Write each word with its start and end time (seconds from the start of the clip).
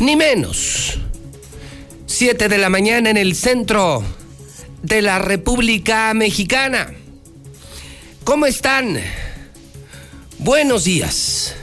ni 0.00 0.16
menos. 0.16 0.98
Siete 2.06 2.48
de 2.48 2.58
la 2.58 2.68
mañana 2.68 3.10
en 3.10 3.16
el 3.16 3.36
centro 3.36 4.02
de 4.82 5.02
la 5.02 5.18
República 5.18 6.12
Mexicana. 6.14 6.92
¿Cómo 8.24 8.46
están? 8.46 8.98
Buenos 10.38 10.84
días. 10.84 11.54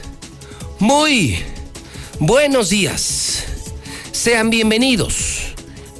Muy 0.78 1.38
buenos 2.20 2.70
días. 2.70 3.44
Sean 4.12 4.50
bienvenidos 4.50 5.54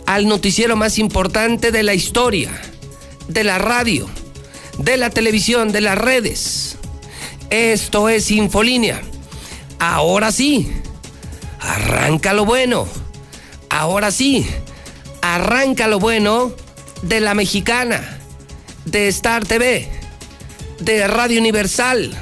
al 0.06 0.28
noticiero 0.28 0.76
más 0.76 0.98
importante 0.98 1.72
de 1.72 1.82
la 1.82 1.94
historia, 1.94 2.50
de 3.26 3.44
la 3.44 3.58
radio, 3.58 4.08
de 4.78 4.96
la 4.96 5.10
televisión, 5.10 5.72
de 5.72 5.80
las 5.80 5.98
redes. 5.98 6.78
Esto 7.50 8.08
es 8.08 8.30
Infolínea. 8.30 9.02
Ahora 9.80 10.32
sí 10.32 10.72
arranca 11.68 12.32
lo 12.32 12.44
bueno. 12.44 12.88
Ahora 13.68 14.10
sí, 14.10 14.46
arranca 15.20 15.86
lo 15.86 15.98
bueno 15.98 16.52
de 17.02 17.20
la 17.20 17.34
mexicana, 17.34 18.18
de 18.86 19.08
Star 19.08 19.44
TV, 19.44 19.88
de 20.80 21.06
Radio 21.06 21.38
Universal. 21.38 22.16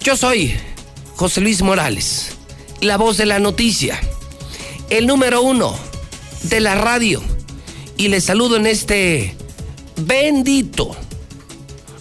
Yo 0.00 0.16
soy 0.16 0.54
José 1.14 1.40
Luis 1.40 1.62
Morales, 1.62 2.36
la 2.80 2.96
voz 2.96 3.16
de 3.16 3.26
la 3.26 3.38
noticia, 3.38 4.00
el 4.90 5.06
número 5.06 5.42
uno 5.42 5.78
de 6.42 6.60
la 6.60 6.74
radio. 6.74 7.22
Y 7.96 8.08
les 8.08 8.24
saludo 8.24 8.56
en 8.56 8.66
este 8.66 9.36
bendito. 9.96 10.96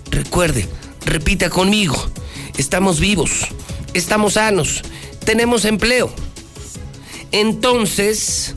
Recuerde, 0.10 0.68
repita 1.06 1.52
conmigo, 1.52 2.10
estamos 2.58 3.00
vivos, 3.00 3.48
estamos 3.94 4.34
sanos, 4.34 4.82
tenemos 5.24 5.66
empleo 5.66 6.12
entonces, 7.32 8.56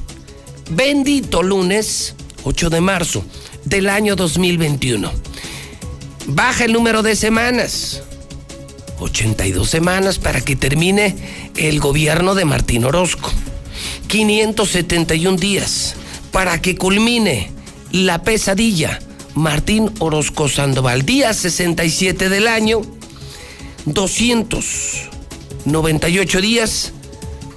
bendito 0.70 1.42
lunes 1.42 2.14
8 2.44 2.70
de 2.70 2.80
marzo 2.80 3.24
del 3.64 3.88
año 3.88 4.16
2021. 4.16 5.10
Baja 6.26 6.64
el 6.64 6.72
número 6.72 7.02
de 7.02 7.16
semanas. 7.16 8.02
82 8.98 9.68
semanas 9.68 10.18
para 10.18 10.40
que 10.40 10.56
termine 10.56 11.14
el 11.56 11.80
gobierno 11.80 12.34
de 12.34 12.44
Martín 12.44 12.84
Orozco. 12.84 13.30
571 14.08 15.36
días 15.36 15.94
para 16.30 16.60
que 16.60 16.76
culmine 16.76 17.50
la 17.92 18.22
pesadilla 18.22 18.98
Martín 19.34 19.90
Orozco 19.98 20.48
Sandoval. 20.48 21.04
Día 21.04 21.32
67 21.32 22.28
del 22.28 22.48
año. 22.48 22.82
298 23.86 26.40
días 26.40 26.92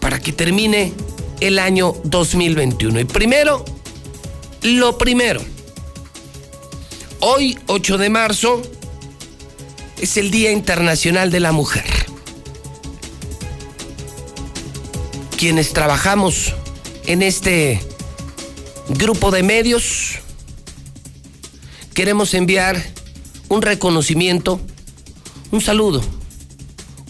para 0.08 0.22
que 0.22 0.32
termine 0.32 0.94
el 1.42 1.60
año 1.60 1.94
2021. 2.06 3.02
Y 3.02 3.04
primero, 3.04 3.66
lo 4.62 4.98
primero. 4.98 5.42
Hoy, 7.20 7.60
8 7.68 7.98
de 7.98 8.10
marzo, 8.10 8.62
es 10.00 10.16
el 10.16 10.32
Día 10.32 10.54
Internacional 10.54 11.30
de 11.30 11.42
la 11.42 11.52
Mujer. 11.52 11.84
Quienes 15.36 15.74
trabajamos 15.74 16.56
en 17.06 17.22
este 17.22 17.82
grupo 18.88 19.30
de 19.32 19.44
medios, 19.44 20.20
queremos 21.94 22.34
enviar 22.34 22.82
un 23.50 23.62
reconocimiento, 23.62 24.62
un 25.52 25.60
saludo, 25.60 26.02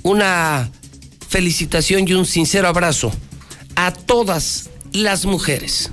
una 0.01 0.71
felicitación 1.37 2.07
y 2.07 2.13
un 2.13 2.25
sincero 2.25 2.67
abrazo 2.67 3.11
a 3.75 3.93
todas 3.93 4.71
las 4.91 5.25
mujeres, 5.25 5.91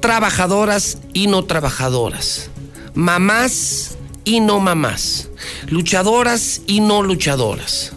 trabajadoras 0.00 0.98
y 1.14 1.28
no 1.28 1.44
trabajadoras, 1.44 2.50
mamás 2.94 3.96
y 4.24 4.40
no 4.40 4.58
mamás, 4.58 5.28
luchadoras 5.68 6.62
y 6.66 6.80
no 6.80 7.04
luchadoras, 7.04 7.92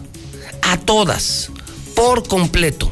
a 0.62 0.76
todas, 0.76 1.50
por 1.96 2.28
completo, 2.28 2.88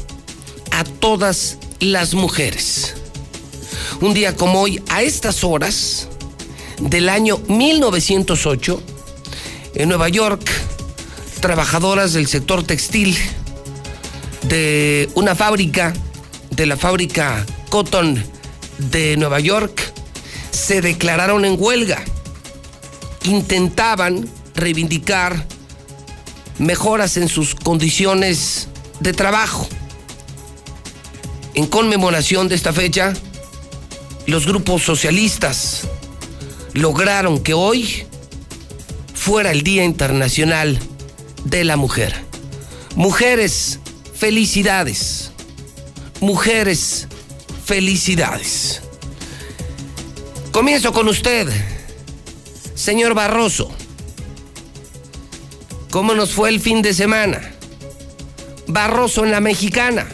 a 0.72 0.82
todas 0.82 1.58
las 1.78 2.14
mujeres. 2.14 2.94
Un 4.00 4.12
día 4.12 4.34
como 4.34 4.60
hoy, 4.60 4.82
a 4.88 5.02
estas 5.02 5.44
horas 5.44 6.08
del 6.80 7.08
año 7.08 7.38
1908, 7.46 8.82
en 9.76 9.88
Nueva 9.88 10.08
York, 10.08 10.50
trabajadoras 11.40 12.12
del 12.12 12.26
sector 12.26 12.64
textil 12.64 13.16
de 14.42 15.08
una 15.14 15.34
fábrica, 15.34 15.92
de 16.50 16.66
la 16.66 16.76
fábrica 16.76 17.46
Cotton 17.70 18.22
de 18.78 19.16
Nueva 19.16 19.40
York, 19.40 19.92
se 20.50 20.80
declararon 20.80 21.44
en 21.44 21.56
huelga. 21.58 22.02
Intentaban 23.24 24.28
reivindicar 24.54 25.46
mejoras 26.58 27.16
en 27.16 27.28
sus 27.28 27.54
condiciones 27.54 28.68
de 29.00 29.12
trabajo. 29.12 29.68
En 31.54 31.66
conmemoración 31.66 32.48
de 32.48 32.54
esta 32.54 32.72
fecha, 32.72 33.12
los 34.26 34.46
grupos 34.46 34.82
socialistas 34.82 35.82
lograron 36.72 37.42
que 37.42 37.54
hoy 37.54 38.06
fuera 39.14 39.50
el 39.52 39.62
Día 39.62 39.84
Internacional 39.84 40.78
de 41.44 41.64
la 41.64 41.76
Mujer. 41.76 42.14
Mujeres 42.96 43.80
felicidades. 44.22 45.32
Mujeres, 46.20 47.08
felicidades. 47.64 48.80
Comienzo 50.52 50.92
con 50.92 51.08
usted, 51.08 51.48
señor 52.76 53.14
Barroso. 53.14 53.72
¿Cómo 55.90 56.14
nos 56.14 56.30
fue 56.30 56.50
el 56.50 56.60
fin 56.60 56.82
de 56.82 56.94
semana? 56.94 57.40
Barroso 58.68 59.24
en 59.24 59.32
la 59.32 59.40
mexicana. 59.40 60.06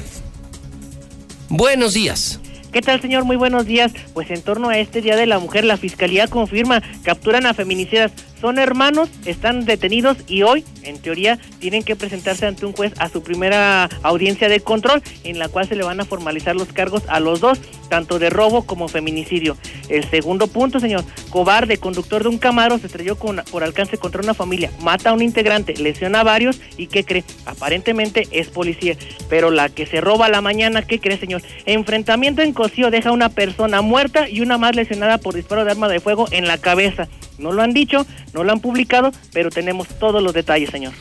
Buenos 1.50 1.92
días. 1.92 2.40
¿Qué 2.72 2.80
tal, 2.80 3.02
señor? 3.02 3.24
Muy 3.24 3.36
buenos 3.36 3.66
días. 3.66 3.92
Pues 4.14 4.30
en 4.30 4.40
torno 4.40 4.70
a 4.70 4.78
este 4.78 5.02
Día 5.02 5.16
de 5.16 5.26
la 5.26 5.38
Mujer, 5.38 5.66
la 5.66 5.76
Fiscalía 5.76 6.28
confirma 6.28 6.82
capturan 7.02 7.44
a 7.44 7.52
feminicidas 7.52 8.12
son 8.40 8.58
hermanos, 8.58 9.08
están 9.24 9.64
detenidos 9.64 10.18
y 10.26 10.42
hoy, 10.42 10.64
en 10.82 10.98
teoría, 10.98 11.38
tienen 11.58 11.82
que 11.82 11.96
presentarse 11.96 12.46
ante 12.46 12.66
un 12.66 12.72
juez 12.72 12.92
a 12.98 13.08
su 13.08 13.22
primera 13.22 13.88
audiencia 14.02 14.48
de 14.48 14.60
control, 14.60 15.02
en 15.24 15.38
la 15.38 15.48
cual 15.48 15.68
se 15.68 15.76
le 15.76 15.84
van 15.84 16.00
a 16.00 16.04
formalizar 16.04 16.54
los 16.54 16.72
cargos 16.72 17.02
a 17.08 17.20
los 17.20 17.40
dos, 17.40 17.60
tanto 17.88 18.18
de 18.18 18.30
robo 18.30 18.64
como 18.64 18.88
feminicidio. 18.88 19.56
El 19.88 20.08
segundo 20.08 20.46
punto, 20.46 20.80
señor, 20.80 21.04
cobarde, 21.30 21.78
conductor 21.78 22.22
de 22.22 22.28
un 22.28 22.38
camaro, 22.38 22.78
se 22.78 22.86
estrelló 22.86 23.16
con, 23.18 23.42
por 23.50 23.64
alcance 23.64 23.98
contra 23.98 24.22
una 24.22 24.34
familia, 24.34 24.70
mata 24.80 25.10
a 25.10 25.12
un 25.12 25.22
integrante, 25.22 25.74
lesiona 25.74 26.20
a 26.20 26.24
varios 26.24 26.60
y 26.76 26.86
¿qué 26.86 27.04
cree? 27.04 27.24
Aparentemente 27.46 28.28
es 28.30 28.48
policía, 28.48 28.96
pero 29.28 29.50
la 29.50 29.68
que 29.68 29.86
se 29.86 30.00
roba 30.00 30.28
la 30.28 30.40
mañana, 30.40 30.82
¿qué 30.82 31.00
cree, 31.00 31.18
señor? 31.18 31.42
Enfrentamiento 31.66 32.42
en 32.42 32.52
Cocío 32.52 32.90
deja 32.90 33.12
una 33.12 33.30
persona 33.30 33.82
muerta 33.82 34.28
y 34.28 34.40
una 34.40 34.58
más 34.58 34.76
lesionada 34.76 35.18
por 35.18 35.34
disparo 35.34 35.64
de 35.64 35.72
arma 35.72 35.88
de 35.88 36.00
fuego 36.00 36.26
en 36.30 36.46
la 36.46 36.58
cabeza. 36.58 37.08
No 37.38 37.52
lo 37.52 37.62
han 37.62 37.72
dicho, 37.72 38.06
no 38.34 38.44
lo 38.44 38.52
han 38.52 38.60
publicado, 38.60 39.12
pero 39.32 39.50
tenemos 39.50 39.88
todos 40.00 40.22
los 40.22 40.32
detalles, 40.32 40.70
señor. 40.70 40.92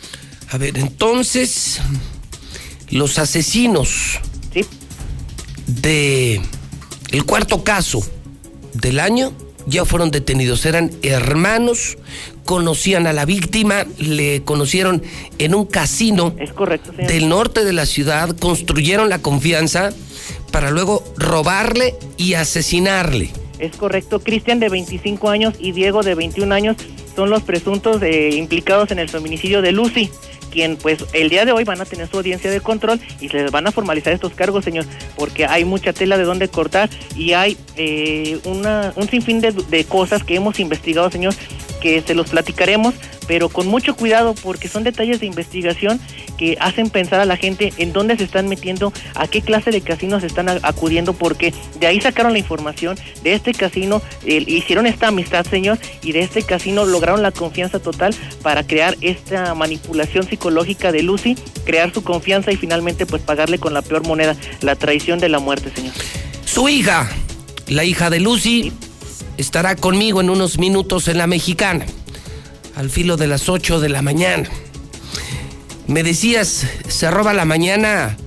A 0.49 0.57
ver, 0.57 0.77
entonces, 0.77 1.81
los 2.89 3.17
asesinos 3.19 4.19
¿Sí? 4.53 4.65
de 5.65 6.41
el 7.11 7.25
cuarto 7.25 7.63
caso 7.63 8.01
del 8.73 8.99
año 8.99 9.33
ya 9.65 9.83
fueron 9.83 10.11
detenidos. 10.11 10.65
Eran 10.65 10.91
hermanos, 11.01 11.97
conocían 12.45 13.07
a 13.07 13.13
la 13.13 13.25
víctima, 13.25 13.85
le 13.97 14.43
conocieron 14.43 15.03
en 15.37 15.53
un 15.53 15.65
casino 15.65 16.33
Es 16.39 16.53
correcto, 16.53 16.93
señor. 16.93 17.11
del 17.11 17.27
norte 17.29 17.65
de 17.65 17.73
la 17.73 17.85
ciudad, 17.85 18.35
construyeron 18.37 19.09
la 19.09 19.19
confianza 19.19 19.91
para 20.51 20.71
luego 20.71 21.03
robarle 21.17 21.95
y 22.15 22.35
asesinarle. 22.35 23.31
Es 23.59 23.75
correcto, 23.75 24.19
Cristian 24.19 24.59
de 24.59 24.69
25 24.69 25.29
años 25.29 25.55
y 25.59 25.71
Diego 25.71 26.03
de 26.03 26.15
21 26.15 26.53
años 26.53 26.77
son 27.15 27.29
los 27.29 27.41
presuntos 27.43 28.01
eh, 28.03 28.29
implicados 28.35 28.91
en 28.91 28.99
el 28.99 29.09
feminicidio 29.09 29.61
de 29.61 29.71
Lucy, 29.71 30.11
quien 30.51 30.77
pues 30.77 31.03
el 31.13 31.29
día 31.29 31.45
de 31.45 31.51
hoy 31.51 31.63
van 31.63 31.81
a 31.81 31.85
tener 31.85 32.07
su 32.07 32.17
audiencia 32.17 32.51
de 32.51 32.61
control 32.61 32.99
y 33.19 33.29
se 33.29 33.37
les 33.37 33.51
van 33.51 33.65
a 33.65 33.71
formalizar 33.71 34.13
estos 34.13 34.33
cargos, 34.33 34.63
señor, 34.63 34.85
porque 35.15 35.45
hay 35.45 35.65
mucha 35.65 35.93
tela 35.93 36.17
de 36.17 36.23
dónde 36.23 36.47
cortar 36.47 36.89
y 37.15 37.33
hay 37.33 37.57
eh, 37.75 38.39
una, 38.45 38.93
un 38.95 39.09
sinfín 39.09 39.41
de, 39.41 39.51
de 39.51 39.85
cosas 39.85 40.23
que 40.23 40.35
hemos 40.35 40.59
investigado, 40.59 41.09
señor, 41.09 41.33
que 41.81 42.01
se 42.01 42.15
los 42.15 42.29
platicaremos, 42.29 42.95
pero 43.27 43.49
con 43.49 43.67
mucho 43.67 43.95
cuidado 43.95 44.33
porque 44.35 44.67
son 44.67 44.83
detalles 44.83 45.19
de 45.19 45.25
investigación 45.25 45.99
que 46.37 46.57
hacen 46.59 46.89
pensar 46.89 47.19
a 47.19 47.25
la 47.25 47.37
gente 47.37 47.73
en 47.77 47.93
dónde 47.93 48.17
se 48.17 48.23
están 48.23 48.47
metiendo, 48.47 48.93
a 49.15 49.27
qué 49.27 49.41
clase 49.41 49.71
de 49.71 49.81
casinos 49.81 50.23
están 50.23 50.49
acudiendo, 50.49 51.13
porque 51.13 51.53
de 51.79 51.87
ahí 51.87 51.99
sacaron 51.99 52.33
la 52.33 52.39
información, 52.39 52.97
de 53.23 53.33
este 53.33 53.53
casino 53.53 54.01
hicieron 54.25 54.85
esta 54.85 55.09
amistad, 55.09 55.45
señor, 55.45 55.79
y 56.03 56.11
de 56.11 56.21
este 56.21 56.43
casino 56.43 56.85
lograron 56.85 57.21
la 57.21 57.31
confianza 57.31 57.79
total 57.79 58.15
para 58.41 58.65
crear 58.65 58.95
esta 59.01 59.53
manipulación 59.55 60.27
psicológica 60.27 60.91
de 60.91 61.03
Lucy, 61.03 61.35
crear 61.65 61.93
su 61.93 62.03
confianza 62.03 62.51
y 62.51 62.55
finalmente 62.55 63.05
pues 63.05 63.21
pagarle 63.21 63.57
con 63.59 63.73
la 63.73 63.81
peor 63.81 64.05
moneda, 64.05 64.35
la 64.61 64.75
traición 64.75 65.19
de 65.19 65.29
la 65.29 65.39
muerte, 65.39 65.71
señor. 65.75 65.93
Su 66.45 66.69
hija, 66.69 67.09
la 67.67 67.83
hija 67.83 68.09
de 68.09 68.19
Lucy, 68.19 68.71
estará 69.37 69.75
conmigo 69.75 70.21
en 70.21 70.29
unos 70.29 70.57
minutos 70.59 71.07
en 71.07 71.17
la 71.17 71.27
mexicana, 71.27 71.85
al 72.75 72.89
filo 72.89 73.17
de 73.17 73.27
las 73.27 73.49
8 73.49 73.79
de 73.79 73.89
la 73.89 74.01
mañana. 74.01 74.49
Me 75.87 76.03
decías, 76.03 76.65
se 76.87 77.09
roba 77.11 77.33
la 77.33 77.45
mañana 77.45 78.17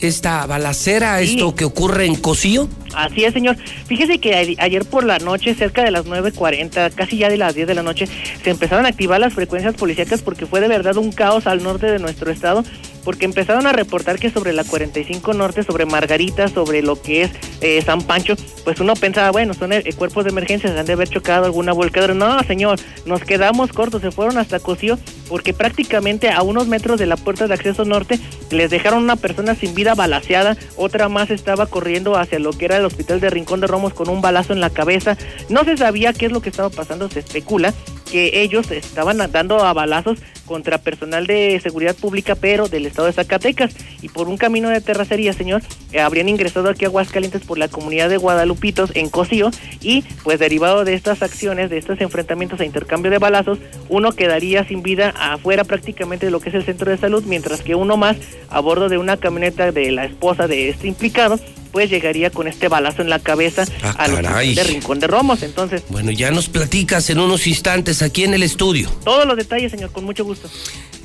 esta 0.00 0.46
balacera, 0.46 1.18
Sí. 1.20 1.32
esto 1.34 1.54
que 1.54 1.64
ocurre 1.64 2.06
en 2.06 2.16
Cosío. 2.16 2.68
Así 2.94 3.24
es, 3.24 3.34
señor. 3.34 3.56
Fíjese 3.86 4.18
que 4.18 4.56
ayer 4.58 4.84
por 4.86 5.04
la 5.04 5.18
noche, 5.18 5.54
cerca 5.54 5.84
de 5.84 5.90
las 5.90 6.06
9.40, 6.06 6.90
casi 6.94 7.18
ya 7.18 7.28
de 7.28 7.36
las 7.36 7.54
10 7.54 7.66
de 7.66 7.74
la 7.74 7.82
noche, 7.82 8.08
se 8.42 8.50
empezaron 8.50 8.86
a 8.86 8.88
activar 8.88 9.20
las 9.20 9.34
frecuencias 9.34 9.74
policíacas 9.74 10.22
porque 10.22 10.46
fue 10.46 10.60
de 10.60 10.68
verdad 10.68 10.96
un 10.96 11.12
caos 11.12 11.46
al 11.46 11.62
norte 11.62 11.86
de 11.86 11.98
nuestro 11.98 12.30
estado, 12.30 12.64
porque 13.06 13.24
empezaron 13.24 13.68
a 13.68 13.72
reportar 13.72 14.18
que 14.18 14.30
sobre 14.30 14.52
la 14.52 14.64
45 14.64 15.32
Norte, 15.32 15.62
sobre 15.62 15.86
Margarita, 15.86 16.48
sobre 16.48 16.82
lo 16.82 17.00
que 17.00 17.22
es 17.22 17.30
eh, 17.60 17.80
San 17.80 18.02
Pancho, 18.02 18.34
pues 18.64 18.80
uno 18.80 18.94
pensaba, 18.94 19.30
bueno, 19.30 19.54
son 19.54 19.72
eh, 19.72 19.84
cuerpos 19.96 20.24
de 20.24 20.30
emergencia, 20.30 20.72
se 20.72 20.76
han 20.76 20.86
de 20.86 20.94
haber 20.94 21.08
chocado 21.08 21.44
alguna 21.44 21.72
volcadora. 21.72 22.14
No, 22.14 22.42
señor, 22.42 22.80
nos 23.04 23.22
quedamos 23.22 23.72
cortos, 23.72 24.02
se 24.02 24.10
fueron 24.10 24.38
hasta 24.38 24.58
Cocío, 24.58 24.98
porque 25.28 25.54
prácticamente 25.54 26.30
a 26.30 26.42
unos 26.42 26.66
metros 26.66 26.98
de 26.98 27.06
la 27.06 27.16
puerta 27.16 27.46
de 27.46 27.54
acceso 27.54 27.84
norte 27.84 28.18
les 28.50 28.70
dejaron 28.70 29.04
una 29.04 29.14
persona 29.14 29.54
sin 29.54 29.72
vida 29.72 29.94
balaseada, 29.94 30.56
otra 30.74 31.08
más 31.08 31.30
estaba 31.30 31.66
corriendo 31.66 32.16
hacia 32.16 32.40
lo 32.40 32.50
que 32.54 32.64
era 32.64 32.76
el 32.76 32.84
hospital 32.84 33.20
de 33.20 33.30
Rincón 33.30 33.60
de 33.60 33.68
Romos 33.68 33.94
con 33.94 34.08
un 34.08 34.20
balazo 34.20 34.52
en 34.52 34.60
la 34.60 34.70
cabeza. 34.70 35.16
No 35.48 35.62
se 35.62 35.76
sabía 35.76 36.12
qué 36.12 36.26
es 36.26 36.32
lo 36.32 36.42
que 36.42 36.48
estaba 36.48 36.70
pasando, 36.70 37.08
se 37.08 37.20
especula 37.20 37.72
que 38.10 38.42
ellos 38.42 38.70
estaban 38.70 39.18
dando 39.30 39.64
a 39.64 39.72
balazos 39.72 40.18
contra 40.46 40.78
personal 40.78 41.26
de 41.26 41.60
seguridad 41.62 41.94
pública, 41.94 42.34
pero 42.34 42.68
del 42.68 42.86
estado 42.86 43.06
de 43.06 43.12
Zacatecas. 43.12 43.74
Y 44.00 44.08
por 44.08 44.28
un 44.28 44.36
camino 44.36 44.68
de 44.68 44.80
terracería, 44.80 45.32
señor, 45.32 45.62
eh, 45.92 46.00
habrían 46.00 46.28
ingresado 46.28 46.70
aquí 46.70 46.84
a 46.84 46.88
Aguascalientes 46.88 47.42
por 47.42 47.58
la 47.58 47.68
comunidad 47.68 48.08
de 48.08 48.16
Guadalupitos 48.16 48.90
en 48.94 49.10
Cocío 49.10 49.50
y 49.82 50.02
pues 50.22 50.38
derivado 50.38 50.84
de 50.84 50.94
estas 50.94 51.22
acciones, 51.22 51.68
de 51.68 51.78
estos 51.78 52.00
enfrentamientos 52.00 52.60
e 52.60 52.64
intercambio 52.64 53.10
de 53.10 53.18
balazos, 53.18 53.58
uno 53.88 54.12
quedaría 54.12 54.64
sin 54.64 54.82
vida 54.82 55.12
afuera 55.18 55.64
prácticamente 55.64 56.26
de 56.26 56.32
lo 56.32 56.40
que 56.40 56.50
es 56.50 56.54
el 56.54 56.64
centro 56.64 56.90
de 56.90 56.98
salud, 56.98 57.24
mientras 57.26 57.62
que 57.62 57.74
uno 57.74 57.96
más 57.96 58.16
a 58.48 58.60
bordo 58.60 58.88
de 58.88 58.98
una 58.98 59.16
camioneta 59.16 59.72
de 59.72 59.90
la 59.90 60.04
esposa 60.04 60.46
de 60.46 60.68
este 60.68 60.86
implicado, 60.86 61.38
pues 61.76 61.90
llegaría 61.90 62.30
con 62.30 62.48
este 62.48 62.68
balazo 62.68 63.02
en 63.02 63.10
la 63.10 63.18
cabeza 63.18 63.66
Ah, 63.82 63.90
al 63.98 64.12
hospital 64.12 64.24
caray. 64.32 64.54
de 64.54 64.64
Rincón 64.64 64.98
de 64.98 65.06
Romos. 65.08 65.42
Entonces, 65.42 65.82
Bueno, 65.90 66.10
ya 66.10 66.30
nos 66.30 66.48
platicas 66.48 67.10
en 67.10 67.20
unos 67.20 67.46
instantes 67.46 68.00
aquí 68.00 68.24
en 68.24 68.32
el 68.32 68.42
estudio. 68.42 68.88
todos 69.04 69.26
los 69.26 69.36
detalles, 69.36 69.72
señor, 69.72 69.92
con 69.92 70.04
mucho 70.04 70.24
gusto. 70.24 70.48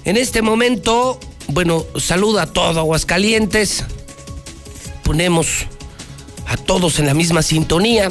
En 0.06 0.16
este 0.16 0.42
momento, 0.42 1.20
bueno, 1.50 1.86
saluda 1.98 2.44
a 2.44 2.46
todo 2.48 2.80
Aguascalientes. 2.80 3.84
Ponemos 5.04 5.66
a 6.48 6.56
todos 6.56 7.00
en 7.00 7.06
la 7.08 7.14
misma 7.14 7.42
sintonía. 7.42 8.10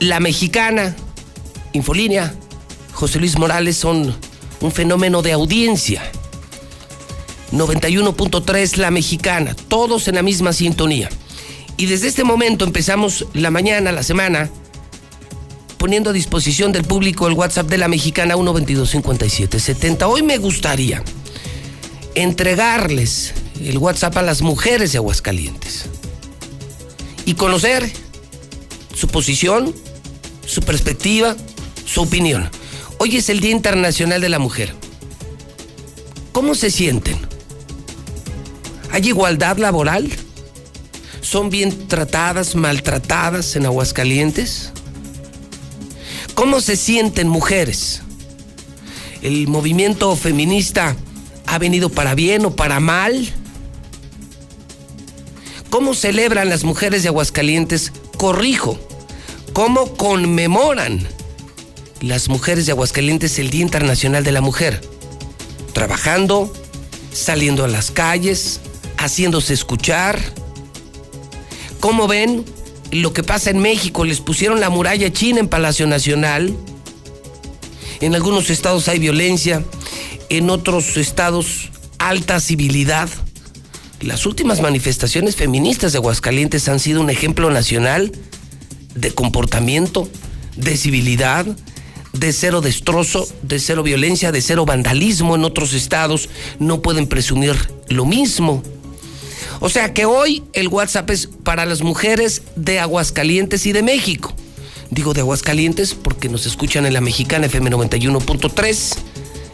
La 0.00 0.18
mexicana, 0.18 0.96
Infolínea, 1.74 2.34
José 2.92 3.20
Luis 3.20 3.38
Morales 3.38 3.76
son 3.76 4.16
un 4.60 4.72
fenómeno 4.72 5.22
de 5.22 5.30
audiencia. 5.30 6.02
91.3 7.52 8.76
La 8.76 8.90
Mexicana, 8.90 9.54
todos 9.68 10.08
en 10.08 10.16
la 10.16 10.22
misma 10.22 10.52
sintonía. 10.52 11.08
Y 11.76 11.86
desde 11.86 12.08
este 12.08 12.24
momento 12.24 12.64
empezamos 12.64 13.26
la 13.32 13.50
mañana, 13.50 13.90
la 13.90 14.02
semana, 14.02 14.50
poniendo 15.78 16.10
a 16.10 16.12
disposición 16.12 16.72
del 16.72 16.84
público 16.84 17.26
el 17.26 17.32
WhatsApp 17.32 17.66
de 17.68 17.78
la 17.78 17.88
mexicana 17.88 18.36
1225770. 18.36 20.06
Hoy 20.06 20.22
me 20.22 20.36
gustaría 20.36 21.02
entregarles 22.14 23.32
el 23.58 23.78
WhatsApp 23.78 24.18
a 24.18 24.22
las 24.22 24.42
mujeres 24.42 24.92
de 24.92 24.98
Aguascalientes 24.98 25.86
y 27.24 27.32
conocer 27.32 27.90
su 28.94 29.08
posición, 29.08 29.74
su 30.44 30.60
perspectiva, 30.60 31.34
su 31.86 32.02
opinión. 32.02 32.50
Hoy 32.98 33.16
es 33.16 33.30
el 33.30 33.40
Día 33.40 33.52
Internacional 33.52 34.20
de 34.20 34.28
la 34.28 34.38
Mujer. 34.38 34.74
¿Cómo 36.32 36.54
se 36.54 36.70
sienten? 36.70 37.29
¿Hay 38.92 39.08
igualdad 39.08 39.58
laboral? 39.58 40.10
¿Son 41.20 41.50
bien 41.50 41.86
tratadas, 41.86 42.56
maltratadas 42.56 43.54
en 43.54 43.66
Aguascalientes? 43.66 44.72
¿Cómo 46.34 46.60
se 46.60 46.76
sienten 46.76 47.28
mujeres? 47.28 48.02
¿El 49.22 49.46
movimiento 49.46 50.16
feminista 50.16 50.96
ha 51.46 51.58
venido 51.58 51.90
para 51.90 52.14
bien 52.14 52.46
o 52.46 52.56
para 52.56 52.80
mal? 52.80 53.28
¿Cómo 55.68 55.94
celebran 55.94 56.48
las 56.48 56.64
mujeres 56.64 57.02
de 57.02 57.10
Aguascalientes? 57.10 57.92
Corrijo, 58.16 58.78
¿cómo 59.52 59.94
conmemoran 59.96 61.06
las 62.00 62.28
mujeres 62.28 62.66
de 62.66 62.72
Aguascalientes 62.72 63.38
el 63.38 63.50
Día 63.50 63.62
Internacional 63.62 64.24
de 64.24 64.32
la 64.32 64.40
Mujer? 64.40 64.80
Trabajando, 65.74 66.52
saliendo 67.12 67.64
a 67.64 67.68
las 67.68 67.90
calles, 67.92 68.60
haciéndose 69.00 69.54
escuchar. 69.54 70.20
¿Cómo 71.80 72.06
ven 72.06 72.44
lo 72.92 73.12
que 73.12 73.22
pasa 73.22 73.50
en 73.50 73.58
México? 73.58 74.04
Les 74.04 74.20
pusieron 74.20 74.60
la 74.60 74.68
muralla 74.68 75.10
china 75.10 75.40
en 75.40 75.48
Palacio 75.48 75.86
Nacional. 75.86 76.54
En 78.00 78.14
algunos 78.14 78.50
estados 78.50 78.88
hay 78.88 78.98
violencia, 78.98 79.64
en 80.28 80.50
otros 80.50 80.96
estados 80.98 81.70
alta 81.98 82.40
civilidad. 82.40 83.08
Las 84.00 84.26
últimas 84.26 84.60
manifestaciones 84.60 85.36
feministas 85.36 85.92
de 85.92 85.98
Aguascalientes 85.98 86.68
han 86.68 86.80
sido 86.80 87.00
un 87.00 87.10
ejemplo 87.10 87.50
nacional 87.50 88.12
de 88.94 89.12
comportamiento, 89.12 90.08
de 90.56 90.76
civilidad, 90.76 91.46
de 92.12 92.32
cero 92.32 92.60
destrozo, 92.60 93.26
de 93.42 93.58
cero 93.58 93.82
violencia, 93.82 94.32
de 94.32 94.42
cero 94.42 94.66
vandalismo 94.66 95.36
en 95.36 95.44
otros 95.44 95.72
estados. 95.72 96.28
No 96.58 96.82
pueden 96.82 97.06
presumir 97.06 97.56
lo 97.88 98.04
mismo. 98.04 98.62
O 99.60 99.68
sea 99.68 99.92
que 99.92 100.06
hoy 100.06 100.42
el 100.54 100.68
WhatsApp 100.68 101.10
es 101.10 101.26
para 101.26 101.66
las 101.66 101.82
mujeres 101.82 102.40
de 102.56 102.80
Aguascalientes 102.80 103.66
y 103.66 103.72
de 103.72 103.82
México. 103.82 104.32
Digo 104.90 105.12
de 105.12 105.20
Aguascalientes 105.20 105.94
porque 105.94 106.30
nos 106.30 106.46
escuchan 106.46 106.86
en 106.86 106.94
la 106.94 107.02
mexicana 107.02 107.44
FM 107.46 107.70
91.3. 107.70 108.96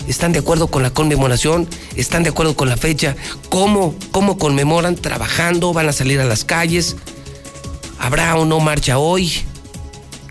¿Están 0.08 0.32
de 0.32 0.38
acuerdo 0.38 0.68
con 0.68 0.84
la 0.84 0.90
conmemoración? 0.90 1.68
¿Están 1.96 2.22
de 2.22 2.30
acuerdo 2.30 2.54
con 2.54 2.68
la 2.68 2.76
fecha? 2.76 3.16
¿Cómo, 3.48 3.96
¿Cómo 4.12 4.38
conmemoran? 4.38 4.94
¿Trabajando? 4.94 5.72
¿Van 5.72 5.88
a 5.88 5.92
salir 5.92 6.20
a 6.20 6.24
las 6.24 6.44
calles? 6.44 6.94
¿Habrá 7.98 8.36
o 8.36 8.44
no 8.44 8.60
marcha 8.60 8.98
hoy? 8.98 9.32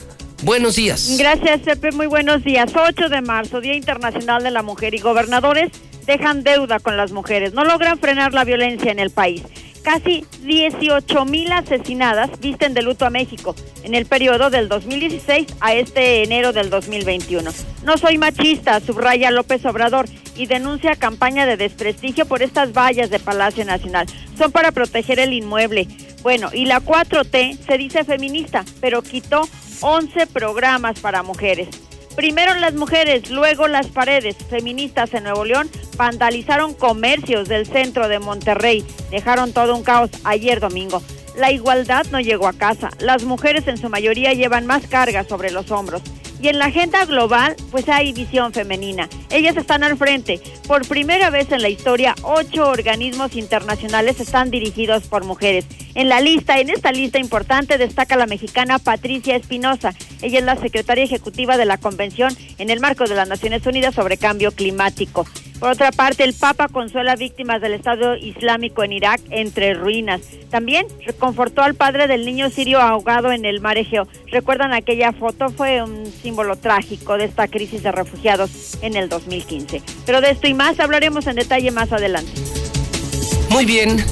Buenos 0.42 0.76
días. 0.76 1.16
Gracias, 1.18 1.60
Pepe. 1.60 1.92
Muy 1.92 2.06
buenos 2.06 2.44
días. 2.44 2.70
8 2.74 3.08
de 3.08 3.20
marzo, 3.20 3.60
Día 3.60 3.74
Internacional 3.74 4.42
de 4.42 4.50
la 4.50 4.62
Mujer 4.62 4.94
y 4.94 4.98
gobernadores 4.98 5.70
dejan 6.06 6.42
deuda 6.42 6.80
con 6.80 6.96
las 6.96 7.12
mujeres. 7.12 7.52
No 7.52 7.64
logran 7.64 7.98
frenar 7.98 8.32
la 8.32 8.44
violencia 8.44 8.90
en 8.90 8.98
el 8.98 9.10
país. 9.10 9.42
Casi 9.82 10.26
18 10.42 11.24
mil 11.24 11.50
asesinadas 11.52 12.30
visten 12.40 12.74
de 12.74 12.82
luto 12.82 13.06
a 13.06 13.10
México 13.10 13.54
en 13.82 13.94
el 13.94 14.04
periodo 14.04 14.50
del 14.50 14.68
2016 14.68 15.46
a 15.60 15.72
este 15.72 16.22
enero 16.22 16.52
del 16.52 16.68
2021. 16.68 17.50
No 17.84 17.96
soy 17.96 18.18
machista, 18.18 18.80
subraya 18.80 19.30
López 19.30 19.64
Obrador 19.64 20.06
y 20.36 20.46
denuncia 20.46 20.96
campaña 20.96 21.46
de 21.46 21.56
desprestigio 21.56 22.26
por 22.26 22.42
estas 22.42 22.72
vallas 22.72 23.08
de 23.10 23.18
Palacio 23.18 23.64
Nacional. 23.64 24.06
Son 24.36 24.52
para 24.52 24.72
proteger 24.72 25.18
el 25.18 25.32
inmueble. 25.32 25.88
Bueno, 26.22 26.50
y 26.52 26.66
la 26.66 26.80
4T 26.80 27.58
se 27.66 27.78
dice 27.78 28.04
feminista, 28.04 28.64
pero 28.80 29.02
quitó 29.02 29.48
11 29.80 30.26
programas 30.26 31.00
para 31.00 31.22
mujeres. 31.22 31.68
Primero 32.20 32.54
las 32.56 32.74
mujeres, 32.74 33.30
luego 33.30 33.66
las 33.66 33.86
paredes. 33.86 34.36
Feministas 34.50 35.14
en 35.14 35.22
Nuevo 35.22 35.46
León 35.46 35.70
vandalizaron 35.96 36.74
comercios 36.74 37.48
del 37.48 37.64
centro 37.64 38.08
de 38.08 38.18
Monterrey. 38.18 38.84
Dejaron 39.10 39.54
todo 39.54 39.74
un 39.74 39.82
caos 39.82 40.10
ayer 40.24 40.60
domingo. 40.60 41.02
La 41.34 41.50
igualdad 41.50 42.04
no 42.12 42.20
llegó 42.20 42.46
a 42.46 42.52
casa. 42.52 42.90
Las 42.98 43.24
mujeres 43.24 43.66
en 43.68 43.78
su 43.78 43.88
mayoría 43.88 44.34
llevan 44.34 44.66
más 44.66 44.86
carga 44.86 45.24
sobre 45.24 45.50
los 45.50 45.70
hombros. 45.70 46.02
Y 46.42 46.48
en 46.48 46.58
la 46.58 46.66
agenda 46.66 47.04
global, 47.04 47.54
pues 47.70 47.88
hay 47.88 48.12
visión 48.12 48.52
femenina. 48.52 49.08
Ellas 49.30 49.56
están 49.56 49.84
al 49.84 49.98
frente. 49.98 50.40
Por 50.66 50.86
primera 50.88 51.28
vez 51.28 51.52
en 51.52 51.60
la 51.60 51.68
historia, 51.68 52.14
ocho 52.22 52.68
organismos 52.68 53.36
internacionales 53.36 54.20
están 54.20 54.50
dirigidos 54.50 55.06
por 55.06 55.24
mujeres. 55.24 55.66
En 55.94 56.08
la 56.08 56.20
lista, 56.20 56.58
en 56.58 56.70
esta 56.70 56.92
lista 56.92 57.18
importante, 57.18 57.76
destaca 57.76 58.16
la 58.16 58.26
mexicana 58.26 58.78
Patricia 58.78 59.36
Espinosa. 59.36 59.94
Ella 60.22 60.38
es 60.38 60.44
la 60.44 60.56
secretaria 60.56 61.04
ejecutiva 61.04 61.58
de 61.58 61.66
la 61.66 61.76
Convención 61.76 62.34
en 62.58 62.70
el 62.70 62.80
marco 62.80 63.04
de 63.04 63.14
las 63.14 63.28
Naciones 63.28 63.66
Unidas 63.66 63.94
sobre 63.94 64.16
Cambio 64.16 64.52
Climático. 64.52 65.26
Por 65.60 65.72
otra 65.72 65.92
parte, 65.92 66.24
el 66.24 66.32
Papa 66.32 66.68
consuela 66.68 67.16
víctimas 67.16 67.60
del 67.60 67.74
Estado 67.74 68.16
Islámico 68.16 68.82
en 68.82 68.92
Irak 68.92 69.20
entre 69.28 69.74
ruinas. 69.74 70.22
También 70.48 70.86
reconfortó 71.04 71.60
al 71.60 71.74
padre 71.74 72.06
del 72.06 72.24
niño 72.24 72.48
sirio 72.48 72.80
ahogado 72.80 73.30
en 73.30 73.44
el 73.44 73.60
mar 73.60 73.76
Egeo. 73.76 74.08
¿Recuerdan 74.28 74.72
aquella 74.72 75.12
foto? 75.12 75.50
Fue 75.50 75.82
un 75.82 76.10
símbolo 76.22 76.56
trágico 76.56 77.18
de 77.18 77.26
esta 77.26 77.46
crisis 77.46 77.82
de 77.82 77.92
refugiados 77.92 78.78
en 78.80 78.96
el 78.96 79.10
2015. 79.10 79.82
Pero 80.06 80.22
de 80.22 80.30
esto 80.30 80.48
y 80.48 80.54
más 80.54 80.80
hablaremos 80.80 81.26
en 81.26 81.36
detalle 81.36 81.70
más 81.70 81.92
adelante. 81.92 82.32
Muy 83.50 83.66
bien. 83.66 84.02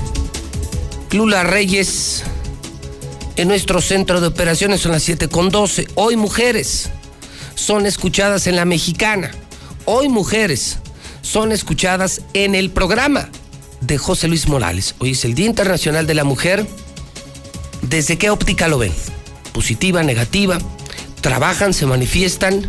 Lula 1.13 1.45
Reyes, 1.45 2.25
en 3.37 3.49
nuestro 3.49 3.81
centro 3.81 4.21
de 4.21 4.27
operaciones 4.27 4.83
son 4.83 4.93
las 4.93 5.03
7 5.03 5.29
con 5.29 5.49
12. 5.49 5.89
Hoy 5.95 6.17
mujeres 6.17 6.91
son 7.55 7.87
escuchadas 7.87 8.47
en 8.47 8.57
la 8.57 8.67
mexicana. 8.67 9.31
Hoy 9.87 10.11
mujeres 10.11 10.81
son 11.31 11.53
escuchadas 11.53 12.23
en 12.33 12.55
el 12.55 12.71
programa 12.71 13.29
de 13.83 13.99
José 13.99 14.29
Luis 14.29 14.49
Morales. 14.49 14.95
Hoy 14.99 15.11
es 15.11 15.27
el 15.27 15.35
Día 15.35 15.45
Internacional 15.45 16.07
de 16.07 16.15
la 16.15 16.25
Mujer. 16.25 16.67
¿Desde 17.83 18.17
qué 18.17 18.31
óptica 18.31 18.67
lo 18.67 18.79
ven? 18.79 18.95
¿Positiva, 19.53 20.03
negativa? 20.03 20.59
¿Trabajan, 21.21 21.75
se 21.75 21.85
manifiestan? 21.85 22.67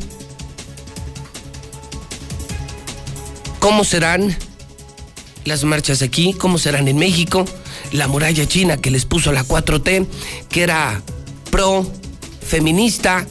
¿Cómo 3.60 3.86
serán 3.86 4.36
las 5.46 5.64
marchas 5.64 6.02
aquí? 6.02 6.34
¿Cómo 6.34 6.58
serán 6.58 6.90
en 6.90 6.98
México? 6.98 7.46
La 7.94 8.10
muralla 8.10 8.46
china 8.46 8.76
que 8.76 8.92
les 8.92 9.06
puso 9.06 9.32
la 9.32 9.46
4T, 9.46 10.06
que 10.50 10.64
era 10.64 11.02
pro 11.50 11.90
feminista, 12.46 13.26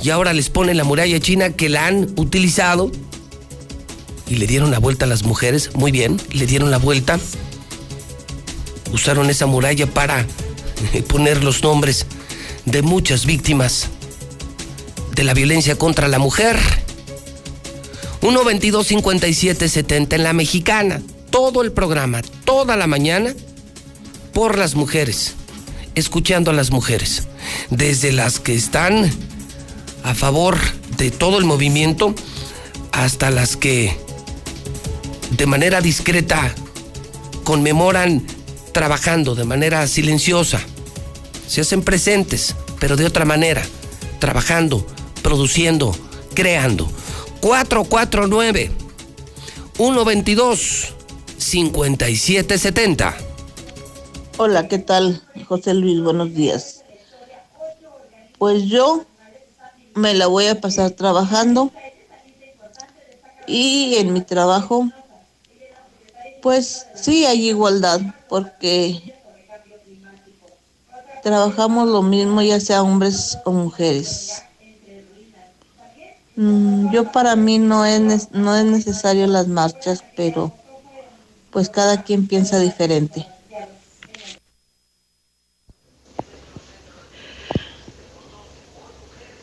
y 0.00 0.10
ahora 0.10 0.32
les 0.32 0.50
pone 0.50 0.72
la 0.74 0.84
muralla 0.84 1.18
china 1.18 1.50
que 1.50 1.68
la 1.68 1.86
han 1.86 2.12
utilizado 2.16 2.92
y 4.26 4.36
le 4.36 4.46
dieron 4.46 4.70
la 4.70 4.78
vuelta 4.78 5.04
a 5.04 5.08
las 5.08 5.24
mujeres, 5.24 5.70
muy 5.74 5.92
bien, 5.92 6.20
le 6.32 6.46
dieron 6.46 6.70
la 6.70 6.78
vuelta. 6.78 7.18
Usaron 8.92 9.28
esa 9.30 9.46
muralla 9.46 9.86
para 9.86 10.26
poner 11.08 11.42
los 11.44 11.62
nombres 11.62 12.06
de 12.64 12.82
muchas 12.82 13.26
víctimas 13.26 13.88
de 15.14 15.24
la 15.24 15.34
violencia 15.34 15.76
contra 15.76 16.08
la 16.08 16.18
mujer. 16.18 16.58
122 18.20 18.86
57 18.86 19.68
70 19.68 20.16
en 20.16 20.22
la 20.22 20.32
mexicana. 20.32 21.02
Todo 21.30 21.62
el 21.62 21.72
programa, 21.72 22.22
toda 22.44 22.76
la 22.76 22.86
mañana, 22.86 23.34
por 24.32 24.56
las 24.56 24.74
mujeres, 24.76 25.34
escuchando 25.94 26.50
a 26.50 26.54
las 26.54 26.70
mujeres. 26.70 27.24
Desde 27.70 28.12
las 28.12 28.40
que 28.40 28.54
están 28.54 29.10
a 30.04 30.14
favor 30.14 30.56
de 30.96 31.10
todo 31.10 31.38
el 31.38 31.44
movimiento 31.44 32.14
hasta 32.92 33.30
las 33.30 33.56
que 33.56 33.96
de 35.30 35.46
manera 35.46 35.80
discreta 35.80 36.54
conmemoran 37.44 38.26
trabajando 38.72 39.34
de 39.34 39.44
manera 39.44 39.86
silenciosa. 39.86 40.60
Se 41.46 41.60
hacen 41.60 41.82
presentes, 41.82 42.56
pero 42.80 42.96
de 42.96 43.04
otra 43.04 43.24
manera, 43.24 43.62
trabajando, 44.18 44.86
produciendo, 45.22 45.94
creando. 46.34 46.90
449 47.40 48.70
122 49.76 50.94
5770. 51.38 53.16
Hola, 54.38 54.66
¿qué 54.66 54.78
tal? 54.78 55.22
José 55.46 55.74
Luis, 55.74 56.00
buenos 56.00 56.34
días. 56.34 56.82
Pues 58.38 58.64
yo 58.64 59.04
me 59.94 60.14
la 60.14 60.26
voy 60.26 60.46
a 60.46 60.60
pasar 60.60 60.90
trabajando 60.90 61.70
y 63.46 63.96
en 63.96 64.12
mi 64.12 64.22
trabajo 64.22 64.88
pues 66.44 66.86
sí 66.94 67.24
hay 67.24 67.48
igualdad, 67.48 68.02
porque 68.28 69.14
trabajamos 71.22 71.88
lo 71.88 72.02
mismo, 72.02 72.42
ya 72.42 72.60
sea 72.60 72.82
hombres 72.82 73.38
o 73.46 73.50
mujeres. 73.50 74.42
Mm, 76.36 76.90
yo 76.90 77.10
para 77.10 77.34
mí 77.34 77.58
no 77.58 77.86
es, 77.86 78.30
no 78.32 78.54
es 78.54 78.66
necesario 78.66 79.26
las 79.26 79.48
marchas, 79.48 80.04
pero 80.16 80.52
pues 81.50 81.70
cada 81.70 82.02
quien 82.02 82.26
piensa 82.26 82.58
diferente. 82.58 83.26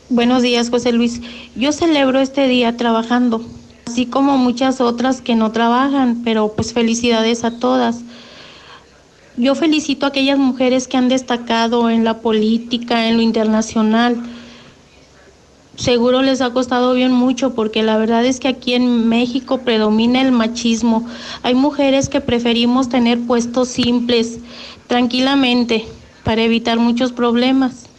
Buenos 0.08 0.42
días, 0.42 0.70
José 0.70 0.92
Luis. 0.92 1.20
Yo 1.56 1.72
celebro 1.72 2.20
este 2.20 2.46
día 2.46 2.76
trabajando 2.76 3.44
así 3.92 4.06
como 4.06 4.38
muchas 4.38 4.80
otras 4.80 5.20
que 5.20 5.34
no 5.34 5.52
trabajan, 5.52 6.22
pero 6.24 6.54
pues 6.56 6.72
felicidades 6.72 7.44
a 7.44 7.58
todas. 7.58 8.00
Yo 9.36 9.54
felicito 9.54 10.06
a 10.06 10.08
aquellas 10.08 10.38
mujeres 10.38 10.88
que 10.88 10.96
han 10.96 11.10
destacado 11.10 11.90
en 11.90 12.02
la 12.02 12.20
política, 12.20 13.06
en 13.06 13.16
lo 13.16 13.22
internacional. 13.22 14.16
Seguro 15.76 16.22
les 16.22 16.40
ha 16.40 16.54
costado 16.54 16.94
bien 16.94 17.12
mucho 17.12 17.54
porque 17.54 17.82
la 17.82 17.98
verdad 17.98 18.24
es 18.24 18.40
que 18.40 18.48
aquí 18.48 18.72
en 18.72 19.10
México 19.10 19.58
predomina 19.58 20.22
el 20.22 20.32
machismo. 20.32 21.06
Hay 21.42 21.54
mujeres 21.54 22.08
que 22.08 22.22
preferimos 22.22 22.88
tener 22.88 23.20
puestos 23.20 23.68
simples, 23.68 24.38
tranquilamente, 24.86 25.84
para 26.24 26.40
evitar 26.40 26.78
muchos 26.78 27.12
problemas. 27.12 27.90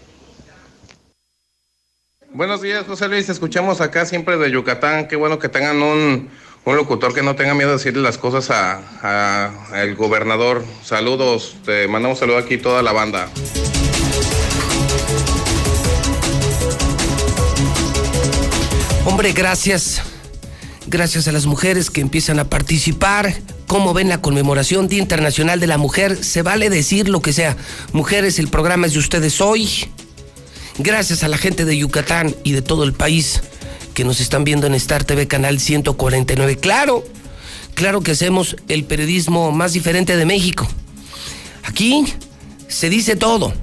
Buenos 2.35 2.63
días, 2.63 2.87
José 2.87 3.07
Luis. 3.09 3.29
Escuchamos 3.29 3.79
acá 3.79 4.07
siempre 4.07 4.37
de 4.37 4.49
Yucatán. 4.49 5.07
Qué 5.07 5.15
bueno 5.15 5.37
que 5.37 5.49
tengan 5.49 5.83
un, 5.83 6.29
locutor 6.65 7.13
que 7.13 7.21
no 7.21 7.35
tenga 7.35 7.53
miedo 7.53 7.69
de 7.69 7.75
decirle 7.75 8.01
las 8.01 8.17
cosas 8.17 8.49
al 8.49 9.93
gobernador. 9.93 10.65
Saludos, 10.83 11.55
te 11.63 11.87
mandamos 11.87 12.17
saludo 12.17 12.39
aquí 12.39 12.57
toda 12.57 12.81
la 12.81 12.91
banda. 12.91 13.29
Hombre, 19.05 19.31
gracias. 19.33 20.01
Gracias 20.87 21.27
a 21.27 21.31
las 21.31 21.45
mujeres 21.45 21.91
que 21.91 22.01
empiezan 22.01 22.39
a 22.39 22.45
participar. 22.45 23.31
¿Cómo 23.67 23.93
ven 23.93 24.09
la 24.09 24.21
conmemoración 24.21 24.87
Día 24.87 24.99
Internacional 25.03 25.59
de 25.59 25.67
la 25.67 25.77
Mujer? 25.77 26.23
Se 26.23 26.41
vale 26.41 26.71
decir 26.71 27.09
lo 27.09 27.21
que 27.21 27.31
sea. 27.31 27.55
Mujeres, 27.91 28.39
el 28.39 28.47
programa 28.47 28.87
es 28.87 28.93
de 28.93 28.99
ustedes 28.99 29.39
hoy. 29.39 29.87
Gracias 30.79 31.23
a 31.23 31.27
la 31.27 31.37
gente 31.37 31.65
de 31.65 31.77
Yucatán 31.77 32.35
y 32.43 32.53
de 32.53 32.63
todo 32.63 32.83
el 32.83 32.93
país 32.93 33.41
que 33.93 34.03
nos 34.03 34.19
están 34.19 34.43
viendo 34.43 34.65
en 34.65 34.73
Star 34.73 35.03
TV 35.03 35.27
Canal 35.27 35.59
149. 35.59 36.57
Claro, 36.57 37.03
claro 37.75 38.01
que 38.01 38.11
hacemos 38.11 38.55
el 38.67 38.83
periodismo 38.83 39.51
más 39.51 39.73
diferente 39.73 40.17
de 40.17 40.25
México. 40.25 40.67
Aquí 41.63 42.05
se 42.67 42.89
dice 42.89 43.15
todo. 43.15 43.53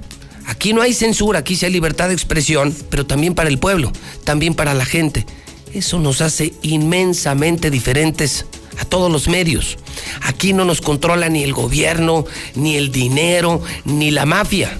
Aquí 0.45 0.73
no 0.73 0.81
hay 0.81 0.93
censura, 0.93 1.39
aquí 1.39 1.55
sí 1.55 1.65
hay 1.65 1.73
libertad 1.73 2.07
de 2.07 2.13
expresión, 2.13 2.75
pero 2.89 3.05
también 3.05 3.35
para 3.35 3.49
el 3.49 3.59
pueblo, 3.59 3.91
también 4.23 4.53
para 4.53 4.73
la 4.73 4.85
gente. 4.85 5.25
Eso 5.73 5.99
nos 5.99 6.21
hace 6.21 6.53
inmensamente 6.61 7.69
diferentes 7.69 8.45
a 8.79 8.85
todos 8.85 9.11
los 9.11 9.27
medios. 9.27 9.77
Aquí 10.21 10.53
no 10.53 10.63
nos 10.63 10.81
controla 10.81 11.27
ni 11.29 11.43
el 11.43 11.53
gobierno, 11.53 12.25
ni 12.55 12.75
el 12.75 12.91
dinero, 12.91 13.61
ni 13.83 14.11
la 14.11 14.25
mafia. 14.25 14.79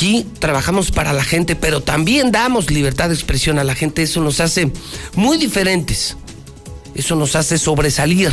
Aquí 0.00 0.26
trabajamos 0.38 0.92
para 0.92 1.12
la 1.12 1.22
gente, 1.22 1.56
pero 1.56 1.82
también 1.82 2.32
damos 2.32 2.70
libertad 2.70 3.10
de 3.10 3.14
expresión 3.14 3.58
a 3.58 3.64
la 3.64 3.74
gente. 3.74 4.02
Eso 4.02 4.22
nos 4.22 4.40
hace 4.40 4.72
muy 5.14 5.36
diferentes. 5.36 6.16
Eso 6.94 7.16
nos 7.16 7.36
hace 7.36 7.58
sobresalir 7.58 8.32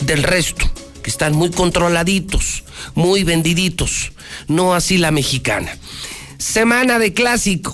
del 0.00 0.24
resto, 0.24 0.68
que 1.04 1.10
están 1.10 1.36
muy 1.36 1.52
controladitos, 1.52 2.64
muy 2.96 3.22
vendiditos. 3.22 4.10
No 4.48 4.74
así 4.74 4.98
la 4.98 5.12
mexicana. 5.12 5.70
Semana 6.36 6.98
de 6.98 7.12
clásico. 7.12 7.72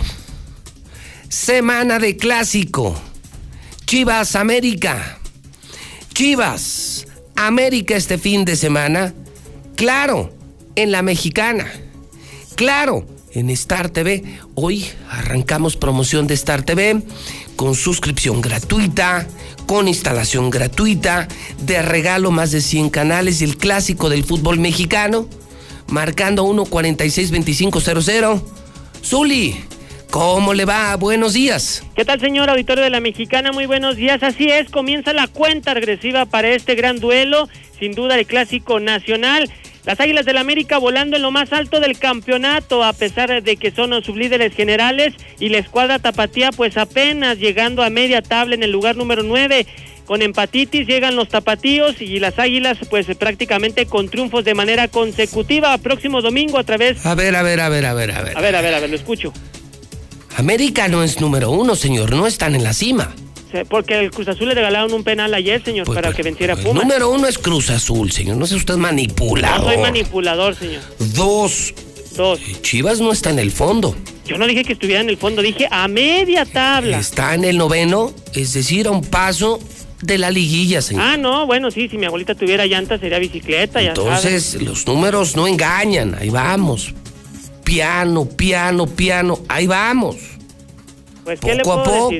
Semana 1.31 1.99
de 1.99 2.19
clásico. 2.19 2.95
Chivas 3.87 4.37
América. 4.37 5.19
Chivas 6.13 7.07
América 7.37 7.97
este 7.97 8.19
fin 8.19 8.45
de 8.45 8.55
semana. 8.55 9.15
Claro, 9.77 10.37
en 10.77 10.93
la 10.93 11.01
mexicana. 11.01 11.73
Claro, 12.55 13.05
en 13.33 13.51
Star 13.51 13.91
TV. 13.91 14.25
Hoy 14.55 14.87
arrancamos 15.11 15.77
promoción 15.77 16.27
de 16.27 16.35
Star 16.35 16.63
TV 16.63 17.03
con 17.57 17.75
suscripción 17.75 18.41
gratuita, 18.41 19.27
con 19.67 19.89
instalación 19.89 20.51
gratuita, 20.51 21.29
de 21.59 21.83
regalo 21.83 22.31
más 22.31 22.51
de 22.51 22.61
100 22.61 22.91
canales 22.91 23.43
el 23.43 23.57
clásico 23.57 24.09
del 24.11 24.25
fútbol 24.25 24.59
mexicano, 24.59 25.27
marcando 25.89 26.45
1462500. 26.45 28.43
Zuli, 29.05 29.57
¿cómo 30.11 30.55
le 30.55 30.65
va? 30.65 30.95
Buenos 30.97 31.33
días. 31.33 31.83
¿Qué 31.97 32.05
tal, 32.05 32.21
señor 32.21 32.51
auditorio 32.51 32.85
de 32.85 32.91
la 32.91 33.01
Mexicana? 33.01 33.53
Muy 33.53 33.67
buenos 33.67 33.97
días. 33.97 34.23
Así 34.23 34.51
es, 34.51 34.71
comienza 34.71 35.13
la 35.13 35.27
cuenta 35.27 35.75
regresiva 35.75 36.27
para 36.27 36.51
este 36.51 36.75
gran 36.75 37.01
duelo, 37.01 37.49
sin 37.79 37.93
duda 37.93 38.19
el 38.19 38.27
clásico 38.27 38.79
nacional. 38.79 39.51
Las 39.85 39.99
Águilas 39.99 40.25
del 40.25 40.39
América 40.39 40.79
volando 40.79 41.17
en 41.17 41.23
lo 41.23 41.33
más 41.33 41.53
alto 41.53 41.81
del 41.81 41.99
campeonato, 41.99 42.85
a 42.85 42.93
pesar 42.93 43.43
de 43.43 43.57
que 43.57 43.73
son 43.73 43.91
los 43.91 44.05
sublíderes 44.05 44.55
generales, 44.55 45.15
y 45.41 45.49
la 45.49 45.59
escuadra 45.59 45.99
Tapatía, 45.99 46.51
pues 46.53 46.77
apenas 46.77 47.39
llegando 47.39 47.83
a 47.83 47.91
media 47.91 48.23
tabla 48.23 48.55
en 48.55 48.63
el 48.63 48.71
lugar 48.71 48.97
número 48.97 49.23
9. 49.25 49.67
Con 50.07 50.23
empatitis 50.23 50.87
llegan 50.87 51.17
los 51.17 51.29
tapatíos 51.29 52.01
y 52.01 52.19
las 52.19 52.39
águilas, 52.39 52.79
pues 52.91 53.07
prácticamente 53.17 53.87
con 53.87 54.09
triunfos 54.09 54.45
de 54.45 54.55
manera 54.55 54.89
consecutiva. 54.89 55.77
Próximo 55.79 56.23
domingo 56.23 56.59
a 56.59 56.65
través. 56.65 57.05
A 57.07 57.15
ver, 57.15 57.35
a 57.35 57.43
ver, 57.43 57.61
a 57.61 57.69
ver, 57.69 57.87
a 57.87 57.95
ver, 57.95 58.11
a 58.11 58.23
ver. 58.23 58.37
A 58.37 58.41
ver, 58.41 58.57
a 58.57 58.61
ver, 58.61 58.75
a 58.75 58.81
ver, 58.81 58.91
lo 58.91 58.97
escucho. 58.97 59.33
América 60.37 60.89
no 60.89 61.03
es 61.03 61.21
número 61.21 61.51
uno, 61.51 61.77
señor, 61.77 62.13
no 62.15 62.27
están 62.27 62.55
en 62.55 62.65
la 62.65 62.73
cima. 62.73 63.15
Porque 63.69 63.99
el 64.01 64.11
Cruz 64.11 64.29
Azul 64.29 64.49
le 64.49 64.55
regalaron 64.55 64.93
un 64.93 65.05
penal 65.05 65.33
ayer, 65.35 65.63
señor, 65.65 65.87
Pues, 65.87 65.97
para 65.97 66.13
que 66.13 66.23
venciera 66.23 66.57
Pumas. 66.57 66.83
Número 66.83 67.11
uno 67.11 67.27
es 67.29 67.39
Cruz 67.39 67.71
Azul, 67.71 68.11
señor. 68.13 68.37
No 68.37 68.47
sé 68.47 68.57
usted 68.57 68.75
No 68.75 68.81
manipulador. 68.81 69.73
soy 69.73 69.79
manipulador, 69.79 70.55
señor. 70.55 70.83
Dos. 71.15 71.75
Dos. 72.17 72.41
Chivas 72.63 73.01
no 73.01 73.13
está 73.13 73.31
en 73.31 73.39
el 73.39 73.51
fondo. 73.51 73.97
Yo 74.27 74.39
no 74.39 74.47
dije 74.47 74.65
que 74.65 74.75
estuviera 74.75 75.01
en 75.01 75.09
el 75.09 75.17
fondo, 75.17 75.43
dije 75.43 75.67
a 75.71 75.89
media 75.89 76.45
tabla. 76.45 76.99
Está 76.99 77.35
en 77.35 77.45
el 77.45 77.57
noveno, 77.59 78.13
es 78.35 78.53
decir, 78.53 78.87
a 78.87 78.91
un 78.91 79.03
paso 79.03 79.59
de 80.03 80.19
la 80.19 80.31
liguilla, 80.31 80.83
señor. 80.83 81.03
Ah, 81.05 81.17
no, 81.17 81.47
bueno, 81.47 81.71
sí, 81.71 81.89
si 81.89 81.97
mi 81.97 82.07
abuelita 82.07 82.35
tuviera 82.35 82.67
llanta 82.67 82.99
sería 82.99 83.19
bicicleta, 83.19 83.81
ya 83.81 83.95
sabes. 83.95 84.09
Entonces, 84.09 84.63
los 84.63 84.87
números 84.87 85.37
no 85.37 85.47
engañan. 85.47 86.15
Ahí 86.15 86.29
vamos. 86.29 86.93
Piano, 87.65 88.27
piano, 88.27 88.87
piano. 88.87 89.39
Ahí 89.49 89.67
vamos. 89.67 90.17
Pues, 91.25 91.41
¿qué 91.41 91.55
le 91.55 91.63
Poco 91.63 91.81
a 91.81 91.85
puedo 91.85 92.05
decir? 92.11 92.19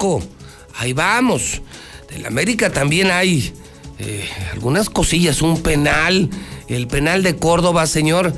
Ahí 0.77 0.93
vamos. 0.93 1.63
Del 2.11 2.27
América 2.27 2.71
también 2.71 3.11
hay 3.11 3.53
eh, 3.99 4.29
algunas 4.53 4.91
cosillas. 4.91 5.43
Un 5.43 5.63
penal. 5.63 6.29
El 6.69 6.87
penal 6.87 7.23
de 7.23 7.37
Córdoba, 7.37 7.87
señor. 7.87 8.33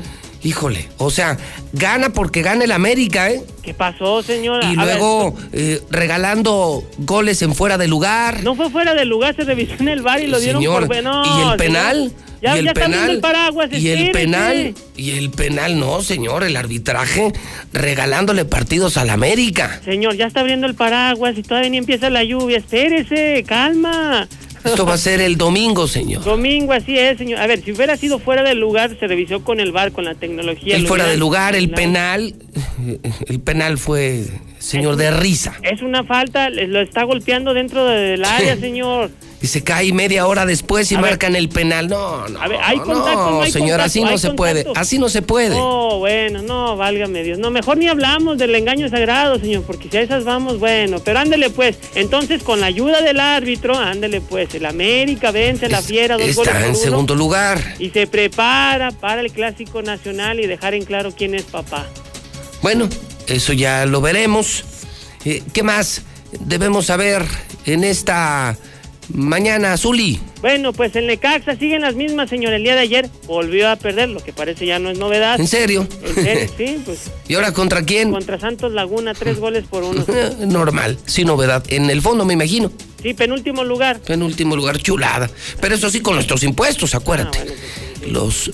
Híjole. 0.45 0.89
O 0.99 1.11
sea, 1.11 1.39
gana 1.73 2.11
porque 2.13 2.43
gana 2.43 2.65
el 2.65 2.73
América, 2.73 3.31
¿eh? 3.31 3.43
¿Qué 3.63 3.73
pasó, 3.75 4.23
señora? 4.23 4.71
Y 4.71 4.79
A 4.79 4.85
ver, 4.85 4.97
luego 4.99 5.35
eh, 5.53 5.81
regalando 5.91 6.85
goles 6.99 7.41
en 7.43 7.55
fuera 7.55 7.79
de 7.79 7.89
lugar. 7.89 8.43
no 8.45 8.55
fue 8.55 8.69
fuera 8.71 8.95
de 8.95 9.07
lugar, 9.07 9.35
se 9.35 9.45
revisó 9.45 9.73
en 9.81 9.89
el 9.89 10.03
bar 10.03 10.21
y 10.21 10.27
lo 10.27 10.39
dieron 10.39 10.63
por 10.63 10.87
bueno. 10.87 11.23
y 11.25 11.51
el 11.51 11.57
penal, 11.57 12.13
Ya, 12.43 12.57
y 12.57 12.59
el 12.59 12.65
ya 12.67 12.75
penal, 12.75 13.11
el 13.11 13.21
paraguas, 13.21 13.71
y 13.73 13.89
el 13.89 14.11
penal, 14.11 14.75
y 14.97 15.13
el 15.13 15.31
penal, 15.31 15.79
no, 15.81 16.03
señor, 16.03 16.45
el 16.45 16.57
arbitraje 16.59 17.33
regalándole 17.73 18.45
partidos 18.45 18.99
al 18.99 19.09
América. 19.09 19.81
Señor, 19.83 20.15
ya 20.15 20.27
está 20.27 20.41
abriendo 20.41 20.67
el 20.67 20.75
paraguas 20.75 21.39
y 21.39 21.43
todavía 21.43 21.71
ni 21.71 21.79
empieza 21.79 22.11
la 22.11 22.23
lluvia. 22.23 22.59
Espérese, 22.59 23.45
calma. 23.49 24.29
Esto 24.65 24.87
va 24.87 24.95
a 24.95 24.99
ser 24.99 25.21
el 25.21 25.37
domingo, 25.37 25.87
señor. 25.87 26.25
Domingo, 26.25 26.73
así 26.73 26.99
es, 26.99 27.19
señor. 27.19 27.41
A 27.41 27.47
ver, 27.47 27.63
si 27.63 27.73
hubiera 27.73 27.97
sido 27.97 28.19
fuera 28.19 28.43
del 28.43 28.59
lugar, 28.59 28.97
se 28.99 29.07
revisó 29.07 29.45
con 29.45 29.61
el 29.61 29.73
bar, 29.73 29.93
con 29.93 30.05
la 30.05 30.15
tecnología. 30.15 30.77
El 30.77 30.87
fuera 30.87 31.07
de 31.07 31.17
lugar, 31.17 31.55
el 31.55 31.71
penal, 31.71 32.35
el 33.27 33.41
penal 33.41 33.79
fue, 33.79 34.25
señor, 34.59 34.97
de 34.97 35.11
risa. 35.11 35.55
Es 35.63 35.83
una 35.83 36.05
falta, 36.05 36.51
lo 36.51 36.81
está 36.81 37.05
golpeando 37.05 37.53
dentro 37.55 37.85
del 37.85 38.25
área, 38.25 38.57
señor. 38.57 39.11
Y 39.45 39.47
se 39.47 39.63
cae 39.63 39.93
media 39.93 40.27
hora 40.27 40.47
después 40.47 40.91
y 40.91 40.95
A 40.95 41.03
ver. 41.03 41.11
marcan 41.11 41.37
el 41.37 41.51
penal. 41.51 41.87
No, 41.89 42.27
no, 42.31 42.41
A 42.41 42.49
ver, 42.49 42.59
¿hay 42.63 42.79
contacto, 42.79 43.15
no, 43.15 43.31
no 43.33 43.43
hay 43.43 43.53
señor, 43.53 43.73
contacto? 43.73 43.85
así 43.85 44.01
no 44.01 44.09
¿Hay 44.09 44.17
se 44.19 44.29
contacto? 44.29 44.37
puede, 44.37 44.65
así 44.75 44.99
no 44.99 45.09
se 45.11 45.21
puede. 45.21 45.55
No, 45.55 45.99
bueno, 45.99 46.41
no, 46.41 46.79
válgame 46.79 47.23
Dios. 47.23 47.39
No, 47.39 47.51
mejor 47.51 47.77
ni 47.77 47.87
hablamos 47.87 48.39
del 48.39 48.55
engaño 48.55 48.89
sagrado, 48.89 49.39
señor, 49.39 49.65
porque 49.65 49.91
si 49.91 49.99
a 49.99 50.01
esas 50.01 50.25
vamos, 50.25 50.59
bueno. 50.59 51.01
Pero 51.05 51.19
ándele 51.19 51.51
pues. 51.51 51.77
Entonces, 51.95 52.43
con 52.43 52.59
la 52.63 52.69
ayuda 52.69 53.03
del 53.03 53.21
árbitro, 53.21 53.77
ándele 53.79 54.23
pues. 54.23 54.55
El 54.55 54.65
América 54.65 55.31
vence 55.31 55.67
a 55.67 55.69
la 55.69 55.81
Es- 55.81 55.85
fiera, 55.89 56.17
dos 56.17 56.23
goles 56.35 56.39
Está 56.39 56.53
por 56.53 56.63
en 56.63 56.71
uno, 56.71 56.79
segundo 56.79 57.15
lugar. 57.15 57.75
Y 57.79 57.91
se 57.91 58.07
prepara 58.07 58.93
para 58.93 59.21
el 59.21 59.31
Clásico 59.31 59.83
Nacional 59.83 60.41
y 60.41 60.47
dejar 60.47 60.73
en 60.73 60.87
claro 60.87 61.13
quién 61.15 61.35
es 61.35 61.43
papá. 61.43 61.87
Bueno, 62.63 62.89
eso 63.27 63.53
ya 63.53 63.85
lo 63.85 64.01
veremos. 64.01 64.65
Eh, 65.27 65.43
¿Qué 65.53 65.63
más 65.63 66.01
debemos 66.41 66.87
saber 66.87 67.27
en 67.67 67.85
esta 67.85 68.57
mañana, 69.13 69.77
Zuli? 69.77 70.21
Bueno, 70.41 70.73
pues 70.73 70.95
el 70.97 71.07
Necaxa 71.07 71.57
siguen 71.57 71.83
las 71.83 71.95
mismas, 71.95 72.31
señor. 72.31 72.53
El 72.53 72.63
día 72.63 72.75
de 72.75 72.81
ayer 72.81 73.11
volvió 73.27 73.71
a 73.71 73.77
perder, 73.77 74.09
lo 74.09 74.21
que 74.23 74.33
parece 74.33 74.67
ya 74.67 74.79
no 74.79 74.91
es 74.91 74.99
novedad. 74.99 75.39
¿En 75.41 75.47
serio? 75.49 75.87
En 76.05 76.15
serio, 76.15 76.51
sí, 76.57 76.83
pues 76.85 77.11
¿Y 77.29 77.35
ahora 77.35 77.53
contra 77.53 77.83
quién? 77.83 78.11
contra 78.11 78.39
Santos 78.39 78.73
Laguna, 78.73 79.15
tres 79.15 79.39
goles 79.39 79.65
por 79.67 79.83
uno. 79.83 80.05
Eh, 80.15 80.47
Normal, 80.47 80.97
sin 81.07 81.27
novedad. 81.27 81.65
En 81.69 81.91
el 81.91 82.01
fondo, 82.01 82.25
me 82.25 82.35
imagino. 82.35 82.71
Sí, 83.03 83.15
penúltimo 83.15 83.65
lugar. 83.65 84.01
En 84.07 84.23
último 84.23 84.57
lugar, 84.57 84.79
chulada. 84.79 85.29
Pero 85.61 85.75
eso 85.75 85.91
sí, 85.91 86.01
con 86.01 86.15
nuestros 86.15 86.43
impuestos, 86.45 86.95
acuérdate. 86.95 87.39
Ah, 87.39 87.45
bueno, 87.45 87.61
pues, 88.01 88.11
Los 88.13 88.51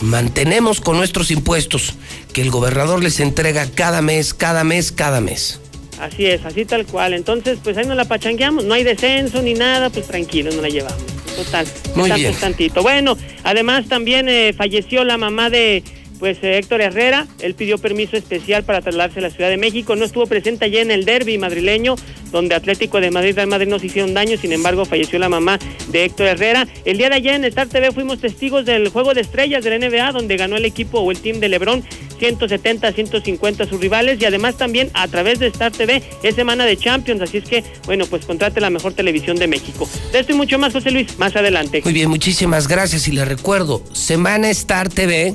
mantenemos 0.00 0.80
con 0.80 0.96
nuestros 0.96 1.30
impuestos 1.30 1.94
que 2.32 2.42
el 2.42 2.50
gobernador 2.50 3.02
les 3.02 3.20
entrega 3.20 3.66
cada 3.74 4.02
mes, 4.02 4.34
cada 4.34 4.64
mes, 4.64 4.92
cada 4.92 5.20
mes. 5.20 5.60
Así 6.00 6.26
es, 6.26 6.44
así 6.44 6.64
tal 6.64 6.86
cual. 6.86 7.14
Entonces, 7.14 7.58
pues 7.62 7.76
ahí 7.76 7.86
nos 7.86 7.96
la 7.96 8.04
pachangueamos. 8.04 8.64
No 8.64 8.74
hay 8.74 8.84
descenso 8.84 9.42
ni 9.42 9.54
nada, 9.54 9.90
pues 9.90 10.06
tranquilo, 10.06 10.50
nos 10.50 10.62
la 10.62 10.68
llevamos. 10.68 11.02
Total. 11.36 11.66
Muy 11.94 12.10
bien. 12.12 12.34
tantito. 12.34 12.82
Bueno, 12.82 13.16
además 13.42 13.88
también 13.88 14.28
eh, 14.28 14.52
falleció 14.56 15.04
la 15.04 15.18
mamá 15.18 15.50
de 15.50 15.82
pues 16.18 16.38
eh, 16.42 16.58
Héctor 16.58 16.80
Herrera. 16.80 17.26
Él 17.40 17.54
pidió 17.54 17.78
permiso 17.78 18.16
especial 18.16 18.64
para 18.64 18.80
trasladarse 18.80 19.18
a 19.18 19.22
la 19.22 19.30
Ciudad 19.30 19.50
de 19.50 19.56
México. 19.56 19.96
No 19.96 20.04
estuvo 20.04 20.26
presente 20.26 20.64
allá 20.64 20.80
en 20.80 20.90
el 20.90 21.04
derby 21.04 21.38
madrileño, 21.38 21.96
donde 22.30 22.54
Atlético 22.54 23.00
de 23.00 23.10
Madrid 23.10 23.34
Real 23.34 23.48
Madrid 23.48 23.68
nos 23.68 23.84
hicieron 23.84 24.14
daño. 24.14 24.36
Sin 24.38 24.52
embargo, 24.52 24.84
falleció 24.84 25.18
la 25.18 25.28
mamá 25.28 25.58
de 25.88 26.04
Héctor 26.04 26.28
Herrera. 26.28 26.66
El 26.84 26.98
día 26.98 27.08
de 27.08 27.16
ayer 27.16 27.34
en 27.34 27.44
Star 27.44 27.68
TV 27.68 27.92
fuimos 27.92 28.20
testigos 28.20 28.64
del 28.64 28.88
juego 28.88 29.14
de 29.14 29.22
estrellas 29.22 29.64
del 29.64 29.80
NBA, 29.80 30.12
donde 30.12 30.36
ganó 30.36 30.56
el 30.56 30.64
equipo 30.64 31.00
o 31.00 31.10
el 31.10 31.18
team 31.18 31.40
de 31.40 31.48
LeBron 31.48 31.84
170 32.18 32.88
a 32.88 32.92
150 32.92 33.64
a 33.64 33.66
sus 33.66 33.80
rivales 33.80 34.20
y 34.20 34.24
además 34.24 34.56
también 34.56 34.90
a 34.94 35.08
través 35.08 35.38
de 35.38 35.48
Star 35.48 35.72
TV 35.72 36.02
es 36.22 36.34
semana 36.34 36.64
de 36.64 36.76
Champions, 36.76 37.22
así 37.22 37.38
es 37.38 37.44
que 37.44 37.64
bueno, 37.86 38.06
pues 38.06 38.24
contrate 38.24 38.60
la 38.60 38.70
mejor 38.70 38.94
televisión 38.94 39.36
de 39.36 39.46
México. 39.46 39.88
De 40.12 40.20
esto 40.20 40.34
mucho 40.36 40.58
más, 40.58 40.72
José 40.72 40.90
Luis, 40.90 41.18
más 41.18 41.34
adelante. 41.36 41.82
Muy 41.84 41.92
bien, 41.92 42.08
muchísimas 42.08 42.68
gracias 42.68 43.08
y 43.08 43.12
les 43.12 43.26
recuerdo, 43.26 43.82
Semana 43.92 44.50
Star 44.50 44.88
TV 44.88 45.34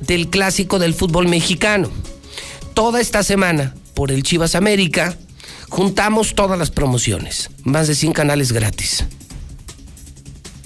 del 0.00 0.28
clásico 0.28 0.78
del 0.78 0.94
fútbol 0.94 1.28
mexicano. 1.28 1.90
Toda 2.74 3.00
esta 3.00 3.22
semana, 3.22 3.74
por 3.94 4.10
el 4.10 4.22
Chivas 4.22 4.54
América, 4.54 5.16
Juntamos 5.72 6.34
todas 6.34 6.58
las 6.58 6.70
promociones, 6.70 7.48
más 7.64 7.88
de 7.88 7.94
100 7.94 8.12
canales 8.12 8.52
gratis. 8.52 9.06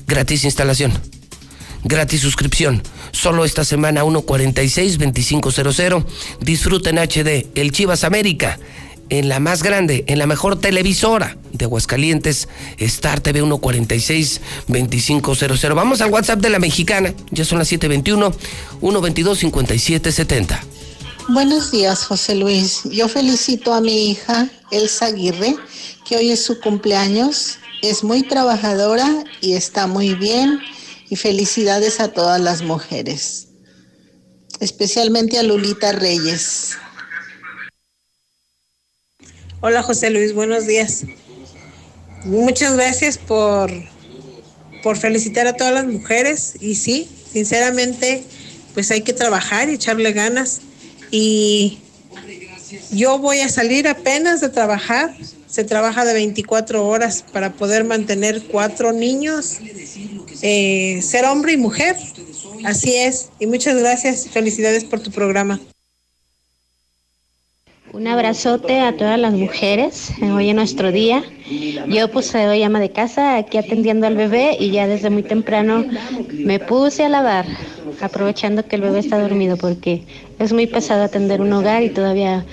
Gratis 0.08 0.42
instalación, 0.42 0.92
gratis 1.86 2.20
suscripción. 2.20 2.82
Solo 3.12 3.44
esta 3.44 3.64
semana 3.64 4.02
146-2500. 4.04 6.04
Disfruten 6.40 6.98
HD, 6.98 7.46
el 7.54 7.70
Chivas 7.72 8.04
América, 8.04 8.58
en 9.08 9.28
la 9.28 9.38
más 9.40 9.62
grande, 9.62 10.04
en 10.08 10.18
la 10.18 10.26
mejor 10.26 10.60
televisora 10.60 11.36
de 11.52 11.66
Aguascalientes, 11.66 12.48
Star 12.78 13.20
TV 13.20 13.42
146-2500. 13.42 15.74
Vamos 15.74 16.00
al 16.00 16.10
WhatsApp 16.10 16.40
de 16.40 16.50
la 16.50 16.58
mexicana, 16.58 17.14
ya 17.30 17.44
son 17.44 17.58
las 17.58 17.70
721-122-5770. 17.72 20.58
Buenos 21.28 21.70
días, 21.72 22.04
José 22.04 22.36
Luis. 22.36 22.82
Yo 22.84 23.08
felicito 23.08 23.74
a 23.74 23.80
mi 23.80 24.10
hija, 24.10 24.48
Elsa 24.70 25.06
Aguirre, 25.06 25.56
que 26.08 26.16
hoy 26.16 26.30
es 26.30 26.44
su 26.44 26.60
cumpleaños. 26.60 27.58
Es 27.82 28.04
muy 28.04 28.22
trabajadora 28.22 29.24
y 29.40 29.54
está 29.54 29.88
muy 29.88 30.14
bien. 30.14 30.60
Y 31.08 31.16
felicidades 31.16 32.00
a 32.00 32.08
todas 32.08 32.40
las 32.40 32.62
mujeres, 32.62 33.48
especialmente 34.60 35.38
a 35.38 35.42
Lulita 35.42 35.92
Reyes. 35.92 36.76
Hola, 39.60 39.82
José 39.82 40.10
Luis, 40.10 40.34
buenos 40.34 40.66
días. 40.66 41.04
Muchas 42.24 42.74
gracias 42.74 43.18
por, 43.18 43.70
por 44.82 44.96
felicitar 44.96 45.46
a 45.46 45.56
todas 45.56 45.72
las 45.72 45.86
mujeres. 45.86 46.54
Y 46.60 46.74
sí, 46.74 47.08
sinceramente, 47.32 48.24
pues 48.74 48.90
hay 48.90 49.02
que 49.02 49.12
trabajar 49.12 49.68
y 49.70 49.74
echarle 49.74 50.12
ganas 50.12 50.60
y 51.10 51.78
yo 52.90 53.18
voy 53.18 53.40
a 53.40 53.48
salir 53.48 53.88
apenas 53.88 54.40
de 54.40 54.48
trabajar. 54.48 55.14
Se 55.46 55.64
trabaja 55.64 56.04
de 56.04 56.12
24 56.12 56.86
horas 56.86 57.24
para 57.32 57.52
poder 57.52 57.84
mantener 57.84 58.42
cuatro 58.50 58.92
niños, 58.92 59.58
eh, 60.42 61.00
ser 61.02 61.24
hombre 61.24 61.52
y 61.52 61.56
mujer. 61.56 61.96
Así 62.64 62.96
es. 62.96 63.30
Y 63.38 63.46
muchas 63.46 63.76
gracias. 63.76 64.28
Felicidades 64.28 64.84
por 64.84 65.00
tu 65.00 65.10
programa. 65.10 65.60
Un 67.92 68.08
abrazote 68.08 68.80
a 68.80 68.94
todas 68.94 69.18
las 69.18 69.32
mujeres 69.32 70.10
hoy 70.20 70.50
en 70.50 70.56
nuestro 70.56 70.92
día. 70.92 71.24
Yo 71.88 72.10
pues 72.10 72.26
soy 72.26 72.62
ama 72.62 72.78
de 72.78 72.90
casa 72.90 73.36
aquí 73.36 73.56
atendiendo 73.56 74.06
al 74.06 74.16
bebé 74.16 74.56
y 74.60 74.70
ya 74.70 74.86
desde 74.86 75.08
muy 75.08 75.22
temprano 75.22 75.86
me 76.30 76.58
puse 76.58 77.06
a 77.06 77.08
lavar 77.08 77.46
aprovechando 78.02 78.66
que 78.66 78.76
el 78.76 78.82
bebé 78.82 78.98
está 78.98 79.18
dormido 79.18 79.56
porque 79.56 80.02
es 80.38 80.52
muy 80.52 80.66
pesado 80.66 81.04
atender 81.04 81.40
un 81.40 81.52
hogar 81.54 81.82
y 81.82 81.88
todavía 81.88 82.44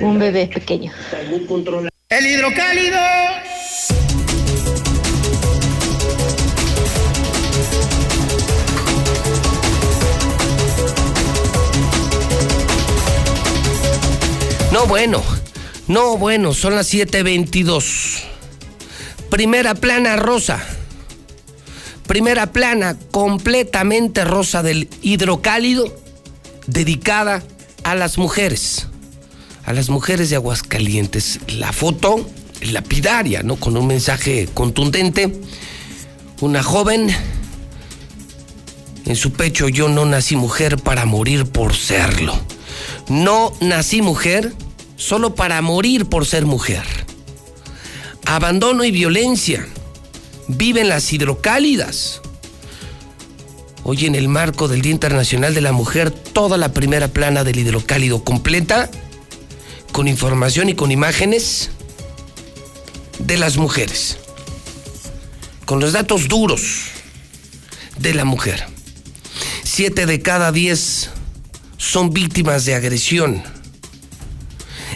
un 0.00 0.18
bebé 0.18 0.48
pequeño. 0.48 0.92
El 2.10 2.26
hidrocálido. 2.26 2.98
No 14.72 14.86
bueno, 14.86 15.22
no 15.86 16.16
bueno, 16.16 16.54
son 16.54 16.74
las 16.74 16.92
7.22. 16.92 18.22
Primera 19.30 19.74
plana 19.74 20.16
rosa 20.16 20.62
primera 22.12 22.52
plana 22.52 22.96
completamente 23.10 24.24
rosa 24.24 24.62
del 24.62 24.88
hidrocálido 25.00 25.86
dedicada 26.66 27.42
a 27.84 27.94
las 27.94 28.18
mujeres, 28.18 28.86
a 29.64 29.72
las 29.72 29.88
mujeres 29.88 30.28
de 30.28 30.36
Aguascalientes. 30.36 31.40
La 31.48 31.72
foto 31.72 32.28
lapidaria, 32.60 33.42
¿no? 33.42 33.56
Con 33.56 33.78
un 33.78 33.86
mensaje 33.86 34.48
contundente. 34.52 35.40
Una 36.42 36.62
joven 36.62 37.08
en 39.06 39.16
su 39.16 39.32
pecho, 39.32 39.70
yo 39.70 39.88
no 39.88 40.04
nací 40.04 40.36
mujer 40.36 40.76
para 40.76 41.06
morir 41.06 41.46
por 41.46 41.74
serlo. 41.74 42.38
No 43.08 43.52
nací 43.60 44.02
mujer 44.02 44.52
solo 44.96 45.34
para 45.34 45.60
morir 45.62 46.06
por 46.06 46.26
ser 46.26 46.46
mujer. 46.46 46.84
Abandono 48.24 48.84
y 48.84 48.90
violencia 48.90 49.66
viven 50.48 50.88
las 50.88 51.12
hidrocálidas. 51.12 52.20
Hoy 53.84 54.06
en 54.06 54.14
el 54.14 54.28
marco 54.28 54.68
del 54.68 54.80
Día 54.80 54.92
Internacional 54.92 55.54
de 55.54 55.60
la 55.60 55.72
Mujer, 55.72 56.10
toda 56.10 56.56
la 56.56 56.72
primera 56.72 57.08
plana 57.08 57.42
del 57.42 57.58
hidrocálido 57.58 58.22
completa, 58.22 58.88
con 59.90 60.06
información 60.06 60.68
y 60.68 60.74
con 60.74 60.92
imágenes 60.92 61.70
de 63.18 63.36
las 63.36 63.56
mujeres, 63.56 64.18
con 65.66 65.80
los 65.80 65.92
datos 65.92 66.28
duros 66.28 66.84
de 67.98 68.14
la 68.14 68.24
mujer. 68.24 68.66
Siete 69.64 70.06
de 70.06 70.22
cada 70.22 70.52
diez 70.52 71.10
son 71.82 72.10
víctimas 72.10 72.64
de 72.64 72.76
agresión. 72.76 73.42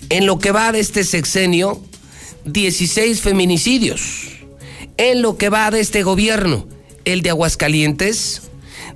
En 0.08 0.24
lo 0.24 0.38
que 0.38 0.52
va 0.52 0.70
de 0.70 0.78
este 0.78 1.02
sexenio, 1.02 1.82
16 2.44 3.20
feminicidios 3.20 4.28
en 4.96 5.20
lo 5.20 5.36
que 5.36 5.48
va 5.48 5.70
de 5.70 5.80
este 5.80 6.04
gobierno, 6.04 6.66
el 7.04 7.22
de 7.22 7.30
Aguascalientes, 7.30 8.42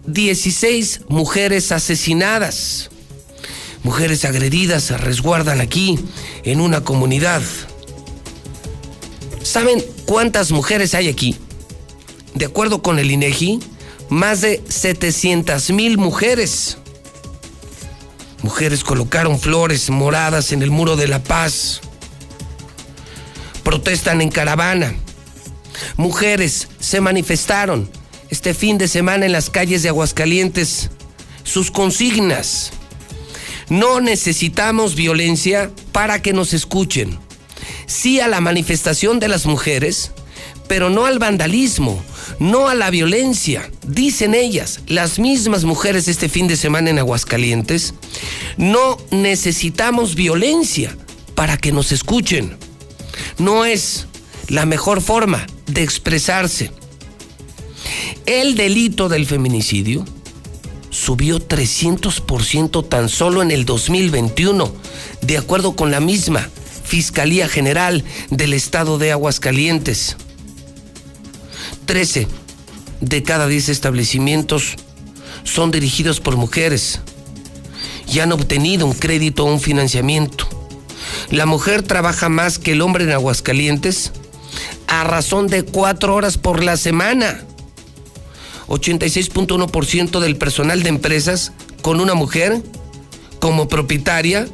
16 0.06 1.02
mujeres 1.08 1.72
asesinadas. 1.72 2.90
Mujeres 3.82 4.24
agredidas 4.24 4.84
se 4.84 4.96
resguardan 4.96 5.60
aquí, 5.60 5.98
en 6.44 6.60
una 6.60 6.84
comunidad. 6.84 7.42
¿Saben 9.42 9.84
cuántas 10.06 10.52
mujeres 10.52 10.94
hay 10.94 11.08
aquí? 11.08 11.34
De 12.34 12.44
acuerdo 12.44 12.82
con 12.82 13.00
el 13.00 13.10
INEGI, 13.10 13.58
más 14.08 14.42
de 14.42 14.62
700 14.68 15.70
mil 15.70 15.98
mujeres. 15.98 16.78
Mujeres 18.42 18.84
colocaron 18.84 19.38
flores 19.38 19.90
moradas 19.90 20.52
en 20.52 20.62
el 20.62 20.70
muro 20.70 20.96
de 20.96 21.08
la 21.08 21.22
paz. 21.22 21.80
Protestan 23.62 24.20
en 24.20 24.30
caravana 24.30 24.94
Mujeres 25.96 26.68
se 26.78 27.00
manifestaron 27.00 27.90
este 28.30 28.54
fin 28.54 28.78
de 28.78 28.88
semana 28.88 29.26
en 29.26 29.32
las 29.32 29.50
calles 29.50 29.82
de 29.82 29.88
Aguascalientes. 29.88 30.90
Sus 31.42 31.70
consignas. 31.70 32.70
No 33.68 34.00
necesitamos 34.00 34.94
violencia 34.94 35.70
para 35.92 36.22
que 36.22 36.32
nos 36.32 36.52
escuchen. 36.52 37.18
Sí 37.86 38.20
a 38.20 38.28
la 38.28 38.40
manifestación 38.40 39.18
de 39.20 39.28
las 39.28 39.46
mujeres, 39.46 40.12
pero 40.68 40.90
no 40.90 41.06
al 41.06 41.18
vandalismo, 41.18 42.02
no 42.40 42.68
a 42.68 42.74
la 42.74 42.90
violencia. 42.90 43.70
Dicen 43.86 44.34
ellas, 44.34 44.80
las 44.88 45.20
mismas 45.20 45.64
mujeres 45.64 46.08
este 46.08 46.28
fin 46.28 46.48
de 46.48 46.56
semana 46.56 46.90
en 46.90 46.98
Aguascalientes, 46.98 47.94
no 48.56 48.98
necesitamos 49.12 50.16
violencia 50.16 50.96
para 51.36 51.56
que 51.56 51.70
nos 51.70 51.92
escuchen. 51.92 52.56
No 53.38 53.64
es 53.64 54.06
la 54.48 54.66
mejor 54.66 55.00
forma 55.00 55.46
de 55.66 55.82
expresarse. 55.82 56.72
El 58.26 58.56
delito 58.56 59.08
del 59.08 59.26
feminicidio 59.26 60.04
subió 60.90 61.38
300% 61.38 62.88
tan 62.88 63.08
solo 63.08 63.42
en 63.42 63.50
el 63.50 63.64
2021, 63.64 64.72
de 65.22 65.38
acuerdo 65.38 65.76
con 65.76 65.90
la 65.90 66.00
misma 66.00 66.48
Fiscalía 66.84 67.48
General 67.48 68.02
del 68.30 68.54
Estado 68.54 68.98
de 68.98 69.12
Aguascalientes. 69.12 70.16
13 71.90 72.28
de 73.00 73.22
cada 73.24 73.48
10 73.48 73.68
establecimientos 73.68 74.76
son 75.42 75.72
dirigidos 75.72 76.20
por 76.20 76.36
mujeres 76.36 77.00
y 78.06 78.20
han 78.20 78.30
obtenido 78.30 78.86
un 78.86 78.92
crédito 78.92 79.44
o 79.44 79.52
un 79.52 79.58
financiamiento. 79.58 80.46
La 81.32 81.46
mujer 81.46 81.82
trabaja 81.82 82.28
más 82.28 82.60
que 82.60 82.72
el 82.72 82.80
hombre 82.80 83.02
en 83.02 83.10
Aguascalientes 83.10 84.12
a 84.86 85.02
razón 85.02 85.48
de 85.48 85.64
cuatro 85.64 86.14
horas 86.14 86.38
por 86.38 86.62
la 86.62 86.76
semana. 86.76 87.42
86.1% 88.68 90.20
del 90.20 90.36
personal 90.36 90.84
de 90.84 90.90
empresas 90.90 91.50
con 91.82 91.98
una 91.98 92.14
mujer 92.14 92.62
como 93.40 93.66
propietaria 93.66 94.46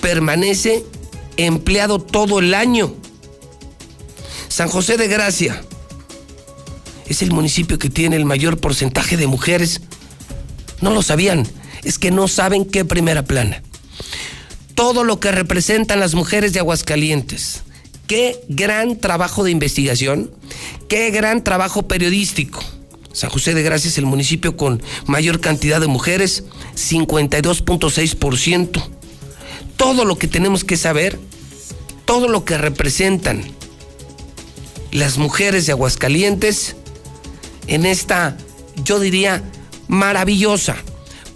permanece 0.00 0.84
empleado 1.36 2.00
todo 2.00 2.40
el 2.40 2.54
año. 2.54 2.99
San 4.50 4.68
José 4.68 4.98
de 4.98 5.08
Gracia 5.08 5.62
es 7.06 7.22
el 7.22 7.32
municipio 7.32 7.78
que 7.78 7.88
tiene 7.88 8.16
el 8.16 8.26
mayor 8.26 8.58
porcentaje 8.58 9.16
de 9.16 9.28
mujeres. 9.28 9.80
No 10.82 10.90
lo 10.90 11.02
sabían, 11.02 11.46
es 11.84 11.98
que 11.98 12.10
no 12.10 12.28
saben 12.28 12.66
qué 12.66 12.84
primera 12.84 13.24
plana. 13.24 13.62
Todo 14.74 15.04
lo 15.04 15.18
que 15.20 15.32
representan 15.32 16.00
las 16.00 16.14
mujeres 16.14 16.52
de 16.52 16.58
Aguascalientes, 16.58 17.62
Qué 18.06 18.44
gran 18.48 18.98
trabajo 18.98 19.44
de 19.44 19.50
investigación, 19.52 20.32
qué 20.88 21.12
gran 21.12 21.44
trabajo 21.44 21.86
periodístico. 21.86 22.58
San 23.12 23.30
José 23.30 23.54
de 23.54 23.62
Gracia 23.62 23.86
es 23.86 23.98
el 23.98 24.06
municipio 24.06 24.56
con 24.56 24.82
mayor 25.06 25.38
cantidad 25.38 25.80
de 25.80 25.86
mujeres, 25.86 26.42
52.6%. 26.74 28.82
Todo 29.76 30.04
lo 30.04 30.18
que 30.18 30.26
tenemos 30.26 30.64
que 30.64 30.76
saber 30.76 31.20
todo 32.04 32.26
lo 32.26 32.44
que 32.44 32.58
representan 32.58 33.44
las 34.92 35.18
mujeres 35.18 35.66
de 35.66 35.72
Aguascalientes 35.72 36.76
en 37.66 37.86
esta, 37.86 38.36
yo 38.84 38.98
diría, 38.98 39.42
maravillosa, 39.88 40.76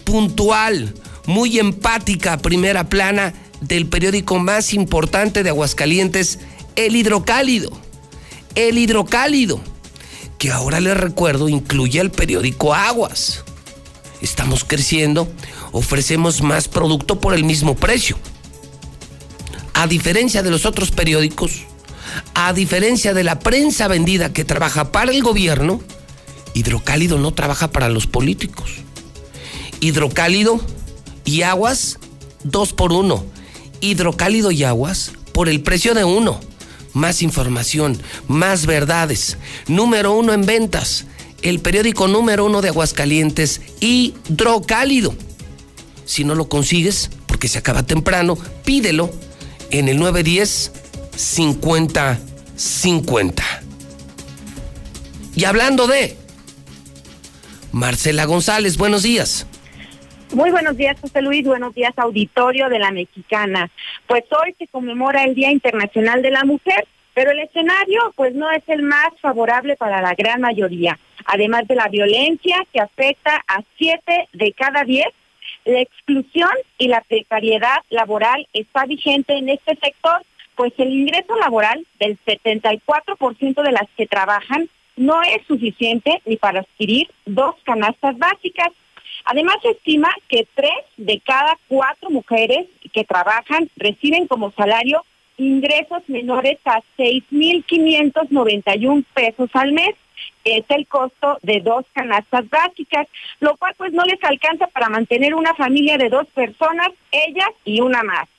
puntual, 0.03 0.93
muy 1.25 1.59
empática 1.59 2.37
primera 2.37 2.89
plana 2.89 3.33
del 3.61 3.87
periódico 3.87 4.39
más 4.39 4.73
importante 4.73 5.43
de 5.43 5.49
Aguascalientes, 5.49 6.39
El 6.75 6.95
Hidrocálido. 6.95 7.71
El 8.55 8.77
Hidrocálido, 8.77 9.59
que 10.37 10.51
ahora 10.51 10.79
les 10.79 10.95
recuerdo 10.95 11.49
incluye 11.49 11.99
el 11.99 12.11
periódico 12.11 12.73
Aguas. 12.73 13.43
Estamos 14.21 14.63
creciendo, 14.63 15.27
ofrecemos 15.71 16.41
más 16.41 16.67
producto 16.67 17.19
por 17.19 17.33
el 17.33 17.43
mismo 17.43 17.75
precio. 17.75 18.17
A 19.73 19.87
diferencia 19.87 20.41
de 20.41 20.51
los 20.51 20.65
otros 20.65 20.91
periódicos, 20.91 21.65
a 22.33 22.53
diferencia 22.53 23.13
de 23.13 23.23
la 23.23 23.39
prensa 23.39 23.87
vendida 23.87 24.33
que 24.33 24.45
trabaja 24.45 24.91
para 24.91 25.11
el 25.11 25.21
gobierno, 25.23 25.81
Hidrocálido 26.53 27.17
no 27.17 27.33
trabaja 27.33 27.71
para 27.71 27.89
los 27.89 28.07
políticos. 28.07 28.71
Hidrocálido 29.81 30.61
y 31.25 31.41
aguas, 31.41 31.99
dos 32.43 32.71
por 32.73 32.93
uno. 32.93 33.25
Hidrocálido 33.81 34.51
y 34.51 34.63
aguas 34.63 35.11
por 35.33 35.49
el 35.49 35.61
precio 35.61 35.93
de 35.93 36.05
uno. 36.05 36.39
Más 36.93 37.21
información, 37.21 38.01
más 38.29 38.65
verdades. 38.65 39.37
Número 39.67 40.13
uno 40.13 40.31
en 40.31 40.45
ventas. 40.45 41.05
El 41.41 41.59
periódico 41.59 42.07
número 42.07 42.45
uno 42.45 42.61
de 42.61 42.69
Aguascalientes, 42.69 43.61
Hidrocálido. 43.81 45.13
Si 46.05 46.23
no 46.23 46.35
lo 46.35 46.47
consigues, 46.47 47.09
porque 47.27 47.49
se 47.49 47.57
acaba 47.57 47.83
temprano, 47.83 48.37
pídelo 48.63 49.11
en 49.71 49.89
el 49.89 49.97
910 49.97 50.71
50 51.15 52.19
50. 52.55 53.43
Y 55.35 55.45
hablando 55.45 55.87
de 55.87 56.15
Marcela 57.71 58.25
González, 58.25 58.77
buenos 58.77 59.03
días. 59.03 59.47
Muy 60.33 60.49
buenos 60.49 60.77
días, 60.77 60.97
José 60.99 61.21
Luis. 61.21 61.45
Buenos 61.45 61.73
días, 61.75 61.93
auditorio 61.97 62.69
de 62.69 62.79
la 62.79 62.91
Mexicana. 62.91 63.69
Pues 64.07 64.23
hoy 64.31 64.55
se 64.57 64.67
conmemora 64.67 65.23
el 65.23 65.35
Día 65.35 65.51
Internacional 65.51 66.21
de 66.21 66.31
la 66.31 66.43
Mujer, 66.43 66.87
pero 67.13 67.31
el 67.31 67.39
escenario 67.39 68.13
pues 68.15 68.33
no 68.33 68.49
es 68.51 68.63
el 68.67 68.81
más 68.81 69.09
favorable 69.21 69.75
para 69.75 70.01
la 70.01 70.13
gran 70.15 70.41
mayoría. 70.41 70.97
Además 71.25 71.67
de 71.67 71.75
la 71.75 71.87
violencia 71.89 72.57
que 72.71 72.79
afecta 72.79 73.43
a 73.47 73.61
siete 73.77 74.27
de 74.33 74.53
cada 74.53 74.83
diez, 74.83 75.07
la 75.65 75.81
exclusión 75.81 76.51
y 76.77 76.87
la 76.87 77.01
precariedad 77.01 77.77
laboral 77.89 78.47
está 78.53 78.85
vigente 78.85 79.33
en 79.37 79.49
este 79.49 79.75
sector, 79.81 80.21
pues 80.55 80.73
el 80.77 80.91
ingreso 80.91 81.35
laboral 81.35 81.85
del 81.99 82.17
74% 82.25 83.63
de 83.63 83.71
las 83.71 83.87
que 83.95 84.07
trabajan 84.07 84.69
no 84.95 85.21
es 85.23 85.45
suficiente 85.47 86.21
ni 86.25 86.37
para 86.37 86.61
adquirir 86.61 87.09
dos 87.25 87.55
canastas 87.63 88.17
básicas. 88.17 88.69
Además, 89.25 89.57
se 89.61 89.71
estima 89.71 90.09
que 90.27 90.47
tres 90.53 90.73
de 90.97 91.19
cada 91.19 91.57
cuatro 91.67 92.09
mujeres 92.09 92.67
que 92.93 93.03
trabajan 93.03 93.69
reciben 93.75 94.27
como 94.27 94.51
salario 94.51 95.03
ingresos 95.37 96.07
menores 96.07 96.59
a 96.65 96.81
6.591 96.97 99.03
pesos 99.13 99.49
al 99.53 99.73
mes, 99.73 99.95
es 100.43 100.63
el 100.69 100.87
costo 100.87 101.37
de 101.41 101.59
dos 101.59 101.85
canastas 101.93 102.49
básicas, 102.49 103.07
lo 103.39 103.57
cual 103.57 103.73
pues 103.77 103.91
no 103.91 104.03
les 104.03 104.23
alcanza 104.23 104.67
para 104.67 104.89
mantener 104.89 105.35
una 105.35 105.53
familia 105.55 105.97
de 105.97 106.09
dos 106.09 106.27
personas, 106.27 106.89
ellas 107.11 107.49
y 107.65 107.81
una 107.81 108.01
más. 108.03 108.29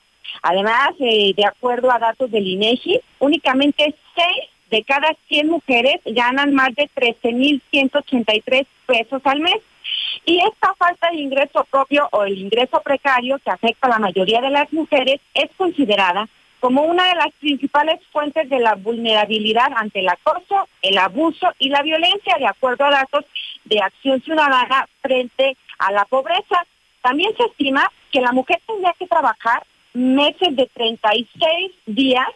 Además, 0.41 0.91
eh, 0.99 1.33
de 1.35 1.45
acuerdo 1.45 1.91
a 1.91 1.99
datos 1.99 2.29
del 2.31 2.47
INEGI, 2.47 3.01
únicamente 3.19 3.95
seis 4.15 4.49
de 4.69 4.83
cada 4.83 5.15
100 5.27 5.47
mujeres 5.47 6.01
ganan 6.05 6.53
más 6.53 6.75
de 6.75 6.89
13.183 6.95 8.65
pesos 8.85 9.21
al 9.25 9.39
mes. 9.39 9.61
Y 10.25 10.39
esta 10.39 10.73
falta 10.75 11.09
de 11.09 11.17
ingreso 11.17 11.65
propio 11.69 12.09
o 12.11 12.23
el 12.23 12.37
ingreso 12.37 12.81
precario 12.81 13.39
que 13.39 13.49
afecta 13.49 13.87
a 13.87 13.91
la 13.91 13.99
mayoría 13.99 14.41
de 14.41 14.49
las 14.49 14.71
mujeres 14.73 15.21
es 15.33 15.49
considerada 15.55 16.27
como 16.59 16.83
una 16.83 17.07
de 17.07 17.15
las 17.15 17.31
principales 17.39 17.99
fuentes 18.11 18.49
de 18.49 18.59
la 18.59 18.75
vulnerabilidad 18.75 19.71
ante 19.75 19.99
el 19.99 20.09
acoso, 20.09 20.67
el 20.81 20.97
abuso 20.97 21.47
y 21.59 21.69
la 21.69 21.83
violencia, 21.83 22.35
de 22.37 22.47
acuerdo 22.47 22.85
a 22.85 22.91
datos 22.91 23.25
de 23.65 23.79
Acción 23.79 24.21
Ciudadana 24.21 24.87
frente 25.01 25.55
a 25.77 25.91
la 25.91 26.05
pobreza. 26.05 26.65
También 27.01 27.35
se 27.37 27.43
estima 27.43 27.89
que 28.11 28.21
la 28.21 28.31
mujer 28.31 28.59
tendría 28.65 28.93
que 28.97 29.07
trabajar 29.07 29.63
meses 29.93 30.55
de 30.55 30.67
36 30.73 31.71
días 31.85 32.27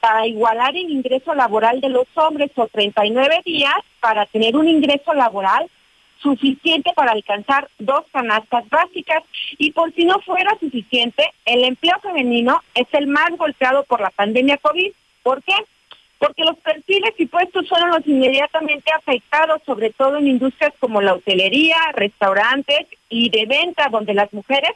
para 0.00 0.26
igualar 0.26 0.76
el 0.76 0.90
ingreso 0.90 1.34
laboral 1.34 1.80
de 1.80 1.90
los 1.90 2.06
hombres 2.14 2.50
o 2.56 2.66
39 2.66 3.42
días 3.44 3.74
para 4.00 4.26
tener 4.26 4.56
un 4.56 4.68
ingreso 4.68 5.12
laboral 5.14 5.68
suficiente 6.22 6.92
para 6.94 7.12
alcanzar 7.12 7.68
dos 7.78 8.04
canastas 8.12 8.68
básicas 8.68 9.22
y 9.58 9.72
por 9.72 9.92
si 9.94 10.04
no 10.04 10.20
fuera 10.20 10.56
suficiente, 10.58 11.32
el 11.44 11.64
empleo 11.64 11.98
femenino 12.00 12.62
es 12.74 12.86
el 12.92 13.06
más 13.06 13.30
golpeado 13.36 13.84
por 13.84 14.00
la 14.00 14.10
pandemia 14.10 14.58
COVID. 14.58 14.92
¿Por 15.22 15.42
qué? 15.42 15.54
Porque 16.18 16.44
los 16.44 16.58
perfiles 16.58 17.14
y 17.16 17.26
puestos 17.26 17.68
fueron 17.68 17.90
los 17.90 18.06
inmediatamente 18.06 18.90
afectados, 18.92 19.62
sobre 19.64 19.90
todo 19.90 20.18
en 20.18 20.28
industrias 20.28 20.74
como 20.78 21.00
la 21.00 21.14
hotelería, 21.14 21.76
restaurantes 21.94 22.86
y 23.08 23.30
de 23.30 23.46
venta, 23.46 23.88
donde 23.90 24.12
las 24.12 24.30
mujeres 24.32 24.72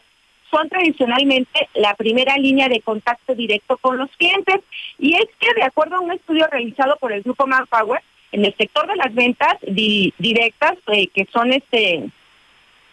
son 0.54 0.68
tradicionalmente 0.68 1.68
la 1.74 1.94
primera 1.94 2.36
línea 2.36 2.68
de 2.68 2.80
contacto 2.80 3.34
directo 3.34 3.76
con 3.78 3.98
los 3.98 4.08
clientes. 4.16 4.60
Y 4.98 5.14
es 5.16 5.26
que, 5.40 5.52
de 5.54 5.64
acuerdo 5.64 5.96
a 5.96 6.00
un 6.00 6.12
estudio 6.12 6.46
realizado 6.46 6.96
por 6.96 7.12
el 7.12 7.22
grupo 7.22 7.46
Manpower, 7.46 8.00
en 8.30 8.44
el 8.44 8.54
sector 8.56 8.86
de 8.86 8.96
las 8.96 9.12
ventas 9.14 9.56
directas, 9.62 10.74
eh, 10.88 11.08
que 11.08 11.26
son 11.32 11.52
este 11.52 12.04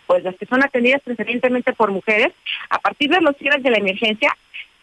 pues 0.08 0.24
las 0.26 0.36
que 0.36 0.46
son 0.46 0.62
atendidas 0.62 1.02
preferentemente 1.04 1.72
por 1.72 1.90
mujeres, 1.90 2.34
a 2.70 2.80
partir 2.80 3.10
de 3.10 3.22
los 3.22 3.38
cierres 3.38 3.64
de 3.64 3.70
la 3.70 3.78
emergencia, 3.78 4.36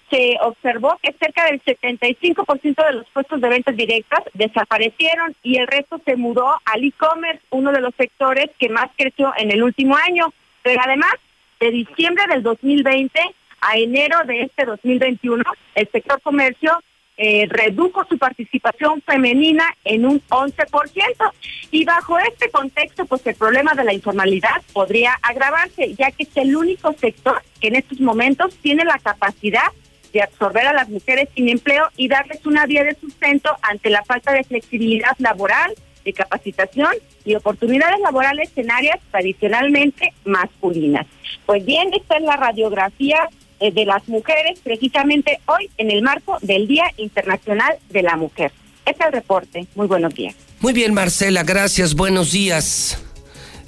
se 0.09 0.39
observó 0.41 0.99
que 1.03 1.13
cerca 1.21 1.45
del 1.45 1.63
75% 1.63 2.87
de 2.87 2.93
los 2.95 3.07
puestos 3.11 3.39
de 3.39 3.49
ventas 3.51 3.77
directas 3.77 4.21
desaparecieron 4.33 5.37
y 5.43 5.59
el 5.59 5.67
resto 5.67 6.01
se 6.07 6.17
mudó 6.17 6.59
al 6.65 6.83
e-commerce, 6.83 7.43
uno 7.51 7.73
de 7.73 7.83
los 7.83 7.95
sectores 7.95 8.49
que 8.59 8.71
más 8.71 8.89
creció 8.97 9.35
en 9.37 9.53
el 9.53 9.63
último 9.63 9.97
año. 9.97 10.33
Pero 10.63 10.81
además, 10.83 11.13
de 11.61 11.71
diciembre 11.71 12.25
del 12.29 12.43
2020 12.43 13.21
a 13.61 13.77
enero 13.77 14.19
de 14.25 14.43
este 14.43 14.65
2021, 14.65 15.43
el 15.75 15.89
sector 15.91 16.21
comercio 16.23 16.79
eh, 17.21 17.49
redujo 17.51 18.05
su 18.09 18.17
participación 18.17 19.03
femenina 19.03 19.65
en 19.85 20.07
un 20.07 20.23
11%. 20.29 21.33
Y 21.73 21.85
bajo 21.85 22.17
este 22.21 22.49
contexto, 22.51 23.07
pues 23.07 23.27
el 23.27 23.35
problema 23.35 23.75
de 23.75 23.83
la 23.83 23.93
informalidad 23.93 24.63
podría 24.73 25.19
agravarse, 25.23 25.95
ya 25.95 26.13
que 26.13 26.23
es 26.23 26.37
el 26.37 26.55
único 26.55 26.93
sector 26.93 27.43
que 27.61 27.69
en 27.69 27.77
estos 27.77 28.01
momentos 28.01 28.55
tiene 28.63 28.85
la 28.85 28.99
capacidad 28.99 29.67
de 30.13 30.23
absorber 30.23 30.67
a 30.69 30.73
las 30.73 30.89
mujeres 30.89 31.29
sin 31.35 31.49
empleo 31.49 31.89
y 31.97 32.09
darles 32.09 32.47
una 32.47 32.67
vía 32.67 32.85
de 32.85 32.95
sustento 32.95 33.51
ante 33.63 33.91
la 33.91 34.05
falta 34.05 34.33
de 34.33 34.45
flexibilidad 34.45 35.17
laboral, 35.19 35.75
de 36.09 36.15
capacitación 36.15 36.89
y 37.25 37.35
oportunidades 37.35 38.01
laborales 38.01 38.51
en 38.57 38.71
áreas 38.71 38.99
tradicionalmente 39.11 40.15
masculinas. 40.25 41.07
Pues 41.45 41.65
bien, 41.67 41.91
esta 41.93 42.17
es 42.17 42.23
la 42.23 42.37
radiografía 42.37 43.29
eh, 43.61 43.71
de 43.73 43.85
las 43.85 44.09
mujeres 44.09 44.59
precisamente 44.61 45.39
hoy 45.47 45.69
en 45.77 45.91
el 45.91 46.01
marco 46.01 46.39
del 46.41 46.67
Día 46.67 46.85
Internacional 46.97 47.77
de 47.91 48.03
la 48.03 48.17
Mujer. 48.17 48.53
Este 48.87 49.03
es 49.03 49.07
el 49.07 49.13
reporte. 49.13 49.67
Muy 49.75 49.87
buenos 49.87 50.15
días. 50.15 50.35
Muy 50.61 50.73
bien, 50.73 50.95
Marcela, 50.95 51.43
gracias. 51.43 51.95
Buenos 51.95 52.33
días. 52.33 52.99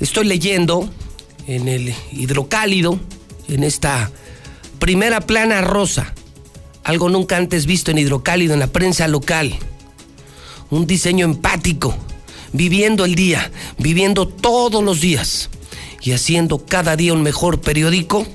Estoy 0.00 0.24
leyendo 0.24 0.88
en 1.46 1.68
el 1.68 1.92
hidrocálido, 2.10 2.98
en 3.48 3.64
esta 3.64 4.10
primera 4.78 5.20
plana 5.20 5.60
rosa, 5.60 6.14
algo 6.84 7.10
nunca 7.10 7.36
antes 7.36 7.66
visto 7.66 7.90
en 7.90 7.98
hidrocálido 7.98 8.54
en 8.54 8.60
la 8.60 8.68
prensa 8.68 9.08
local. 9.08 9.52
Un 10.70 10.86
diseño 10.86 11.26
empático 11.26 11.94
viviendo 12.52 13.04
el 13.04 13.14
día, 13.14 13.50
viviendo 13.78 14.26
todos 14.26 14.82
los 14.82 15.00
días 15.00 15.50
y 16.02 16.12
haciendo 16.12 16.64
cada 16.64 16.96
día 16.96 17.12
un 17.12 17.22
mejor 17.22 17.60
periódico. 17.60 18.26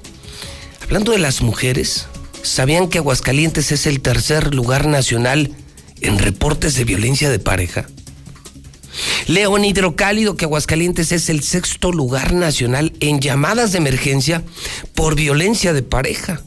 Hablando 0.84 1.12
de 1.12 1.19
las 1.19 1.41
mujeres, 1.41 2.08
¿sabían 2.43 2.89
que 2.89 2.99
Aguascalientes 2.99 3.71
es 3.71 3.88
el 3.88 4.01
tercer 4.01 4.54
lugar 4.54 4.88
nacional 4.88 5.51
en 6.01 6.19
reportes 6.19 6.75
de 6.75 6.84
violencia 6.84 7.30
de 7.30 7.39
pareja? 7.39 7.88
León 9.28 9.65
Hidrocálido 9.65 10.38
que 10.38 10.45
Aguascalientes 10.45 11.12
es 11.12 11.30
el 11.30 11.43
sexto 11.43 11.91
lugar 11.91 12.34
nacional 12.34 12.93
en 12.99 13.19
llamadas 13.19 13.71
de 13.71 13.80
emergencia 13.80 14.43
por 14.93 15.15
violencia 15.15 15.73
de 15.73 15.82
pareja. 15.82 16.41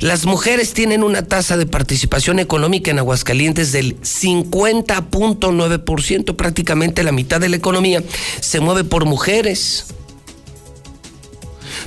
Las 0.00 0.26
mujeres 0.26 0.74
tienen 0.74 1.02
una 1.02 1.22
tasa 1.22 1.56
de 1.56 1.64
participación 1.66 2.38
económica 2.38 2.90
en 2.90 2.98
Aguascalientes 2.98 3.72
del 3.72 3.98
50.9%, 4.00 6.36
prácticamente 6.36 7.02
la 7.02 7.12
mitad 7.12 7.40
de 7.40 7.48
la 7.48 7.56
economía 7.56 8.02
se 8.40 8.60
mueve 8.60 8.84
por 8.84 9.04
mujeres. 9.04 9.86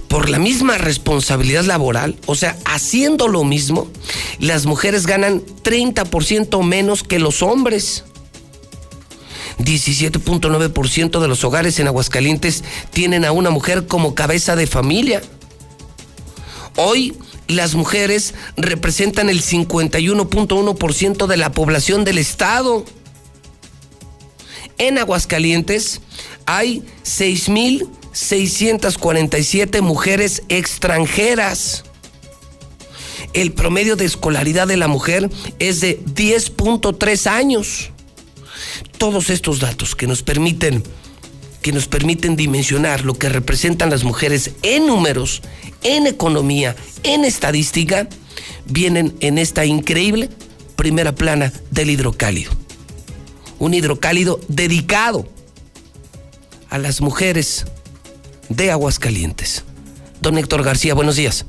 por 0.08 0.30
la 0.30 0.38
misma 0.38 0.78
responsabilidad 0.78 1.64
laboral, 1.64 2.16
o 2.28 2.36
sea, 2.36 2.56
haciendo 2.66 3.28
lo 3.28 3.44
mismo, 3.44 3.88
las 4.40 4.68
mujeres 4.68 5.08
ganan 5.08 5.42
30% 5.64 6.64
menos 6.64 7.04
que 7.04 7.18
los 7.18 7.42
hombres. 7.42 8.04
17.9% 9.58 11.20
de 11.20 11.28
los 11.28 11.44
hogares 11.44 11.80
en 11.80 11.88
Aguascalientes 11.88 12.64
tienen 12.92 13.26
a 13.26 13.32
una 13.32 13.50
mujer 13.50 13.88
como 13.88 14.14
cabeza 14.14 14.56
de 14.56 14.68
familia. 14.68 15.24
Hoy 16.76 17.16
las 17.48 17.76
mujeres 17.76 18.34
representan 18.58 19.30
el 19.30 19.42
51.1% 19.42 21.28
de 21.28 21.38
la 21.38 21.52
población 21.52 22.04
del 22.04 22.18
estado. 22.18 22.84
En 24.78 24.98
Aguascalientes 24.98 26.02
hay 26.46 26.84
6.647 27.04 29.82
mujeres 29.82 30.44
extranjeras. 30.50 31.86
El 33.34 33.54
promedio 33.54 33.96
de 33.96 34.06
escolaridad 34.06 34.68
de 34.68 34.78
la 34.78 34.88
mujer 34.88 35.30
es 35.60 35.82
de 35.82 36.00
10.3 36.00 37.28
años. 37.28 37.92
Todos 38.98 39.30
estos 39.30 39.60
datos 39.60 39.96
que 39.96 40.08
nos 40.08 40.22
permiten 40.22 40.84
que 41.64 41.72
nos 41.72 41.88
permiten 41.88 42.36
dimensionar 42.36 43.04
lo 43.04 43.16
que 43.16 43.30
representan 43.30 43.90
las 43.90 44.04
mujeres 44.04 44.52
en 44.62 44.86
números, 44.86 45.42
en 45.82 46.06
economía, 46.06 46.76
en 47.02 47.26
estadística, 47.26 48.08
vienen 48.66 49.16
en 49.22 49.40
esta 49.40 49.66
increíble 49.66 50.30
primera 50.76 51.16
plana 51.16 51.52
del 51.72 51.90
hidrocálido. 51.90 52.52
Un 53.58 53.74
hidrocálido 53.74 54.40
dedicado 54.50 55.28
a 56.70 56.78
las 56.78 57.02
mujeres 57.02 57.66
de 58.50 58.70
Aguascalientes. 58.70 59.64
Don 60.22 60.38
Héctor 60.38 60.64
García, 60.64 60.94
buenos 60.94 61.16
días. 61.16 61.46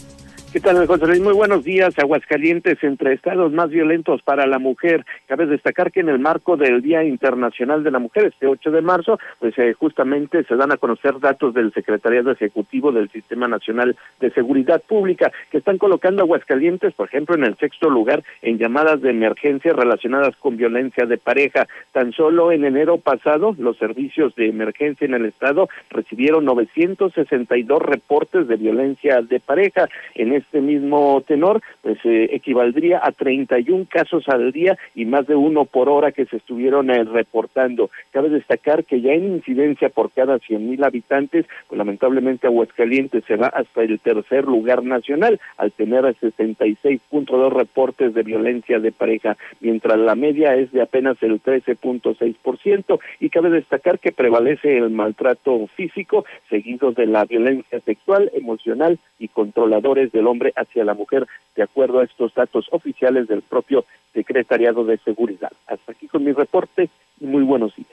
¿Qué 0.54 0.60
tal, 0.60 0.86
José 0.86 1.08
Luis? 1.08 1.20
Muy 1.20 1.32
buenos 1.32 1.64
días. 1.64 1.98
Aguascalientes, 1.98 2.78
entre 2.84 3.12
estados 3.12 3.52
más 3.52 3.70
violentos 3.70 4.22
para 4.22 4.46
la 4.46 4.60
mujer. 4.60 5.04
Cabe 5.26 5.46
destacar 5.46 5.90
que 5.90 5.98
en 5.98 6.08
el 6.08 6.20
marco 6.20 6.56
del 6.56 6.80
Día 6.80 7.02
Internacional 7.02 7.82
de 7.82 7.90
la 7.90 7.98
Mujer, 7.98 8.26
este 8.26 8.46
8 8.46 8.70
de 8.70 8.80
marzo, 8.80 9.18
pues 9.40 9.58
eh, 9.58 9.72
justamente 9.72 10.44
se 10.44 10.54
dan 10.54 10.70
a 10.70 10.76
conocer 10.76 11.18
datos 11.18 11.54
del 11.54 11.72
Secretariado 11.72 12.30
Ejecutivo 12.30 12.92
del 12.92 13.10
Sistema 13.10 13.48
Nacional 13.48 13.96
de 14.20 14.30
Seguridad 14.30 14.80
Pública, 14.80 15.32
que 15.50 15.58
están 15.58 15.76
colocando 15.76 16.22
Aguascalientes, 16.22 16.94
por 16.94 17.08
ejemplo, 17.08 17.34
en 17.34 17.42
el 17.42 17.56
sexto 17.56 17.90
lugar 17.90 18.22
en 18.40 18.56
llamadas 18.56 19.02
de 19.02 19.10
emergencia 19.10 19.72
relacionadas 19.72 20.36
con 20.36 20.56
violencia 20.56 21.04
de 21.04 21.18
pareja. 21.18 21.66
Tan 21.90 22.12
solo 22.12 22.52
en 22.52 22.64
enero 22.64 22.98
pasado, 22.98 23.56
los 23.58 23.76
servicios 23.76 24.36
de 24.36 24.50
emergencia 24.50 25.04
en 25.04 25.14
el 25.14 25.24
estado 25.24 25.68
recibieron 25.90 26.44
962 26.44 27.82
reportes 27.82 28.46
de 28.46 28.54
violencia 28.54 29.20
de 29.20 29.40
pareja. 29.40 29.88
En 30.14 30.43
este 30.44 30.60
mismo 30.60 31.22
tenor, 31.26 31.60
pues 31.82 31.98
eh, 32.04 32.28
equivaldría 32.32 33.00
a 33.02 33.12
31 33.12 33.86
casos 33.88 34.28
al 34.28 34.52
día 34.52 34.78
y 34.94 35.04
más 35.04 35.26
de 35.26 35.34
uno 35.34 35.64
por 35.64 35.88
hora 35.88 36.12
que 36.12 36.26
se 36.26 36.36
estuvieron 36.36 36.90
eh, 36.90 37.04
reportando. 37.04 37.90
Cabe 38.12 38.28
destacar 38.28 38.84
que 38.84 39.00
ya 39.00 39.12
en 39.12 39.34
incidencia 39.34 39.88
por 39.88 40.10
cada 40.10 40.38
100 40.38 40.70
mil 40.70 40.84
habitantes, 40.84 41.46
pues 41.68 41.78
lamentablemente 41.78 42.46
Aguascalientes 42.46 43.24
se 43.24 43.36
va 43.36 43.48
hasta 43.48 43.82
el 43.82 43.98
tercer 44.00 44.44
lugar 44.44 44.84
nacional 44.84 45.40
al 45.56 45.72
tener 45.72 46.04
66.2 46.04 47.52
reportes 47.52 48.14
de 48.14 48.22
violencia 48.22 48.78
de 48.78 48.92
pareja, 48.92 49.36
mientras 49.60 49.98
la 49.98 50.14
media 50.14 50.54
es 50.54 50.70
de 50.72 50.82
apenas 50.82 51.16
el 51.22 51.42
13.6% 51.42 52.98
y 53.20 53.30
cabe 53.30 53.50
destacar 53.50 53.98
que 53.98 54.12
prevalece 54.12 54.76
el 54.76 54.90
maltrato 54.90 55.66
físico 55.74 56.24
seguido 56.48 56.92
de 56.92 57.06
la 57.06 57.24
violencia 57.24 57.80
sexual, 57.80 58.30
emocional 58.34 58.98
y 59.18 59.28
controladores 59.28 60.12
del 60.12 60.26
hombre 60.26 60.33
hacia 60.56 60.84
la 60.84 60.94
mujer, 60.94 61.26
de 61.56 61.62
acuerdo 61.62 62.00
a 62.00 62.04
estos 62.04 62.34
datos 62.34 62.66
oficiales 62.70 63.28
del 63.28 63.42
propio 63.42 63.84
Secretariado 64.12 64.84
de 64.84 64.98
Seguridad. 64.98 65.52
Hasta 65.66 65.92
aquí 65.92 66.06
con 66.08 66.24
mi 66.24 66.32
reporte 66.32 66.88
y 67.20 67.26
muy 67.26 67.42
buenos 67.42 67.74
días. 67.76 67.88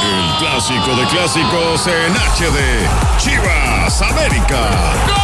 El 0.00 0.46
clásico 0.46 0.96
de 0.96 1.06
clásicos 1.08 1.86
en 1.86 2.12
HD. 2.12 2.58
Chivas 3.18 4.02
América. 4.02 5.18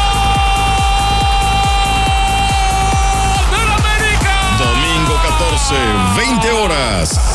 Domingo 4.59 5.15
14, 5.23 5.75
20 6.17 6.53
horas. 6.53 7.34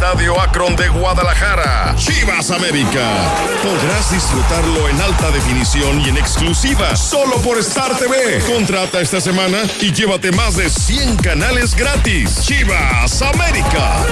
Estadio 0.00 0.40
Akron 0.40 0.74
de 0.76 0.88
Guadalajara. 0.88 1.94
Chivas 1.94 2.50
América. 2.50 3.06
Podrás 3.62 4.10
disfrutarlo 4.10 4.88
en 4.88 4.98
alta 4.98 5.30
definición 5.30 6.00
y 6.00 6.08
en 6.08 6.16
exclusiva 6.16 6.96
solo 6.96 7.36
por 7.42 7.58
Star 7.58 7.94
TV. 7.98 8.42
Contrata 8.46 9.02
esta 9.02 9.20
semana 9.20 9.58
y 9.78 9.92
llévate 9.92 10.32
más 10.32 10.56
de 10.56 10.70
100 10.70 11.16
canales 11.16 11.76
gratis. 11.76 12.40
Chivas 12.40 13.20
América. 13.20 14.06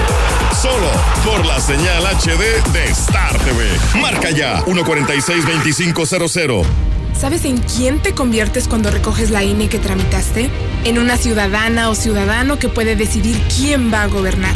Solo 0.61 0.91
por 1.25 1.43
la 1.43 1.59
señal 1.59 2.05
HD 2.05 2.61
de 2.71 2.85
Star 2.91 3.35
TV. 3.39 3.67
Marca 3.99 4.29
ya 4.29 4.63
146-2500. 4.65 6.65
¿Sabes 7.19 7.45
en 7.45 7.57
quién 7.57 7.99
te 7.99 8.13
conviertes 8.13 8.67
cuando 8.67 8.91
recoges 8.91 9.31
la 9.31 9.43
INE 9.43 9.69
que 9.69 9.79
tramitaste? 9.79 10.51
En 10.83 10.99
una 10.99 11.17
ciudadana 11.17 11.89
o 11.89 11.95
ciudadano 11.95 12.59
que 12.59 12.69
puede 12.69 12.95
decidir 12.95 13.41
quién 13.57 13.91
va 13.91 14.03
a 14.03 14.07
gobernar 14.07 14.55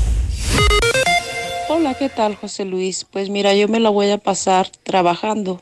Hola, 1.73 1.93
¿qué 1.93 2.09
tal, 2.09 2.35
José 2.35 2.65
Luis? 2.65 3.05
Pues 3.05 3.29
mira, 3.29 3.55
yo 3.55 3.69
me 3.69 3.79
la 3.79 3.89
voy 3.89 4.09
a 4.09 4.17
pasar 4.17 4.67
trabajando. 4.83 5.61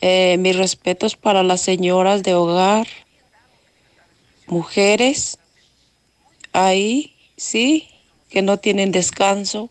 Eh, 0.00 0.36
mis 0.40 0.56
respetos 0.56 1.14
para 1.14 1.44
las 1.44 1.60
señoras 1.60 2.24
de 2.24 2.34
hogar, 2.34 2.88
mujeres, 4.48 5.38
ahí, 6.52 7.14
sí, 7.36 7.88
que 8.28 8.42
no 8.42 8.58
tienen 8.58 8.90
descanso. 8.90 9.70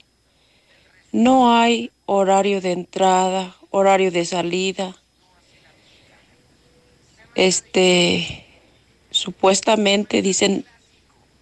No 1.11 1.53
hay 1.53 1.91
horario 2.05 2.61
de 2.61 2.71
entrada, 2.71 3.57
horario 3.71 4.09
de 4.09 4.23
salida. 4.23 4.95
Este, 7.35 8.45
supuestamente 9.11 10.21
dicen 10.21 10.65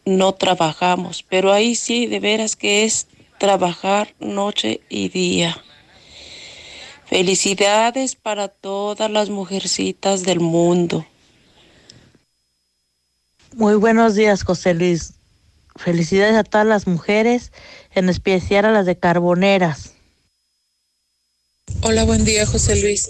no 0.05 0.33
trabajamos, 0.33 1.23
pero 1.27 1.53
ahí 1.53 1.75
sí, 1.75 2.07
de 2.07 2.19
veras 2.19 2.55
que 2.55 2.83
es 2.83 3.07
trabajar 3.37 4.13
noche 4.19 4.81
y 4.89 5.09
día. 5.09 5.61
Felicidades 7.05 8.15
para 8.15 8.47
todas 8.47 9.11
las 9.11 9.29
mujercitas 9.29 10.23
del 10.23 10.39
mundo. 10.39 11.05
Muy 13.55 13.75
buenos 13.75 14.15
días, 14.15 14.43
José 14.43 14.73
Luis. 14.73 15.13
Felicidades 15.75 16.35
a 16.35 16.43
todas 16.43 16.65
las 16.65 16.87
mujeres, 16.87 17.51
en 17.93 18.09
especial 18.09 18.65
a 18.65 18.71
las 18.71 18.85
de 18.85 18.97
Carboneras. 18.97 19.93
Hola, 21.81 22.03
buen 22.03 22.23
día, 22.23 22.45
José 22.45 22.81
Luis. 22.81 23.09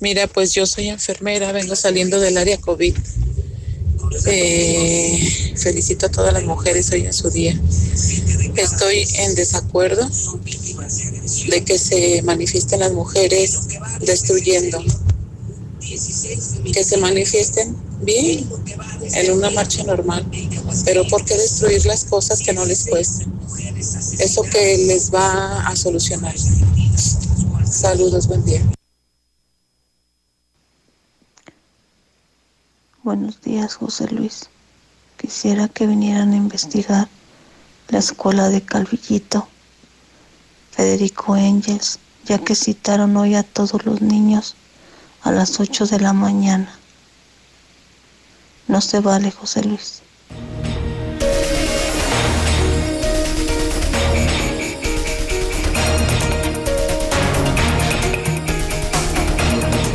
Mira, 0.00 0.26
pues 0.26 0.52
yo 0.54 0.66
soy 0.66 0.88
enfermera, 0.88 1.52
vengo 1.52 1.74
saliendo 1.74 2.20
del 2.20 2.36
área 2.36 2.58
COVID. 2.58 2.96
Eh, 4.26 5.54
felicito 5.56 6.06
a 6.06 6.08
todas 6.10 6.32
las 6.32 6.44
mujeres 6.44 6.90
hoy 6.92 7.06
en 7.06 7.12
su 7.12 7.30
día. 7.30 7.58
Estoy 8.56 9.06
en 9.18 9.34
desacuerdo 9.34 10.08
de 11.48 11.64
que 11.64 11.78
se 11.78 12.22
manifiesten 12.22 12.80
las 12.80 12.92
mujeres 12.92 13.68
destruyendo. 14.00 14.82
Que 16.72 16.84
se 16.84 16.96
manifiesten 16.98 17.76
bien 18.02 18.48
en 19.14 19.32
una 19.32 19.50
marcha 19.50 19.82
normal, 19.84 20.26
pero 20.84 21.06
¿por 21.08 21.24
qué 21.24 21.36
destruir 21.36 21.84
las 21.86 22.04
cosas 22.04 22.40
que 22.40 22.52
no 22.52 22.64
les 22.64 22.84
cuestan? 22.86 23.32
Eso 24.18 24.42
que 24.42 24.78
les 24.78 25.12
va 25.12 25.66
a 25.66 25.76
solucionar. 25.76 26.34
Saludos, 27.70 28.26
buen 28.26 28.44
día. 28.44 28.62
Buenos 33.08 33.40
días, 33.40 33.76
José 33.76 34.06
Luis. 34.08 34.50
Quisiera 35.16 35.68
que 35.68 35.86
vinieran 35.86 36.34
a 36.34 36.36
investigar 36.36 37.08
la 37.88 38.00
escuela 38.00 38.50
de 38.50 38.60
Calvillito, 38.60 39.48
Federico 40.72 41.34
Engels, 41.34 42.00
ya 42.26 42.36
que 42.36 42.54
citaron 42.54 43.16
hoy 43.16 43.34
a 43.34 43.44
todos 43.44 43.86
los 43.86 44.02
niños 44.02 44.56
a 45.22 45.32
las 45.32 45.58
8 45.58 45.86
de 45.86 46.00
la 46.00 46.12
mañana. 46.12 46.70
No 48.66 48.82
se 48.82 49.00
vale, 49.00 49.30
José 49.30 49.64
Luis. 49.64 50.02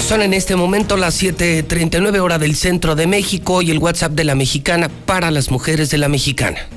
Son 0.03 0.21
en 0.21 0.33
este 0.33 0.57
momento 0.57 0.97
las 0.97 1.15
7:39 1.15 2.19
hora 2.19 2.37
del 2.37 2.57
centro 2.57 2.93
de 2.93 3.07
México 3.07 3.61
y 3.61 3.71
el 3.71 3.77
WhatsApp 3.77 4.11
de 4.11 4.25
la 4.25 4.35
mexicana 4.35 4.89
para 4.89 5.31
las 5.31 5.49
mujeres 5.49 5.89
de 5.91 5.97
la 5.97 6.09
mexicana. 6.09 6.67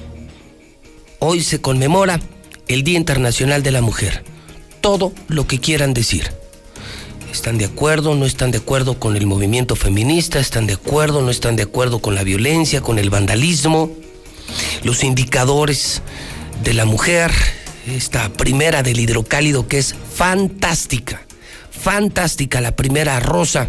Hoy 1.19 1.43
se 1.43 1.61
conmemora 1.61 2.21
el 2.69 2.85
Día 2.85 2.97
Internacional 2.97 3.65
de 3.65 3.73
la 3.73 3.83
Mujer. 3.83 4.23
Todo 4.81 5.13
lo 5.27 5.45
que 5.49 5.59
quieran 5.59 5.93
decir. 5.93 6.31
¿Están 7.33 7.59
de 7.59 7.65
acuerdo? 7.65 8.15
¿No 8.15 8.27
están 8.27 8.53
de 8.53 8.59
acuerdo 8.59 9.01
con 9.01 9.17
el 9.17 9.27
movimiento 9.27 9.75
feminista? 9.75 10.39
¿Están 10.39 10.69
de 10.69 10.75
acuerdo? 10.75 11.21
¿No 11.21 11.33
están 11.33 11.57
de 11.57 11.65
acuerdo 11.65 11.99
con 11.99 12.15
la 12.15 12.23
violencia, 12.23 12.81
con 12.81 13.01
el 13.01 13.11
vandalismo? 13.11 13.91
Los 14.85 15.03
indicadores 15.03 16.01
de 16.63 16.75
la 16.75 16.85
mujer, 16.85 17.33
esta 17.89 18.29
primera 18.29 18.85
del 18.85 19.01
hidrocálido 19.01 19.67
que 19.67 19.79
es 19.79 19.97
fantástica 20.15 21.26
fantástica, 21.77 22.61
la 22.61 22.75
primera 22.75 23.21
rosa 23.21 23.69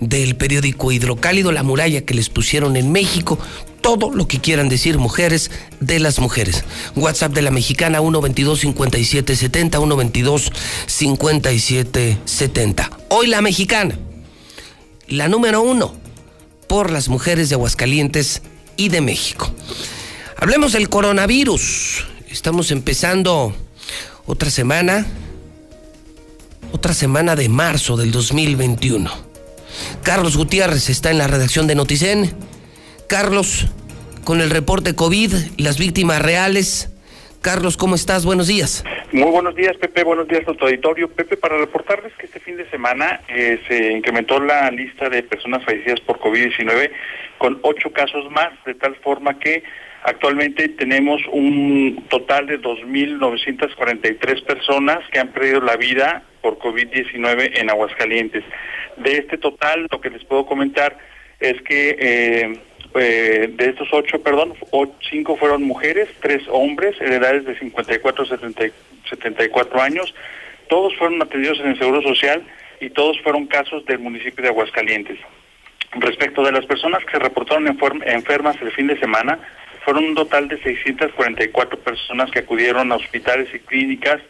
del 0.00 0.36
periódico 0.36 0.92
Hidrocálido, 0.92 1.52
la 1.52 1.62
muralla 1.62 2.04
que 2.04 2.14
les 2.14 2.28
pusieron 2.28 2.76
en 2.76 2.92
México, 2.92 3.38
todo 3.80 4.10
lo 4.10 4.26
que 4.26 4.40
quieran 4.40 4.68
decir 4.68 4.98
mujeres 4.98 5.50
de 5.80 6.00
las 6.00 6.18
mujeres. 6.18 6.64
WhatsApp 6.96 7.32
de 7.32 7.42
la 7.42 7.50
mexicana 7.50 8.00
122 8.00 8.60
5770 8.60 9.78
122 9.78 10.52
5770. 10.86 12.90
Hoy 13.10 13.26
la 13.26 13.42
mexicana, 13.42 13.98
la 15.06 15.28
número 15.28 15.62
uno 15.62 15.94
por 16.66 16.90
las 16.90 17.08
mujeres 17.08 17.50
de 17.50 17.56
Aguascalientes 17.56 18.42
y 18.76 18.88
de 18.88 19.00
México. 19.00 19.52
Hablemos 20.38 20.72
del 20.72 20.88
coronavirus. 20.88 22.06
Estamos 22.28 22.70
empezando 22.70 23.54
otra 24.26 24.50
semana 24.50 25.06
otra 26.74 26.92
semana 26.92 27.36
de 27.36 27.48
marzo 27.48 27.96
del 27.96 28.10
2021. 28.10 29.08
Carlos 30.02 30.36
Gutiérrez 30.36 30.90
está 30.90 31.12
en 31.12 31.18
la 31.18 31.28
redacción 31.28 31.68
de 31.68 31.76
Noticen. 31.76 32.34
Carlos, 33.08 33.68
con 34.24 34.40
el 34.40 34.50
reporte 34.50 34.96
COVID, 34.96 35.32
las 35.56 35.78
víctimas 35.78 36.20
reales. 36.20 36.90
Carlos, 37.42 37.76
¿cómo 37.76 37.94
estás? 37.94 38.26
Buenos 38.26 38.48
días. 38.48 38.82
Muy 39.12 39.30
buenos 39.30 39.54
días, 39.54 39.76
Pepe. 39.76 40.02
Buenos 40.02 40.26
días 40.26 40.42
a 40.48 40.54
tu 40.54 40.64
auditorio. 40.64 41.08
Pepe, 41.08 41.36
para 41.36 41.56
reportarles 41.58 42.12
que 42.18 42.26
este 42.26 42.40
fin 42.40 42.56
de 42.56 42.68
semana 42.70 43.20
eh, 43.28 43.60
se 43.68 43.92
incrementó 43.92 44.40
la 44.40 44.68
lista 44.72 45.08
de 45.08 45.22
personas 45.22 45.64
fallecidas 45.64 46.00
por 46.00 46.18
COVID-19 46.18 46.90
con 47.38 47.60
ocho 47.62 47.92
casos 47.92 48.28
más, 48.32 48.52
de 48.66 48.74
tal 48.74 48.96
forma 48.96 49.38
que 49.38 49.62
actualmente 50.04 50.68
tenemos 50.68 51.22
un 51.32 52.04
total 52.08 52.46
de 52.46 52.60
2.943 52.60 54.44
personas 54.44 54.98
que 55.10 55.18
han 55.18 55.28
perdido 55.28 55.60
la 55.60 55.76
vida 55.76 56.22
por 56.42 56.58
COVID-19 56.58 57.58
en 57.58 57.70
Aguascalientes. 57.70 58.44
De 58.98 59.16
este 59.16 59.38
total, 59.38 59.88
lo 59.90 60.00
que 60.00 60.10
les 60.10 60.22
puedo 60.24 60.46
comentar 60.46 60.98
es 61.40 61.60
que 61.62 61.96
eh, 61.98 62.60
eh, 62.94 63.48
de 63.50 63.64
estos 63.70 63.88
ocho, 63.92 64.22
perdón, 64.22 64.54
cinco 65.10 65.36
fueron 65.36 65.62
mujeres, 65.62 66.08
tres 66.20 66.42
hombres, 66.48 66.94
en 67.00 67.12
edades 67.12 67.46
de 67.46 67.58
54 67.58 68.24
a 68.24 69.08
74 69.08 69.82
años. 69.82 70.14
Todos 70.68 70.94
fueron 70.96 71.20
atendidos 71.20 71.58
en 71.60 71.68
el 71.68 71.78
Seguro 71.78 72.02
Social 72.02 72.42
y 72.80 72.90
todos 72.90 73.18
fueron 73.22 73.46
casos 73.46 73.84
del 73.86 74.00
municipio 74.00 74.42
de 74.42 74.50
Aguascalientes. 74.50 75.18
Respecto 75.92 76.42
de 76.42 76.52
las 76.52 76.66
personas 76.66 77.04
que 77.04 77.12
se 77.12 77.18
reportaron 77.20 77.66
enfermas 77.66 78.56
el 78.60 78.72
fin 78.72 78.88
de 78.88 78.98
semana, 78.98 79.38
fueron 79.84 80.04
un 80.04 80.14
total 80.14 80.48
de 80.48 80.60
644 80.62 81.78
personas 81.80 82.30
que 82.30 82.40
acudieron 82.40 82.90
a 82.90 82.96
hospitales 82.96 83.48
y 83.54 83.58
clínicas, 83.60 84.20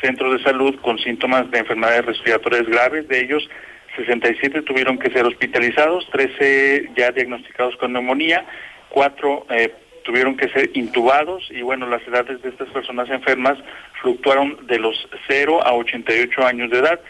centros 0.00 0.38
de 0.38 0.44
salud 0.44 0.78
con 0.80 0.98
síntomas 0.98 1.50
de 1.50 1.58
enfermedades 1.60 2.04
respiratorias 2.04 2.66
graves. 2.66 3.08
De 3.08 3.20
ellos, 3.20 3.48
67 3.96 4.62
tuvieron 4.62 4.98
que 4.98 5.10
ser 5.10 5.24
hospitalizados, 5.24 6.08
13 6.10 6.90
ya 6.96 7.12
diagnosticados 7.12 7.76
con 7.76 7.92
neumonía, 7.92 8.44
4 8.90 9.46
eh, 9.50 9.72
tuvieron 10.04 10.36
que 10.36 10.48
ser 10.48 10.70
intubados 10.74 11.48
y 11.50 11.62
bueno, 11.62 11.88
las 11.88 12.06
edades 12.06 12.42
de 12.42 12.50
estas 12.50 12.68
personas 12.68 13.08
enfermas 13.08 13.58
fluctuaron 14.02 14.66
de 14.66 14.78
los 14.78 15.08
0 15.28 15.60
a 15.64 15.74
88 15.74 16.46
años 16.46 16.70
de 16.70 16.78
edad. 16.78 17.00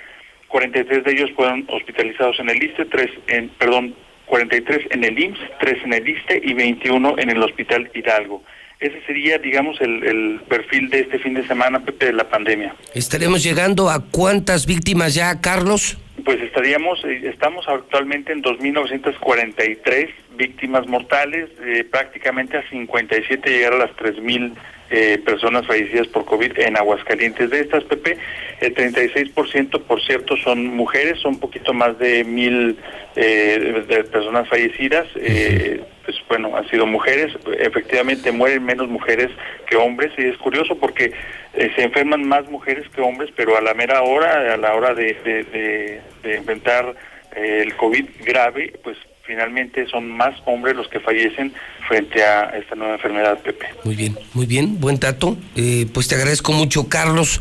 43 0.48 1.04
de 1.04 1.10
ellos 1.10 1.30
fueron 1.34 1.64
hospitalizados 1.68 2.38
en 2.38 2.50
el 2.50 2.62
ISTE, 2.62 2.84
3 2.84 3.10
en, 3.28 3.48
perdón, 3.50 3.94
43 4.26 4.86
en 4.90 5.04
el 5.04 5.18
IMSS, 5.18 5.40
3 5.60 5.84
en 5.84 5.92
el 5.92 6.08
ISTE 6.08 6.42
y 6.44 6.54
21 6.54 7.18
en 7.18 7.30
el 7.30 7.42
Hospital 7.42 7.90
Hidalgo. 7.94 8.42
Ese 8.80 9.00
sería, 9.06 9.38
digamos, 9.38 9.80
el, 9.80 10.04
el, 10.04 10.40
perfil 10.48 10.90
de 10.90 11.00
este 11.00 11.18
fin 11.18 11.34
de 11.34 11.46
semana, 11.46 11.84
Pepe, 11.84 12.06
de 12.06 12.12
la 12.12 12.28
pandemia. 12.28 12.74
¿Estaremos 12.94 13.42
llegando 13.42 13.88
a 13.88 14.04
cuántas 14.10 14.66
víctimas 14.66 15.14
ya, 15.14 15.40
Carlos? 15.40 15.96
Pues 16.24 16.40
estaríamos, 16.42 17.04
eh, 17.04 17.28
estamos 17.28 17.66
actualmente 17.68 18.32
en 18.32 18.42
2.943 18.42 20.08
víctimas 20.36 20.86
mortales, 20.86 21.50
eh, 21.62 21.84
prácticamente 21.90 22.56
a 22.56 22.68
57 22.68 23.50
llegar 23.50 23.74
a 23.74 23.78
las 23.78 23.90
3.000 23.96 24.54
eh, 24.90 25.18
personas 25.24 25.66
fallecidas 25.66 26.06
por 26.08 26.24
COVID 26.24 26.58
en 26.58 26.76
Aguascalientes. 26.76 27.50
De 27.50 27.60
estas, 27.60 27.84
Pepe, 27.84 28.18
el 28.60 28.74
36% 28.74 29.80
por 29.82 30.00
cierto 30.02 30.36
son 30.36 30.66
mujeres, 30.68 31.20
son 31.20 31.34
un 31.34 31.40
poquito 31.40 31.72
más 31.72 31.98
de 31.98 32.24
mil 32.24 32.76
de 33.14 34.04
personas 34.10 34.48
fallecidas. 34.48 35.06
pues 35.12 36.16
bueno, 36.28 36.56
han 36.56 36.68
sido 36.68 36.84
mujeres, 36.84 37.32
efectivamente 37.58 38.32
mueren 38.32 38.64
menos 38.64 38.88
mujeres 38.88 39.30
que 39.68 39.76
hombres 39.76 40.12
y 40.18 40.26
es 40.26 40.36
curioso 40.38 40.76
porque 40.76 41.12
se 41.54 41.82
enferman 41.82 42.26
más 42.26 42.48
mujeres 42.50 42.88
que 42.88 43.00
hombres, 43.00 43.30
pero 43.36 43.56
a 43.56 43.60
la 43.60 43.72
mera 43.72 44.02
hora, 44.02 44.52
a 44.52 44.56
la 44.56 44.74
hora 44.74 44.94
de, 44.94 45.14
de, 45.24 46.00
de 46.22 46.36
enfrentar 46.36 46.94
el 47.36 47.74
COVID 47.76 48.06
grave, 48.24 48.72
pues 48.82 48.96
finalmente 49.26 49.86
son 49.86 50.10
más 50.10 50.34
hombres 50.44 50.76
los 50.76 50.88
que 50.88 51.00
fallecen 51.00 51.52
frente 51.88 52.22
a 52.22 52.56
esta 52.56 52.74
nueva 52.74 52.94
enfermedad, 52.94 53.38
Pepe. 53.40 53.66
Muy 53.84 53.94
bien, 53.94 54.18
muy 54.34 54.46
bien, 54.46 54.80
buen 54.80 54.98
dato. 54.98 55.36
Eh, 55.56 55.86
pues 55.92 56.08
te 56.08 56.14
agradezco 56.14 56.52
mucho, 56.52 56.88
Carlos. 56.88 57.40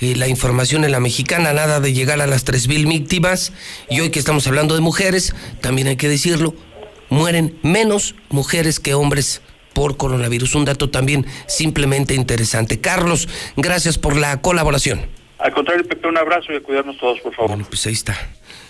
Eh, 0.00 0.14
la 0.16 0.28
información 0.28 0.84
en 0.84 0.92
la 0.92 1.00
mexicana, 1.00 1.52
nada 1.52 1.80
de 1.80 1.92
llegar 1.92 2.20
a 2.20 2.26
las 2.26 2.46
3.000 2.46 2.88
víctimas. 2.88 3.52
Y 3.88 4.00
hoy 4.00 4.10
que 4.10 4.18
estamos 4.18 4.46
hablando 4.46 4.74
de 4.74 4.80
mujeres, 4.80 5.34
también 5.60 5.88
hay 5.88 5.96
que 5.96 6.08
decirlo, 6.08 6.54
mueren 7.08 7.58
menos 7.62 8.14
mujeres 8.28 8.78
que 8.78 8.94
hombres 8.94 9.42
por 9.72 9.96
coronavirus. 9.96 10.54
Un 10.54 10.64
dato 10.64 10.90
también 10.90 11.26
simplemente 11.46 12.14
interesante. 12.14 12.80
Carlos, 12.80 13.28
gracias 13.56 13.98
por 13.98 14.16
la 14.16 14.40
colaboración. 14.42 15.06
Al 15.38 15.52
contrario, 15.52 15.86
Pepe, 15.86 16.08
un 16.08 16.16
abrazo 16.16 16.52
y 16.52 16.56
a 16.56 16.60
cuidarnos 16.62 16.96
todos, 16.98 17.20
por 17.20 17.34
favor. 17.34 17.50
Bueno, 17.50 17.66
pues 17.68 17.86
ahí 17.86 17.92
está. 17.92 18.16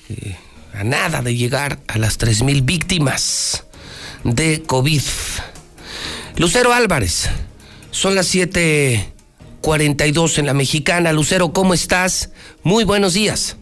Eh, 0.08 0.36
a 0.76 0.84
nada 0.84 1.22
de 1.22 1.34
llegar 1.34 1.78
a 1.88 1.96
las 1.96 2.20
3.000 2.20 2.62
víctimas 2.64 3.66
de 4.24 4.62
COVID. 4.62 5.00
Lucero 6.36 6.74
Álvarez, 6.74 7.30
son 7.90 8.14
las 8.14 8.34
7:42 8.34 10.38
en 10.38 10.44
la 10.44 10.52
mexicana. 10.52 11.14
Lucero, 11.14 11.54
¿cómo 11.54 11.72
estás? 11.72 12.30
Muy 12.62 12.84
buenos 12.84 13.14
días. 13.14 13.56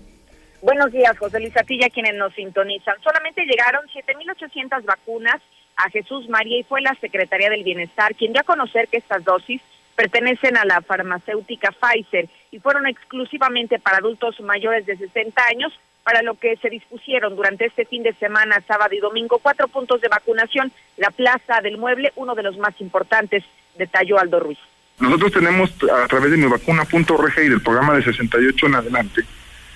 Buenos 0.61 0.91
días, 0.91 1.17
José 1.17 1.39
Luis 1.39 1.57
Atilla, 1.57 1.89
quienes 1.89 2.17
nos 2.17 2.35
sintonizan. 2.35 2.97
Solamente 3.05 3.45
llegaron 3.45 3.85
7.800 3.95 4.85
vacunas 4.85 5.41
a 5.77 5.89
Jesús 5.91 6.29
María 6.29 6.59
y 6.59 6.65
fue 6.65 6.81
la 6.81 6.97
Secretaría 7.01 7.49
del 7.49 7.63
Bienestar 7.63 8.17
quien 8.17 8.33
dio 8.33 8.41
a 8.41 8.45
conocer 8.45 8.89
que 8.89 8.97
estas 8.97 9.23
dosis 9.23 9.63
pertenecen 9.95 10.57
a 10.57 10.65
la 10.65 10.81
farmacéutica 10.81 11.71
Pfizer 11.71 12.29
y 12.51 12.59
fueron 12.59 12.89
exclusivamente 12.89 13.79
para 13.79 13.99
adultos 13.99 14.41
mayores 14.41 14.85
de 14.87 14.97
60 14.97 15.41
años 15.47 15.73
para 16.05 16.23
lo 16.23 16.35
que 16.35 16.57
se 16.57 16.69
dispusieron 16.69 17.35
durante 17.35 17.65
este 17.65 17.87
fin 17.87 18.03
de 18.03 18.13
semana, 18.15 18.63
sábado 18.69 18.95
y 18.95 19.01
domingo, 19.01 19.41
cuatro 19.43 19.67
puntos 19.69 20.01
de 20.03 20.09
vacunación. 20.09 20.71
La 20.99 21.11
Plaza 21.11 21.61
del 21.63 21.79
Mueble, 21.79 22.13
uno 22.17 22.35
de 22.35 22.43
los 22.43 22.59
más 22.59 22.79
importantes, 22.81 23.43
detalló 23.77 24.19
Aldo 24.19 24.39
Ruiz. 24.39 24.59
Nosotros 25.01 25.33
tenemos 25.33 25.73
a 25.91 26.07
través 26.07 26.31
de 26.31 26.37
mi 26.37 26.47
vacuna.org 26.47 27.33
y 27.39 27.49
del 27.49 27.63
programa 27.63 27.95
de 27.95 28.05
68 28.05 28.67
en 28.67 28.75
adelante 28.75 29.23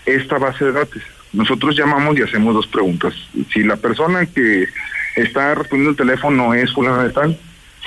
esta 0.07 0.39
base 0.39 0.67
de 0.67 0.73
datos. 0.73 1.03
Nosotros 1.33 1.77
llamamos 1.77 2.19
y 2.19 2.23
hacemos 2.23 2.55
dos 2.55 2.67
preguntas. 2.67 3.15
Si 3.53 3.63
la 3.63 3.77
persona 3.77 4.27
que 4.27 4.69
está 5.17 5.55
respondiendo 5.55 5.91
el 5.91 5.97
teléfono 5.97 6.55
es 6.55 6.73
fulana 6.73 7.05
de 7.05 7.11
tal, 7.11 7.39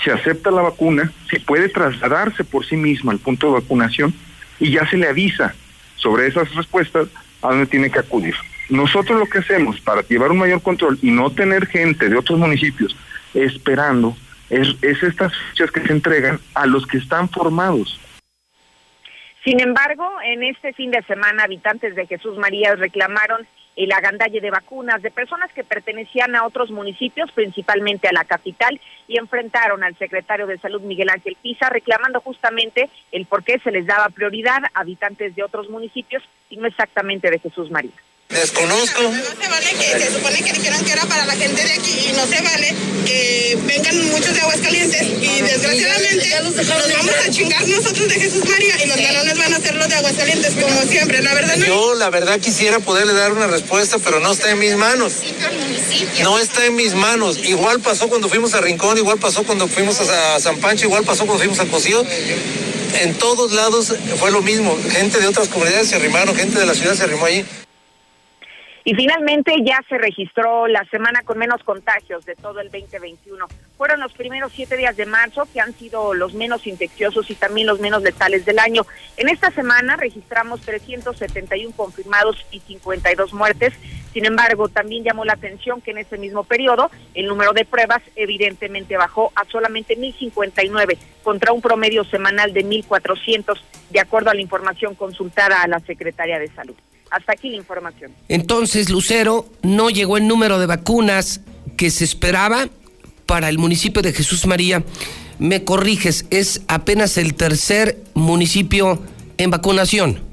se 0.03 0.11
acepta 0.11 0.51
la 0.51 0.63
vacuna, 0.63 1.11
si 1.29 1.39
puede 1.39 1.69
trasladarse 1.69 2.43
por 2.43 2.65
sí 2.65 2.75
misma 2.75 3.11
al 3.11 3.19
punto 3.19 3.47
de 3.47 3.61
vacunación 3.61 4.13
y 4.59 4.71
ya 4.71 4.87
se 4.89 4.97
le 4.97 5.07
avisa 5.07 5.53
sobre 5.95 6.27
esas 6.27 6.53
respuestas 6.55 7.07
a 7.41 7.49
dónde 7.49 7.67
tiene 7.67 7.89
que 7.89 7.99
acudir. 7.99 8.35
Nosotros 8.69 9.19
lo 9.19 9.25
que 9.25 9.39
hacemos 9.39 9.79
para 9.81 10.01
llevar 10.03 10.31
un 10.31 10.39
mayor 10.39 10.61
control 10.61 10.97
y 11.01 11.11
no 11.11 11.29
tener 11.29 11.67
gente 11.67 12.09
de 12.09 12.17
otros 12.17 12.39
municipios 12.39 12.95
esperando 13.33 14.15
es, 14.49 14.75
es 14.81 15.01
estas 15.03 15.33
fichas 15.49 15.71
que 15.71 15.81
se 15.81 15.93
entregan 15.93 16.39
a 16.53 16.65
los 16.65 16.85
que 16.85 16.97
están 16.97 17.29
formados. 17.29 17.99
Sin 19.43 19.59
embargo, 19.59 20.07
en 20.23 20.43
este 20.43 20.73
fin 20.73 20.91
de 20.91 21.01
semana, 21.03 21.43
habitantes 21.43 21.95
de 21.95 22.05
Jesús 22.05 22.37
María 22.37 22.75
reclamaron 22.75 23.47
el 23.75 23.91
agandalle 23.91 24.41
de 24.41 24.51
vacunas 24.51 25.01
de 25.01 25.11
personas 25.11 25.51
que 25.53 25.63
pertenecían 25.63 26.35
a 26.35 26.45
otros 26.45 26.71
municipios, 26.71 27.31
principalmente 27.31 28.07
a 28.07 28.13
la 28.13 28.25
capital, 28.25 28.79
y 29.07 29.17
enfrentaron 29.17 29.83
al 29.83 29.97
secretario 29.97 30.47
de 30.47 30.57
Salud 30.57 30.81
Miguel 30.81 31.09
Ángel 31.09 31.37
Pisa 31.41 31.69
reclamando 31.69 32.19
justamente 32.21 32.89
el 33.11 33.25
por 33.25 33.43
qué 33.43 33.59
se 33.59 33.71
les 33.71 33.85
daba 33.85 34.09
prioridad 34.09 34.63
a 34.73 34.79
habitantes 34.81 35.35
de 35.35 35.43
otros 35.43 35.69
municipios 35.69 36.23
y 36.49 36.57
no 36.57 36.67
exactamente 36.67 37.29
de 37.29 37.39
Jesús 37.39 37.71
María. 37.71 37.91
Desconozco. 38.31 39.01
No 39.03 39.11
se 39.11 39.49
vale 39.49 39.69
que 39.71 39.99
se 39.99 40.11
supone 40.13 40.41
que 40.41 40.53
dijeron 40.53 40.83
que 40.85 40.91
era 40.91 41.05
para 41.05 41.25
la 41.25 41.35
gente 41.35 41.63
de 41.63 41.73
aquí 41.73 42.07
y 42.09 42.13
no 42.13 42.25
se 42.25 42.41
vale 42.41 42.73
que 43.05 43.57
vengan 43.65 44.09
muchos 44.09 44.33
de 44.33 44.41
Aguascalientes 44.41 45.01
y 45.01 45.41
desgraciadamente 45.41 46.29
nos 46.41 46.67
vamos 46.97 47.15
a 47.25 47.29
chingar 47.29 47.67
nosotros 47.67 48.07
de 48.07 48.15
Jesús 48.15 48.45
María 48.47 48.83
y 48.83 48.87
los 48.87 48.97
galones 48.97 49.37
van 49.37 49.53
a 49.53 49.59
ser 49.59 49.75
los 49.75 49.87
de 49.89 49.95
Aguascalientes 49.95 50.53
como 50.53 50.81
siempre, 50.83 51.21
la 51.21 51.33
verdad 51.33 51.57
no. 51.57 51.65
Yo 51.65 51.93
la 51.95 52.09
verdad 52.09 52.39
quisiera 52.39 52.79
poderle 52.79 53.13
dar 53.13 53.33
una 53.33 53.47
respuesta, 53.47 53.97
pero 53.99 54.19
no 54.19 54.31
está 54.31 54.51
en 54.51 54.59
mis 54.59 54.75
manos. 54.75 55.13
No 56.23 56.39
está 56.39 56.65
en 56.65 56.75
mis 56.75 56.93
manos. 56.93 57.37
Igual 57.37 57.81
pasó 57.81 58.07
cuando 58.07 58.29
fuimos 58.29 58.53
a 58.53 58.61
Rincón, 58.61 58.97
igual 58.97 59.17
pasó 59.17 59.43
cuando 59.43 59.67
fuimos 59.67 59.99
a 59.99 60.39
San 60.39 60.57
Pancho, 60.57 60.85
igual 60.85 61.03
pasó 61.03 61.25
cuando 61.25 61.39
fuimos 61.39 61.59
a 61.59 61.65
Cocío. 61.65 62.03
En 63.01 63.15
todos 63.15 63.53
lados 63.53 63.93
fue 64.19 64.31
lo 64.31 64.41
mismo. 64.41 64.77
Gente 64.89 65.19
de 65.19 65.27
otras 65.27 65.47
comunidades 65.47 65.89
se 65.89 65.95
arrimaron, 65.95 66.35
gente 66.35 66.59
de 66.59 66.65
la 66.65 66.73
ciudad 66.73 66.95
se 66.95 67.03
arrimó 67.03 67.25
allí. 67.25 67.45
Y 68.83 68.95
finalmente 68.95 69.53
ya 69.63 69.79
se 69.87 69.97
registró 69.99 70.67
la 70.67 70.83
semana 70.85 71.21
con 71.21 71.37
menos 71.37 71.63
contagios 71.63 72.25
de 72.25 72.35
todo 72.35 72.61
el 72.61 72.71
2021. 72.71 73.45
Fueron 73.77 73.99
los 73.99 74.11
primeros 74.13 74.51
siete 74.53 74.75
días 74.75 74.97
de 74.97 75.05
marzo 75.05 75.47
que 75.53 75.61
han 75.61 75.73
sido 75.73 76.15
los 76.15 76.33
menos 76.33 76.65
infecciosos 76.65 77.29
y 77.29 77.35
también 77.35 77.67
los 77.67 77.79
menos 77.79 78.01
letales 78.01 78.43
del 78.43 78.57
año. 78.57 78.83
En 79.17 79.29
esta 79.29 79.51
semana 79.51 79.97
registramos 79.97 80.61
371 80.61 81.75
confirmados 81.75 82.43
y 82.49 82.59
52 82.59 83.33
muertes. 83.33 83.73
Sin 84.13 84.25
embargo, 84.25 84.67
también 84.67 85.03
llamó 85.03 85.25
la 85.25 85.33
atención 85.33 85.79
que 85.81 85.91
en 85.91 85.99
ese 85.99 86.17
mismo 86.17 86.43
periodo 86.43 86.89
el 87.13 87.27
número 87.27 87.53
de 87.53 87.65
pruebas 87.65 88.01
evidentemente 88.15 88.97
bajó 88.97 89.31
a 89.35 89.45
solamente 89.45 89.95
1.059 89.95 90.97
contra 91.23 91.53
un 91.53 91.61
promedio 91.61 92.03
semanal 92.05 92.51
de 92.51 92.65
1.400, 92.65 93.59
de 93.91 93.99
acuerdo 93.99 94.31
a 94.31 94.33
la 94.33 94.41
información 94.41 94.95
consultada 94.95 95.61
a 95.61 95.67
la 95.67 95.79
Secretaría 95.81 96.39
de 96.39 96.47
Salud. 96.47 96.75
Hasta 97.11 97.33
aquí 97.33 97.49
la 97.49 97.57
información. 97.57 98.13
Entonces, 98.29 98.89
Lucero, 98.89 99.45
no 99.61 99.89
llegó 99.89 100.17
el 100.17 100.27
número 100.27 100.59
de 100.59 100.65
vacunas 100.65 101.41
que 101.77 101.89
se 101.91 102.05
esperaba 102.05 102.69
para 103.25 103.49
el 103.49 103.57
municipio 103.57 104.01
de 104.01 104.13
Jesús 104.13 104.47
María. 104.47 104.83
Me 105.37 105.63
corriges, 105.63 106.25
es 106.29 106.61
apenas 106.67 107.17
el 107.17 107.35
tercer 107.35 107.97
municipio 108.13 108.99
en 109.37 109.51
vacunación. 109.51 110.31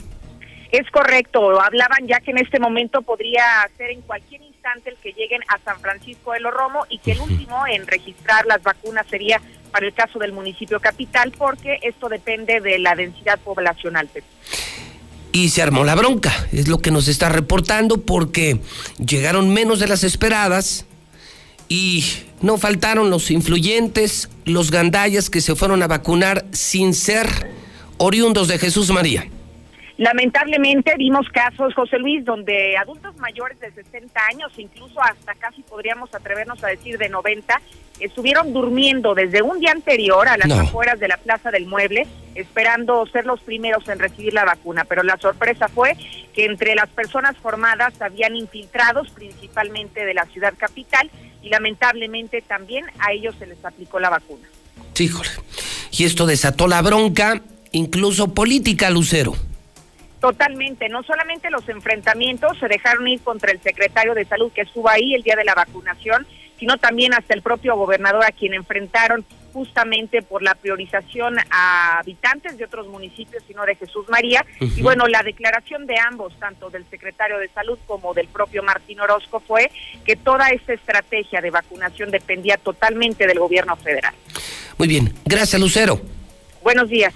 Es 0.70 0.88
correcto, 0.90 1.60
hablaban 1.60 2.06
ya 2.06 2.20
que 2.20 2.30
en 2.30 2.38
este 2.38 2.60
momento 2.60 3.02
podría 3.02 3.42
ser 3.76 3.90
en 3.90 4.02
cualquier 4.02 4.42
instante 4.42 4.90
el 4.90 4.96
que 4.96 5.12
lleguen 5.12 5.40
a 5.48 5.58
San 5.64 5.80
Francisco 5.80 6.32
de 6.32 6.40
los 6.40 6.52
Romo 6.52 6.84
y 6.90 6.98
que 6.98 7.12
el 7.12 7.20
último 7.20 7.66
en 7.66 7.86
registrar 7.86 8.44
las 8.46 8.62
vacunas 8.62 9.06
sería 9.08 9.40
para 9.72 9.86
el 9.86 9.94
caso 9.94 10.18
del 10.18 10.32
municipio 10.32 10.78
capital 10.78 11.32
porque 11.36 11.78
esto 11.82 12.08
depende 12.08 12.60
de 12.60 12.78
la 12.78 12.94
densidad 12.94 13.38
poblacional. 13.38 14.10
Y 15.32 15.50
se 15.50 15.62
armó 15.62 15.84
la 15.84 15.94
bronca, 15.94 16.48
es 16.52 16.68
lo 16.68 16.78
que 16.78 16.90
nos 16.90 17.06
está 17.06 17.28
reportando 17.28 18.00
porque 18.00 18.60
llegaron 19.04 19.52
menos 19.52 19.78
de 19.78 19.86
las 19.86 20.02
esperadas 20.02 20.86
y 21.68 22.04
no 22.40 22.56
faltaron 22.56 23.10
los 23.10 23.30
influyentes, 23.30 24.30
los 24.44 24.70
gandallas 24.70 25.28
que 25.28 25.40
se 25.40 25.54
fueron 25.54 25.82
a 25.82 25.86
vacunar 25.86 26.46
sin 26.52 26.94
ser 26.94 27.28
oriundos 27.98 28.48
de 28.48 28.58
Jesús 28.58 28.90
María. 28.90 29.28
Lamentablemente 29.98 30.94
vimos 30.96 31.28
casos, 31.28 31.74
José 31.74 31.98
Luis, 31.98 32.24
donde 32.24 32.76
adultos 32.76 33.16
mayores 33.16 33.58
de 33.58 33.72
60 33.72 34.20
años, 34.32 34.52
incluso 34.56 35.02
hasta 35.02 35.34
casi 35.34 35.62
podríamos 35.62 36.14
atrevernos 36.14 36.62
a 36.62 36.68
decir 36.68 36.98
de 36.98 37.08
90, 37.08 37.60
estuvieron 37.98 38.52
durmiendo 38.52 39.16
desde 39.16 39.42
un 39.42 39.58
día 39.58 39.72
anterior 39.72 40.28
a 40.28 40.36
las 40.36 40.52
afueras 40.52 41.00
de 41.00 41.08
la 41.08 41.16
Plaza 41.16 41.50
del 41.50 41.66
Mueble, 41.66 42.06
esperando 42.36 43.04
ser 43.06 43.26
los 43.26 43.40
primeros 43.40 43.88
en 43.88 43.98
recibir 43.98 44.34
la 44.34 44.44
vacuna. 44.44 44.84
Pero 44.84 45.02
la 45.02 45.16
sorpresa 45.16 45.66
fue 45.66 45.96
que 46.32 46.44
entre 46.44 46.76
las 46.76 46.88
personas 46.90 47.36
formadas 47.36 48.00
habían 48.00 48.36
infiltrados, 48.36 49.10
principalmente 49.10 50.04
de 50.04 50.14
la 50.14 50.26
ciudad 50.26 50.54
capital, 50.56 51.10
y 51.42 51.48
lamentablemente 51.48 52.40
también 52.40 52.84
a 53.00 53.10
ellos 53.10 53.34
se 53.36 53.46
les 53.46 53.64
aplicó 53.64 53.98
la 53.98 54.10
vacuna. 54.10 54.46
Híjole. 54.96 55.30
Y 55.90 56.04
esto 56.04 56.24
desató 56.24 56.68
la 56.68 56.82
bronca, 56.82 57.42
incluso 57.72 58.32
política, 58.32 58.90
Lucero. 58.90 59.34
Totalmente, 60.20 60.88
no 60.88 61.02
solamente 61.04 61.50
los 61.50 61.68
enfrentamientos 61.68 62.58
se 62.58 62.66
dejaron 62.66 63.06
ir 63.06 63.20
contra 63.20 63.52
el 63.52 63.60
secretario 63.62 64.14
de 64.14 64.24
salud 64.24 64.50
que 64.52 64.62
estuvo 64.62 64.88
ahí 64.88 65.14
el 65.14 65.22
día 65.22 65.36
de 65.36 65.44
la 65.44 65.54
vacunación, 65.54 66.26
sino 66.58 66.76
también 66.76 67.14
hasta 67.14 67.34
el 67.34 67.42
propio 67.42 67.76
gobernador 67.76 68.24
a 68.24 68.32
quien 68.32 68.54
enfrentaron 68.54 69.24
justamente 69.52 70.22
por 70.22 70.42
la 70.42 70.54
priorización 70.54 71.36
a 71.50 71.98
habitantes 71.98 72.58
de 72.58 72.64
otros 72.64 72.88
municipios, 72.88 73.42
sino 73.46 73.64
de 73.64 73.76
Jesús 73.76 74.08
María. 74.08 74.44
Y 74.60 74.82
bueno, 74.82 75.06
la 75.06 75.22
declaración 75.22 75.86
de 75.86 75.98
ambos, 75.98 76.32
tanto 76.38 76.68
del 76.68 76.84
secretario 76.90 77.38
de 77.38 77.48
salud 77.48 77.78
como 77.86 78.12
del 78.12 78.28
propio 78.28 78.62
Martín 78.62 79.00
Orozco, 79.00 79.40
fue 79.40 79.70
que 80.04 80.16
toda 80.16 80.50
esta 80.50 80.74
estrategia 80.74 81.40
de 81.40 81.50
vacunación 81.50 82.10
dependía 82.10 82.56
totalmente 82.56 83.26
del 83.26 83.38
gobierno 83.38 83.76
federal. 83.76 84.14
Muy 84.76 84.88
bien, 84.88 85.14
gracias 85.24 85.60
Lucero. 85.60 86.00
Buenos 86.62 86.88
días. 86.88 87.14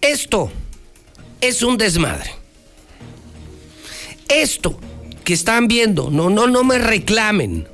Esto 0.00 0.50
es 1.48 1.62
un 1.62 1.76
desmadre. 1.76 2.30
Esto 4.28 4.78
que 5.24 5.34
están 5.34 5.68
viendo, 5.68 6.10
no, 6.10 6.30
no, 6.30 6.46
no 6.46 6.64
me 6.64 6.78
reclamen, 6.78 7.68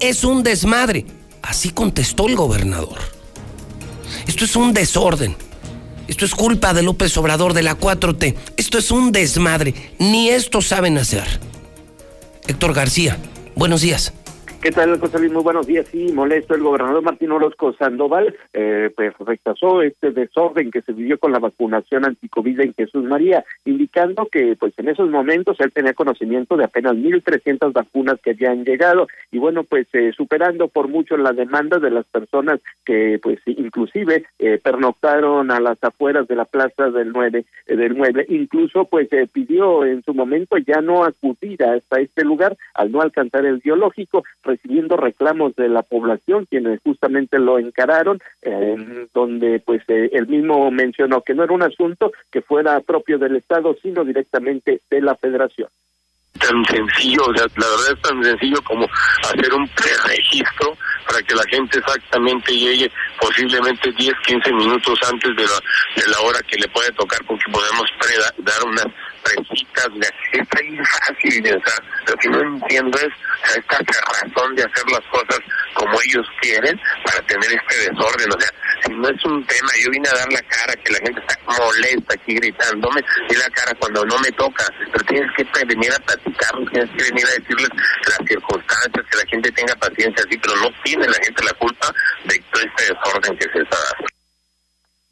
es 0.00 0.24
un 0.24 0.42
desmadre. 0.42 1.06
Así 1.42 1.70
contestó 1.70 2.26
el 2.26 2.36
gobernador. 2.36 2.98
Esto 4.26 4.44
es 4.44 4.56
un 4.56 4.74
desorden. 4.74 5.36
Esto 6.08 6.24
es 6.24 6.34
culpa 6.34 6.72
de 6.72 6.82
López 6.82 7.16
Obrador 7.16 7.52
de 7.52 7.62
la 7.62 7.78
4T. 7.78 8.34
Esto 8.56 8.78
es 8.78 8.90
un 8.90 9.12
desmadre. 9.12 9.74
Ni 9.98 10.28
esto 10.28 10.62
saben 10.62 10.98
hacer. 10.98 11.40
Héctor 12.46 12.74
García, 12.74 13.18
buenos 13.54 13.80
días. 13.80 14.12
¿Qué 14.62 14.72
tal, 14.72 14.98
José 14.98 15.18
Luis? 15.18 15.32
Muy 15.32 15.42
buenos 15.42 15.66
días. 15.66 15.86
Sí, 15.86 16.12
molesto. 16.12 16.54
El 16.54 16.62
gobernador 16.62 17.02
Martín 17.02 17.30
Orozco 17.30 17.72
Sandoval 17.74 18.34
eh, 18.52 18.90
pues 18.96 19.14
rechazó 19.18 19.82
este 19.82 20.10
desorden 20.10 20.70
que 20.70 20.82
se 20.82 20.92
vivió 20.92 21.18
con 21.18 21.30
la 21.30 21.38
vacunación 21.38 22.04
anticovid 22.04 22.60
en 22.60 22.74
Jesús 22.74 23.04
María, 23.04 23.44
indicando 23.64 24.26
que 24.26 24.56
pues 24.58 24.72
en 24.78 24.88
esos 24.88 25.08
momentos 25.10 25.60
él 25.60 25.72
tenía 25.72 25.94
conocimiento 25.94 26.56
de 26.56 26.64
apenas 26.64 26.94
1.300 26.94 27.72
vacunas 27.72 28.18
que 28.20 28.30
habían 28.30 28.64
llegado 28.64 29.06
y 29.30 29.38
bueno, 29.38 29.62
pues 29.62 29.86
eh, 29.92 30.12
superando 30.16 30.68
por 30.68 30.88
mucho 30.88 31.16
la 31.16 31.32
demanda 31.32 31.78
de 31.78 31.90
las 31.90 32.06
personas 32.06 32.60
que 32.84 33.20
pues 33.22 33.38
inclusive 33.46 34.24
eh, 34.38 34.58
pernoctaron 34.62 35.50
a 35.50 35.60
las 35.60 35.82
afueras 35.84 36.26
de 36.28 36.36
la 36.36 36.44
plaza 36.44 36.90
del 36.90 37.12
9 37.12 37.44
eh, 37.66 37.76
del 37.76 37.94
mueble, 37.94 38.24
incluso 38.28 38.86
pues 38.86 39.08
pidió 39.32 39.84
en 39.84 40.02
su 40.02 40.14
momento 40.14 40.56
ya 40.56 40.80
no 40.80 41.04
acudir 41.04 41.62
hasta 41.62 42.00
este 42.00 42.24
lugar 42.24 42.56
al 42.74 42.90
no 42.90 43.00
alcanzar 43.00 43.44
el 43.44 43.58
biológico 43.58 44.24
recibiendo 44.46 44.96
reclamos 44.96 45.54
de 45.56 45.68
la 45.68 45.82
población, 45.82 46.46
quienes 46.48 46.80
justamente 46.82 47.38
lo 47.38 47.58
encararon, 47.58 48.20
donde 49.12 49.60
pues 49.60 49.82
eh, 49.88 50.10
él 50.12 50.26
mismo 50.28 50.70
mencionó 50.70 51.22
que 51.22 51.34
no 51.34 51.44
era 51.44 51.52
un 51.52 51.62
asunto 51.62 52.12
que 52.30 52.42
fuera 52.42 52.80
propio 52.80 53.18
del 53.18 53.36
Estado, 53.36 53.76
sino 53.82 54.04
directamente 54.04 54.80
de 54.90 55.00
la 55.00 55.14
Federación. 55.16 55.68
Tan 56.38 56.64
sencillo, 56.66 57.22
o 57.26 57.34
sea, 57.34 57.46
la 57.56 57.66
verdad 57.66 57.92
es 57.94 58.02
tan 58.02 58.22
sencillo 58.22 58.60
como 58.62 58.86
hacer 59.22 59.54
un 59.54 59.66
preregistro 59.68 60.76
para 61.06 61.22
que 61.22 61.34
la 61.34 61.44
gente 61.48 61.78
exactamente 61.78 62.52
llegue 62.52 62.90
posiblemente 63.20 63.90
10, 63.92 64.14
15 64.26 64.52
minutos 64.52 64.98
antes 65.10 65.34
de 65.34 65.42
la, 65.42 66.02
de 66.02 66.10
la 66.10 66.20
hora 66.20 66.38
que 66.46 66.58
le 66.58 66.68
puede 66.68 66.92
tocar 66.92 67.20
porque 67.26 67.50
podemos 67.50 67.86
dar 68.38 68.64
unas 68.66 68.86
precitas, 69.26 69.88
está 70.32 70.60
bien 70.60 70.84
fácil, 70.84 71.56
o 71.56 71.60
sea, 71.64 71.78
lo 72.06 72.14
que 72.16 72.28
no 72.28 72.40
entiendo 72.40 72.98
es 72.98 73.12
esta 73.56 73.78
razón 74.22 74.54
de 74.54 74.62
hacer 74.62 74.84
las 74.90 75.02
cosas 75.10 75.38
como 75.74 75.98
ellos 76.02 76.26
quieren 76.40 76.80
para 77.04 77.20
tener 77.26 77.50
este 77.52 77.90
desorden, 77.90 78.32
o 78.32 78.40
sea, 78.40 78.50
si 78.84 78.92
no 78.92 79.08
es 79.08 79.24
un 79.24 79.46
tema, 79.46 79.68
yo 79.82 79.90
vine 79.90 80.08
a 80.08 80.14
dar 80.14 80.32
la 80.32 80.42
cara, 80.42 80.74
que 80.76 80.92
la 80.92 80.98
gente 80.98 81.20
está 81.20 81.38
molesta 81.46 82.14
aquí 82.14 82.34
gritándome, 82.34 83.02
y 83.28 83.34
la 83.34 83.50
cara 83.50 83.72
cuando 83.78 84.04
no 84.04 84.18
me 84.18 84.30
toca, 84.32 84.64
pero 84.92 85.04
tienes 85.04 85.30
que 85.36 85.64
venir 85.64 85.92
a 85.92 85.98
platicarnos, 85.98 86.70
tienes 86.70 86.90
que 86.90 87.10
venir 87.10 87.26
a 87.26 87.40
decirles 87.40 87.68
las 88.08 88.28
circunstancias, 88.28 89.06
que 89.10 89.16
la 89.16 89.26
gente 89.28 89.52
tenga 89.52 89.74
paciencia 89.76 90.24
así, 90.26 90.38
pero 90.38 90.56
no 90.56 90.70
tiene 90.84 91.06
la 91.06 91.18
gente 91.24 91.44
la 91.44 91.52
culpa 91.54 91.92
de 92.24 92.38
todo 92.52 92.62
este 92.62 92.94
desorden 92.94 93.38
que 93.38 93.52
se 93.52 93.62
está 93.62 93.76
dando 93.76 94.15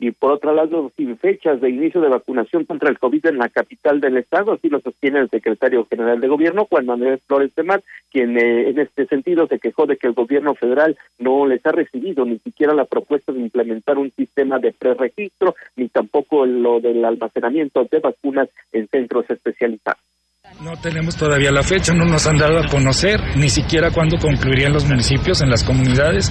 y 0.07 0.11
por 0.11 0.33
otro 0.33 0.53
lado 0.53 0.93
sin 0.99 1.17
fechas 1.17 1.63
de 1.63 1.71
inicio 1.71 1.99
de 2.03 2.11
vacunación 2.11 2.67
contra 2.67 2.91
el 2.91 2.99
COVID 2.99 3.25
en 3.25 3.39
la 3.39 3.49
capital 3.49 4.03
del 4.03 4.19
estado, 4.19 4.53
así 4.53 4.69
lo 4.69 4.81
sostiene 4.81 5.19
el 5.19 5.31
secretario 5.31 5.87
general 5.89 6.21
de 6.21 6.29
gobierno, 6.29 6.67
Juan 6.69 6.85
Manuel 6.85 7.21
Flores 7.27 7.55
de 7.55 7.63
Mar, 7.63 7.83
quien 8.13 8.37
eh, 8.37 8.69
en 8.69 8.79
este 8.79 9.07
sentido 9.07 9.47
se 9.47 9.59
quejó 9.59 9.87
de 9.87 9.97
que 9.97 10.07
el 10.07 10.13
gobierno 10.13 10.55
federal 10.55 10.99
no 11.19 11.47
les 11.47 11.65
ha 11.65 11.73
recibido 11.73 12.27
ni 12.27 12.39
siquiera 12.41 12.75
la 12.75 12.85
propuesta 12.85 13.33
de 13.33 13.41
implementar 13.41 13.97
un 13.97 14.13
sistema 14.13 14.59
de 14.59 14.73
preregistro, 14.73 15.55
ni 15.75 15.89
tampoco 15.89 16.45
lo 16.45 16.81
del 16.81 17.03
almacenamiento 17.03 17.85
de 17.91 18.01
vacunas 18.01 18.51
en 18.73 18.87
centros 18.89 19.25
especializados. 19.31 20.14
No 20.61 20.77
tenemos 20.77 21.17
todavía 21.17 21.51
la 21.51 21.63
fecha, 21.63 21.93
no 21.93 22.05
nos 22.05 22.27
han 22.27 22.39
dado 22.39 22.59
a 22.59 22.69
conocer 22.69 23.21
ni 23.37 23.51
siquiera 23.51 23.91
cuándo 23.91 24.17
concluirían 24.19 24.73
los 24.73 24.85
municipios 24.87 25.43
en 25.43 25.51
las 25.51 25.65
comunidades. 25.65 26.31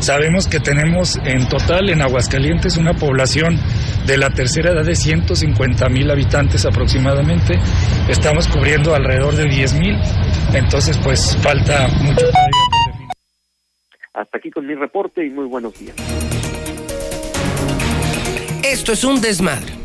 Sabemos 0.00 0.46
que 0.46 0.58
tenemos 0.58 1.18
en 1.24 1.48
total 1.48 1.88
en 1.90 2.02
Aguascalientes 2.02 2.76
una 2.76 2.92
población 2.92 3.58
de 4.06 4.18
la 4.18 4.30
tercera 4.30 4.72
edad 4.72 4.84
de 4.84 4.94
150 4.94 5.88
mil 5.88 6.10
habitantes 6.10 6.66
aproximadamente. 6.66 7.58
Estamos 8.08 8.48
cubriendo 8.48 8.94
alrededor 8.94 9.36
de 9.36 9.48
10 9.48 9.74
mil, 9.74 9.96
entonces 10.52 10.98
pues 10.98 11.36
falta 11.38 11.88
mucho 11.88 12.26
todavía. 12.26 13.12
Hasta 14.12 14.38
aquí 14.38 14.50
con 14.50 14.66
mi 14.66 14.74
reporte 14.74 15.24
y 15.24 15.30
muy 15.30 15.46
buenos 15.46 15.78
días. 15.78 15.96
Esto 18.62 18.92
es 18.92 19.04
un 19.04 19.20
desmadre. 19.20 19.81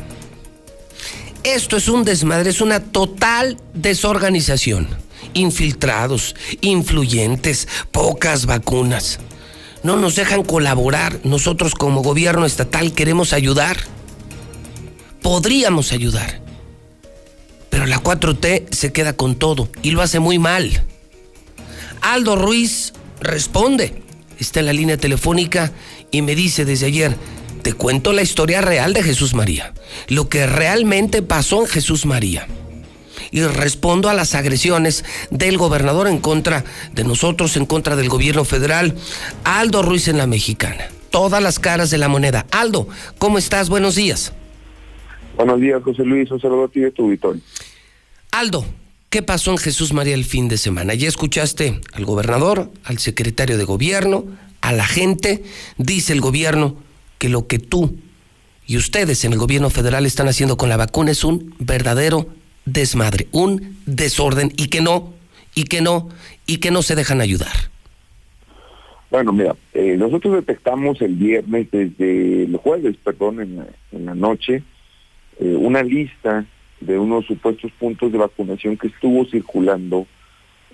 Esto 1.44 1.78
es 1.78 1.88
un 1.88 2.04
desmadre, 2.04 2.50
es 2.50 2.62
una 2.62 2.80
total 2.80 3.58
desorganización. 3.74 4.88
Infiltrados, 5.34 6.36
influyentes, 6.62 7.68
pocas 7.92 8.46
vacunas. 8.46 9.20
No 9.84 9.98
nos 9.98 10.16
dejan 10.16 10.44
colaborar. 10.44 11.20
Nosotros 11.24 11.76
como 11.76 12.02
gobierno 12.02 12.46
estatal 12.46 12.94
queremos 12.94 13.34
ayudar. 13.34 13.78
Podríamos 15.22 15.92
ayudar. 15.92 16.42
Pero 17.70 17.86
la 17.86 18.02
4T 18.02 18.74
se 18.74 18.92
queda 18.92 19.14
con 19.14 19.36
todo 19.36 19.70
y 19.84 19.92
lo 19.92 20.02
hace 20.02 20.20
muy 20.20 20.40
mal. 20.40 20.84
Aldo 22.02 22.36
Ruiz 22.36 22.94
responde. 23.20 24.02
Está 24.40 24.60
en 24.60 24.68
la 24.68 24.74
línea 24.74 24.98
telefónica 24.98 25.72
y 26.12 26.22
me 26.22 26.36
dice 26.36 26.64
desde 26.66 26.88
ayer, 26.88 27.16
te 27.68 27.74
cuento 27.74 28.14
la 28.14 28.22
historia 28.22 28.62
real 28.62 28.94
de 28.94 29.04
Jesús 29.04 29.34
María, 29.34 29.74
lo 30.08 30.30
que 30.30 30.48
realmente 30.48 31.22
pasó 31.22 31.60
en 31.60 31.68
Jesús 31.68 32.06
María. 32.06 32.48
Y 33.30 33.42
respondo 33.42 34.08
a 34.08 34.14
las 34.14 34.36
agresiones 34.36 35.04
del 35.32 35.58
gobernador 35.58 36.08
en 36.08 36.20
contra 36.20 36.64
de 36.94 37.04
nosotros, 37.04 37.58
en 37.58 37.66
contra 37.66 37.98
del 37.98 38.08
gobierno 38.08 38.46
federal, 38.46 38.96
Aldo 39.44 39.82
Ruiz 39.82 40.08
en 40.08 40.18
la 40.18 40.28
Mexicana. 40.28 40.88
Todas 41.10 41.44
las 41.44 41.60
caras 41.60 41.90
de 41.90 41.98
la 41.98 42.08
moneda. 42.08 42.46
Aldo, 42.52 42.88
¿cómo 43.18 43.38
estás? 43.38 43.68
Buenos 43.68 43.96
días. 43.96 44.32
Buenos 45.36 45.60
días, 45.60 45.84
José 45.84 46.06
Luis. 46.06 46.32
Un 46.32 46.40
saludo 46.40 46.64
a 46.64 46.68
ti 46.70 46.80
de 46.80 46.92
tu. 46.92 47.14
Aldo, 48.32 48.66
¿qué 49.10 49.24
pasó 49.24 49.52
en 49.52 49.58
Jesús 49.58 49.92
María 49.92 50.14
el 50.14 50.24
fin 50.24 50.48
de 50.48 50.58
semana? 50.58 50.94
Ya 50.94 51.10
escuchaste 51.10 51.82
al 51.92 52.06
gobernador, 52.06 52.72
al 52.86 53.00
secretario 53.00 53.58
de 53.58 53.66
gobierno, 53.66 54.24
a 54.62 54.72
la 54.72 54.88
gente, 54.88 55.44
dice 55.78 56.14
el 56.14 56.22
gobierno 56.22 56.87
que 57.18 57.30
lo 57.30 57.48
que 57.48 57.60
tú 57.60 57.98
y 58.66 58.78
ustedes 58.78 59.24
en 59.24 59.34
el 59.34 59.40
gobierno 59.40 59.70
federal 59.70 60.06
están 60.06 60.28
haciendo 60.28 60.58
con 60.58 60.70
la 60.70 60.78
vacuna 60.78 61.12
es 61.12 61.24
un 61.24 61.56
verdadero 61.60 62.28
desmadre, 62.66 63.28
un 63.32 63.78
desorden 63.86 64.52
y 64.58 64.68
que 64.68 64.82
no, 64.82 65.14
y 65.56 65.64
que 65.64 65.82
no, 65.82 66.10
y 66.46 66.58
que 66.58 66.72
no 66.72 66.82
se 66.82 66.96
dejan 66.96 67.22
ayudar. 67.22 67.54
Bueno, 69.10 69.32
mira, 69.32 69.56
eh, 69.74 69.96
nosotros 69.98 70.34
detectamos 70.34 71.02
el 71.02 71.16
viernes, 71.16 71.72
desde 71.72 72.44
el 72.44 72.58
jueves, 72.58 72.98
perdón, 73.02 73.40
en 73.40 73.56
la, 73.56 73.68
en 73.94 74.06
la 74.06 74.16
noche, 74.16 74.64
eh, 75.40 75.56
una 75.58 75.82
lista 75.82 76.46
de 76.82 77.00
unos 77.00 77.26
supuestos 77.26 77.72
puntos 77.80 78.12
de 78.12 78.18
vacunación 78.18 78.76
que 78.78 78.88
estuvo 78.88 79.26
circulando 79.26 80.06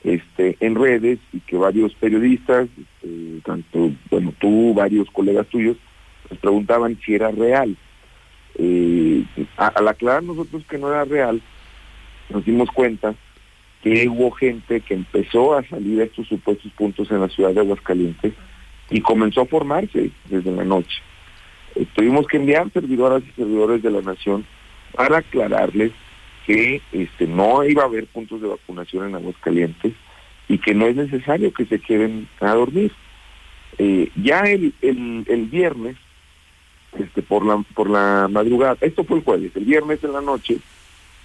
este, 0.04 0.58
en 0.60 0.76
redes 0.76 1.20
y 1.32 1.40
que 1.42 1.58
varios 1.58 1.94
periodistas, 1.94 2.68
este, 2.70 3.40
tanto, 3.46 3.92
bueno, 4.10 4.34
tú, 4.40 4.74
varios 4.74 5.10
colegas 5.12 5.48
tuyos, 5.48 5.78
nos 6.30 6.40
preguntaban 6.40 7.00
si 7.06 7.16
era 7.16 7.32
real. 7.32 7.76
Eh, 8.56 9.24
al 9.58 9.88
aclarar 9.88 10.24
nosotros 10.24 10.64
que 10.70 10.78
no 10.78 10.90
era 10.90 11.06
real, 11.06 11.42
nos 12.30 12.46
dimos 12.46 12.70
cuenta 12.70 13.16
que 13.82 14.08
hubo 14.08 14.32
gente 14.32 14.80
que 14.82 14.94
empezó 14.94 15.58
a 15.58 15.64
salir 15.64 16.02
a 16.02 16.06
estos 16.06 16.28
supuestos 16.28 16.72
puntos 16.74 17.12
en 17.12 17.20
la 17.20 17.30
ciudad 17.30 17.52
de 17.52 17.60
Aguascalientes 17.60 18.34
y 18.90 19.02
comenzó 19.02 19.42
a 19.42 19.46
formarse 19.46 20.12
desde 20.30 20.52
la 20.52 20.64
noche. 20.64 21.02
Eh, 21.76 21.86
tuvimos 21.94 22.28
que 22.28 22.38
enviar 22.38 22.72
servidoras 22.72 23.24
y 23.24 23.32
servidores 23.32 23.82
de 23.82 23.92
la 23.92 24.02
nación 24.02 24.46
para 24.94 25.18
aclararles 25.18 25.92
que 26.46 26.82
este 26.92 27.28
no 27.28 27.64
iba 27.64 27.84
a 27.84 27.88
haber 27.88 28.06
puntos 28.08 28.42
de 28.42 28.48
vacunación 28.48 29.10
en 29.10 29.16
Aguascalientes 29.16 29.94
y 30.48 30.58
que 30.58 30.74
no 30.74 30.88
es 30.88 30.96
necesario 30.96 31.54
que 31.54 31.66
se 31.66 31.80
queden 31.80 32.28
a 32.40 32.54
dormir. 32.54 32.92
Eh, 33.78 34.10
ya 34.16 34.42
el, 34.42 34.74
el, 34.82 35.26
el 35.28 35.46
viernes 35.46 35.98
este, 37.00 37.22
por 37.22 37.46
la 37.46 37.64
por 37.74 37.90
la 37.90 38.28
madrugada, 38.30 38.78
esto 38.82 39.04
fue 39.04 39.18
el 39.18 39.24
jueves, 39.24 39.52
el 39.56 39.66
viernes 39.66 40.04
en 40.04 40.14
la 40.14 40.22
noche, 40.22 40.58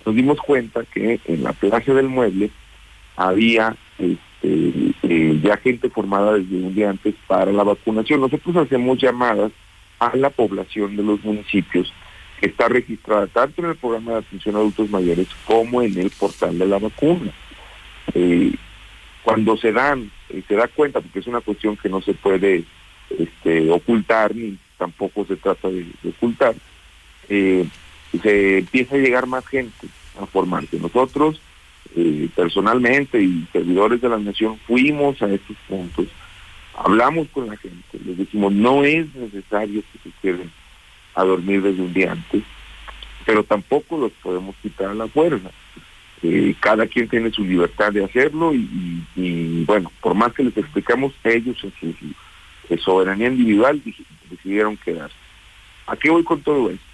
nos 0.04 0.14
dimos 0.14 0.38
cuenta 0.38 0.84
que 0.84 1.20
en 1.24 1.44
la 1.44 1.52
plaza 1.52 1.92
del 1.92 2.08
mueble 2.08 2.50
había 3.16 3.76
este, 3.98 4.94
eh, 5.02 5.40
ya 5.42 5.56
gente 5.58 5.90
formada 5.90 6.34
desde 6.34 6.56
un 6.56 6.74
día 6.74 6.90
antes 6.90 7.14
para 7.26 7.52
la 7.52 7.64
vacunación. 7.64 8.20
Nosotros 8.20 8.56
hacemos 8.56 8.98
llamadas 8.98 9.52
a 9.98 10.16
la 10.16 10.30
población 10.30 10.96
de 10.96 11.02
los 11.02 11.22
municipios 11.24 11.92
que 12.40 12.46
está 12.46 12.68
registrada 12.68 13.26
tanto 13.26 13.62
en 13.62 13.70
el 13.70 13.76
programa 13.76 14.12
de 14.12 14.18
atención 14.18 14.54
a 14.54 14.58
adultos 14.58 14.88
mayores 14.90 15.26
como 15.44 15.82
en 15.82 15.98
el 15.98 16.10
portal 16.10 16.58
de 16.58 16.66
la 16.66 16.78
vacuna. 16.78 17.32
Eh, 18.14 18.52
cuando 19.24 19.56
se 19.56 19.72
dan, 19.72 20.10
eh, 20.30 20.42
se 20.46 20.54
da 20.54 20.68
cuenta, 20.68 21.00
porque 21.00 21.18
es 21.18 21.26
una 21.26 21.40
cuestión 21.40 21.76
que 21.76 21.88
no 21.88 22.00
se 22.00 22.14
puede 22.14 22.64
este, 23.10 23.70
ocultar 23.70 24.34
ni 24.34 24.56
tampoco 24.78 25.26
se 25.26 25.36
trata 25.36 25.68
de, 25.68 25.86
ocultar, 26.08 26.54
eh, 27.28 27.66
se 28.22 28.58
empieza 28.58 28.94
a 28.94 28.98
llegar 28.98 29.26
más 29.26 29.46
gente 29.46 29.88
a 30.20 30.26
formarse. 30.26 30.78
Nosotros, 30.78 31.40
eh, 31.94 32.28
personalmente 32.34 33.20
y 33.20 33.46
servidores 33.52 34.00
de 34.00 34.08
la 34.08 34.18
nación, 34.18 34.58
fuimos 34.66 35.20
a 35.20 35.28
estos 35.28 35.56
puntos, 35.68 36.06
hablamos 36.76 37.28
con 37.28 37.48
la 37.48 37.56
gente, 37.56 37.98
les 38.04 38.16
decimos, 38.16 38.52
no 38.52 38.84
es 38.84 39.12
necesario 39.14 39.82
que 39.92 39.98
se 40.08 40.14
queden 40.22 40.50
a 41.14 41.24
dormir 41.24 41.62
desde 41.62 41.82
un 41.82 41.92
día 41.92 42.12
antes, 42.12 42.42
pero 43.26 43.44
tampoco 43.44 43.98
los 43.98 44.12
podemos 44.22 44.54
quitar 44.62 44.90
a 44.90 44.94
la 44.94 45.08
fuerza. 45.08 45.50
Eh, 46.22 46.54
cada 46.58 46.86
quien 46.86 47.08
tiene 47.08 47.30
su 47.30 47.44
libertad 47.44 47.92
de 47.92 48.04
hacerlo 48.04 48.52
y, 48.52 49.64
bueno, 49.66 49.92
por 50.00 50.14
más 50.14 50.32
que 50.32 50.42
les 50.42 50.56
explicamos, 50.56 51.12
ellos 51.22 51.56
en 51.80 51.94
su 52.76 52.84
soberanía 52.84 53.28
individual 53.28 53.82
decidieron 54.30 54.76
quedarse. 54.76 55.16
¿A 55.86 55.96
qué 55.96 56.10
voy 56.10 56.22
con 56.22 56.42
todo 56.42 56.70
esto? 56.70 56.84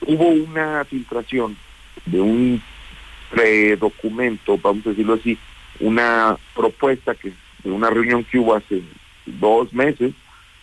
Hubo 0.00 0.28
una 0.28 0.84
filtración 0.84 1.56
de 2.06 2.20
un 2.20 2.62
predocumento, 3.30 4.58
vamos 4.58 4.86
a 4.86 4.90
decirlo 4.90 5.14
así, 5.14 5.38
una 5.80 6.36
propuesta 6.54 7.14
que 7.14 7.32
de 7.62 7.70
una 7.70 7.90
reunión 7.90 8.24
que 8.24 8.38
hubo 8.38 8.54
hace 8.54 8.82
dos 9.26 9.72
meses 9.72 10.12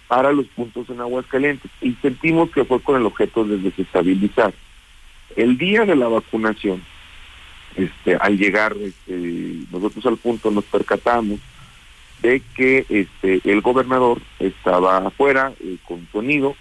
para 0.07 0.31
los 0.31 0.45
puntos 0.47 0.89
en 0.89 1.01
Aguascalientes 1.01 1.69
y 1.81 1.93
sentimos 2.01 2.49
que 2.51 2.65
fue 2.65 2.81
con 2.81 2.95
el 2.95 3.05
objeto 3.05 3.43
de 3.43 3.57
desestabilizar. 3.57 4.53
El 5.35 5.57
día 5.57 5.85
de 5.85 5.95
la 5.95 6.07
vacunación, 6.07 6.83
este, 7.75 8.15
al 8.15 8.37
llegar 8.37 8.75
este, 8.79 9.65
nosotros 9.71 10.05
al 10.05 10.17
punto 10.17 10.51
nos 10.51 10.65
percatamos 10.65 11.39
de 12.23 12.41
que 12.55 12.85
este, 12.89 13.41
el 13.43 13.61
gobernador 13.61 14.21
estaba 14.39 14.97
afuera 15.05 15.53
eh, 15.59 15.75
con 15.85 16.07
sonido, 16.11 16.55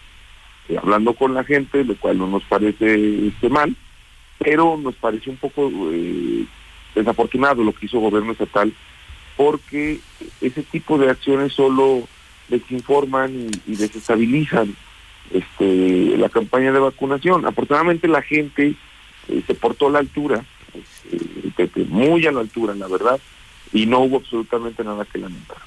eh, 0.68 0.76
hablando 0.76 1.14
con 1.14 1.34
la 1.34 1.44
gente, 1.44 1.84
lo 1.84 1.94
cual 1.96 2.18
no 2.18 2.26
nos 2.26 2.42
parece 2.42 3.28
este, 3.28 3.48
mal, 3.48 3.74
pero 4.38 4.76
nos 4.76 4.96
parece 4.96 5.30
un 5.30 5.36
poco 5.36 5.70
eh, 5.92 6.44
desafortunado 6.96 7.62
lo 7.62 7.72
que 7.72 7.86
hizo 7.86 7.98
el 7.98 8.02
gobierno 8.02 8.32
estatal, 8.32 8.74
porque 9.36 10.00
ese 10.40 10.62
tipo 10.64 10.98
de 10.98 11.10
acciones 11.10 11.52
solo 11.52 12.08
desinforman 12.48 13.32
y, 13.64 13.76
desestabilizan 13.76 14.74
este, 15.32 16.16
la 16.18 16.28
campaña 16.28 16.72
de 16.72 16.80
vacunación. 16.80 17.46
Afortunadamente 17.46 18.08
la 18.08 18.20
gente 18.20 18.74
se 19.46 19.54
portó 19.54 19.86
a 19.86 19.92
la 19.92 19.98
altura, 20.00 20.44
este, 21.56 21.84
muy 21.84 22.26
a 22.26 22.32
la 22.32 22.40
altura, 22.40 22.74
la 22.74 22.88
verdad, 22.88 23.20
y 23.72 23.86
no 23.86 24.00
hubo 24.00 24.18
absolutamente 24.18 24.84
nada 24.84 25.04
que 25.04 25.18
lamentar. 25.18 25.58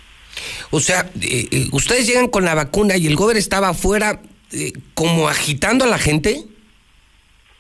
O 0.72 0.80
sea, 0.80 1.10
eh, 1.22 1.47
eh, 1.51 1.68
ustedes 1.72 2.08
llegan 2.08 2.28
con 2.28 2.45
la 2.45 2.56
vacuna 2.56 2.97
y 2.97 3.08
el 3.08 3.16
gobernador 3.16 3.38
estaba 3.38 3.70
afuera 3.70 4.22
eh, 4.51 4.74
como 4.93 5.28
agitando 5.28 5.86
a 5.86 5.88
la 5.88 5.97
gente. 5.97 6.43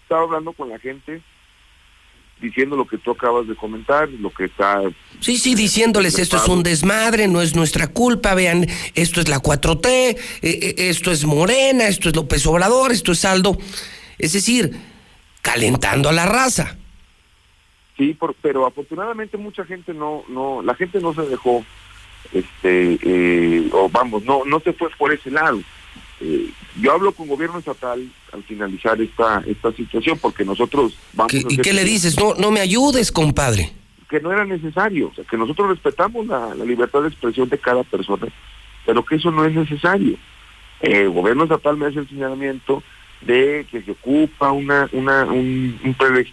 Estaba 0.03 0.21
hablando 0.21 0.53
con 0.53 0.69
la 0.69 0.77
gente, 0.77 1.21
diciendo 2.39 2.75
lo 2.75 2.85
que 2.85 2.97
tú 2.97 3.11
acabas 3.11 3.47
de 3.47 3.55
comentar, 3.55 4.07
lo 4.09 4.29
que 4.29 4.45
está... 4.45 4.81
Sí, 5.19 5.37
sí, 5.37 5.55
diciéndoles 5.55 6.19
esto 6.19 6.37
es 6.37 6.47
un 6.47 6.61
desmadre, 6.61 7.27
no 7.27 7.41
es 7.41 7.55
nuestra 7.55 7.87
culpa, 7.87 8.35
vean, 8.35 8.67
esto 8.93 9.21
es 9.21 9.29
la 9.29 9.41
4T, 9.41 10.17
esto 10.41 11.11
es 11.11 11.25
Morena, 11.25 11.87
esto 11.87 12.09
es 12.09 12.15
López 12.15 12.45
Obrador, 12.45 12.91
esto 12.91 13.13
es 13.13 13.19
Saldo. 13.19 13.57
Es 14.19 14.33
decir, 14.33 14.77
calentando 15.41 16.09
a 16.09 16.13
la 16.13 16.25
raza. 16.25 16.77
Sí, 17.97 18.17
pero 18.41 18.65
afortunadamente 18.65 19.37
mucha 19.37 19.63
gente 19.63 19.93
no, 19.93 20.23
no, 20.27 20.61
la 20.61 20.75
gente 20.75 20.99
no 20.99 21.13
se 21.13 21.21
dejó, 21.21 21.63
este, 22.33 22.99
eh, 23.01 23.69
o 23.71 23.87
vamos, 23.89 24.23
no, 24.23 24.43
no 24.45 24.59
se 24.59 24.73
fue 24.73 24.89
por 24.97 25.13
ese 25.13 25.31
lado. 25.31 25.61
Eh, 26.19 26.49
yo 26.79 26.91
hablo 26.91 27.13
con 27.13 27.27
gobierno 27.27 27.59
estatal 27.59 28.05
al 28.31 28.43
finalizar 28.43 29.01
esta 29.01 29.43
esta 29.45 29.73
situación 29.73 30.17
porque 30.21 30.45
nosotros 30.45 30.97
vamos 31.13 31.33
¿Y 31.33 31.57
qué 31.57 31.73
le 31.73 31.83
dices? 31.83 32.17
No, 32.17 32.35
no 32.35 32.51
me 32.51 32.61
ayudes, 32.61 33.11
compadre. 33.11 33.71
Que 34.09 34.19
no 34.19 34.31
era 34.31 34.45
necesario, 34.45 35.09
o 35.09 35.13
sea, 35.13 35.23
que 35.23 35.37
nosotros 35.37 35.69
respetamos 35.69 36.27
la, 36.27 36.53
libertad 36.55 37.01
de 37.01 37.09
expresión 37.09 37.49
de 37.49 37.57
cada 37.57 37.83
persona, 37.83 38.27
pero 38.85 39.03
que 39.05 39.15
eso 39.15 39.31
no 39.31 39.45
es 39.45 39.53
necesario. 39.53 40.17
el 40.81 41.09
gobierno 41.09 41.43
estatal 41.43 41.77
me 41.77 41.87
hace 41.87 41.99
el 41.99 42.09
señalamiento 42.09 42.83
de 43.25 43.65
que 43.69 43.81
se 43.81 43.91
ocupa 43.91 44.51
una, 44.51 44.87
una, 44.91 45.25
un, 45.25 45.79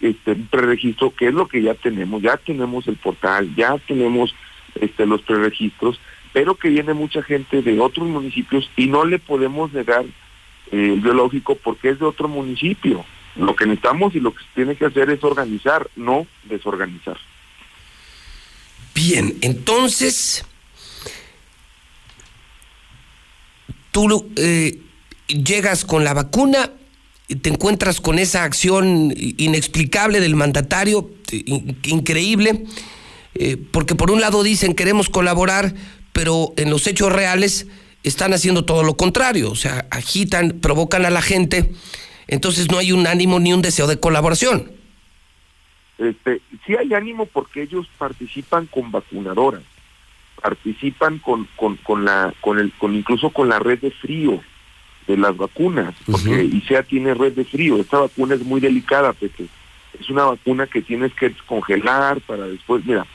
este, 0.02 0.32
un, 0.32 0.46
preregistro, 0.50 1.14
que 1.14 1.28
es 1.28 1.34
lo 1.34 1.48
que 1.48 1.62
ya 1.62 1.74
tenemos, 1.74 2.22
ya 2.22 2.36
tenemos 2.36 2.86
el 2.86 2.96
portal, 2.96 3.54
ya 3.56 3.78
tenemos 3.78 4.34
este, 4.74 5.06
los 5.06 5.22
preregistros, 5.22 5.98
pero 6.32 6.54
que 6.54 6.68
viene 6.68 6.92
mucha 6.92 7.22
gente 7.22 7.62
de 7.62 7.80
otros 7.80 8.06
municipios 8.08 8.70
y 8.76 8.86
no 8.86 9.04
le 9.04 9.18
podemos 9.18 9.72
negar 9.72 10.04
eh, 10.04 10.92
el 10.94 11.00
biológico 11.00 11.54
porque 11.56 11.90
es 11.90 11.98
de 11.98 12.04
otro 12.04 12.28
municipio. 12.28 13.04
Lo 13.36 13.56
que 13.56 13.64
necesitamos 13.64 14.14
y 14.14 14.20
lo 14.20 14.34
que 14.34 14.44
se 14.44 14.50
tiene 14.54 14.76
que 14.76 14.84
hacer 14.84 15.08
es 15.08 15.24
organizar, 15.24 15.88
no 15.96 16.26
desorganizar. 16.44 17.16
Bien, 18.94 19.38
entonces, 19.40 20.44
tú 23.90 24.30
eh, 24.36 24.78
llegas 25.28 25.86
con 25.86 26.04
la 26.04 26.12
vacuna, 26.12 26.70
te 27.36 27.50
encuentras 27.50 28.00
con 28.00 28.18
esa 28.18 28.44
acción 28.44 29.12
inexplicable 29.16 30.20
del 30.20 30.34
mandatario, 30.34 31.10
increíble, 31.84 32.64
eh, 33.34 33.56
porque 33.70 33.94
por 33.94 34.10
un 34.10 34.20
lado 34.20 34.42
dicen 34.42 34.74
queremos 34.74 35.08
colaborar, 35.08 35.74
pero 36.12 36.52
en 36.56 36.70
los 36.70 36.86
hechos 36.86 37.12
reales 37.12 37.66
están 38.02 38.32
haciendo 38.32 38.64
todo 38.64 38.82
lo 38.82 38.96
contrario, 38.96 39.50
o 39.50 39.54
sea, 39.54 39.86
agitan, 39.90 40.58
provocan 40.60 41.06
a 41.06 41.10
la 41.10 41.22
gente, 41.22 41.72
entonces 42.26 42.70
no 42.70 42.78
hay 42.78 42.92
un 42.92 43.06
ánimo 43.06 43.38
ni 43.40 43.52
un 43.52 43.62
deseo 43.62 43.86
de 43.86 44.00
colaboración. 44.00 44.72
Este, 45.98 46.40
sí 46.66 46.74
hay 46.74 46.92
ánimo 46.94 47.26
porque 47.26 47.62
ellos 47.62 47.86
participan 47.98 48.66
con 48.66 48.90
vacunadoras, 48.90 49.62
participan 50.40 51.18
con, 51.18 51.48
con, 51.56 51.76
con 51.76 52.04
la, 52.04 52.34
con 52.40 52.58
el, 52.58 52.72
con 52.72 52.96
incluso 52.96 53.30
con 53.30 53.48
la 53.48 53.60
red 53.60 53.78
de 53.78 53.92
frío 53.92 54.42
de 55.06 55.16
las 55.16 55.36
vacunas, 55.36 55.94
porque 56.10 56.44
ICEA 56.44 56.82
tiene 56.84 57.14
red 57.14 57.32
de 57.32 57.44
frío. 57.44 57.76
Esta 57.78 57.98
vacuna 57.98 58.34
es 58.34 58.44
muy 58.44 58.60
delicada, 58.60 59.12
porque 59.12 59.46
es 59.98 60.10
una 60.10 60.24
vacuna 60.24 60.66
que 60.66 60.82
tienes 60.82 61.12
que 61.14 61.30
descongelar 61.30 62.20
para 62.20 62.46
después. 62.46 62.84
Mira, 62.84 63.06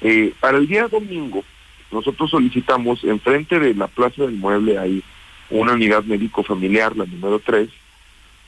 eh, 0.00 0.32
para 0.40 0.58
el 0.58 0.66
día 0.66 0.88
domingo, 0.88 1.44
nosotros 1.90 2.30
solicitamos, 2.30 3.04
enfrente 3.04 3.58
de 3.58 3.74
la 3.74 3.88
Plaza 3.88 4.22
del 4.22 4.36
Mueble 4.36 4.78
hay 4.78 5.02
una 5.50 5.72
unidad 5.72 6.04
médico 6.04 6.42
familiar, 6.42 6.96
la 6.96 7.04
número 7.04 7.38
3, 7.38 7.68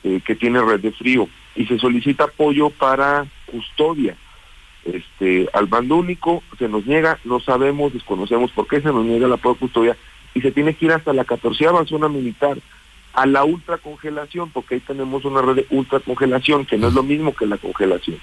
eh, 0.03 0.21
que 0.25 0.35
tiene 0.35 0.61
red 0.61 0.79
de 0.79 0.91
frío, 0.91 1.27
y 1.55 1.65
se 1.65 1.77
solicita 1.77 2.25
apoyo 2.25 2.69
para 2.69 3.25
custodia. 3.45 4.15
Este, 4.85 5.49
al 5.51 5.65
bando 5.65 5.97
único 5.97 6.43
se 6.57 6.69
nos 6.69 6.85
niega, 6.85 7.19
no 7.25 7.39
sabemos, 7.41 7.93
desconocemos 7.93 8.51
por 8.51 8.67
qué 8.67 8.79
se 8.81 8.87
nos 8.87 9.05
niega 9.05 9.27
la 9.27 9.37
custodia, 9.37 9.97
y 10.37 10.41
se 10.41 10.51
tiene 10.51 10.75
que 10.75 10.85
ir 10.85 10.91
hasta 10.91 11.13
la 11.13 11.25
catorceava 11.25 11.83
zona 11.87 12.07
militar, 12.09 12.59
a 13.13 13.25
la 13.25 13.43
ultracongelación, 13.43 14.51
porque 14.51 14.75
ahí 14.75 14.81
tenemos 14.81 15.25
una 15.25 15.41
red 15.41 15.55
de 15.55 15.67
ultracongelación, 15.71 16.65
que 16.67 16.77
no 16.77 16.89
es 16.89 16.93
lo 16.93 17.01
mismo 17.01 17.33
que 17.33 17.47
la 17.47 17.57
congelación. 17.57 18.19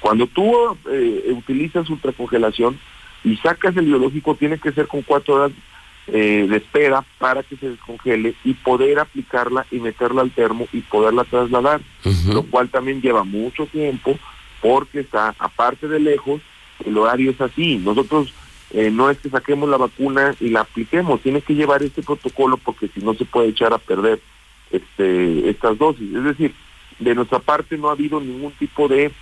Cuando 0.00 0.26
tú 0.26 0.52
eh, 0.90 1.30
utilizas 1.30 1.88
ultracongelación 1.88 2.80
y 3.22 3.36
sacas 3.36 3.76
el 3.76 3.86
biológico, 3.86 4.34
tiene 4.34 4.58
que 4.58 4.72
ser 4.72 4.88
con 4.88 5.02
cuatro 5.02 5.34
horas 5.34 5.52
eh, 6.08 6.48
de 6.50 6.56
espera 6.56 7.04
para 7.18 7.44
que 7.44 7.56
se 7.56 7.70
descongele 7.70 8.34
y 8.42 8.54
poder 8.54 8.98
aplicarla 8.98 9.64
y 9.70 9.78
meterla 9.78 10.22
al 10.22 10.32
termo 10.32 10.66
y 10.72 10.80
poderla 10.80 11.22
trasladar, 11.22 11.80
lo 12.26 12.42
cual 12.42 12.70
también 12.70 13.00
lleva 13.00 13.22
mucho 13.22 13.66
tiempo 13.66 14.18
porque 14.60 15.00
está, 15.00 15.32
aparte 15.38 15.86
de 15.86 16.00
lejos, 16.00 16.40
el 16.84 16.98
horario 16.98 17.30
es 17.30 17.40
así. 17.40 17.76
Nosotros 17.76 18.34
eh, 18.74 18.90
no 18.90 19.10
es 19.10 19.18
que 19.18 19.28
saquemos 19.28 19.68
la 19.68 19.76
vacuna 19.76 20.34
y 20.40 20.48
la 20.48 20.60
apliquemos, 20.60 21.20
tiene 21.20 21.42
que 21.42 21.54
llevar 21.54 21.82
este 21.82 22.02
protocolo 22.02 22.56
porque 22.56 22.88
si 22.88 23.00
no 23.00 23.12
se 23.14 23.26
puede 23.26 23.48
echar 23.48 23.72
a 23.72 23.78
perder 23.78 24.20
este, 24.70 25.50
estas 25.50 25.76
dosis. 25.76 26.14
Es 26.14 26.24
decir, 26.24 26.54
de 26.98 27.14
nuestra 27.14 27.38
parte 27.38 27.76
no 27.76 27.88
ha 27.88 27.92
habido 27.92 28.20
ningún 28.20 28.52
tipo 28.52 28.88
de 28.88 29.12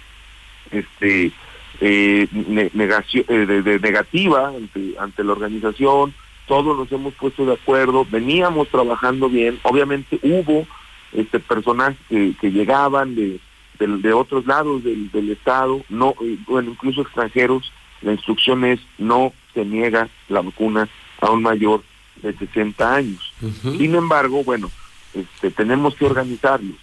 este 0.70 1.32
eh, 1.80 2.28
negación, 2.74 3.24
eh, 3.28 3.46
de, 3.46 3.80
negativa 3.80 4.52
ante, 4.98 5.24
la 5.24 5.32
organización, 5.32 6.14
todos 6.46 6.76
nos 6.76 6.92
hemos 6.92 7.14
puesto 7.14 7.44
de 7.44 7.54
acuerdo, 7.54 8.06
veníamos 8.08 8.68
trabajando 8.68 9.28
bien, 9.28 9.58
obviamente 9.62 10.18
hubo 10.22 10.66
este 11.12 11.40
personajes 11.40 11.98
que, 12.08 12.50
llegaban 12.52 13.14
de, 13.14 13.40
de, 13.78 14.12
otros 14.12 14.46
lados 14.46 14.84
del, 14.84 15.10
del 15.10 15.30
estado, 15.30 15.82
no, 15.88 16.14
eh, 16.22 16.38
bueno, 16.46 16.70
incluso 16.70 17.02
extranjeros, 17.02 17.72
la 18.02 18.12
instrucción 18.12 18.64
es 18.64 18.80
no 18.98 19.32
se 19.54 19.64
niega 19.64 20.08
la 20.28 20.42
vacuna 20.42 20.88
a 21.20 21.30
un 21.30 21.42
mayor 21.42 21.82
de 22.22 22.32
60 22.34 22.94
años. 22.94 23.32
Sin 23.62 23.94
embargo, 23.94 24.44
bueno, 24.44 24.70
este, 25.14 25.50
tenemos 25.50 25.94
que 25.94 26.06
organizarlo 26.06 26.74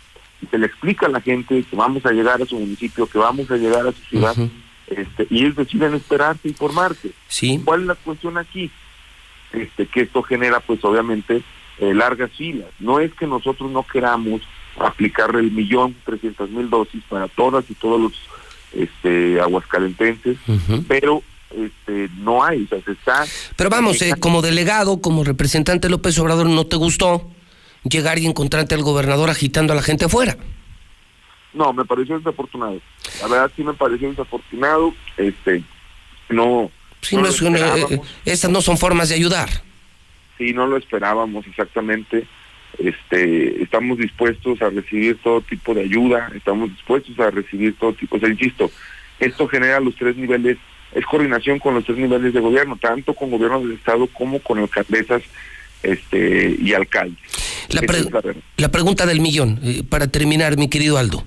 y 0.41 0.45
se 0.47 0.57
le 0.57 0.67
explica 0.67 1.07
a 1.07 1.09
la 1.09 1.21
gente 1.21 1.63
que 1.63 1.75
vamos 1.75 2.05
a 2.05 2.11
llegar 2.11 2.41
a 2.41 2.45
su 2.45 2.59
municipio, 2.59 3.07
que 3.07 3.17
vamos 3.17 3.49
a 3.49 3.57
llegar 3.57 3.87
a 3.87 3.91
su 3.91 4.01
ciudad, 4.03 4.35
este, 4.87 5.27
y 5.29 5.39
ellos 5.43 5.55
deciden 5.55 5.95
esperarse 5.95 6.49
y 6.49 6.53
formarse. 6.53 7.11
Sí. 7.27 7.61
¿Cuál 7.63 7.81
es 7.81 7.87
la 7.87 7.95
cuestión 7.95 8.37
aquí? 8.37 8.69
Este, 9.53 9.87
que 9.87 10.01
esto 10.01 10.21
genera, 10.23 10.59
pues 10.59 10.83
obviamente, 10.83 11.41
eh, 11.79 11.93
largas 11.93 12.31
filas. 12.31 12.67
No 12.79 12.99
es 12.99 13.13
que 13.13 13.27
nosotros 13.27 13.71
no 13.71 13.83
queramos 13.83 14.41
aplicarle 14.79 15.39
el 15.39 15.51
millón 15.51 15.95
trescientas 16.05 16.49
mil 16.49 16.69
dosis 16.69 17.03
para 17.09 17.27
todas 17.27 17.69
y 17.69 17.73
todos 17.73 17.99
los 17.99 18.13
este, 18.73 19.39
aguascalentenses, 19.39 20.37
pero 20.87 21.23
este, 21.51 22.09
no 22.17 22.43
hay, 22.43 22.63
o 22.63 22.67
sea, 22.67 22.81
se 22.81 22.91
está... 22.91 23.25
Pero 23.55 23.69
vamos, 23.69 24.01
eh, 24.01 24.13
como 24.19 24.41
delegado, 24.41 25.01
como 25.01 25.23
representante 25.23 25.89
López 25.89 26.17
Obrador, 26.19 26.47
¿no 26.47 26.65
te 26.65 26.75
gustó? 26.75 27.31
llegar 27.89 28.19
y 28.19 28.25
encontrarte 28.25 28.75
al 28.75 28.83
gobernador 28.83 29.29
agitando 29.29 29.73
a 29.73 29.75
la 29.75 29.81
gente 29.81 30.05
afuera. 30.05 30.37
No, 31.53 31.73
me 31.73 31.85
pareció 31.85 32.17
desafortunado. 32.17 32.79
La 33.21 33.27
verdad 33.27 33.51
sí 33.55 33.63
me 33.63 33.73
pareció 33.73 34.09
desafortunado. 34.09 34.93
Este, 35.15 35.63
no. 36.29 36.69
Eh, 37.11 38.01
esas 38.25 38.51
no 38.51 38.61
son 38.61 38.77
formas 38.77 39.09
de 39.09 39.15
ayudar. 39.15 39.49
Sí, 40.37 40.53
no 40.53 40.67
lo 40.67 40.77
esperábamos 40.77 41.45
exactamente. 41.47 42.27
Este, 42.79 43.63
estamos 43.63 43.97
dispuestos 43.97 44.61
a 44.61 44.69
recibir 44.69 45.17
todo 45.23 45.41
tipo 45.41 45.73
de 45.73 45.81
ayuda, 45.81 46.31
estamos 46.35 46.69
dispuestos 46.69 47.19
a 47.19 47.31
recibir 47.31 47.75
todo 47.77 47.93
tipo, 47.93 48.17
o 48.17 48.19
sea, 48.19 48.29
insisto, 48.29 48.69
esto 49.19 49.47
genera 49.47 49.79
los 49.79 49.95
tres 49.95 50.15
niveles, 50.15 50.57
es 50.93 51.05
coordinación 51.05 51.57
con 51.57 51.73
los 51.73 51.85
tres 51.85 51.97
niveles 51.97 52.33
de 52.33 52.39
gobierno, 52.39 52.77
tanto 52.77 53.13
con 53.13 53.31
gobierno 53.31 53.61
del 53.61 53.73
Estado 53.73 54.07
como 54.07 54.39
con 54.39 54.59
alcaldesas 54.59 55.23
este, 55.81 56.55
y 56.59 56.73
alcaldes. 56.73 57.17
La, 57.69 58.69
pregunta 58.71 59.05
del 59.05 59.19
millón, 59.19 59.59
eh, 59.63 59.83
para 59.87 60.07
terminar, 60.07 60.57
mi 60.57 60.69
querido 60.69 60.97
Aldo. 60.97 61.25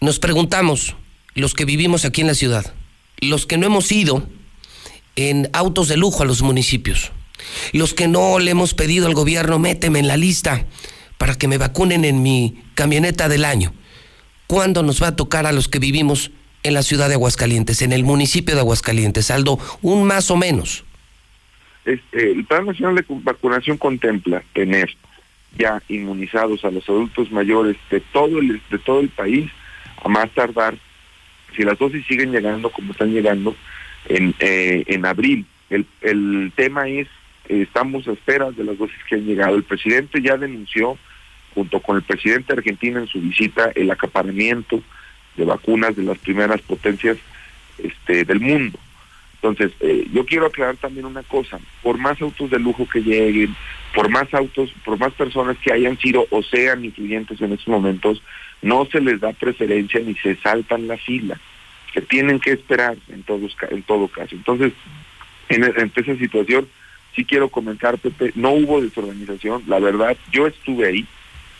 Nos 0.00 0.18
preguntamos, 0.18 0.96
los 1.34 1.54
que 1.54 1.64
vivimos 1.64 2.04
aquí 2.04 2.22
en 2.22 2.26
la 2.28 2.34
ciudad, 2.34 2.74
los 3.20 3.46
que 3.46 3.58
no 3.58 3.66
hemos 3.66 3.90
ido 3.92 4.26
en 5.16 5.50
autos 5.52 5.88
de 5.88 5.96
lujo 5.96 6.22
a 6.22 6.26
los 6.26 6.40
municipios, 6.40 7.12
los 7.72 7.94
que 7.94 8.08
no 8.08 8.38
le 8.38 8.50
hemos 8.50 8.74
pedido 8.74 9.06
al 9.06 9.14
gobierno, 9.14 9.58
méteme 9.58 9.98
en 9.98 10.08
la 10.08 10.16
lista 10.16 10.66
para 11.18 11.34
que 11.34 11.48
me 11.48 11.58
vacunen 11.58 12.04
en 12.04 12.22
mi 12.22 12.62
camioneta 12.74 13.28
del 13.28 13.44
año. 13.44 13.72
¿Cuándo 14.46 14.82
nos 14.82 15.02
va 15.02 15.08
a 15.08 15.16
tocar 15.16 15.46
a 15.46 15.52
los 15.52 15.68
que 15.68 15.78
vivimos 15.78 16.30
en 16.62 16.74
la 16.74 16.82
ciudad 16.82 17.08
de 17.08 17.14
Aguascalientes, 17.14 17.82
en 17.82 17.92
el 17.92 18.04
municipio 18.04 18.54
de 18.54 18.60
Aguascalientes, 18.60 19.30
Aldo? 19.30 19.58
Un 19.82 20.06
más 20.06 20.30
o 20.30 20.36
menos. 20.36 20.84
Este, 21.84 22.32
el 22.32 22.44
Plan 22.44 22.66
Nacional 22.66 22.96
de 22.96 23.04
Vacunación 23.08 23.76
contempla 23.78 24.42
tener 24.52 24.90
ya 25.58 25.82
inmunizados 25.88 26.64
a 26.64 26.70
los 26.70 26.88
adultos 26.88 27.30
mayores 27.30 27.76
de 27.90 28.00
todo 28.00 28.38
el, 28.38 28.60
de 28.70 28.78
todo 28.78 29.00
el 29.00 29.08
país 29.08 29.50
a 30.02 30.08
más 30.08 30.30
tardar, 30.30 30.76
si 31.56 31.62
las 31.62 31.78
dosis 31.78 32.06
siguen 32.06 32.32
llegando 32.32 32.70
como 32.70 32.92
están 32.92 33.12
llegando, 33.12 33.56
en, 34.08 34.34
eh, 34.40 34.84
en 34.86 35.04
abril. 35.04 35.46
El, 35.68 35.86
el 36.00 36.52
tema 36.54 36.88
es, 36.88 37.08
estamos 37.50 38.06
a 38.06 38.12
espera 38.12 38.50
de 38.50 38.64
las 38.64 38.78
dosis 38.78 38.98
que 39.08 39.16
han 39.16 39.26
llegado. 39.26 39.56
El 39.56 39.64
presidente 39.64 40.22
ya 40.22 40.36
denunció, 40.36 40.96
junto 41.54 41.80
con 41.80 41.96
el 41.96 42.02
presidente 42.02 42.52
argentino 42.52 43.00
en 43.00 43.08
su 43.08 43.20
visita, 43.20 43.72
el 43.74 43.90
acaparamiento 43.90 44.82
de 45.36 45.44
vacunas 45.44 45.96
de 45.96 46.04
las 46.04 46.18
primeras 46.18 46.60
potencias 46.62 47.18
este, 47.78 48.24
del 48.24 48.40
mundo. 48.40 48.78
Entonces, 49.42 49.72
eh, 49.80 50.06
yo 50.12 50.26
quiero 50.26 50.46
aclarar 50.46 50.76
también 50.76 51.06
una 51.06 51.22
cosa, 51.22 51.58
por 51.82 51.96
más 51.96 52.20
autos 52.20 52.50
de 52.50 52.58
lujo 52.58 52.86
que 52.86 53.00
lleguen, 53.00 53.56
por 53.94 54.10
más 54.10 54.32
autos, 54.34 54.70
por 54.84 54.98
más 54.98 55.12
personas 55.14 55.56
que 55.58 55.72
hayan 55.72 55.98
sido 55.98 56.26
o 56.30 56.42
sean 56.42 56.84
influyentes 56.84 57.40
en 57.40 57.52
estos 57.52 57.68
momentos, 57.68 58.22
no 58.60 58.86
se 58.92 59.00
les 59.00 59.18
da 59.18 59.32
preferencia 59.32 60.00
ni 60.00 60.14
se 60.16 60.36
saltan 60.36 60.86
la 60.86 60.98
fila, 60.98 61.40
que 61.94 62.02
tienen 62.02 62.38
que 62.38 62.52
esperar 62.52 62.96
en, 63.08 63.22
todos, 63.22 63.56
en 63.70 63.82
todo 63.82 64.08
caso. 64.08 64.36
Entonces, 64.36 64.74
en, 65.48 65.64
en 65.64 65.92
esa 65.94 66.16
situación, 66.16 66.68
sí 67.14 67.24
quiero 67.24 67.48
comentar, 67.48 67.98
Pepe, 67.98 68.32
no 68.34 68.52
hubo 68.52 68.80
desorganización, 68.80 69.64
la 69.66 69.78
verdad, 69.78 70.16
yo 70.32 70.46
estuve 70.46 70.88
ahí, 70.88 71.06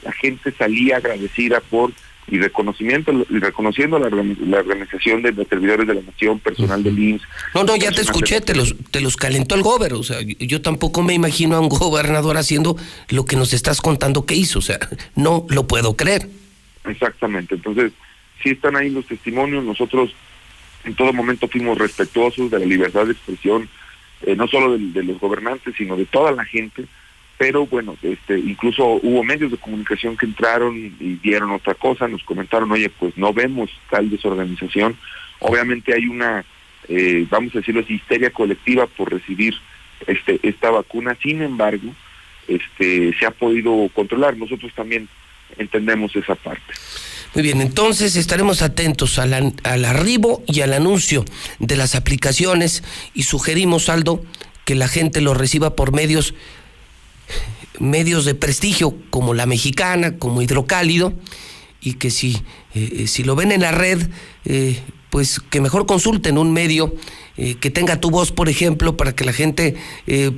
la 0.04 0.12
gente 0.12 0.52
salía 0.52 0.96
agradecida 0.96 1.60
por 1.60 1.92
y 2.28 2.38
reconocimiento 2.38 3.12
y 3.28 3.38
reconociendo 3.40 3.98
la, 3.98 4.06
organización 4.06 5.20
de 5.22 5.32
los 5.32 5.48
servidores 5.48 5.88
de 5.88 5.94
la 5.94 6.02
nación, 6.02 6.38
personal 6.38 6.80
del 6.84 6.96
IMSS. 6.96 7.24
No, 7.54 7.64
no, 7.64 7.74
ya 7.74 7.90
te 7.90 8.02
escuché, 8.02 8.40
te 8.40 8.54
los, 8.54 8.76
te 8.92 9.00
los 9.00 9.16
calentó 9.16 9.56
el 9.56 9.62
gobernador. 9.62 10.00
O 10.00 10.04
sea, 10.04 10.18
yo 10.22 10.62
tampoco 10.62 11.02
me 11.02 11.12
imagino 11.12 11.56
a 11.56 11.60
un 11.60 11.68
gobernador 11.68 12.36
haciendo 12.36 12.76
lo 13.08 13.24
que 13.24 13.34
nos 13.34 13.52
estás 13.52 13.80
contando 13.80 14.26
que 14.26 14.36
hizo. 14.36 14.60
O 14.60 14.62
sea, 14.62 14.78
no 15.16 15.44
lo 15.48 15.66
puedo 15.66 15.96
creer. 15.96 16.28
Exactamente. 16.84 17.56
Entonces, 17.56 17.90
si 18.42 18.50
están 18.50 18.76
ahí 18.76 18.90
los 18.90 19.06
testimonios. 19.06 19.64
Nosotros 19.64 20.14
en 20.84 20.94
todo 20.94 21.12
momento 21.12 21.48
fuimos 21.48 21.78
respetuosos 21.78 22.50
de 22.50 22.58
la 22.58 22.66
libertad 22.66 23.06
de 23.06 23.12
expresión, 23.12 23.68
eh, 24.22 24.36
no 24.36 24.46
solo 24.48 24.76
de 24.78 25.02
los 25.02 25.18
gobernantes, 25.18 25.74
sino 25.76 25.96
de 25.96 26.06
toda 26.06 26.32
la 26.32 26.44
gente 26.44 26.86
pero 27.40 27.64
bueno, 27.64 27.96
este, 28.02 28.38
incluso 28.38 29.00
hubo 29.02 29.24
medios 29.24 29.50
de 29.50 29.56
comunicación 29.56 30.14
que 30.14 30.26
entraron 30.26 30.76
y 30.76 31.14
dieron 31.22 31.52
otra 31.52 31.72
cosa, 31.72 32.06
nos 32.06 32.22
comentaron, 32.22 32.70
oye, 32.70 32.90
pues 32.90 33.16
no 33.16 33.32
vemos 33.32 33.70
tal 33.88 34.10
desorganización. 34.10 34.94
Obviamente 35.38 35.94
hay 35.94 36.04
una, 36.04 36.44
eh, 36.86 37.26
vamos 37.30 37.54
a 37.54 37.60
decirlo 37.60 37.80
así, 37.80 37.94
histeria 37.94 38.28
colectiva 38.28 38.86
por 38.88 39.10
recibir 39.10 39.54
este, 40.06 40.38
esta 40.42 40.70
vacuna, 40.70 41.16
sin 41.22 41.40
embargo, 41.40 41.94
este, 42.46 43.14
se 43.18 43.24
ha 43.24 43.30
podido 43.30 43.88
controlar. 43.94 44.36
Nosotros 44.36 44.74
también 44.74 45.08
entendemos 45.56 46.14
esa 46.14 46.34
parte. 46.34 46.74
Muy 47.34 47.42
bien, 47.44 47.60
entonces 47.60 48.16
estaremos 48.16 48.60
atentos 48.60 49.18
al, 49.18 49.54
al 49.62 49.84
arribo 49.84 50.42
y 50.46 50.62
al 50.62 50.72
anuncio 50.72 51.24
de 51.60 51.76
las 51.76 51.94
aplicaciones 51.94 52.82
y 53.14 53.22
sugerimos, 53.22 53.88
Aldo, 53.88 54.24
que 54.64 54.74
la 54.74 54.88
gente 54.88 55.20
lo 55.20 55.34
reciba 55.34 55.76
por 55.76 55.92
medios 55.92 56.34
medios 57.80 58.24
de 58.24 58.34
prestigio 58.34 58.94
como 59.10 59.34
la 59.34 59.46
mexicana, 59.46 60.18
como 60.18 60.42
Hidrocálido, 60.42 61.14
y 61.80 61.94
que 61.94 62.10
si, 62.10 62.34
eh, 62.74 62.90
eh, 63.00 63.06
si 63.06 63.24
lo 63.24 63.34
ven 63.34 63.52
en 63.52 63.62
la 63.62 63.72
red, 63.72 64.08
eh, 64.44 64.78
pues 65.08 65.40
que 65.40 65.60
mejor 65.60 65.86
consulten 65.86 66.38
un 66.38 66.52
medio 66.52 66.94
que 67.60 67.70
tenga 67.70 67.98
tu 67.98 68.10
voz, 68.10 68.32
por 68.32 68.50
ejemplo, 68.50 68.98
para 68.98 69.14
que 69.14 69.24
la 69.24 69.32
gente 69.32 69.74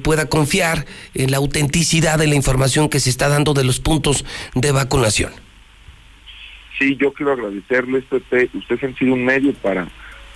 pueda 0.05 0.27
confiar 0.27 0.87
en 1.15 1.33
la 1.33 1.39
autenticidad 1.39 2.17
de 2.17 2.29
la 2.29 2.37
información 2.37 2.89
que 2.89 3.01
se 3.01 3.11
está 3.11 3.29
dando 3.29 3.55
de 3.55 3.65
los 3.65 3.81
puntos 3.81 4.25
de 4.55 4.71
vacunación. 4.71 5.33
Sí, 6.79 6.97
yo 6.97 7.13
quiero 7.13 7.33
agradecerles, 7.33 8.05
Pepe. 8.05 8.51
Ustedes 8.55 8.83
han 8.85 8.97
sido 8.97 9.15
un 9.15 9.25
medio 9.25 9.53
para 9.55 9.89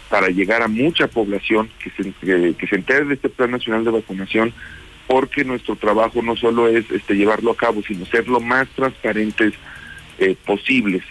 para 0.08 0.28
llegar 0.28 0.62
a 0.62 0.68
mucha 0.68 1.08
población 1.08 1.68
que 1.82 1.90
se, 1.90 2.12
que, 2.54 2.66
se 2.66 2.76
entere 2.76 3.04
de 3.06 3.14
este 3.14 3.28
Plan 3.28 3.50
Nacional 3.50 3.84
de 3.84 3.90
Vacunación, 3.90 4.52
porque 5.06 5.44
nuestro 5.44 5.76
trabajo 5.76 6.22
no 6.22 6.36
solo 6.36 6.68
es 6.68 6.90
este, 6.90 7.14
llevarlo 7.14 7.52
a 7.52 7.56
cabo, 7.56 7.82
sino 7.82 8.06
ser 8.06 8.28
lo 8.28 8.40
más 8.40 8.68
transparentes 8.70 9.54
eh, 10.18 10.36
posibles 10.44 11.02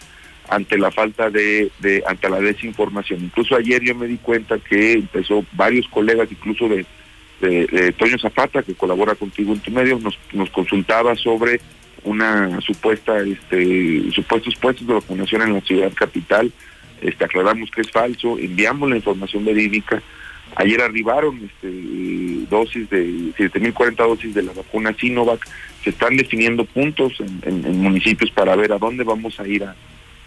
ante 0.49 0.78
la 0.78 0.91
falta 0.91 1.30
de, 1.30 1.71
de, 1.80 2.03
ante 2.05 2.30
la 2.30 2.39
desinformación. 2.39 3.23
Incluso 3.23 3.55
ayer 3.55 3.82
yo 3.84 3.95
me 3.95 4.07
di 4.07 4.17
cuenta 4.17 4.59
que 4.59 4.93
empezó 4.93 5.43
varios 5.53 5.88
colegas, 5.88 6.32
incluso 6.32 6.69
de, 6.69 6.86
de, 7.41 7.93
Toño 7.93 8.17
Zapata, 8.17 8.63
que 8.63 8.76
colabora 8.76 9.15
contigo 9.15 9.53
en 9.53 9.59
tu 9.59 9.71
medio, 9.71 9.99
nos, 9.99 10.17
nos 10.34 10.49
consultaba 10.51 11.15
sobre 11.15 11.59
una 12.06 12.62
supuesta, 12.62 13.20
este, 13.20 14.12
supuestos 14.12 14.56
puestos 14.56 14.88
de 14.88 14.93
vacunación 14.93 15.41
en 15.41 15.53
la 15.53 15.62
ciudad 15.62 15.91
capital. 15.93 16.51
Este, 17.01 17.26
aclaramos 17.26 17.70
que 17.72 17.82
es 17.82 17.91
falso, 17.91 18.38
enviamos 18.39 18.89
la 18.89 18.95
información 18.95 19.43
verídica. 19.43 20.01
Ayer 20.56 20.82
arribaron 20.82 21.43
este, 21.43 22.47
dosis 22.49 22.89
de 22.89 23.06
7.040 23.38 23.95
dosis 23.95 24.34
de 24.34 24.43
la 24.43 24.53
vacuna 24.53 24.95
Sinovac. 24.97 25.45
Se 25.84 25.89
están 25.89 26.16
definiendo 26.16 26.64
puntos 26.66 27.14
en, 27.20 27.41
en 27.66 27.82
municipios 27.82 28.32
para 28.32 28.56
ver 28.56 28.72
a 28.72 28.78
dónde 28.78 29.03
vamos 29.03 29.39
a 29.39 29.47
ir 29.47 29.64
a, 29.64 29.76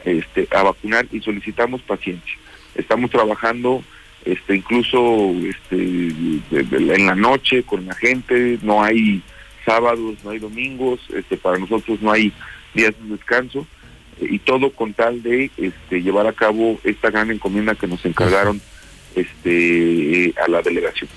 este, 0.05 0.47
a 0.55 0.63
vacunar 0.63 1.07
y 1.13 1.21
solicitamos 1.21 1.83
paciencia. 1.83 2.35
Estamos 2.75 3.11
trabajando 3.11 3.83
este, 4.25 4.57
incluso 4.57 5.33
este, 5.49 6.13
en 6.51 7.07
la 7.07 7.15
noche 7.15 7.63
con 7.63 7.87
la 7.87 7.95
gente, 7.95 8.59
no 8.63 8.83
hay 8.83 9.23
sábados, 9.69 10.17
no 10.25 10.31
hay 10.31 10.39
domingos, 10.39 11.01
este, 11.15 11.37
para 11.37 11.59
nosotros 11.59 12.01
no 12.01 12.11
hay 12.11 12.33
días 12.75 12.95
de 13.01 13.17
descanso 13.17 13.67
eh, 14.21 14.29
y 14.31 14.39
todo 14.39 14.73
con 14.73 14.95
tal 14.95 15.23
de 15.23 15.51
este, 15.59 16.01
llevar 16.01 16.27
a 16.27 16.33
cabo 16.33 16.81
esta 16.85 17.11
gran 17.11 17.31
encomienda 17.31 17.75
que 17.75 17.87
nos 17.87 18.03
encargaron 18.07 18.61
este, 19.15 20.33
a 20.43 20.49
la 20.49 20.63
delegación. 20.63 21.11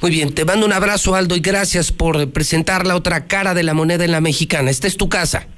Muy 0.00 0.12
bien, 0.12 0.32
te 0.32 0.44
mando 0.44 0.64
un 0.64 0.72
abrazo 0.72 1.16
Aldo 1.16 1.34
y 1.34 1.40
gracias 1.40 1.90
por 1.90 2.30
presentar 2.30 2.86
la 2.86 2.94
otra 2.94 3.26
cara 3.26 3.54
de 3.54 3.64
la 3.64 3.74
moneda 3.74 4.04
en 4.04 4.12
la 4.12 4.20
mexicana. 4.20 4.70
Esta 4.70 4.86
es 4.86 4.96
tu 4.96 5.08
casa. 5.08 5.48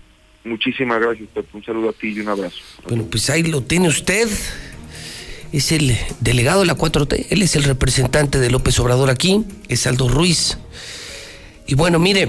Muchísimas 0.44 0.98
gracias, 0.98 1.28
Un 1.52 1.62
saludo 1.62 1.90
a 1.90 1.92
ti 1.92 2.08
y 2.08 2.20
un 2.20 2.28
abrazo. 2.28 2.56
Bueno, 2.88 3.04
pues 3.10 3.28
ahí 3.28 3.42
lo 3.42 3.60
tiene 3.60 3.88
usted. 3.88 4.28
Es 5.52 5.72
el 5.72 5.94
delegado 6.20 6.60
de 6.60 6.66
la 6.66 6.76
4T. 6.76 7.26
Él 7.28 7.42
es 7.42 7.56
el 7.56 7.64
representante 7.64 8.38
de 8.38 8.50
López 8.50 8.78
Obrador 8.78 9.10
aquí. 9.10 9.44
Es 9.68 9.86
Aldo 9.86 10.08
Ruiz. 10.08 10.58
Y 11.70 11.76
bueno, 11.76 12.00
mire, 12.00 12.28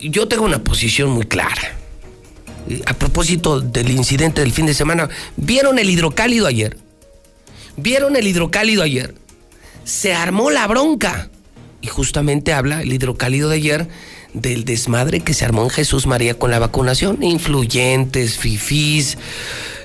yo 0.00 0.28
tengo 0.28 0.44
una 0.44 0.62
posición 0.62 1.10
muy 1.10 1.26
clara. 1.26 1.76
A 2.86 2.94
propósito 2.94 3.60
del 3.60 3.90
incidente 3.90 4.42
del 4.42 4.52
fin 4.52 4.66
de 4.66 4.74
semana, 4.74 5.08
¿vieron 5.36 5.80
el 5.80 5.90
hidrocálido 5.90 6.46
ayer? 6.46 6.78
¿Vieron 7.76 8.14
el 8.14 8.28
hidrocálido 8.28 8.84
ayer? 8.84 9.16
Se 9.82 10.14
armó 10.14 10.52
la 10.52 10.68
bronca. 10.68 11.30
Y 11.80 11.88
justamente 11.88 12.52
habla 12.52 12.82
el 12.82 12.92
hidrocálido 12.92 13.48
de 13.48 13.56
ayer 13.56 13.88
del 14.34 14.64
desmadre 14.64 15.18
que 15.18 15.34
se 15.34 15.44
armó 15.44 15.64
en 15.64 15.70
Jesús 15.70 16.06
María 16.06 16.38
con 16.38 16.52
la 16.52 16.60
vacunación. 16.60 17.24
Influyentes, 17.24 18.38
fifís, 18.38 19.18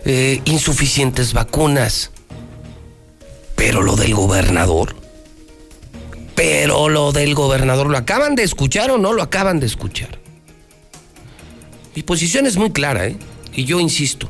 eh, 0.05 0.41
insuficientes 0.45 1.33
vacunas. 1.33 2.11
Pero 3.55 3.81
lo 3.81 3.95
del 3.95 4.13
gobernador. 4.13 4.98
Pero 6.39 6.87
lo 6.87 7.11
del 7.11 7.35
gobernador, 7.35 7.87
¿lo 7.89 7.97
acaban 7.97 8.33
de 8.33 8.43
escuchar 8.43 8.91
o 8.91 8.97
no 8.97 9.11
lo 9.11 9.21
acaban 9.21 9.59
de 9.59 9.65
escuchar? 9.65 10.19
Mi 11.93 12.01
posición 12.01 12.45
es 12.45 12.55
muy 12.55 12.71
clara, 12.71 13.07
¿eh? 13.07 13.17
Y 13.53 13.65
yo 13.65 13.81
insisto, 13.81 14.29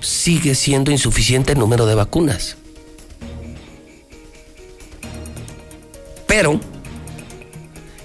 sigue 0.00 0.54
siendo 0.54 0.92
insuficiente 0.92 1.54
el 1.54 1.58
número 1.58 1.86
de 1.86 1.96
vacunas. 1.96 2.56
Pero 6.28 6.60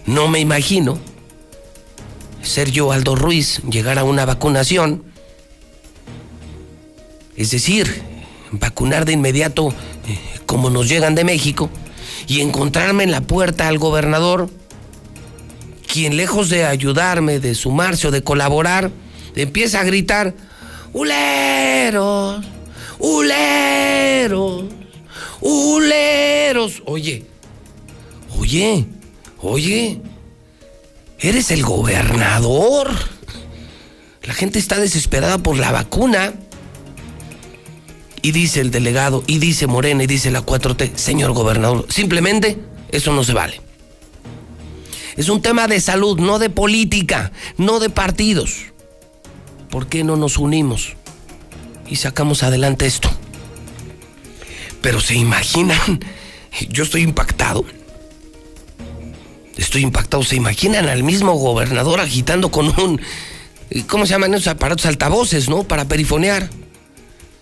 no 0.08 0.28
me 0.28 0.40
imagino 0.40 0.98
ser 2.42 2.72
yo 2.72 2.92
Aldo 2.92 3.16
Ruiz, 3.16 3.62
llegar 3.70 4.00
a 4.00 4.04
una 4.04 4.26
vacunación, 4.26 5.04
es 7.36 7.52
decir, 7.52 8.02
vacunar 8.50 9.06
de 9.06 9.14
inmediato 9.14 9.76
eh, 10.08 10.40
como 10.48 10.72
nos 10.72 10.90
llegan 10.90 11.14
de 11.14 11.24
México 11.24 11.70
y 12.28 12.42
encontrarme 12.42 13.04
en 13.04 13.12
la 13.12 13.22
puerta 13.22 13.68
al 13.68 13.78
gobernador, 13.78 14.50
quien 15.92 16.18
lejos 16.18 16.50
de 16.50 16.66
ayudarme, 16.66 17.40
de 17.40 17.56
sumarse 17.56 18.08
o 18.08 18.12
de 18.12 18.24
colaborar, 18.24 18.92
empieza 19.36 19.80
a 19.80 19.84
gritar, 19.84 20.34
¡Uleros! 20.94 22.46
¡Uleros! 23.00 24.64
¡Uleros! 25.42 26.84
Oye, 26.86 27.26
oye, 28.38 28.86
Oye, 29.42 30.02
eres 31.18 31.52
el 31.52 31.64
gobernador. 31.64 32.90
La 34.24 34.34
gente 34.34 34.60
está 34.60 34.80
desesperada 34.80 35.38
por 35.38 35.58
la 35.58 35.72
vacuna. 35.72 36.34
Y 38.22 38.32
dice 38.32 38.62
el 38.62 38.72
delegado, 38.72 39.24
y 39.28 39.40
dice 39.40 39.68
Morena, 39.68 40.04
y 40.04 40.08
dice 40.08 40.32
la 40.32 40.46
4T, 40.46 40.96
señor 40.96 41.32
gobernador, 41.32 41.86
simplemente 41.90 42.58
eso 42.92 43.14
no 43.14 43.24
se 43.24 43.34
vale. 43.34 43.62
Es 45.16 45.30
un 45.30 45.42
tema 45.42 45.68
de 45.68 45.80
salud, 45.80 46.20
no 46.20 46.40
de 46.40 46.50
política, 46.50 47.32
no 47.58 47.80
de 47.80 47.90
partidos. 47.90 48.58
¿Por 49.70 49.88
qué 49.88 50.04
no 50.04 50.16
nos 50.16 50.38
unimos 50.38 50.96
y 51.88 51.98
sacamos 51.98 52.44
adelante 52.44 52.86
esto? 52.86 53.10
Pero 54.82 55.00
se 55.00 55.16
imaginan, 55.16 56.00
yo 56.70 56.84
estoy 56.84 57.02
impactado 57.02 57.66
estoy 59.60 59.84
impactado. 59.84 60.24
¿Se 60.24 60.36
imaginan 60.36 60.88
al 60.88 61.04
mismo 61.04 61.34
gobernador 61.34 62.00
agitando 62.00 62.50
con 62.52 62.68
un... 62.80 63.02
¿Cómo 63.88 64.06
se 64.06 64.12
llaman 64.12 64.34
esos 64.34 64.48
aparatos 64.48 64.86
altavoces, 64.86 65.50
no? 65.50 65.64
Para 65.64 65.88
perifonear. 65.88 66.50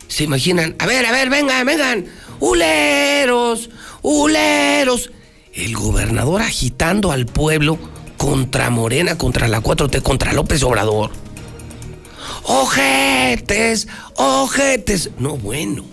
¿Se 0.07 0.23
imaginan? 0.23 0.75
A 0.79 0.85
ver, 0.85 1.05
a 1.05 1.11
ver, 1.11 1.29
vengan, 1.29 1.65
vengan. 1.65 2.05
Uleros, 2.39 3.69
uleros. 4.01 5.11
El 5.53 5.75
gobernador 5.75 6.41
agitando 6.41 7.11
al 7.11 7.25
pueblo 7.25 7.79
contra 8.17 8.69
Morena, 8.69 9.17
contra 9.17 9.47
la 9.47 9.61
4T, 9.61 10.01
contra 10.01 10.33
López 10.33 10.63
Obrador. 10.63 11.11
Ojetes, 12.43 13.87
ojetes. 14.15 15.09
No, 15.17 15.37
bueno. 15.37 15.83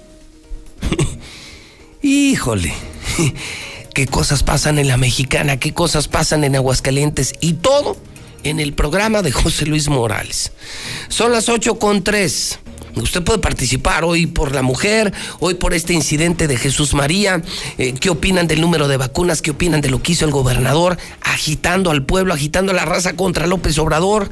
Híjole 2.02 2.74
qué 3.94 4.06
cosas 4.06 4.42
pasan 4.42 4.78
en 4.78 4.88
la 4.88 4.96
mexicana, 4.96 5.58
qué 5.58 5.72
cosas 5.72 6.08
pasan 6.08 6.44
en 6.44 6.56
Aguascalientes 6.56 7.34
y 7.40 7.54
todo 7.54 7.96
en 8.42 8.60
el 8.60 8.74
programa 8.74 9.22
de 9.22 9.32
José 9.32 9.66
Luis 9.66 9.88
Morales. 9.88 10.52
Son 11.08 11.32
las 11.32 11.48
8 11.48 11.78
con 11.78 12.02
3. 12.02 12.58
Usted 12.96 13.22
puede 13.22 13.38
participar 13.38 14.04
hoy 14.04 14.26
por 14.26 14.54
la 14.54 14.62
mujer, 14.62 15.12
hoy 15.40 15.54
por 15.54 15.74
este 15.74 15.92
incidente 15.92 16.46
de 16.46 16.56
Jesús 16.56 16.94
María. 16.94 17.42
Eh, 17.78 17.94
¿Qué 17.94 18.10
opinan 18.10 18.46
del 18.46 18.60
número 18.60 18.88
de 18.88 18.96
vacunas? 18.96 19.42
¿Qué 19.42 19.50
opinan 19.50 19.80
de 19.80 19.90
lo 19.90 20.02
que 20.02 20.12
hizo 20.12 20.24
el 20.24 20.30
gobernador 20.30 20.96
agitando 21.20 21.90
al 21.90 22.04
pueblo, 22.04 22.34
agitando 22.34 22.72
a 22.72 22.74
la 22.74 22.84
raza 22.84 23.14
contra 23.14 23.46
López 23.46 23.78
Obrador? 23.78 24.30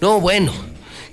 No, 0.00 0.20
bueno, 0.20 0.52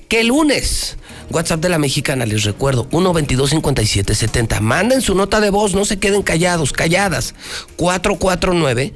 que 0.10 0.24
lunes 0.24 0.98
WhatsApp 1.30 1.62
de 1.62 1.70
la 1.70 1.80
mexicana, 1.80 2.26
les 2.26 2.44
recuerdo, 2.44 2.88
122-5770. 2.90 4.60
Manden 4.60 5.02
su 5.02 5.16
nota 5.16 5.40
de 5.40 5.50
voz, 5.50 5.74
no 5.74 5.86
se 5.86 5.98
queden 5.98 6.22
callados, 6.22 6.74
calladas. 6.74 7.34
449 7.78 8.94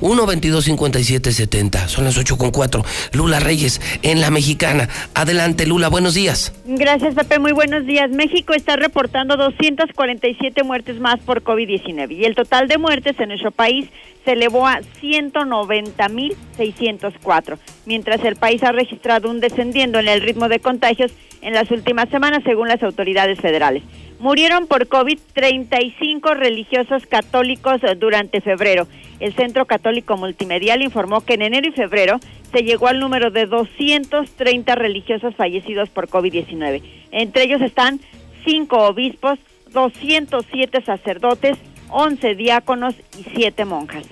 122-5770. 0.00 0.78
122-5770. 0.78 1.88
Son 1.88 2.04
las 2.04 2.18
8 2.18 2.38
con 2.38 2.50
4. 2.50 2.84
Lula 3.12 3.40
Reyes 3.40 3.80
en 4.02 4.20
la 4.20 4.30
mexicana. 4.30 4.88
Adelante, 5.14 5.66
Lula, 5.66 5.88
buenos 5.88 6.14
días. 6.14 6.52
Gracias, 6.64 7.14
Pepe. 7.14 7.38
Muy 7.38 7.52
buenos 7.52 7.86
días. 7.86 8.10
México 8.10 8.54
está 8.54 8.76
reportando 8.76 9.36
247 9.36 10.62
muertes 10.62 11.00
más 11.00 11.20
por 11.20 11.42
COVID-19 11.42 12.12
y 12.12 12.24
el 12.24 12.34
total 12.34 12.68
de 12.68 12.78
muertes 12.78 13.20
en 13.20 13.28
nuestro 13.28 13.50
país 13.50 13.88
se 14.24 14.32
elevó 14.32 14.66
a 14.66 14.80
190.604, 15.00 17.58
mientras 17.86 18.24
el 18.24 18.34
país 18.36 18.62
ha 18.62 18.72
registrado 18.72 19.30
un 19.30 19.40
descendiendo 19.40 19.98
en 19.98 20.08
el 20.08 20.20
ritmo 20.20 20.48
de 20.48 20.60
contagios 20.60 21.12
en 21.40 21.54
las 21.54 21.70
últimas 21.70 22.10
semanas, 22.10 22.42
según 22.44 22.68
las 22.68 22.82
autoridades 22.82 23.40
federales. 23.40 23.82
Murieron 24.20 24.66
por 24.66 24.88
COVID 24.88 25.18
35 25.32 26.34
religiosos 26.34 27.06
católicos 27.06 27.80
durante 27.98 28.40
febrero. 28.40 28.88
El 29.20 29.32
Centro 29.34 29.64
Católico 29.66 30.16
Multimedial 30.16 30.82
informó 30.82 31.20
que 31.20 31.34
en 31.34 31.42
enero 31.42 31.68
y 31.68 31.72
febrero 31.72 32.18
se 32.52 32.62
llegó 32.62 32.88
al 32.88 32.98
número 32.98 33.30
de 33.30 33.46
230 33.46 34.74
religiosos 34.74 35.36
fallecidos 35.36 35.88
por 35.90 36.08
COVID-19. 36.08 36.82
Entre 37.12 37.44
ellos 37.44 37.62
están 37.62 38.00
cinco 38.44 38.78
obispos, 38.88 39.38
207 39.72 40.82
sacerdotes, 40.82 41.56
11 41.90 42.34
diáconos 42.34 42.94
y 43.18 43.24
7 43.36 43.64
monjas. 43.66 44.04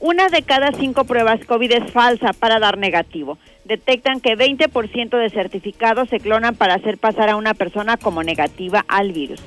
Una 0.00 0.28
de 0.28 0.42
cada 0.42 0.72
cinco 0.72 1.04
pruebas 1.04 1.44
COVID 1.44 1.70
es 1.72 1.92
falsa 1.92 2.32
para 2.32 2.58
dar 2.58 2.76
negativo. 2.76 3.38
Detectan 3.64 4.20
que 4.20 4.36
20% 4.36 5.18
de 5.18 5.30
certificados 5.30 6.08
se 6.08 6.18
clonan 6.18 6.54
para 6.54 6.74
hacer 6.74 6.98
pasar 6.98 7.28
a 7.28 7.36
una 7.36 7.54
persona 7.54 7.96
como 7.96 8.22
negativa 8.22 8.84
al 8.88 9.12
virus. 9.12 9.40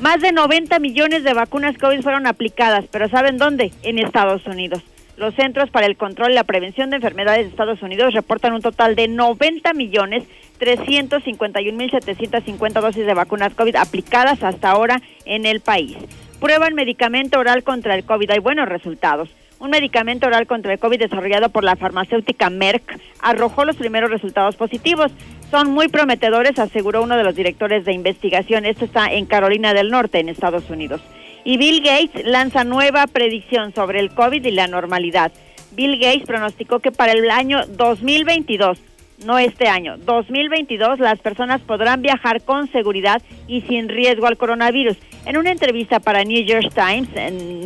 Más 0.00 0.20
de 0.20 0.32
90 0.32 0.78
millones 0.80 1.22
de 1.22 1.34
vacunas 1.34 1.78
COVID 1.78 2.02
fueron 2.02 2.26
aplicadas, 2.26 2.84
pero 2.90 3.08
¿saben 3.08 3.38
dónde? 3.38 3.72
En 3.82 3.98
Estados 3.98 4.44
Unidos. 4.46 4.82
Los 5.16 5.34
Centros 5.36 5.70
para 5.70 5.86
el 5.86 5.96
Control 5.96 6.32
y 6.32 6.34
la 6.34 6.42
Prevención 6.42 6.90
de 6.90 6.96
Enfermedades 6.96 7.44
de 7.44 7.50
Estados 7.50 7.80
Unidos 7.82 8.14
reportan 8.14 8.52
un 8.52 8.62
total 8.62 8.96
de 8.96 9.06
90 9.06 9.72
millones 9.74 10.24
351 10.58 11.76
mil 11.76 11.90
750 11.90 12.80
dosis 12.80 13.06
de 13.06 13.14
vacunas 13.14 13.54
COVID 13.54 13.76
aplicadas 13.76 14.42
hasta 14.42 14.70
ahora 14.70 15.00
en 15.24 15.46
el 15.46 15.60
país. 15.60 15.96
Prueban 16.40 16.74
medicamento 16.74 17.38
oral 17.38 17.62
contra 17.62 17.94
el 17.94 18.04
COVID. 18.04 18.32
Hay 18.32 18.40
buenos 18.40 18.68
resultados. 18.68 19.28
Un 19.64 19.70
medicamento 19.70 20.26
oral 20.26 20.46
contra 20.46 20.74
el 20.74 20.78
COVID 20.78 20.98
desarrollado 20.98 21.48
por 21.48 21.64
la 21.64 21.74
farmacéutica 21.74 22.50
Merck 22.50 23.00
arrojó 23.22 23.64
los 23.64 23.76
primeros 23.76 24.10
resultados 24.10 24.56
positivos. 24.56 25.10
Son 25.50 25.70
muy 25.70 25.88
prometedores, 25.88 26.58
aseguró 26.58 27.02
uno 27.02 27.16
de 27.16 27.24
los 27.24 27.34
directores 27.34 27.86
de 27.86 27.94
investigación. 27.94 28.66
Esto 28.66 28.84
está 28.84 29.06
en 29.06 29.24
Carolina 29.24 29.72
del 29.72 29.88
Norte, 29.88 30.20
en 30.20 30.28
Estados 30.28 30.68
Unidos. 30.68 31.00
Y 31.44 31.56
Bill 31.56 31.82
Gates 31.82 32.26
lanza 32.26 32.62
nueva 32.64 33.06
predicción 33.06 33.74
sobre 33.74 34.00
el 34.00 34.10
COVID 34.10 34.44
y 34.44 34.50
la 34.50 34.66
normalidad. 34.66 35.32
Bill 35.72 35.98
Gates 35.98 36.26
pronosticó 36.26 36.80
que 36.80 36.92
para 36.92 37.12
el 37.12 37.30
año 37.30 37.64
2022 37.66 38.78
no 39.24 39.38
este 39.38 39.68
año, 39.68 39.96
2022, 39.98 40.98
las 40.98 41.18
personas 41.20 41.60
podrán 41.60 42.02
viajar 42.02 42.42
con 42.42 42.70
seguridad 42.70 43.22
y 43.46 43.62
sin 43.62 43.88
riesgo 43.88 44.26
al 44.26 44.36
coronavirus. 44.36 44.96
En 45.26 45.36
una 45.36 45.50
entrevista 45.50 46.00
para 46.00 46.24
New 46.24 46.44
York 46.44 46.72
Times, 46.74 47.08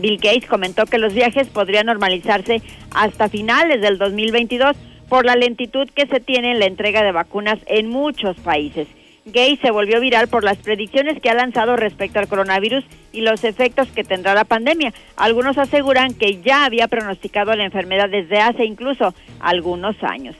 Bill 0.00 0.18
Gates 0.18 0.46
comentó 0.46 0.86
que 0.86 0.98
los 0.98 1.14
viajes 1.14 1.48
podrían 1.48 1.86
normalizarse 1.86 2.62
hasta 2.94 3.28
finales 3.28 3.80
del 3.80 3.98
2022 3.98 4.76
por 5.08 5.24
la 5.24 5.36
lentitud 5.36 5.88
que 5.94 6.06
se 6.06 6.20
tiene 6.20 6.52
en 6.52 6.58
la 6.58 6.66
entrega 6.66 7.02
de 7.02 7.12
vacunas 7.12 7.58
en 7.66 7.88
muchos 7.88 8.36
países. 8.36 8.86
Gates 9.24 9.60
se 9.60 9.70
volvió 9.70 10.00
viral 10.00 10.28
por 10.28 10.42
las 10.42 10.56
predicciones 10.58 11.20
que 11.20 11.28
ha 11.28 11.34
lanzado 11.34 11.76
respecto 11.76 12.18
al 12.18 12.28
coronavirus 12.28 12.84
y 13.12 13.20
los 13.20 13.44
efectos 13.44 13.88
que 13.88 14.04
tendrá 14.04 14.34
la 14.34 14.44
pandemia. 14.44 14.94
Algunos 15.16 15.58
aseguran 15.58 16.14
que 16.14 16.40
ya 16.40 16.64
había 16.64 16.88
pronosticado 16.88 17.54
la 17.54 17.64
enfermedad 17.64 18.08
desde 18.08 18.38
hace 18.40 18.64
incluso 18.64 19.14
algunos 19.40 19.96
años. 20.02 20.36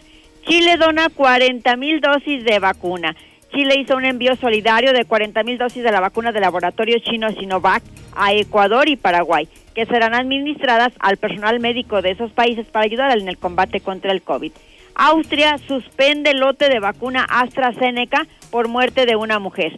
Chile 0.48 0.78
dona 0.78 1.10
40 1.10 1.76
mil 1.76 2.00
dosis 2.00 2.42
de 2.42 2.58
vacuna. 2.58 3.14
Chile 3.52 3.74
hizo 3.78 3.96
un 3.96 4.06
envío 4.06 4.34
solidario 4.36 4.94
de 4.94 5.04
40 5.04 5.42
mil 5.42 5.58
dosis 5.58 5.82
de 5.82 5.92
la 5.92 6.00
vacuna 6.00 6.32
del 6.32 6.40
laboratorio 6.40 6.96
chino 7.00 7.28
Sinovac 7.32 7.82
a 8.16 8.32
Ecuador 8.32 8.88
y 8.88 8.96
Paraguay, 8.96 9.46
que 9.74 9.84
serán 9.84 10.14
administradas 10.14 10.94
al 11.00 11.18
personal 11.18 11.60
médico 11.60 12.00
de 12.00 12.12
esos 12.12 12.32
países 12.32 12.66
para 12.66 12.86
ayudar 12.86 13.18
en 13.18 13.28
el 13.28 13.36
combate 13.36 13.80
contra 13.80 14.10
el 14.10 14.22
COVID. 14.22 14.52
Austria 14.94 15.58
suspende 15.58 16.30
el 16.30 16.38
lote 16.38 16.70
de 16.70 16.80
vacuna 16.80 17.26
AstraZeneca 17.28 18.26
por 18.50 18.68
muerte 18.68 19.04
de 19.04 19.16
una 19.16 19.38
mujer. 19.38 19.76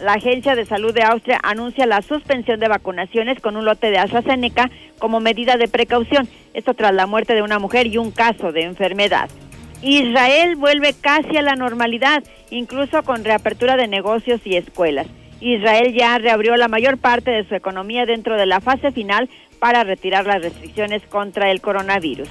La 0.00 0.12
Agencia 0.12 0.54
de 0.54 0.66
Salud 0.66 0.94
de 0.94 1.02
Austria 1.02 1.40
anuncia 1.42 1.84
la 1.84 2.00
suspensión 2.00 2.60
de 2.60 2.68
vacunaciones 2.68 3.40
con 3.40 3.56
un 3.56 3.64
lote 3.64 3.90
de 3.90 3.98
AstraZeneca 3.98 4.70
como 5.00 5.18
medida 5.18 5.56
de 5.56 5.66
precaución. 5.66 6.28
Esto 6.54 6.74
tras 6.74 6.94
la 6.94 7.08
muerte 7.08 7.34
de 7.34 7.42
una 7.42 7.58
mujer 7.58 7.88
y 7.88 7.98
un 7.98 8.12
caso 8.12 8.52
de 8.52 8.62
enfermedad. 8.62 9.28
Israel 9.82 10.54
vuelve 10.54 10.94
casi 10.94 11.36
a 11.36 11.42
la 11.42 11.56
normalidad, 11.56 12.22
incluso 12.50 13.02
con 13.02 13.24
reapertura 13.24 13.76
de 13.76 13.88
negocios 13.88 14.40
y 14.44 14.56
escuelas. 14.56 15.08
Israel 15.40 15.92
ya 15.92 16.18
reabrió 16.18 16.56
la 16.56 16.68
mayor 16.68 16.98
parte 16.98 17.32
de 17.32 17.48
su 17.48 17.56
economía 17.56 18.06
dentro 18.06 18.36
de 18.36 18.46
la 18.46 18.60
fase 18.60 18.92
final 18.92 19.28
para 19.58 19.82
retirar 19.82 20.24
las 20.24 20.40
restricciones 20.40 21.02
contra 21.08 21.50
el 21.50 21.60
coronavirus. 21.60 22.28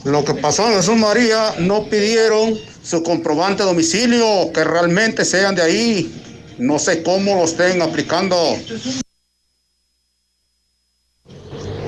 Lo 0.03 0.23
que 0.23 0.35
pasó 0.35 0.67
en 0.69 0.77
Jesús 0.77 0.95
María 0.95 1.55
no 1.59 1.85
pidieron 1.89 2.57
su 2.83 3.01
comprobante 3.03 3.63
de 3.63 3.69
domicilio, 3.69 4.51
que 4.53 4.63
realmente 4.63 5.25
sean 5.25 5.55
de 5.55 5.63
ahí. 5.63 6.21
No 6.57 6.79
sé 6.79 7.03
cómo 7.03 7.35
lo 7.35 7.45
estén 7.45 7.81
aplicando. 7.81 8.57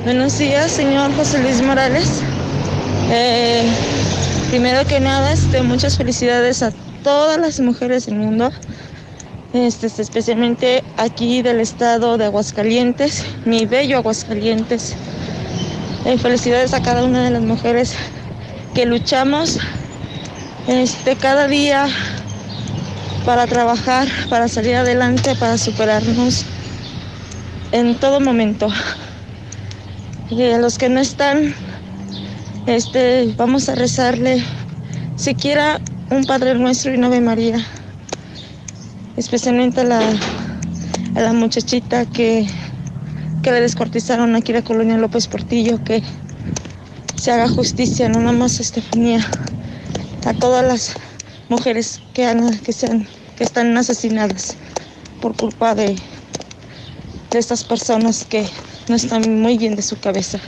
Buenos 0.04 0.38
días, 0.40 0.72
señor 0.72 1.14
José 1.16 1.40
Luis 1.40 1.62
Morales. 1.62 2.08
Eh, 3.12 3.70
primero 4.50 4.86
que 4.88 5.00
nada, 5.00 5.34
este, 5.34 5.62
muchas 5.62 5.98
felicidades 5.98 6.64
a 6.64 6.72
todas 7.04 7.38
las 7.40 7.60
mujeres 7.60 8.08
del 8.08 8.16
mundo, 8.16 8.52
este, 9.54 9.88
especialmente 9.88 10.84
aquí 10.98 11.42
del 11.42 11.60
estado 11.60 12.18
de 12.18 12.26
Aguascalientes, 12.26 13.26
mi 13.46 13.66
bello 13.66 13.98
Aguascalientes. 13.98 14.96
Eh, 16.06 16.18
felicidades 16.18 16.74
a 16.74 16.82
cada 16.82 17.04
una 17.04 17.24
de 17.24 17.32
las 17.32 17.42
mujeres 17.42 17.96
que 18.74 18.86
luchamos 18.86 19.60
este, 20.68 21.16
cada 21.16 21.48
día 21.48 21.88
para 23.26 23.48
trabajar, 23.48 24.08
para 24.30 24.48
salir 24.48 24.76
adelante, 24.76 25.36
para 25.36 25.58
superarnos 25.58 26.46
en 27.72 27.96
todo 27.96 28.20
momento. 28.20 28.70
Y 30.30 30.44
a 30.44 30.60
los 30.60 30.78
que 30.78 30.90
no 30.90 31.00
están, 31.00 31.54
este, 32.66 33.34
vamos 33.38 33.70
a 33.70 33.76
rezarle 33.76 34.44
siquiera 35.16 35.80
un 36.10 36.26
Padre 36.26 36.54
Nuestro 36.56 36.94
y 36.94 36.98
una 36.98 37.08
Ave 37.08 37.22
María. 37.22 37.66
Especialmente 39.18 39.82
a 39.82 39.84
la, 39.84 40.00
a 41.16 41.22
la 41.22 41.34
muchachita 41.34 42.06
que, 42.06 42.48
que 43.42 43.52
le 43.52 43.62
descuartizaron 43.62 44.36
aquí 44.36 44.54
la 44.54 44.62
colonia 44.62 44.96
López 44.98 45.28
Portillo, 45.28 45.84
que 45.84 46.04
se 47.16 47.32
haga 47.32 47.50
justicia, 47.50 48.08
no 48.10 48.20
nada 48.20 48.32
más 48.32 48.60
Estefanía, 48.60 49.26
a 50.26 50.34
todas 50.34 50.66
las 50.66 50.96
mujeres 51.50 52.00
que, 52.14 52.26
han, 52.26 52.58
que, 52.60 52.72
sean, 52.72 53.08
que 53.38 53.44
están 53.44 53.76
asesinadas 53.76 54.56
por 55.20 55.36
culpa 55.36 55.74
de, 55.74 55.96
de 57.32 57.40
estas 57.40 57.64
personas 57.64 58.24
que 58.24 58.48
no 58.88 58.96
están 58.96 59.42
muy 59.42 59.58
bien 59.58 59.76
de 59.76 59.82
su 59.82 60.00
cabeza. 60.00 60.40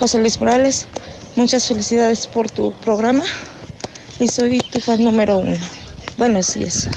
José 0.00 0.18
Luis 0.18 0.40
Morales, 0.40 0.88
muchas 1.36 1.68
felicidades 1.68 2.26
por 2.26 2.50
tu 2.50 2.72
programa 2.72 3.22
y 4.18 4.28
soy 4.28 4.58
tu 4.58 4.80
fan 4.80 5.04
número 5.04 5.38
uno. 5.38 5.56
Buenos 6.18 6.54
días. 6.54 6.88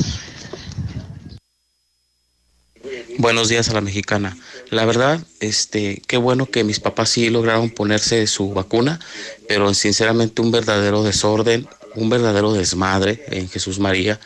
Buenos 3.17 3.47
días 3.47 3.69
a 3.69 3.73
la 3.73 3.79
mexicana. 3.81 4.37
La 4.71 4.83
verdad, 4.83 5.25
este, 5.39 6.01
qué 6.05 6.17
bueno 6.17 6.47
que 6.47 6.65
mis 6.65 6.81
papás 6.81 7.09
sí 7.09 7.29
lograron 7.29 7.69
ponerse 7.69 8.27
su 8.27 8.49
vacuna, 8.49 8.99
pero 9.47 9.73
sinceramente 9.73 10.41
un 10.41 10.51
verdadero 10.51 11.01
desorden, 11.01 11.65
un 11.95 12.09
verdadero 12.09 12.51
desmadre 12.51 13.23
en 13.27 13.47
Jesús 13.47 13.79
María. 13.79 14.19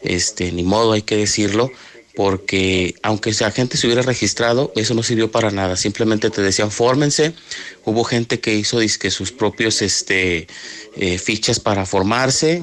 Este, 0.00 0.50
ni 0.50 0.64
modo, 0.64 0.92
hay 0.92 1.02
que 1.02 1.16
decirlo 1.16 1.70
porque 2.16 2.94
aunque 3.02 3.32
la 3.40 3.50
gente 3.52 3.76
se 3.76 3.86
hubiera 3.86 4.02
registrado, 4.02 4.72
eso 4.74 4.94
no 4.94 5.04
sirvió 5.04 5.30
para 5.30 5.50
nada. 5.50 5.76
Simplemente 5.76 6.30
te 6.30 6.42
decían, 6.42 6.72
fórmense. 6.72 7.34
Hubo 7.84 8.02
gente 8.02 8.40
que 8.40 8.54
hizo 8.54 8.78
que 8.98 9.10
sus 9.10 9.30
propios 9.30 9.80
este, 9.80 10.48
eh, 10.96 11.18
fichas 11.18 11.60
para 11.60 11.86
formarse, 11.86 12.62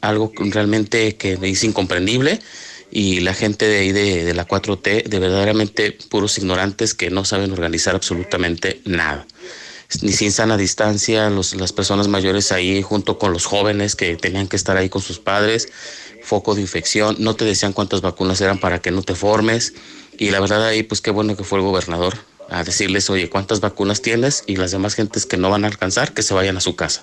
algo 0.00 0.32
realmente 0.36 1.16
que 1.16 1.38
es 1.42 1.64
incomprendible. 1.64 2.40
Y 2.94 3.20
la 3.20 3.34
gente 3.34 3.66
de 3.66 3.78
ahí 3.78 3.92
de, 3.92 4.32
la 4.32 4.48
4T, 4.48 5.04
de 5.04 5.18
verdaderamente 5.18 5.92
puros 6.08 6.38
ignorantes 6.38 6.94
que 6.94 7.10
no 7.10 7.26
saben 7.26 7.52
organizar 7.52 7.94
absolutamente 7.94 8.80
nada 8.84 9.26
ni 10.02 10.12
sin 10.12 10.32
sana 10.32 10.56
distancia, 10.56 11.30
las 11.30 11.72
personas 11.72 12.08
mayores 12.08 12.50
ahí 12.50 12.82
junto 12.82 13.18
con 13.18 13.32
los 13.32 13.44
jóvenes 13.44 13.94
que 13.94 14.16
tenían 14.16 14.48
que 14.48 14.56
estar 14.56 14.76
ahí 14.76 14.88
con 14.88 15.02
sus 15.02 15.20
padres 15.20 15.68
foco 16.24 16.54
de 16.54 16.62
infección, 16.62 17.16
no 17.18 17.36
te 17.36 17.44
decían 17.44 17.72
cuántas 17.72 18.00
vacunas 18.00 18.40
eran 18.40 18.58
para 18.58 18.80
que 18.80 18.90
no 18.90 19.02
te 19.02 19.14
formes 19.14 19.74
y 20.18 20.30
la 20.30 20.40
verdad 20.40 20.64
ahí 20.64 20.82
pues 20.82 21.00
qué 21.00 21.10
bueno 21.10 21.36
que 21.36 21.44
fue 21.44 21.58
el 21.58 21.64
gobernador 21.64 22.16
a 22.48 22.64
decirles, 22.64 23.08
oye, 23.10 23.30
¿cuántas 23.30 23.60
vacunas 23.60 24.02
tienes? 24.02 24.44
Y 24.46 24.56
las 24.56 24.70
demás 24.70 24.94
gentes 24.94 25.26
que 25.26 25.36
no 25.36 25.50
van 25.50 25.64
a 25.64 25.68
alcanzar, 25.68 26.12
que 26.12 26.22
se 26.22 26.34
vayan 26.34 26.56
a 26.56 26.60
su 26.60 26.76
casa. 26.76 27.02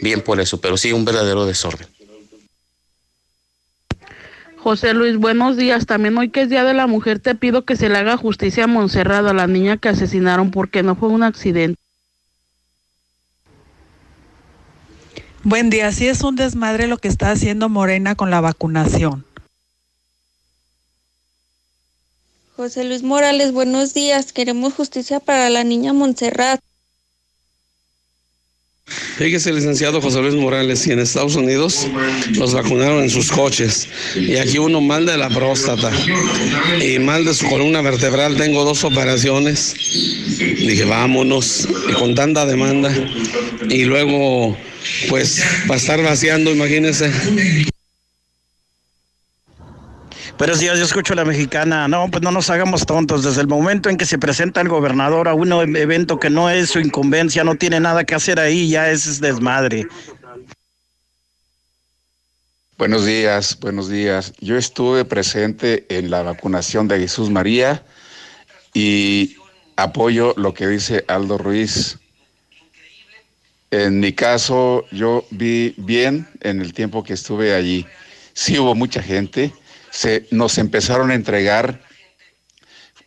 Bien 0.00 0.22
por 0.22 0.40
eso, 0.40 0.60
pero 0.60 0.78
sí 0.78 0.92
un 0.92 1.04
verdadero 1.04 1.44
desorden. 1.44 1.86
José 4.60 4.92
Luis, 4.92 5.16
buenos 5.16 5.56
días. 5.56 5.86
También 5.86 6.18
hoy 6.18 6.30
que 6.30 6.42
es 6.42 6.50
Día 6.50 6.64
de 6.64 6.74
la 6.74 6.86
Mujer, 6.86 7.20
te 7.20 7.34
pido 7.34 7.64
que 7.64 7.76
se 7.76 7.88
le 7.88 7.96
haga 7.96 8.16
justicia 8.16 8.64
a 8.64 8.66
Monserrado, 8.66 9.30
a 9.30 9.34
la 9.34 9.46
niña 9.46 9.76
que 9.76 9.88
asesinaron, 9.88 10.50
porque 10.50 10.82
no 10.82 10.96
fue 10.96 11.08
un 11.08 11.22
accidente. 11.22 11.80
Buen 15.44 15.70
día, 15.70 15.92
sí 15.92 16.08
es 16.08 16.22
un 16.22 16.34
desmadre 16.34 16.88
lo 16.88 16.98
que 16.98 17.08
está 17.08 17.30
haciendo 17.30 17.68
Morena 17.68 18.16
con 18.16 18.30
la 18.30 18.40
vacunación. 18.40 19.24
José 22.56 22.82
Luis 22.82 23.04
Morales, 23.04 23.52
buenos 23.52 23.94
días. 23.94 24.32
Queremos 24.32 24.74
justicia 24.74 25.20
para 25.20 25.48
la 25.48 25.62
niña 25.62 25.92
Montserrat. 25.92 26.60
Fíjese, 29.16 29.52
licenciado 29.52 30.00
José 30.00 30.20
Luis 30.20 30.34
Morales, 30.34 30.86
y 30.86 30.92
en 30.92 31.00
Estados 31.00 31.36
Unidos 31.36 31.86
los 32.36 32.54
vacunaron 32.54 33.02
en 33.02 33.10
sus 33.10 33.30
coches. 33.30 33.88
Y 34.14 34.36
aquí 34.36 34.58
uno 34.58 34.80
mal 34.80 35.06
de 35.06 35.16
la 35.16 35.28
próstata 35.28 35.90
y 36.80 36.98
mal 36.98 37.24
de 37.24 37.34
su 37.34 37.46
columna 37.48 37.82
vertebral. 37.82 38.36
Tengo 38.36 38.64
dos 38.64 38.84
operaciones. 38.84 39.74
Dije, 40.38 40.84
vámonos. 40.84 41.68
Y 41.88 41.92
con 41.92 42.14
tanta 42.14 42.46
demanda. 42.46 42.92
Y 43.68 43.84
luego, 43.84 44.56
pues, 45.08 45.42
para 45.66 45.78
estar 45.78 46.02
vaciando, 46.02 46.50
imagínense. 46.50 47.10
Buenos 50.38 50.60
días, 50.60 50.78
yo 50.78 50.84
escucho 50.84 51.14
a 51.14 51.16
la 51.16 51.24
mexicana. 51.24 51.88
No, 51.88 52.08
pues 52.12 52.22
no 52.22 52.30
nos 52.30 52.48
hagamos 52.48 52.86
tontos. 52.86 53.24
Desde 53.24 53.40
el 53.40 53.48
momento 53.48 53.90
en 53.90 53.96
que 53.96 54.06
se 54.06 54.18
presenta 54.18 54.60
el 54.60 54.68
gobernador 54.68 55.26
a 55.26 55.34
un 55.34 55.50
evento 55.76 56.20
que 56.20 56.30
no 56.30 56.48
es 56.48 56.70
su 56.70 56.78
incumbencia, 56.78 57.42
no 57.42 57.56
tiene 57.56 57.80
nada 57.80 58.04
que 58.04 58.14
hacer 58.14 58.38
ahí, 58.38 58.70
ya 58.70 58.88
es 58.88 59.20
desmadre. 59.20 59.88
Buenos 62.78 63.04
días, 63.04 63.58
buenos 63.58 63.88
días. 63.88 64.32
Yo 64.38 64.56
estuve 64.56 65.04
presente 65.04 65.84
en 65.88 66.08
la 66.08 66.22
vacunación 66.22 66.86
de 66.86 67.00
Jesús 67.00 67.30
María 67.30 67.84
y 68.72 69.34
apoyo 69.74 70.34
lo 70.36 70.54
que 70.54 70.68
dice 70.68 71.04
Aldo 71.08 71.38
Ruiz. 71.38 71.98
En 73.72 73.98
mi 73.98 74.12
caso, 74.12 74.84
yo 74.92 75.26
vi 75.32 75.74
bien 75.78 76.28
en 76.42 76.60
el 76.60 76.72
tiempo 76.72 77.02
que 77.02 77.14
estuve 77.14 77.54
allí. 77.54 77.84
Sí 78.34 78.56
hubo 78.56 78.76
mucha 78.76 79.02
gente 79.02 79.52
se, 79.90 80.26
nos 80.30 80.58
empezaron 80.58 81.10
a 81.10 81.14
entregar 81.14 81.82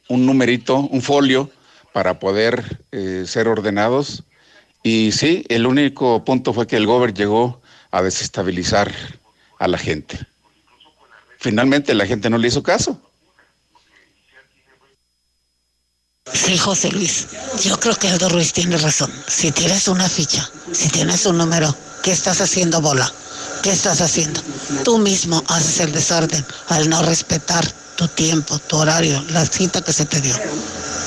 un 0.08 0.26
numerito, 0.26 0.78
un 0.78 1.02
folio 1.02 1.50
para 1.94 2.20
poder 2.20 2.84
eh, 2.92 3.24
ser 3.28 3.48
ordenados. 3.48 4.24
Y 4.84 5.12
sí, 5.12 5.46
el 5.50 5.68
único 5.68 6.24
punto 6.26 6.54
fue 6.54 6.68
que 6.68 6.78
el 6.78 6.86
gobierno 6.86 7.16
llegó 7.16 7.62
a 7.92 8.02
desestabilizar 8.02 8.92
a 9.60 9.68
la 9.68 9.78
gente. 9.78 10.20
Finalmente 11.40 11.94
la 11.94 12.06
gente 12.06 12.30
no 12.30 12.38
le 12.38 12.48
hizo 12.48 12.64
caso. 12.64 13.00
Sí, 16.34 16.58
José 16.58 16.92
Luis, 16.92 17.28
yo 17.64 17.80
creo 17.80 17.96
que 17.96 18.08
Aldo 18.08 18.30
Ruiz 18.30 18.54
tiene 18.54 18.78
razón. 18.78 19.12
Si 19.28 19.52
tienes 19.52 19.88
una 19.88 20.08
ficha, 20.08 20.50
si 20.72 20.90
tienes 20.90 21.26
un 21.26 21.38
número, 21.38 21.76
¿qué 22.04 22.12
estás 22.12 22.42
haciendo 22.42 22.80
bola? 22.80 23.12
¿Qué 23.62 23.70
estás 23.70 24.02
haciendo? 24.02 24.42
Tú 24.84 24.98
mismo 24.98 25.44
haces 25.48 25.82
el 25.82 25.92
desorden 25.92 26.44
al 26.70 26.90
no 26.90 27.04
respetar 27.04 27.64
tu 27.96 28.08
tiempo, 28.08 28.58
tu 28.58 28.78
horario, 28.78 29.22
la 29.30 29.46
cita 29.46 29.84
que 29.84 29.94
se 29.94 30.06
te 30.06 30.20
dio. 30.20 30.36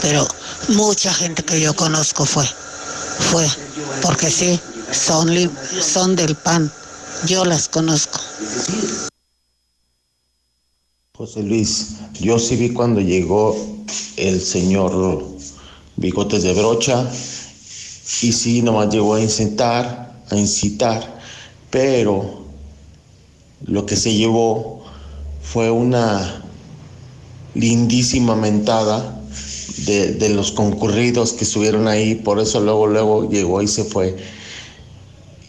Pero 0.00 0.26
mucha 0.68 1.12
gente 1.12 1.42
que 1.42 1.60
yo 1.60 1.74
conozco 1.74 2.24
fue, 2.24 2.46
fue, 3.30 3.48
porque 4.02 4.30
sí, 4.30 4.60
son, 4.92 5.50
son 5.80 6.14
del 6.14 6.36
PAN. 6.36 6.70
Yo 7.26 7.44
las 7.44 7.68
conozco. 7.68 8.20
José 11.16 11.42
Luis, 11.42 11.94
yo 12.20 12.38
sí 12.38 12.54
vi 12.54 12.72
cuando 12.72 13.00
llegó 13.00 13.56
el 14.16 14.40
señor 14.40 15.26
Bigotes 15.96 16.44
de 16.44 16.52
Brocha 16.52 17.04
y 18.22 18.32
sí 18.32 18.62
nomás 18.62 18.90
llegó 18.90 19.14
a 19.14 19.20
incitar, 19.20 20.22
a 20.30 20.36
incitar, 20.36 21.20
pero 21.70 22.43
lo 23.64 23.86
que 23.86 23.96
se 23.96 24.14
llevó 24.14 24.82
fue 25.42 25.70
una 25.70 26.42
lindísima 27.54 28.34
mentada 28.36 29.20
de, 29.86 30.28
los 30.30 30.52
concurridos 30.52 31.32
que 31.32 31.44
estuvieron 31.44 31.88
ahí, 31.88 32.14
por 32.14 32.40
eso 32.40 32.60
luego, 32.60 32.86
luego 32.86 33.28
llegó 33.28 33.62
y 33.62 33.68
se 33.68 33.84
fue. 33.84 34.16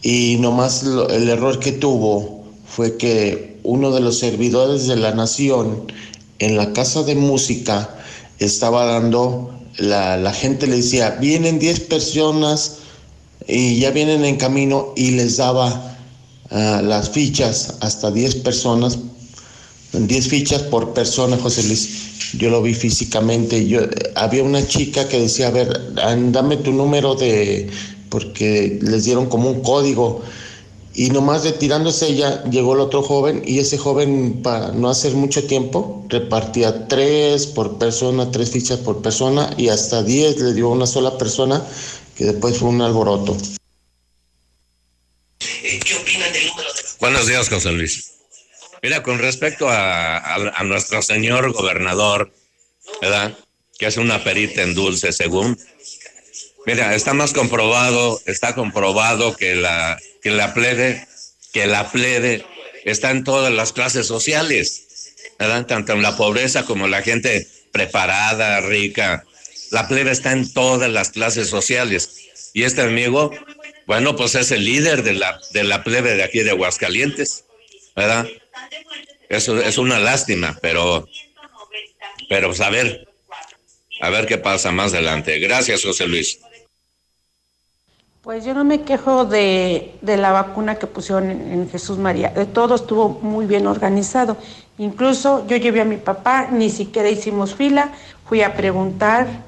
Y 0.02 0.36
nomás 0.40 0.82
el 0.82 1.28
error 1.28 1.58
que 1.58 1.72
tuvo 1.72 2.44
fue 2.66 2.96
que 2.96 3.58
uno 3.62 3.90
de 3.90 4.00
los 4.00 4.18
servidores 4.18 4.86
de 4.86 4.96
la 4.96 5.12
nación 5.14 5.90
en 6.38 6.56
la 6.56 6.72
casa 6.72 7.02
de 7.02 7.14
música 7.14 7.96
estaba 8.38 8.84
dando, 8.84 9.58
la, 9.78 10.16
la 10.16 10.32
gente 10.32 10.66
le 10.66 10.76
decía, 10.76 11.16
vienen 11.20 11.58
10 11.58 11.80
personas 11.80 12.78
y 13.48 13.80
ya 13.80 13.90
vienen 13.90 14.24
en 14.24 14.36
camino 14.36 14.92
y 14.96 15.12
les 15.12 15.38
daba 15.38 15.95
las 16.50 17.10
fichas 17.10 17.74
hasta 17.80 18.10
10 18.10 18.36
personas, 18.36 18.98
10 19.92 20.28
fichas 20.28 20.62
por 20.62 20.92
persona, 20.92 21.36
José 21.36 21.62
Luis. 21.64 22.34
Yo 22.38 22.50
lo 22.50 22.62
vi 22.62 22.74
físicamente. 22.74 23.66
Yo, 23.66 23.80
había 24.14 24.42
una 24.42 24.66
chica 24.66 25.08
que 25.08 25.20
decía, 25.20 25.48
a 25.48 25.50
ver, 25.50 25.94
dame 25.94 26.56
tu 26.56 26.72
número 26.72 27.14
de, 27.14 27.68
porque 28.10 28.78
les 28.82 29.04
dieron 29.04 29.26
como 29.26 29.50
un 29.50 29.60
código. 29.62 30.22
Y 30.94 31.10
nomás 31.10 31.44
retirándose 31.44 32.08
ella, 32.08 32.42
llegó 32.44 32.72
el 32.72 32.80
otro 32.80 33.02
joven 33.02 33.42
y 33.44 33.58
ese 33.58 33.76
joven, 33.76 34.40
para 34.42 34.72
no 34.72 34.88
hacer 34.88 35.14
mucho 35.14 35.44
tiempo, 35.44 36.06
repartía 36.08 36.88
tres 36.88 37.46
por 37.46 37.76
persona, 37.76 38.30
tres 38.30 38.50
fichas 38.50 38.78
por 38.78 39.02
persona 39.02 39.50
y 39.58 39.68
hasta 39.68 40.02
diez 40.02 40.40
le 40.40 40.54
dio 40.54 40.68
a 40.68 40.70
una 40.70 40.86
sola 40.86 41.18
persona, 41.18 41.62
que 42.16 42.24
después 42.24 42.56
fue 42.56 42.70
un 42.70 42.80
alboroto. 42.80 43.36
Buenos 47.06 47.28
días, 47.28 47.48
José 47.48 47.70
Luis. 47.70 48.14
Mira, 48.82 49.04
con 49.04 49.20
respecto 49.20 49.68
a, 49.70 50.38
nuestro 50.64 51.00
señor 51.02 51.52
gobernador, 51.52 52.34
¿verdad? 53.00 53.38
Que 53.78 53.86
es 53.86 53.96
una 53.96 54.24
perita 54.24 54.62
en 54.62 54.74
dulce, 54.74 55.12
según. 55.12 55.56
Mira, 56.66 56.96
está 56.96 57.14
más 57.14 57.32
comprobado, 57.32 58.20
está 58.26 58.56
comprobado 58.56 59.36
que 59.36 59.54
la, 59.54 59.96
que 60.20 60.30
la 60.30 60.52
plebe, 60.52 61.06
que 61.52 61.68
la 61.68 61.92
plebe 61.92 62.44
está 62.84 63.12
en 63.12 63.22
todas 63.22 63.52
las 63.52 63.72
clases 63.72 64.08
sociales, 64.08 65.14
¿verdad? 65.38 65.64
Tanto 65.64 65.92
en 65.92 66.02
la 66.02 66.16
pobreza 66.16 66.64
como 66.64 66.88
la 66.88 67.02
gente 67.02 67.46
preparada, 67.70 68.60
rica. 68.62 69.24
La 69.70 69.86
plebe 69.86 70.10
está 70.10 70.32
en 70.32 70.52
todas 70.52 70.90
las 70.90 71.10
clases 71.10 71.48
sociales. 71.48 72.16
Y 72.52 72.64
este 72.64 72.80
amigo 72.80 73.30
bueno, 73.86 74.16
pues 74.16 74.34
es 74.34 74.50
el 74.50 74.64
líder 74.64 75.02
de 75.02 75.14
la, 75.14 75.40
de 75.52 75.64
la 75.64 75.84
plebe 75.84 76.14
de 76.14 76.24
aquí 76.24 76.40
de 76.40 76.50
Aguascalientes, 76.50 77.44
¿verdad? 77.94 78.26
Eso 79.28 79.60
es 79.60 79.78
una 79.78 79.98
lástima, 79.98 80.58
pero, 80.60 81.08
pero 82.28 82.48
pues 82.48 82.60
a 82.60 82.70
ver, 82.70 83.08
a 84.00 84.10
ver 84.10 84.26
qué 84.26 84.38
pasa 84.38 84.72
más 84.72 84.92
adelante. 84.92 85.38
Gracias, 85.38 85.84
José 85.84 86.06
Luis. 86.06 86.40
Pues 88.22 88.44
yo 88.44 88.54
no 88.54 88.64
me 88.64 88.82
quejo 88.82 89.24
de, 89.24 89.92
de 90.02 90.16
la 90.16 90.32
vacuna 90.32 90.80
que 90.80 90.88
pusieron 90.88 91.30
en, 91.30 91.52
en, 91.52 91.70
Jesús 91.70 91.96
María. 91.96 92.30
De 92.30 92.44
todo 92.44 92.74
estuvo 92.74 93.08
muy 93.08 93.46
bien 93.46 93.68
organizado. 93.68 94.36
Incluso 94.78 95.46
yo 95.46 95.56
llevé 95.56 95.80
a 95.80 95.84
mi 95.84 95.96
papá, 95.96 96.48
ni 96.50 96.68
siquiera 96.70 97.08
hicimos 97.08 97.54
fila, 97.54 97.92
fui 98.28 98.42
a 98.42 98.56
preguntar 98.56 99.45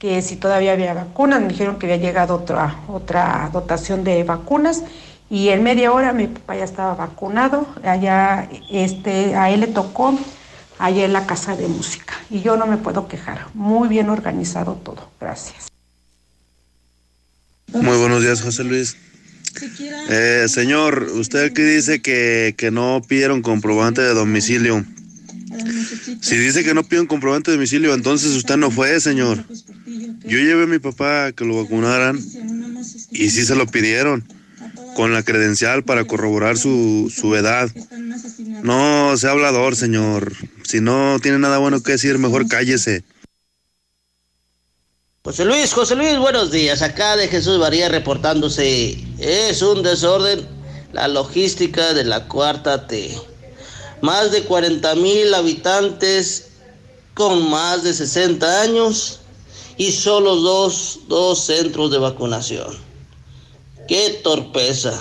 que 0.00 0.22
si 0.22 0.36
todavía 0.36 0.72
había 0.72 0.94
vacunas, 0.94 1.42
me 1.42 1.48
dijeron 1.48 1.78
que 1.78 1.86
había 1.86 1.98
llegado 1.98 2.34
otra, 2.34 2.80
otra 2.88 3.50
dotación 3.52 4.02
de 4.02 4.24
vacunas 4.24 4.82
y 5.28 5.50
en 5.50 5.62
media 5.62 5.92
hora 5.92 6.14
mi 6.14 6.26
papá 6.26 6.56
ya 6.56 6.64
estaba 6.64 6.94
vacunado, 6.94 7.68
allá 7.84 8.48
este, 8.72 9.36
a 9.36 9.50
él 9.50 9.60
le 9.60 9.66
tocó 9.66 10.18
allá 10.78 11.04
en 11.04 11.12
la 11.12 11.26
casa 11.26 11.54
de 11.54 11.68
música 11.68 12.14
y 12.30 12.40
yo 12.40 12.56
no 12.56 12.66
me 12.66 12.78
puedo 12.78 13.08
quejar, 13.08 13.48
muy 13.52 13.88
bien 13.88 14.08
organizado 14.08 14.80
todo, 14.82 15.10
gracias. 15.20 15.68
Muy 17.70 17.98
buenos 17.98 18.22
días, 18.22 18.40
José 18.40 18.64
Luis. 18.64 18.96
Eh, 20.08 20.46
señor, 20.48 21.10
usted 21.14 21.44
aquí 21.44 21.60
dice 21.60 22.00
que, 22.00 22.54
que 22.56 22.70
no 22.70 23.02
pidieron 23.06 23.42
comprobante 23.42 24.00
de 24.00 24.14
domicilio. 24.14 24.82
Si 26.22 26.36
dice 26.36 26.64
que 26.64 26.72
no 26.72 26.84
piden 26.84 27.06
comprobante 27.06 27.50
de 27.50 27.58
domicilio, 27.58 27.92
entonces 27.92 28.34
usted 28.34 28.56
no 28.56 28.70
fue, 28.70 28.98
señor. 29.00 29.44
Yo 30.24 30.38
llevé 30.38 30.64
a 30.64 30.66
mi 30.66 30.78
papá 30.78 31.26
a 31.26 31.32
que 31.32 31.44
lo 31.44 31.62
vacunaran 31.62 32.18
y 33.10 33.30
sí 33.30 33.44
se 33.44 33.54
lo 33.54 33.66
pidieron 33.66 34.26
con 34.94 35.12
la 35.12 35.22
credencial 35.22 35.84
para 35.84 36.04
corroborar 36.04 36.58
su, 36.58 37.12
su 37.14 37.34
edad. 37.34 37.70
No 38.62 39.16
sea 39.16 39.30
hablador, 39.30 39.76
señor. 39.76 40.32
Si 40.64 40.80
no 40.80 41.18
tiene 41.20 41.38
nada 41.38 41.58
bueno 41.58 41.82
que 41.82 41.92
decir, 41.92 42.18
mejor 42.18 42.48
cállese. 42.48 43.04
José 45.22 45.44
Luis, 45.44 45.72
José 45.72 45.96
Luis, 45.96 46.18
buenos 46.18 46.50
días. 46.50 46.82
Acá 46.82 47.16
de 47.16 47.28
Jesús 47.28 47.58
María 47.58 47.88
reportándose. 47.88 48.98
Es 49.18 49.62
un 49.62 49.82
desorden 49.82 50.46
la 50.92 51.08
logística 51.08 51.92
de 51.94 52.04
la 52.04 52.26
cuarta 52.26 52.86
T. 52.86 53.16
Más 54.02 54.32
de 54.32 54.42
40 54.42 54.94
mil 54.96 55.32
habitantes 55.34 56.48
con 57.14 57.50
más 57.50 57.84
de 57.84 57.92
60 57.92 58.62
años 58.62 59.19
y 59.76 59.92
solo 59.92 60.36
dos, 60.36 61.00
dos 61.08 61.44
centros 61.44 61.90
de 61.90 61.98
vacunación. 61.98 62.76
Qué 63.88 64.20
torpeza, 64.22 65.00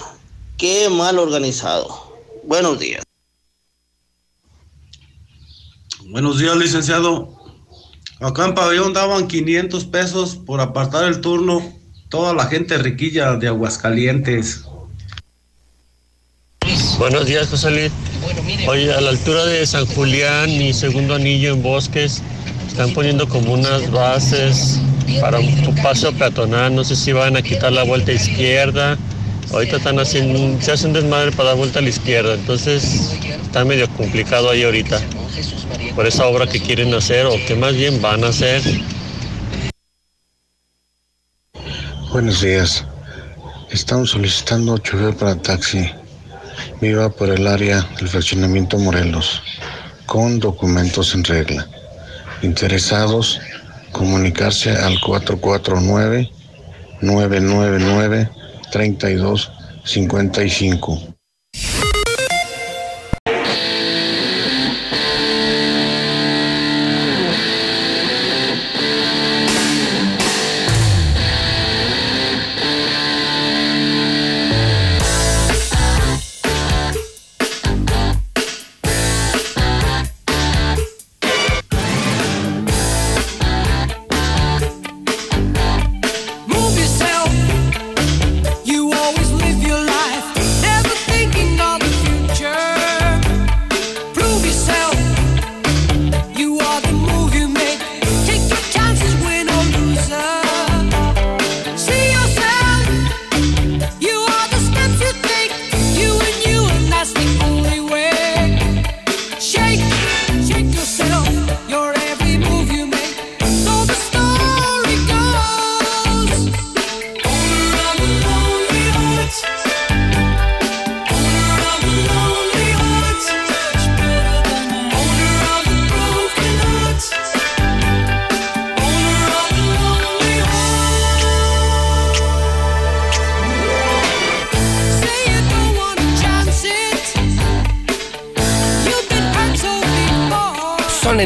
qué 0.57 0.89
mal 0.89 1.19
organizado. 1.19 1.87
Buenos 2.43 2.79
días. 2.79 3.03
Buenos 6.05 6.39
días, 6.39 6.57
licenciado. 6.57 7.37
Acá 8.19 8.45
en 8.45 8.55
Pabellón 8.55 8.93
daban 8.93 9.27
500 9.27 9.85
pesos 9.85 10.35
por 10.35 10.59
apartar 10.59 11.05
el 11.05 11.21
turno 11.21 11.79
toda 12.09 12.33
la 12.33 12.47
gente 12.47 12.77
riquilla 12.77 13.35
de 13.35 13.47
Aguascalientes. 13.47 14.65
Buenos 16.97 17.25
días, 17.25 17.47
José 17.47 17.71
Luis. 17.71 17.91
Oye, 18.67 18.91
a 18.91 18.99
la 18.99 19.11
altura 19.11 19.45
de 19.45 19.65
San 19.65 19.85
Julián 19.85 20.49
y 20.49 20.73
segundo 20.73 21.15
anillo 21.15 21.53
en 21.53 21.63
Bosques, 21.63 22.21
están 22.69 22.93
poniendo 22.93 23.27
como 23.27 23.53
unas 23.53 23.91
bases 23.91 24.79
para 25.19 25.39
un 25.39 25.75
paso 25.81 26.13
peatonal. 26.13 26.73
No 26.75 26.83
sé 26.83 26.95
si 26.95 27.11
van 27.11 27.35
a 27.35 27.41
quitar 27.41 27.71
la 27.71 27.83
vuelta 27.83 28.11
izquierda. 28.11 28.97
Ahorita 29.51 29.77
están 29.77 29.99
haciendo, 29.99 30.61
se 30.61 30.71
hacen 30.71 30.93
desmadre 30.93 31.31
para 31.31 31.49
dar 31.49 31.57
vuelta 31.57 31.79
a 31.79 31.81
la 31.81 31.89
izquierda. 31.89 32.35
Entonces 32.35 33.17
está 33.41 33.65
medio 33.65 33.89
complicado 33.89 34.49
ahí 34.49 34.63
ahorita. 34.63 35.01
Por 35.95 36.05
esa 36.05 36.27
obra 36.27 36.47
que 36.47 36.61
quieren 36.61 36.93
hacer 36.93 37.25
o 37.25 37.35
que 37.47 37.55
más 37.55 37.75
bien 37.75 38.01
van 38.01 38.23
a 38.23 38.27
hacer. 38.27 38.61
Buenos 42.11 42.41
días. 42.41 42.85
Estamos 43.71 44.11
solicitando 44.11 44.77
chofer 44.77 45.15
para 45.15 45.35
taxi. 45.35 45.91
Viva 46.81 47.09
por 47.09 47.29
el 47.29 47.45
área 47.47 47.81
del 47.97 48.07
fraccionamiento 48.07 48.77
Morelos, 48.77 49.41
con 50.05 50.39
documentos 50.39 51.13
en 51.13 51.23
regla. 51.23 51.67
Interesados, 52.41 53.41
comunicarse 53.91 54.71
al 54.71 54.97
449 55.01 56.31
999 57.01 58.29
3255. 58.71 61.18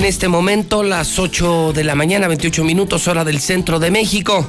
En 0.04 0.10
este 0.10 0.28
momento 0.28 0.84
las 0.84 1.18
8 1.18 1.72
de 1.72 1.86
la 1.86 1.96
mañana, 1.96 2.28
28 2.28 2.66
minutos 2.66 3.08
hora 3.08 3.24
del 3.24 3.40
centro 3.40 3.80
de 3.80 3.90
México. 3.90 4.46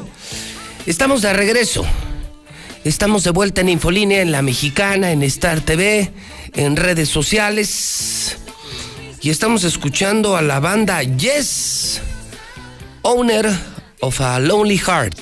Estamos 0.85 1.23
de 1.23 1.33
regreso. 1.33 1.85
Estamos 2.83 3.23
de 3.23 3.31
vuelta 3.31 3.61
en 3.61 3.69
Infolínea, 3.69 4.21
en 4.21 4.33
La 4.33 4.43
Mexicana, 4.43 5.13
en 5.13 5.23
Star 5.23 5.61
TV, 5.61 6.11
en 6.55 6.75
redes 6.75 7.09
sociales. 7.09 8.37
Y 9.21 9.31
estamos 9.31 9.63
escuchando 9.63 10.37
a 10.37 10.43
la 10.43 10.59
banda 10.59 11.05
Yes, 11.05 12.01
Owner 13.03 13.49
of 14.01 14.21
a 14.21 14.41
Lonely 14.41 14.79
Heart. 14.79 15.19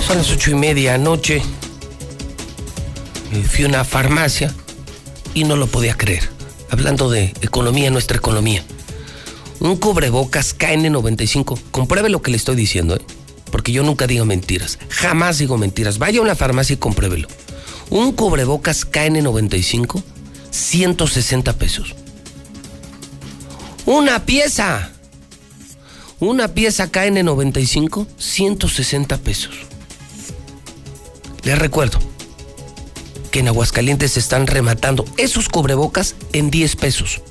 Son 0.00 0.16
las 0.16 0.30
ocho 0.30 0.50
y 0.50 0.54
media 0.54 0.94
anoche. 0.94 1.42
Fui 3.50 3.66
a 3.66 3.68
una 3.68 3.84
farmacia 3.84 4.54
y 5.34 5.44
no 5.44 5.56
lo 5.56 5.66
podía 5.66 5.94
creer. 5.94 6.26
Hablando 6.70 7.10
de 7.10 7.34
economía, 7.42 7.90
nuestra 7.90 8.16
economía. 8.16 8.64
Un 9.60 9.76
cubrebocas 9.76 10.58
KN95. 10.58 11.60
Compruebe 11.70 12.08
lo 12.08 12.22
que 12.22 12.30
le 12.30 12.38
estoy 12.38 12.56
diciendo, 12.56 12.96
¿eh? 12.96 13.02
Porque 13.50 13.72
yo 13.72 13.82
nunca 13.82 14.06
digo 14.06 14.24
mentiras. 14.24 14.78
Jamás 14.88 15.36
digo 15.36 15.58
mentiras. 15.58 15.98
Vaya 15.98 16.20
a 16.20 16.22
una 16.22 16.34
farmacia 16.34 16.72
y 16.72 16.78
compruébelo. 16.78 17.28
Un 17.90 18.12
cubrebocas 18.12 18.90
KN95, 18.90 20.02
160 20.52 21.54
pesos. 21.54 21.94
Una 23.86 24.24
pieza. 24.24 24.90
Una 26.20 26.48
pieza 26.48 26.92
KN95, 26.92 28.06
160 28.16 29.16
pesos. 29.18 29.54
Les 31.42 31.58
recuerdo 31.58 31.98
que 33.32 33.40
en 33.40 33.48
Aguascalientes 33.48 34.12
se 34.12 34.20
están 34.20 34.46
rematando 34.46 35.04
esos 35.16 35.48
cubrebocas 35.48 36.14
en 36.32 36.50
10 36.50 36.76
pesos. 36.76 37.22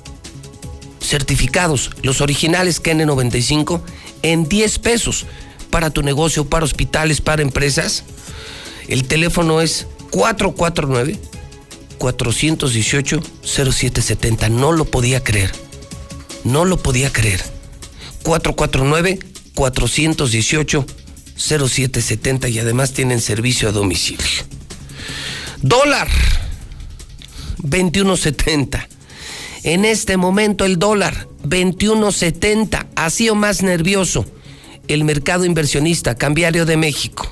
Certificados, 1.00 1.90
los 2.02 2.20
originales 2.20 2.82
KN95, 2.82 3.80
en 4.22 4.48
10 4.48 4.78
pesos. 4.80 5.26
Para 5.70 5.90
tu 5.90 6.02
negocio, 6.02 6.44
para 6.44 6.66
hospitales, 6.66 7.22
para 7.22 7.40
empresas. 7.40 8.04
El 8.88 9.04
teléfono 9.04 9.62
es 9.62 9.86
449 10.10 11.18
418 11.98 13.22
0770. 13.42 14.48
No 14.48 14.72
lo 14.72 14.84
podía 14.84 15.22
creer. 15.22 15.52
No 16.44 16.64
lo 16.64 16.76
podía 16.82 17.12
creer. 17.12 17.42
449 18.22 19.18
418 19.54 20.86
0770 21.36 22.48
y 22.48 22.58
además 22.58 22.92
tienen 22.92 23.20
servicio 23.20 23.68
a 23.68 23.72
domicilio. 23.72 24.26
Dólar 25.60 26.08
21.70. 27.58 28.86
En 29.64 29.84
este 29.84 30.16
momento 30.16 30.64
el 30.64 30.78
dólar 30.78 31.28
21.70. 31.44 32.86
Así 32.96 33.28
o 33.28 33.34
más 33.34 33.62
nervioso 33.62 34.26
el 34.88 35.04
mercado 35.04 35.44
inversionista 35.44 36.16
cambiario 36.16 36.66
de 36.66 36.76
México. 36.76 37.28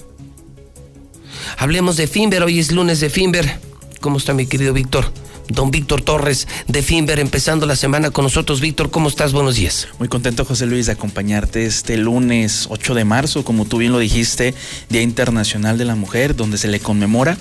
Hablemos 1.58 1.96
de 1.96 2.06
Finver, 2.06 2.42
hoy 2.42 2.58
es 2.58 2.72
lunes 2.72 3.00
de 3.00 3.10
Finver. 3.10 3.69
¿Cómo 4.00 4.16
está 4.16 4.32
mi 4.32 4.46
querido 4.46 4.72
Víctor? 4.72 5.12
Don 5.50 5.70
Víctor 5.70 6.00
Torres 6.00 6.48
de 6.68 6.82
Finver, 6.82 7.18
empezando 7.18 7.66
la 7.66 7.76
semana 7.76 8.10
con 8.10 8.24
nosotros. 8.24 8.60
Víctor, 8.60 8.90
¿cómo 8.90 9.08
estás? 9.08 9.32
Buenos 9.32 9.56
días. 9.56 9.88
Muy 9.98 10.08
contento, 10.08 10.44
José 10.44 10.64
Luis, 10.66 10.86
de 10.86 10.92
acompañarte 10.92 11.66
este 11.66 11.98
lunes 11.98 12.66
8 12.70 12.94
de 12.94 13.04
marzo, 13.04 13.44
como 13.44 13.66
tú 13.66 13.78
bien 13.78 13.92
lo 13.92 13.98
dijiste, 13.98 14.54
Día 14.88 15.02
Internacional 15.02 15.76
de 15.76 15.84
la 15.84 15.96
Mujer, 15.96 16.34
donde 16.34 16.56
se 16.56 16.68
le 16.68 16.80
conmemora. 16.80 17.36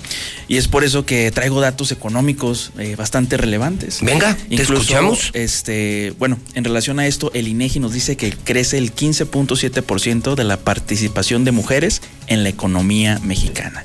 Y 0.48 0.58
es 0.58 0.68
por 0.68 0.84
eso 0.84 1.06
que 1.06 1.30
traigo 1.30 1.60
datos 1.60 1.92
económicos 1.92 2.72
eh, 2.78 2.94
bastante 2.96 3.38
relevantes. 3.38 4.00
Venga, 4.02 4.36
te 4.36 4.56
escuchamos. 4.56 5.30
Este, 5.32 6.12
bueno, 6.18 6.38
en 6.54 6.64
relación 6.64 6.98
a 6.98 7.06
esto, 7.06 7.30
el 7.32 7.48
INEGI 7.48 7.80
nos 7.80 7.92
dice 7.92 8.16
que 8.16 8.32
crece 8.32 8.76
el 8.76 8.94
15.7% 8.94 10.34
de 10.34 10.44
la 10.44 10.58
participación 10.58 11.44
de 11.44 11.52
mujeres 11.52 12.02
en 12.26 12.42
la 12.42 12.50
economía 12.50 13.18
mexicana. 13.20 13.84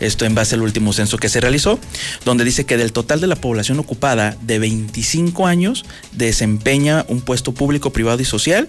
Esto 0.00 0.24
en 0.24 0.34
base 0.34 0.54
al 0.54 0.62
último 0.62 0.92
censo 0.92 1.18
que 1.18 1.28
se 1.28 1.40
realizó, 1.40 1.78
donde 2.24 2.44
dice 2.44 2.64
que 2.64 2.76
del 2.76 2.92
total 2.92 3.20
de 3.20 3.26
la 3.26 3.36
población 3.36 3.78
ocupada 3.78 4.36
de 4.42 4.58
25 4.58 5.46
años 5.46 5.84
desempeña 6.12 7.04
un 7.08 7.20
puesto 7.20 7.52
público, 7.52 7.90
privado 7.90 8.20
y 8.20 8.24
social, 8.24 8.68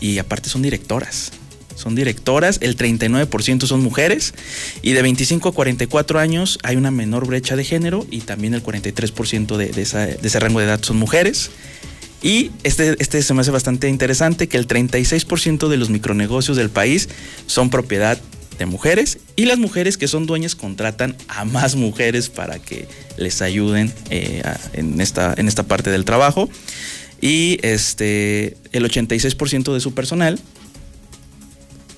y 0.00 0.18
aparte 0.18 0.48
son 0.48 0.62
directoras. 0.62 1.32
Son 1.74 1.94
directoras, 1.94 2.58
el 2.60 2.76
39% 2.76 3.66
son 3.66 3.80
mujeres 3.80 4.34
y 4.82 4.94
de 4.94 5.02
25 5.02 5.50
a 5.50 5.52
44 5.52 6.18
años 6.18 6.58
hay 6.64 6.74
una 6.74 6.90
menor 6.90 7.26
brecha 7.28 7.54
de 7.54 7.62
género 7.62 8.04
y 8.10 8.22
también 8.22 8.54
el 8.54 8.64
43% 8.64 9.56
de, 9.56 9.68
de, 9.68 9.82
ese 9.82 10.40
rango 10.40 10.58
de 10.58 10.66
edad 10.66 10.82
son 10.82 10.96
mujeres. 10.96 11.50
Y 12.20 12.50
este, 12.64 12.96
este 12.98 13.22
se 13.22 13.32
me 13.32 13.42
hace 13.42 13.52
bastante 13.52 13.88
interesante 13.88 14.48
que 14.48 14.56
el 14.56 14.66
36% 14.66 15.68
de 15.68 15.76
los 15.76 15.88
micronegocios 15.88 16.56
del 16.56 16.68
país 16.68 17.08
son 17.46 17.70
propiedad 17.70 18.18
de 18.58 18.66
mujeres 18.66 19.18
y 19.36 19.46
las 19.46 19.58
mujeres 19.58 19.96
que 19.96 20.08
son 20.08 20.26
dueñas 20.26 20.54
contratan 20.54 21.16
a 21.28 21.44
más 21.44 21.76
mujeres 21.76 22.28
para 22.28 22.58
que 22.58 22.86
les 23.16 23.40
ayuden 23.40 23.92
eh, 24.10 24.42
en, 24.72 25.00
esta, 25.00 25.34
en 25.36 25.48
esta 25.48 25.62
parte 25.62 25.90
del 25.90 26.04
trabajo. 26.04 26.50
Y 27.20 27.58
este, 27.62 28.56
el 28.72 28.84
86% 28.84 29.72
de 29.72 29.80
su 29.80 29.94
personal 29.94 30.38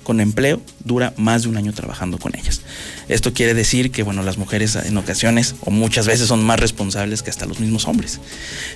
con 0.02 0.20
empleo 0.20 0.60
dura 0.84 1.12
más 1.16 1.42
de 1.42 1.48
un 1.48 1.56
año 1.56 1.72
trabajando 1.72 2.18
con 2.18 2.36
ellas. 2.36 2.62
Esto 3.08 3.32
quiere 3.32 3.54
decir 3.54 3.90
que, 3.90 4.02
bueno, 4.02 4.22
las 4.22 4.38
mujeres 4.38 4.76
en 4.76 4.96
ocasiones 4.96 5.54
o 5.60 5.70
muchas 5.70 6.06
veces 6.06 6.28
son 6.28 6.44
más 6.44 6.60
responsables 6.60 7.22
que 7.22 7.30
hasta 7.30 7.46
los 7.46 7.60
mismos 7.60 7.86
hombres. 7.86 8.20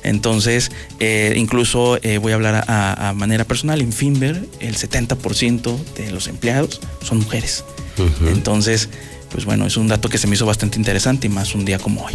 Entonces, 0.03 0.71
eh, 1.01 1.35
incluso 1.37 1.99
eh, 2.03 2.19
voy 2.19 2.33
a 2.33 2.35
hablar 2.37 2.65
a, 2.67 3.09
a 3.09 3.13
manera 3.15 3.45
personal, 3.45 3.81
en 3.81 3.93
Finver 3.93 4.45
el 4.61 4.77
70% 4.77 5.77
de 5.97 6.11
los 6.11 6.27
empleados 6.29 6.81
son 7.03 7.19
mujeres. 7.19 7.65
Entonces, 8.27 8.89
pues 9.31 9.45
bueno, 9.45 9.67
es 9.67 9.77
un 9.77 9.89
dato 9.89 10.09
que 10.09 10.19
se 10.19 10.27
me 10.27 10.35
hizo 10.35 10.47
bastante 10.47 10.79
interesante 10.79 11.27
y 11.27 11.31
más 11.31 11.55
un 11.55 11.65
día 11.65 11.79
como 11.79 12.05
hoy. 12.05 12.15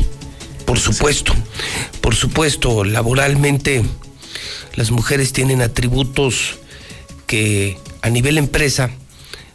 Por 0.65 0.77
supuesto, 0.77 1.33
por 2.01 2.15
supuesto, 2.15 2.83
laboralmente 2.83 3.83
las 4.75 4.91
mujeres 4.91 5.33
tienen 5.33 5.61
atributos 5.61 6.59
que 7.25 7.77
a 8.01 8.09
nivel 8.09 8.37
empresa 8.37 8.89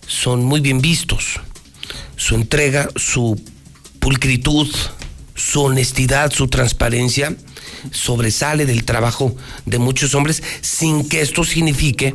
son 0.07 0.45
muy 0.45 0.61
bien 0.61 0.81
vistos. 0.81 1.41
Su 2.17 2.35
entrega, 2.35 2.89
su 2.97 3.41
pulcritud, 3.99 4.69
su 5.35 5.63
honestidad, 5.63 6.33
su 6.33 6.49
transparencia 6.49 7.37
sobresale 7.91 8.67
del 8.67 8.85
trabajo 8.85 9.37
de 9.67 9.79
muchos 9.79 10.15
hombres 10.15 10.43
sin 10.61 11.09
que 11.09 11.21
esto 11.21 11.45
signifique 11.45 12.15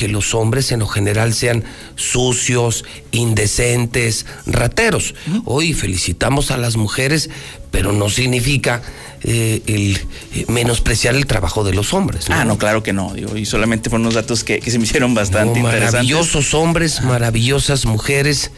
que 0.00 0.08
los 0.08 0.32
hombres 0.34 0.72
en 0.72 0.80
lo 0.80 0.86
general 0.86 1.34
sean 1.34 1.62
sucios, 1.94 2.86
indecentes, 3.12 4.24
rateros. 4.46 5.14
Hoy 5.44 5.74
felicitamos 5.74 6.50
a 6.50 6.56
las 6.56 6.78
mujeres, 6.78 7.28
pero 7.70 7.92
no 7.92 8.08
significa 8.08 8.80
eh, 9.24 9.60
el 9.66 9.98
eh, 10.34 10.46
menospreciar 10.48 11.14
el 11.16 11.26
trabajo 11.26 11.64
de 11.64 11.74
los 11.74 11.92
hombres. 11.92 12.30
Ah, 12.30 12.46
no, 12.46 12.56
claro 12.56 12.82
que 12.82 12.94
no, 12.94 13.12
digo, 13.12 13.36
y 13.36 13.44
solamente 13.44 13.90
fueron 13.90 14.06
unos 14.06 14.14
datos 14.14 14.42
que, 14.42 14.60
que 14.60 14.70
se 14.70 14.78
me 14.78 14.84
hicieron 14.84 15.12
bastante 15.14 15.60
No, 15.60 15.66
interesantes. 15.66 15.92
maravillosos 15.92 16.54
hombres, 16.54 17.02
maravillosas 17.02 17.84
mujeres, 17.84 18.52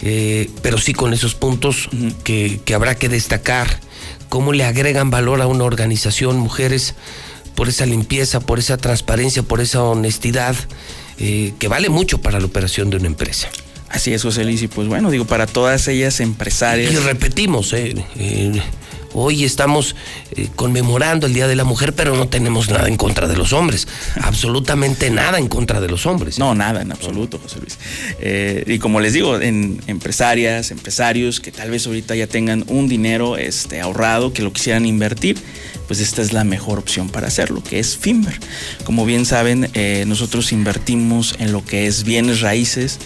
eh, 0.00 0.48
pero 0.62 0.78
sí 0.78 0.94
con 0.94 1.12
esos 1.12 1.34
puntos 1.34 1.90
que, 2.24 2.58
que 2.64 2.72
habrá 2.74 2.94
que 2.94 3.10
destacar, 3.10 3.80
cómo 4.30 4.54
le 4.54 4.64
agregan 4.64 5.10
valor 5.10 5.42
a 5.42 5.46
una 5.46 5.64
organización, 5.64 6.38
mujeres, 6.38 6.94
por 7.54 7.68
esa 7.68 7.86
limpieza, 7.86 8.40
por 8.40 8.58
esa 8.58 8.76
transparencia, 8.76 9.42
por 9.42 9.60
esa 9.60 9.82
honestidad, 9.82 10.56
eh, 11.18 11.52
que 11.58 11.68
vale 11.68 11.88
mucho 11.88 12.18
para 12.18 12.38
la 12.40 12.46
operación 12.46 12.90
de 12.90 12.96
una 12.96 13.06
empresa. 13.06 13.48
Así 13.90 14.14
es, 14.14 14.22
José 14.22 14.44
Luis, 14.44 14.62
y 14.62 14.68
pues 14.68 14.86
bueno, 14.86 15.10
digo, 15.10 15.24
para 15.24 15.48
todas 15.48 15.88
ellas 15.88 16.20
empresarias. 16.20 16.92
Y 16.92 16.96
repetimos, 16.96 17.72
eh, 17.72 17.96
eh, 18.16 18.62
hoy 19.14 19.42
estamos 19.42 19.96
eh, 20.36 20.46
conmemorando 20.54 21.26
el 21.26 21.34
Día 21.34 21.48
de 21.48 21.56
la 21.56 21.64
Mujer, 21.64 21.92
pero 21.92 22.16
no 22.16 22.28
tenemos 22.28 22.70
nada 22.70 22.86
en 22.86 22.96
contra 22.96 23.26
de 23.26 23.36
los 23.36 23.52
hombres. 23.52 23.88
Absolutamente 24.22 25.10
nada 25.10 25.40
en 25.40 25.48
contra 25.48 25.80
de 25.80 25.88
los 25.88 26.06
hombres. 26.06 26.38
No, 26.38 26.54
nada 26.54 26.82
en 26.82 26.92
absoluto, 26.92 27.40
José 27.42 27.58
Luis. 27.58 27.78
Y 28.68 28.78
como 28.78 29.00
les 29.00 29.12
digo, 29.12 29.40
en 29.40 29.80
empresarias, 29.88 30.70
empresarios 30.70 31.40
que 31.40 31.50
tal 31.50 31.72
vez 31.72 31.84
ahorita 31.88 32.14
ya 32.14 32.28
tengan 32.28 32.64
un 32.68 32.88
dinero 32.88 33.38
este, 33.38 33.80
ahorrado, 33.80 34.32
que 34.32 34.42
lo 34.42 34.52
quisieran 34.52 34.86
invertir, 34.86 35.36
pues 35.90 35.98
esta 35.98 36.22
es 36.22 36.32
la 36.32 36.44
mejor 36.44 36.78
opción 36.78 37.08
para 37.08 37.26
hacerlo, 37.26 37.64
que 37.64 37.80
es 37.80 37.96
Finver. 37.96 38.38
Como 38.84 39.04
bien 39.04 39.26
saben, 39.26 39.68
eh, 39.74 40.04
nosotros 40.06 40.52
invertimos 40.52 41.34
en 41.40 41.50
lo 41.50 41.64
que 41.64 41.88
es 41.88 42.04
bienes 42.04 42.42
raíces, 42.42 43.00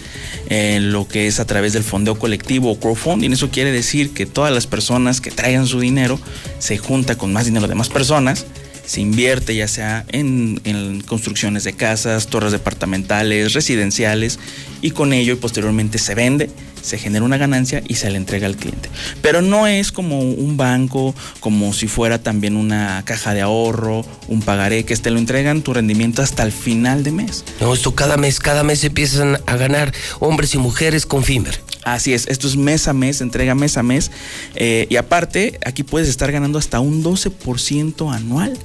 en 0.49 0.91
lo 0.91 1.07
que 1.07 1.25
es 1.25 1.39
a 1.39 1.47
través 1.47 1.73
del 1.73 1.83
fondeo 1.83 2.19
colectivo 2.19 2.69
o 2.69 2.79
crowdfunding. 2.79 3.31
Eso 3.31 3.49
quiere 3.49 3.71
decir 3.71 4.13
que 4.13 4.27
todas 4.27 4.53
las 4.53 4.67
personas 4.67 5.19
que 5.19 5.31
traigan 5.31 5.65
su 5.65 5.79
dinero 5.79 6.19
se 6.59 6.77
junta 6.77 7.17
con 7.17 7.33
más 7.33 7.45
dinero 7.45 7.67
de 7.67 7.73
más 7.73 7.89
personas 7.89 8.45
se 8.85 9.01
invierte 9.01 9.55
ya 9.55 9.67
sea 9.67 10.05
en, 10.09 10.61
en, 10.63 11.01
construcciones 11.01 11.63
de 11.63 11.73
casas, 11.73 12.27
torres 12.27 12.51
departamentales, 12.51 13.53
residenciales 13.53 14.39
y 14.81 14.91
con 14.91 15.13
ello 15.13 15.33
y 15.33 15.37
posteriormente 15.37 15.97
se 15.97 16.15
vende, 16.15 16.49
se 16.81 16.97
genera 16.97 17.25
una 17.25 17.37
ganancia 17.37 17.81
y 17.87 17.95
se 17.95 18.09
le 18.11 18.17
entrega 18.17 18.47
al 18.47 18.55
cliente. 18.55 18.89
Pero 19.21 19.41
no 19.41 19.67
es 19.67 19.91
como 19.91 20.19
un 20.19 20.55
banco, 20.55 21.15
como 21.39 21.73
si 21.73 21.87
fuera 21.87 22.21
también 22.21 22.55
una 22.55 23.01
caja 23.05 23.33
de 23.33 23.41
ahorro, 23.41 24.05
un 24.27 24.41
pagaré, 24.41 24.85
que 24.85 24.95
te 24.95 25.09
lo 25.09 25.17
entregan 25.17 25.63
tu 25.63 25.73
rendimiento 25.73 26.21
hasta 26.21 26.43
el 26.43 26.51
final 26.51 27.03
de 27.03 27.11
mes. 27.11 27.43
No, 27.59 27.73
esto 27.73 27.95
cada 27.95 28.17
mes, 28.17 28.39
cada 28.39 28.63
mes 28.63 28.83
empiezan 28.83 29.39
a 29.45 29.57
ganar 29.57 29.91
hombres 30.19 30.53
y 30.53 30.59
mujeres 30.59 31.05
con 31.05 31.23
Finver. 31.23 31.59
Así 31.83 32.13
es, 32.13 32.27
esto 32.27 32.47
es 32.47 32.55
mes 32.55 32.87
a 32.87 32.93
mes, 32.93 33.21
entrega 33.21 33.53
mes 33.53 33.77
a 33.77 33.83
mes. 33.83 34.11
Eh, 34.55 34.87
y 34.89 34.95
aparte, 34.95 35.59
aquí 35.65 35.83
puedes 35.83 36.09
estar 36.09 36.31
ganando 36.31 36.57
hasta 36.57 36.79
un 36.79 37.03
12% 37.03 38.13
anual 38.13 38.57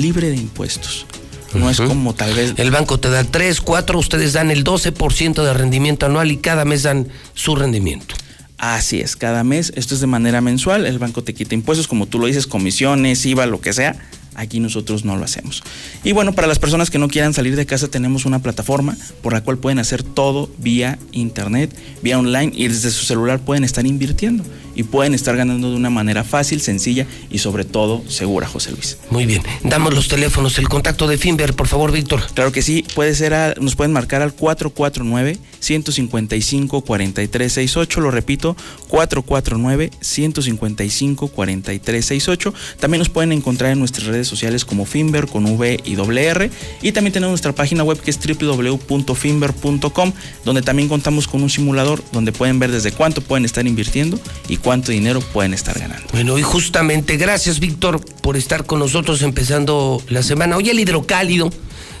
libre 0.00 0.30
de 0.30 0.36
impuestos. 0.36 1.06
No 1.54 1.68
es 1.68 1.80
como 1.80 2.14
tal 2.14 2.34
vez. 2.34 2.54
El 2.56 2.70
banco 2.70 2.98
te 2.98 3.10
da 3.10 3.24
3, 3.24 3.60
4, 3.60 3.98
ustedes 3.98 4.32
dan 4.32 4.50
el 4.50 4.64
12% 4.64 5.44
de 5.44 5.52
rendimiento 5.52 6.06
anual 6.06 6.32
y 6.32 6.38
cada 6.38 6.64
mes 6.64 6.82
dan 6.82 7.08
su 7.34 7.56
rendimiento. 7.56 8.14
Así 8.56 9.00
es, 9.00 9.16
cada 9.16 9.44
mes, 9.44 9.72
esto 9.76 9.94
es 9.94 10.00
de 10.00 10.06
manera 10.06 10.40
mensual, 10.40 10.86
el 10.86 10.98
banco 10.98 11.22
te 11.22 11.34
quita 11.34 11.54
impuestos, 11.54 11.88
como 11.88 12.06
tú 12.06 12.18
lo 12.18 12.26
dices, 12.26 12.46
comisiones, 12.46 13.26
IVA, 13.26 13.46
lo 13.46 13.60
que 13.60 13.72
sea, 13.72 13.96
Aquí 14.34 14.60
nosotros 14.60 15.04
no 15.04 15.16
lo 15.16 15.24
hacemos. 15.24 15.62
Y 16.04 16.12
bueno, 16.12 16.32
para 16.32 16.46
las 16.46 16.58
personas 16.58 16.90
que 16.90 16.98
no 16.98 17.08
quieran 17.08 17.34
salir 17.34 17.54
de 17.54 17.66
casa 17.66 17.88
tenemos 17.88 18.24
una 18.24 18.38
plataforma 18.38 18.96
por 19.22 19.34
la 19.34 19.42
cual 19.42 19.58
pueden 19.58 19.78
hacer 19.78 20.02
todo 20.02 20.48
vía 20.56 20.98
internet, 21.12 21.76
vía 22.02 22.18
online 22.18 22.50
y 22.54 22.66
desde 22.68 22.90
su 22.90 23.04
celular 23.04 23.40
pueden 23.40 23.62
estar 23.62 23.86
invirtiendo 23.86 24.42
y 24.74 24.84
pueden 24.84 25.14
estar 25.14 25.36
ganando 25.36 25.70
de 25.70 25.76
una 25.76 25.90
manera 25.90 26.24
fácil, 26.24 26.60
sencilla 26.60 27.06
y 27.30 27.38
sobre 27.38 27.64
todo 27.64 28.02
segura, 28.08 28.46
José 28.46 28.72
Luis. 28.72 28.98
Muy 29.10 29.26
bien. 29.26 29.42
Damos 29.62 29.94
los 29.94 30.08
teléfonos, 30.08 30.58
el 30.58 30.68
contacto 30.68 31.06
de 31.06 31.18
Finver, 31.18 31.54
por 31.54 31.68
favor, 31.68 31.92
Víctor. 31.92 32.22
Claro 32.34 32.52
que 32.52 32.62
sí, 32.62 32.84
puede 32.94 33.14
ser 33.14 33.34
a, 33.34 33.54
nos 33.60 33.76
pueden 33.76 33.92
marcar 33.92 34.22
al 34.22 34.34
449 34.34 35.38
155 35.60 36.82
4368, 36.82 38.00
lo 38.00 38.10
repito, 38.10 38.56
449 38.88 39.90
155 40.00 41.28
4368. 41.28 42.54
También 42.80 42.98
nos 42.98 43.08
pueden 43.08 43.32
encontrar 43.32 43.72
en 43.72 43.78
nuestras 43.78 44.06
redes 44.06 44.28
sociales 44.28 44.64
como 44.64 44.86
Finver 44.86 45.26
con 45.26 45.46
V 45.46 45.80
y 45.84 45.96
R. 46.18 46.50
Y 46.82 46.92
también 46.92 47.12
tenemos 47.12 47.32
nuestra 47.32 47.52
página 47.52 47.84
web 47.84 48.00
que 48.00 48.10
es 48.10 48.18
www.finver.com, 48.18 50.12
donde 50.44 50.62
también 50.62 50.88
contamos 50.88 51.28
con 51.28 51.42
un 51.42 51.50
simulador 51.50 52.02
donde 52.12 52.32
pueden 52.32 52.58
ver 52.58 52.70
desde 52.70 52.92
cuánto 52.92 53.20
pueden 53.20 53.44
estar 53.44 53.66
invirtiendo 53.66 54.18
y 54.48 54.56
cuánto 54.62 54.92
dinero 54.92 55.20
pueden 55.20 55.54
estar 55.54 55.78
ganando. 55.78 56.06
Bueno, 56.12 56.38
y 56.38 56.42
justamente 56.42 57.16
gracias 57.16 57.60
Víctor 57.60 58.04
por 58.22 58.36
estar 58.36 58.64
con 58.64 58.78
nosotros 58.78 59.22
empezando 59.22 60.02
la 60.08 60.22
semana. 60.22 60.56
Hoy 60.56 60.70
el 60.70 60.80
hidrocálido 60.80 61.50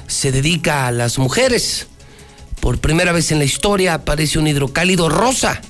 se 0.06 0.32
dedica 0.32 0.86
a 0.86 0.92
las 0.92 1.18
mujeres. 1.18 1.88
Por 2.60 2.78
primera 2.78 3.12
vez 3.12 3.32
en 3.32 3.38
la 3.38 3.44
historia 3.44 3.94
aparece 3.94 4.38
un 4.38 4.46
hidrocálido 4.46 5.08
rosa. 5.08 5.60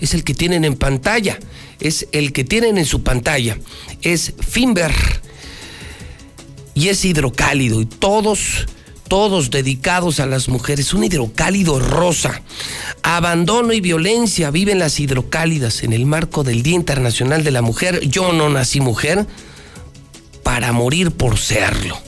Es 0.00 0.14
el 0.14 0.24
que 0.24 0.34
tienen 0.34 0.64
en 0.64 0.76
pantalla. 0.76 1.38
Es 1.78 2.08
el 2.12 2.32
que 2.32 2.44
tienen 2.44 2.76
en 2.76 2.84
su 2.84 3.02
pantalla. 3.02 3.58
Es 4.02 4.34
Finver 4.40 4.92
y 6.74 6.88
es 6.88 7.04
hidrocálido 7.04 7.80
y 7.80 7.86
todos, 7.86 8.66
todos 9.10 9.50
dedicados 9.50 10.20
a 10.20 10.26
las 10.26 10.48
mujeres. 10.48 10.94
Un 10.94 11.02
hidrocálido 11.02 11.80
rosa. 11.80 12.42
Abandono 13.02 13.72
y 13.72 13.80
violencia 13.80 14.52
viven 14.52 14.78
las 14.78 15.00
hidrocálidas 15.00 15.82
en 15.82 15.92
el 15.92 16.06
marco 16.06 16.44
del 16.44 16.62
Día 16.62 16.76
Internacional 16.76 17.42
de 17.42 17.50
la 17.50 17.60
Mujer. 17.60 18.08
Yo 18.08 18.32
no 18.32 18.48
nací 18.48 18.80
mujer 18.80 19.26
para 20.44 20.72
morir 20.72 21.10
por 21.10 21.38
serlo. 21.38 21.98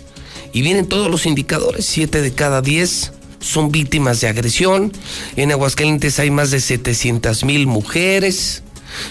Y 0.53 0.63
vienen 0.63 0.87
todos 0.87 1.11
los 1.11 1.27
indicadores, 1.27 1.85
siete 1.87 2.23
de 2.23 2.33
cada 2.33 2.63
diez 2.63 3.13
son 3.41 3.73
víctimas 3.73 4.21
de 4.21 4.29
agresión. 4.29 4.93
En 5.35 5.51
Aguascalientes 5.51 6.21
hay 6.21 6.31
más 6.31 6.53
de 6.53 6.61
700 6.61 7.43
mil 7.45 7.67
mujeres 7.67 8.63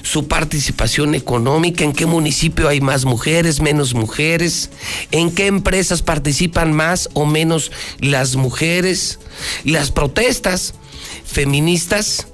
su 0.03 0.27
participación 0.27 1.15
económica, 1.15 1.83
en 1.83 1.93
qué 1.93 2.05
municipio 2.05 2.67
hay 2.67 2.81
más 2.81 3.05
mujeres, 3.05 3.61
menos 3.61 3.93
mujeres, 3.93 4.69
en 5.11 5.31
qué 5.31 5.47
empresas 5.47 6.01
participan 6.01 6.73
más 6.73 7.09
o 7.13 7.25
menos 7.25 7.71
las 7.99 8.35
mujeres. 8.35 9.19
Las 9.63 9.91
protestas 9.91 10.73
feministas 11.25 12.27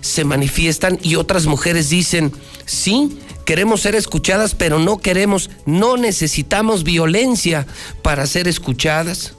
se 0.00 0.24
manifiestan 0.24 0.98
y 1.02 1.14
otras 1.14 1.46
mujeres 1.46 1.88
dicen, 1.88 2.32
sí, 2.66 3.18
queremos 3.44 3.80
ser 3.80 3.94
escuchadas, 3.94 4.54
pero 4.54 4.78
no 4.78 4.98
queremos, 4.98 5.50
no 5.64 5.96
necesitamos 5.96 6.84
violencia 6.84 7.66
para 8.02 8.26
ser 8.26 8.48
escuchadas. 8.48 9.34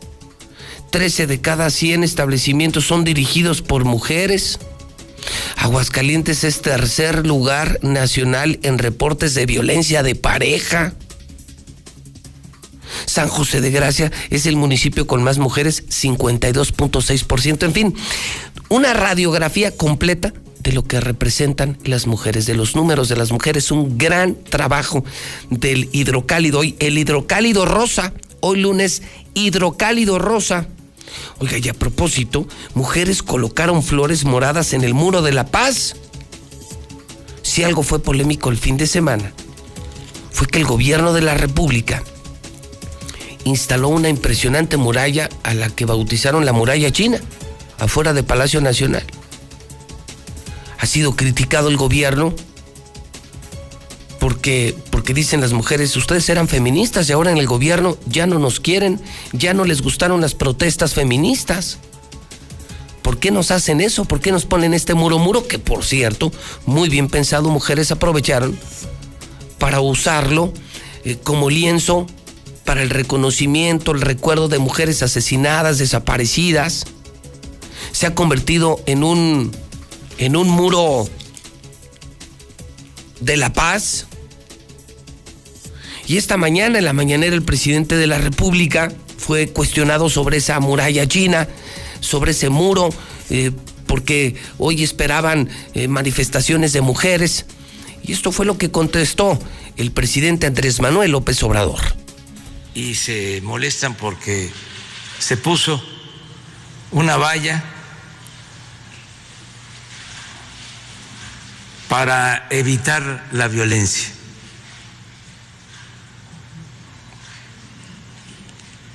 13 0.92 1.28
de 1.28 1.42
cada 1.42 1.70
100 1.70 2.04
establecimientos 2.04 2.86
son 2.86 3.04
dirigidos 3.04 3.62
por 3.62 3.84
mujeres. 3.84 4.60
Aguascalientes 5.64 6.44
es 6.44 6.62
tercer 6.62 7.26
lugar 7.26 7.80
nacional 7.84 8.60
en 8.64 8.78
reportes 8.78 9.34
de 9.34 9.46
violencia 9.46 10.04
de 10.04 10.14
pareja. 10.14 10.94
San 13.06 13.30
José 13.30 13.62
de 13.62 13.72
Gracia 13.72 14.12
es 14.30 14.46
el 14.46 14.58
municipio 14.58 15.08
con 15.08 15.24
más 15.24 15.38
mujeres, 15.38 15.88
52.6%. 15.88 17.64
En 17.64 17.72
fin, 17.72 17.96
una 18.68 18.94
radiografía 18.94 19.72
completa 19.72 20.34
de 20.60 20.74
lo 20.74 20.84
que 20.84 21.00
representan 21.00 21.78
las 21.86 22.08
mujeres, 22.08 22.46
de 22.46 22.56
los 22.56 22.76
números 22.76 23.08
de 23.08 23.16
las 23.16 23.32
mujeres, 23.32 23.72
un 23.72 23.98
gran 23.98 24.36
trabajo 24.36 25.06
del 25.50 25.88
hidrocálido. 25.94 26.60
Hoy 26.60 26.76
el 26.80 26.98
hidrocálido 26.98 27.64
rosa, 27.64 28.12
hoy 28.42 28.60
lunes 28.60 29.02
hidrocálido 29.34 30.20
rosa. 30.20 30.68
Oiga, 31.40 31.58
y 31.58 31.70
a 31.70 31.74
propósito, 31.74 32.48
mujeres 32.74 33.24
colocaron 33.24 33.84
flores 33.84 34.26
moradas 34.26 34.74
en 34.74 34.84
el 34.84 34.94
muro 34.94 35.22
de 35.22 35.34
la 35.34 35.46
paz. 35.46 35.96
Si 37.42 37.64
algo 37.64 37.84
fue 37.84 38.00
polémico 38.00 38.50
el 38.50 38.58
fin 38.58 38.78
de 38.78 38.88
semana, 38.88 39.34
fue 40.32 40.48
que 40.48 40.60
el 40.60 40.66
gobierno 40.66 41.14
de 41.14 41.22
la 41.22 41.36
República 41.36 42.04
instaló 43.44 43.90
una 43.90 44.10
impresionante 44.10 44.78
muralla 44.78 45.30
a 45.44 45.54
la 45.54 45.70
que 45.70 45.86
bautizaron 45.86 46.46
la 46.46 46.54
muralla 46.54 46.92
china, 46.92 47.20
afuera 47.80 48.14
de 48.14 48.24
Palacio 48.24 48.62
Nacional. 48.62 49.04
Ha 50.80 50.86
sido 50.86 51.16
criticado 51.16 51.70
el 51.70 51.78
gobierno 51.78 52.34
porque, 54.24 54.74
porque 54.90 55.14
dicen 55.14 55.42
las 55.42 55.52
mujeres, 55.52 55.98
ustedes 55.98 56.30
eran 56.30 56.48
feministas 56.48 57.10
y 57.10 57.12
ahora 57.12 57.34
en 57.34 57.38
el 57.38 57.46
gobierno 57.46 57.98
ya 58.06 58.26
no 58.26 58.40
nos 58.40 58.62
quieren, 58.62 59.02
ya 59.34 59.54
no 59.54 59.66
les 59.66 59.82
gustaron 59.82 60.22
las 60.22 60.34
protestas 60.34 60.94
feministas. 60.94 61.80
¿Por 63.02 63.18
qué 63.18 63.32
nos 63.32 63.52
hacen 63.52 63.82
eso? 63.82 64.06
¿Por 64.06 64.22
qué 64.22 64.32
nos 64.32 64.46
ponen 64.46 64.74
este 64.74 64.94
muro 64.94 65.20
muro? 65.20 65.46
Que 65.46 65.60
por 65.60 65.84
cierto, 65.84 66.32
muy 66.66 66.88
bien 66.88 67.10
pensado, 67.10 67.50
mujeres 67.50 67.92
aprovecharon 67.92 68.58
para 69.60 69.82
usarlo 69.82 70.54
eh, 71.04 71.18
como 71.22 71.50
lienzo 71.50 72.08
para 72.64 72.82
el 72.82 72.92
reconocimiento, 72.92 73.92
el 73.92 74.00
recuerdo 74.00 74.48
de 74.48 74.58
mujeres 74.58 75.04
asesinadas, 75.04 75.80
desaparecidas. 75.80 76.86
Se 77.92 78.06
ha 78.06 78.16
convertido 78.16 78.80
en 78.86 79.04
un, 79.04 79.52
en 80.18 80.38
un 80.38 80.48
muro 80.48 81.10
de 83.20 83.36
la 83.36 83.52
paz, 83.52 84.08
y 86.06 86.18
esta 86.18 86.38
mañana, 86.38 86.80
en 86.80 86.86
la 86.86 86.94
mañanera, 86.94 87.36
el 87.36 87.44
presidente 87.44 87.96
de 87.96 88.08
la 88.08 88.18
República 88.18 88.92
fue 89.18 89.48
cuestionado 89.50 90.10
sobre 90.10 90.38
esa 90.38 90.60
muralla 90.60 91.08
china, 91.08 91.48
sobre 92.02 92.32
ese 92.32 92.50
muro, 92.50 92.90
eh, 93.30 93.52
porque 93.88 94.36
hoy 94.58 94.84
esperaban 94.84 95.50
eh, 95.74 95.88
manifestaciones 95.88 96.74
de 96.74 96.82
mujeres. 96.82 97.46
Y 98.04 98.12
esto 98.12 98.34
fue 98.34 98.46
lo 98.46 98.58
que 98.58 98.70
contestó 98.70 99.40
el 99.78 99.92
presidente 99.92 100.46
Andrés 100.46 100.82
Manuel 100.82 101.12
López 101.12 101.42
Obrador. 101.44 101.80
Y 102.76 102.96
se 102.96 103.40
molestan 103.42 103.96
porque 103.96 104.50
se 105.20 105.38
puso 105.38 105.82
una 106.92 107.16
valla 107.16 107.64
para 111.88 112.48
evitar 112.50 113.28
la 113.32 113.48
violencia. 113.48 114.10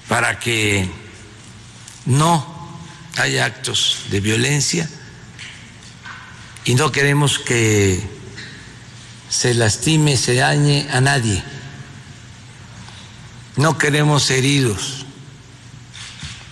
Para 0.09 0.39
que 0.39 0.91
no 2.07 2.59
haya 3.17 3.45
actos 3.45 4.05
de 4.11 4.21
violencia 4.21 4.89
y 6.65 6.75
no 6.75 6.91
queremos 6.91 7.39
que 7.39 8.03
se 9.29 9.55
lastime, 9.55 10.17
se 10.17 10.35
dañe 10.35 10.89
a 10.91 11.01
nadie. 11.01 11.43
No 13.57 13.77
queremos 13.77 14.31
heridos. 14.31 15.07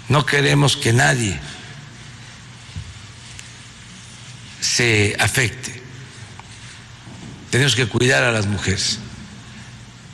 No 0.08 0.24
queremos 0.24 0.76
que 0.76 0.92
nadie 0.92 1.38
se 4.60 5.16
afecte. 5.18 5.82
Tenemos 7.50 7.74
que 7.74 7.86
cuidar 7.86 8.22
a 8.22 8.32
las 8.32 8.46
mujeres. 8.46 8.98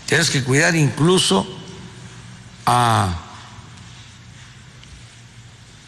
Tenemos 0.06 0.30
que 0.30 0.42
cuidar 0.42 0.74
incluso 0.76 1.46
a 2.66 3.21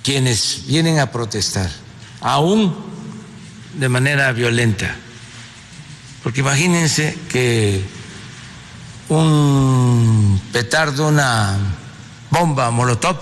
quienes 0.05 0.67
vienen 0.67 1.01
a 1.01 1.11
protestar, 1.11 1.71
aún 2.21 2.77
de 3.73 3.89
manera 3.89 4.31
violenta. 4.33 4.95
Porque 6.23 6.41
imagínense 6.41 7.19
que 7.31 7.83
un 9.09 10.41
petardo, 10.53 11.09
una 11.09 11.57
bomba 12.31 12.71
molotov, 12.71 13.17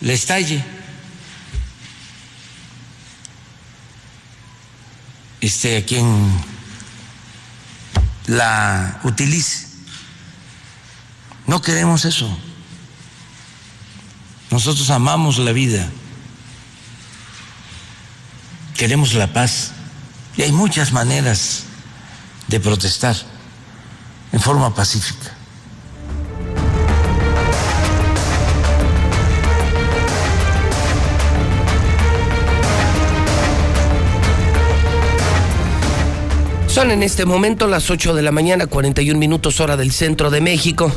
le 0.00 0.12
estalle. 0.12 0.62
Este, 5.40 5.78
a 5.78 5.86
quien 5.86 6.30
la 8.26 9.00
utilice. 9.04 9.66
No 11.46 11.62
queremos 11.62 12.04
eso. 12.04 12.38
Nosotros 14.50 14.90
amamos 14.90 15.38
la 15.38 15.52
vida. 15.52 15.88
Queremos 18.76 19.14
la 19.14 19.32
paz. 19.32 19.72
Y 20.36 20.42
hay 20.42 20.52
muchas 20.52 20.92
maneras 20.92 21.64
de 22.48 22.60
protestar 22.60 23.16
en 24.32 24.40
forma 24.40 24.74
pacífica. 24.74 25.36
Son 36.66 36.92
en 36.92 37.02
este 37.02 37.26
momento 37.26 37.66
las 37.66 37.90
8 37.90 38.14
de 38.14 38.22
la 38.22 38.30
mañana, 38.30 38.66
41 38.66 39.18
minutos 39.18 39.60
hora 39.60 39.76
del 39.76 39.92
centro 39.92 40.30
de 40.30 40.40
México. 40.40 40.92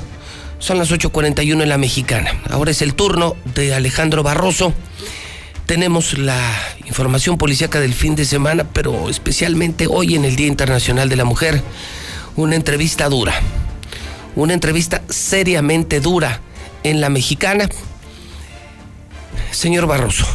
Son 0.64 0.78
las 0.78 0.94
8.41 0.94 1.62
en 1.62 1.68
la 1.68 1.78
mexicana. 1.78 2.42
Ahora 2.50 2.72
es 2.72 2.82
el 2.82 2.94
turno 2.94 3.36
de 3.54 3.76
Alejandro 3.76 4.24
Barroso. 4.24 4.74
Tenemos 5.66 6.18
la 6.18 6.40
información 6.86 7.38
policíaca 7.38 7.82
del 7.82 7.94
fin 7.94 8.16
de 8.16 8.24
semana, 8.24 8.64
pero 8.72 9.10
especialmente 9.10 9.88
hoy 9.90 10.16
en 10.16 10.24
el 10.24 10.38
Día 10.38 10.48
Internacional 10.48 11.10
de 11.10 11.18
la 11.18 11.26
Mujer, 11.26 11.62
una 12.38 12.56
entrevista 12.56 13.10
dura. 13.10 13.34
Una 14.38 14.54
entrevista 14.54 15.02
seriamente 15.10 16.00
dura 16.00 16.40
en 16.84 17.02
la 17.02 17.10
mexicana. 17.10 17.68
Señor 19.52 19.86
Barroso, 19.86 20.26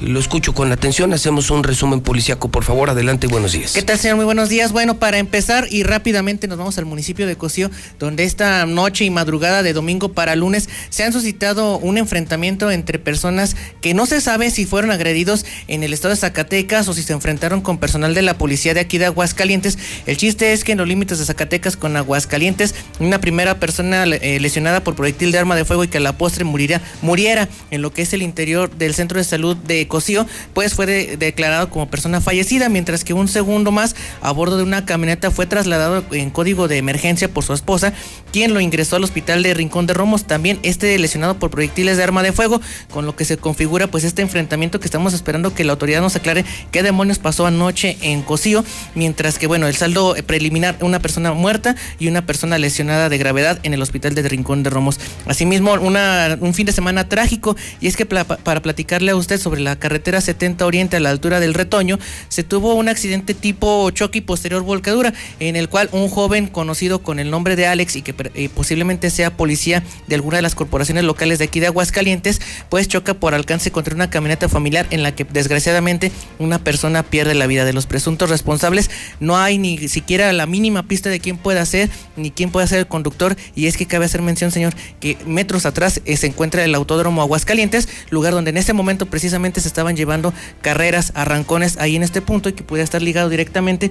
lo 0.00 0.20
escucho 0.20 0.54
con 0.54 0.72
atención. 0.72 1.12
Hacemos 1.12 1.50
un 1.50 1.64
resumen 1.64 2.00
policíaco, 2.00 2.48
por 2.48 2.64
favor. 2.64 2.90
Adelante 2.90 3.26
buenos 3.26 3.52
días. 3.52 3.72
¿Qué 3.72 3.82
tal, 3.82 3.98
señor? 3.98 4.16
Muy 4.16 4.24
buenos 4.24 4.48
días. 4.48 4.72
Bueno, 4.72 4.98
para 4.98 5.18
empezar 5.18 5.66
y 5.70 5.82
rápidamente 5.82 6.48
nos 6.48 6.58
vamos 6.58 6.78
al 6.78 6.84
municipio 6.84 7.26
de 7.26 7.36
Cocío, 7.36 7.70
donde 7.98 8.24
esta 8.24 8.66
noche 8.66 9.04
y 9.04 9.10
madrugada 9.10 9.62
de 9.62 9.72
domingo 9.72 10.12
para 10.12 10.36
lunes 10.36 10.68
se 10.90 11.04
han 11.04 11.12
suscitado 11.12 11.78
un 11.78 11.98
enfrentamiento 11.98 12.70
entre 12.70 12.98
personas 12.98 13.56
que 13.80 13.94
no 13.94 14.06
se 14.06 14.20
sabe 14.20 14.50
si 14.50 14.66
fueron 14.66 14.90
agredidos 14.90 15.44
en 15.68 15.82
el 15.82 15.92
estado 15.92 16.14
de 16.14 16.20
Zacatecas 16.20 16.88
o 16.88 16.94
si 16.94 17.02
se 17.02 17.12
enfrentaron 17.12 17.60
con 17.60 17.78
personal 17.78 18.14
de 18.14 18.22
la 18.22 18.38
policía 18.38 18.74
de 18.74 18.80
aquí 18.80 18.98
de 18.98 19.06
Aguascalientes. 19.06 19.78
El 20.06 20.16
chiste 20.16 20.52
es 20.52 20.64
que 20.64 20.72
en 20.72 20.78
los 20.78 20.88
límites 20.88 21.18
de 21.18 21.24
Zacatecas 21.24 21.76
con 21.76 21.96
Aguascalientes, 21.96 22.74
una 23.00 23.20
primera 23.20 23.58
persona 23.60 24.04
eh, 24.04 24.38
lesionada 24.40 24.82
por 24.82 24.94
proyectil 24.94 25.32
de 25.32 25.38
arma 25.38 25.56
de 25.56 25.64
fuego 25.64 25.84
y 25.84 25.88
que 25.88 25.98
a 25.98 26.00
la 26.00 26.16
postre 26.16 26.44
muriera, 26.44 26.80
muriera 27.02 27.48
en 27.70 27.82
lo 27.82 27.92
que 27.92 28.02
es 28.02 28.12
el 28.12 28.22
interior 28.22 28.70
del 28.74 28.94
centro 28.94 29.18
de 29.18 29.24
salud 29.24 29.56
de 29.56 29.83
Cocío, 29.86 30.26
pues 30.52 30.74
fue 30.74 30.86
de- 30.86 31.16
declarado 31.16 31.70
como 31.70 31.88
persona 31.88 32.20
fallecida, 32.20 32.68
mientras 32.68 33.04
que 33.04 33.12
un 33.14 33.28
segundo 33.28 33.70
más 33.72 33.96
a 34.20 34.30
bordo 34.32 34.56
de 34.56 34.62
una 34.62 34.84
camioneta 34.84 35.30
fue 35.30 35.46
trasladado 35.46 36.04
en 36.12 36.30
código 36.30 36.68
de 36.68 36.78
emergencia 36.78 37.28
por 37.28 37.44
su 37.44 37.52
esposa, 37.52 37.92
quien 38.32 38.54
lo 38.54 38.60
ingresó 38.60 38.96
al 38.96 39.04
hospital 39.04 39.42
de 39.42 39.54
Rincón 39.54 39.86
de 39.86 39.94
Romos, 39.94 40.24
también 40.24 40.58
este 40.62 40.98
lesionado 40.98 41.38
por 41.38 41.50
proyectiles 41.50 41.96
de 41.96 42.02
arma 42.02 42.22
de 42.22 42.32
fuego, 42.32 42.60
con 42.90 43.06
lo 43.06 43.16
que 43.16 43.24
se 43.24 43.36
configura 43.36 43.86
pues 43.88 44.04
este 44.04 44.22
enfrentamiento 44.22 44.80
que 44.80 44.86
estamos 44.86 45.14
esperando 45.14 45.54
que 45.54 45.64
la 45.64 45.72
autoridad 45.72 46.00
nos 46.00 46.16
aclare 46.16 46.44
qué 46.70 46.82
demonios 46.82 47.18
pasó 47.18 47.46
anoche 47.46 47.96
en 48.00 48.22
Cocío, 48.22 48.64
mientras 48.94 49.38
que 49.38 49.46
bueno, 49.46 49.66
el 49.66 49.76
saldo 49.76 50.14
preliminar, 50.26 50.76
una 50.80 51.00
persona 51.00 51.32
muerta 51.32 51.76
y 51.98 52.08
una 52.08 52.26
persona 52.26 52.58
lesionada 52.58 53.08
de 53.08 53.18
gravedad 53.18 53.58
en 53.62 53.74
el 53.74 53.82
hospital 53.82 54.14
de 54.14 54.22
Rincón 54.28 54.62
de 54.62 54.70
Romos. 54.70 54.98
Asimismo, 55.26 55.72
una, 55.74 56.36
un 56.40 56.54
fin 56.54 56.66
de 56.66 56.72
semana 56.72 57.08
trágico, 57.08 57.56
y 57.80 57.86
es 57.86 57.96
que 57.96 58.06
para 58.06 58.62
platicarle 58.62 59.12
a 59.12 59.16
usted 59.16 59.40
sobre 59.40 59.60
la 59.60 59.73
carretera 59.76 60.20
70 60.20 60.66
Oriente 60.66 60.96
a 60.96 61.00
la 61.00 61.10
altura 61.10 61.40
del 61.40 61.54
Retoño, 61.54 61.98
se 62.28 62.42
tuvo 62.42 62.74
un 62.74 62.88
accidente 62.88 63.34
tipo 63.34 63.90
choque 63.90 64.18
y 64.18 64.22
posterior 64.22 64.62
volcadura, 64.62 65.12
en 65.40 65.56
el 65.56 65.68
cual 65.68 65.88
un 65.92 66.08
joven 66.08 66.46
conocido 66.46 67.00
con 67.00 67.18
el 67.18 67.30
nombre 67.30 67.56
de 67.56 67.66
Alex 67.66 67.96
y 67.96 68.02
que 68.02 68.14
eh, 68.34 68.48
posiblemente 68.48 69.10
sea 69.10 69.36
policía 69.36 69.82
de 70.06 70.14
alguna 70.14 70.36
de 70.36 70.42
las 70.42 70.54
corporaciones 70.54 71.04
locales 71.04 71.38
de 71.38 71.46
aquí 71.46 71.60
de 71.60 71.66
Aguascalientes, 71.66 72.40
pues 72.68 72.88
choca 72.88 73.14
por 73.14 73.34
alcance 73.34 73.70
contra 73.70 73.94
una 73.94 74.10
camioneta 74.10 74.48
familiar 74.48 74.86
en 74.90 75.02
la 75.02 75.14
que 75.14 75.24
desgraciadamente 75.24 76.12
una 76.38 76.58
persona 76.58 77.02
pierde 77.02 77.34
la 77.34 77.46
vida. 77.46 77.64
De 77.64 77.72
los 77.72 77.86
presuntos 77.86 78.30
responsables 78.30 78.90
no 79.20 79.36
hay 79.36 79.58
ni 79.58 79.88
siquiera 79.88 80.32
la 80.32 80.46
mínima 80.46 80.82
pista 80.84 81.10
de 81.10 81.20
quién 81.20 81.36
pueda 81.36 81.64
ser 81.66 81.90
ni 82.16 82.30
quién 82.30 82.50
pueda 82.50 82.66
ser 82.66 82.80
el 82.80 82.86
conductor 82.86 83.36
y 83.54 83.66
es 83.66 83.76
que 83.76 83.86
cabe 83.86 84.04
hacer 84.04 84.22
mención, 84.22 84.50
señor, 84.50 84.74
que 85.00 85.16
metros 85.26 85.66
atrás 85.66 86.00
eh, 86.04 86.16
se 86.16 86.26
encuentra 86.26 86.64
el 86.64 86.74
Autódromo 86.74 87.22
Aguascalientes, 87.22 87.88
lugar 88.10 88.32
donde 88.32 88.50
en 88.50 88.56
este 88.56 88.72
momento 88.72 89.06
precisamente 89.06 89.60
se 89.64 89.68
estaban 89.68 89.96
llevando 89.96 90.32
carreras, 90.62 91.12
arrancones 91.14 91.76
ahí 91.78 91.96
en 91.96 92.02
este 92.02 92.22
punto 92.22 92.48
y 92.48 92.52
que 92.52 92.62
pudiera 92.62 92.84
estar 92.84 93.02
ligado 93.02 93.28
directamente 93.28 93.90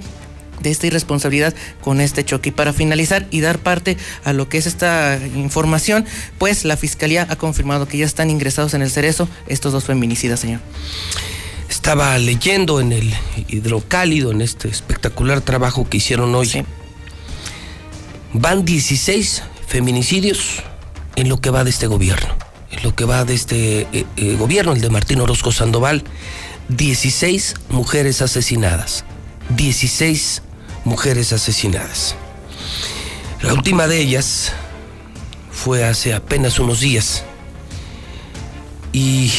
de 0.62 0.72
esta 0.72 0.88
irresponsabilidad 0.88 1.54
con 1.82 2.02
este 2.02 2.24
choque. 2.24 2.50
Y 2.50 2.52
para 2.52 2.74
finalizar 2.74 3.28
y 3.30 3.42
dar 3.42 3.60
parte 3.60 3.98
a 4.24 4.34
lo 4.34 4.50
que 4.50 4.58
es 4.58 4.66
esta 4.66 5.20
información, 5.36 6.06
pues 6.38 6.66
la 6.66 6.78
Fiscalía 6.78 7.28
ha 7.30 7.36
confirmado 7.36 7.88
que 7.88 7.98
ya 7.98 8.06
están 8.06 8.30
ingresados 8.30 8.74
en 8.74 8.82
el 8.82 8.90
cerezo 8.90 9.28
estos 9.48 9.74
dos 9.74 9.84
feminicidas, 9.86 10.40
señor. 10.40 10.62
Estaba 11.70 12.18
leyendo 12.18 12.80
en 12.80 12.94
el 12.94 13.14
hidrocálido, 13.48 14.32
en 14.32 14.42
este 14.42 14.70
espectacular 14.70 15.42
trabajo 15.42 15.90
que 15.90 15.98
hicieron 15.98 16.34
hoy. 16.34 16.66
Van 18.34 18.64
16 18.64 19.44
feminicidios 19.68 20.62
en 21.16 21.30
lo 21.30 21.42
que 21.42 21.50
va 21.50 21.64
de 21.64 21.72
este 21.72 21.88
gobierno. 21.88 22.53
Lo 22.82 22.96
que 22.96 23.06
va 23.06 23.26
de 23.26 23.34
este 23.34 23.82
eh, 23.94 24.06
eh, 24.18 24.36
gobierno, 24.36 24.74
el 24.74 24.82
de 24.82 24.90
Martín 24.90 25.22
Orozco 25.22 25.52
Sandoval. 25.52 26.04
16 26.70 27.56
mujeres 27.70 28.22
asesinadas. 28.22 29.06
16 29.50 30.42
mujeres 30.86 31.34
asesinadas. 31.34 32.16
La 33.42 33.54
última 33.54 33.88
de 33.88 34.00
ellas 34.00 34.54
fue 35.52 35.84
hace 35.84 36.14
apenas 36.14 36.60
unos 36.60 36.80
días. 36.80 37.24
Y 38.94 39.32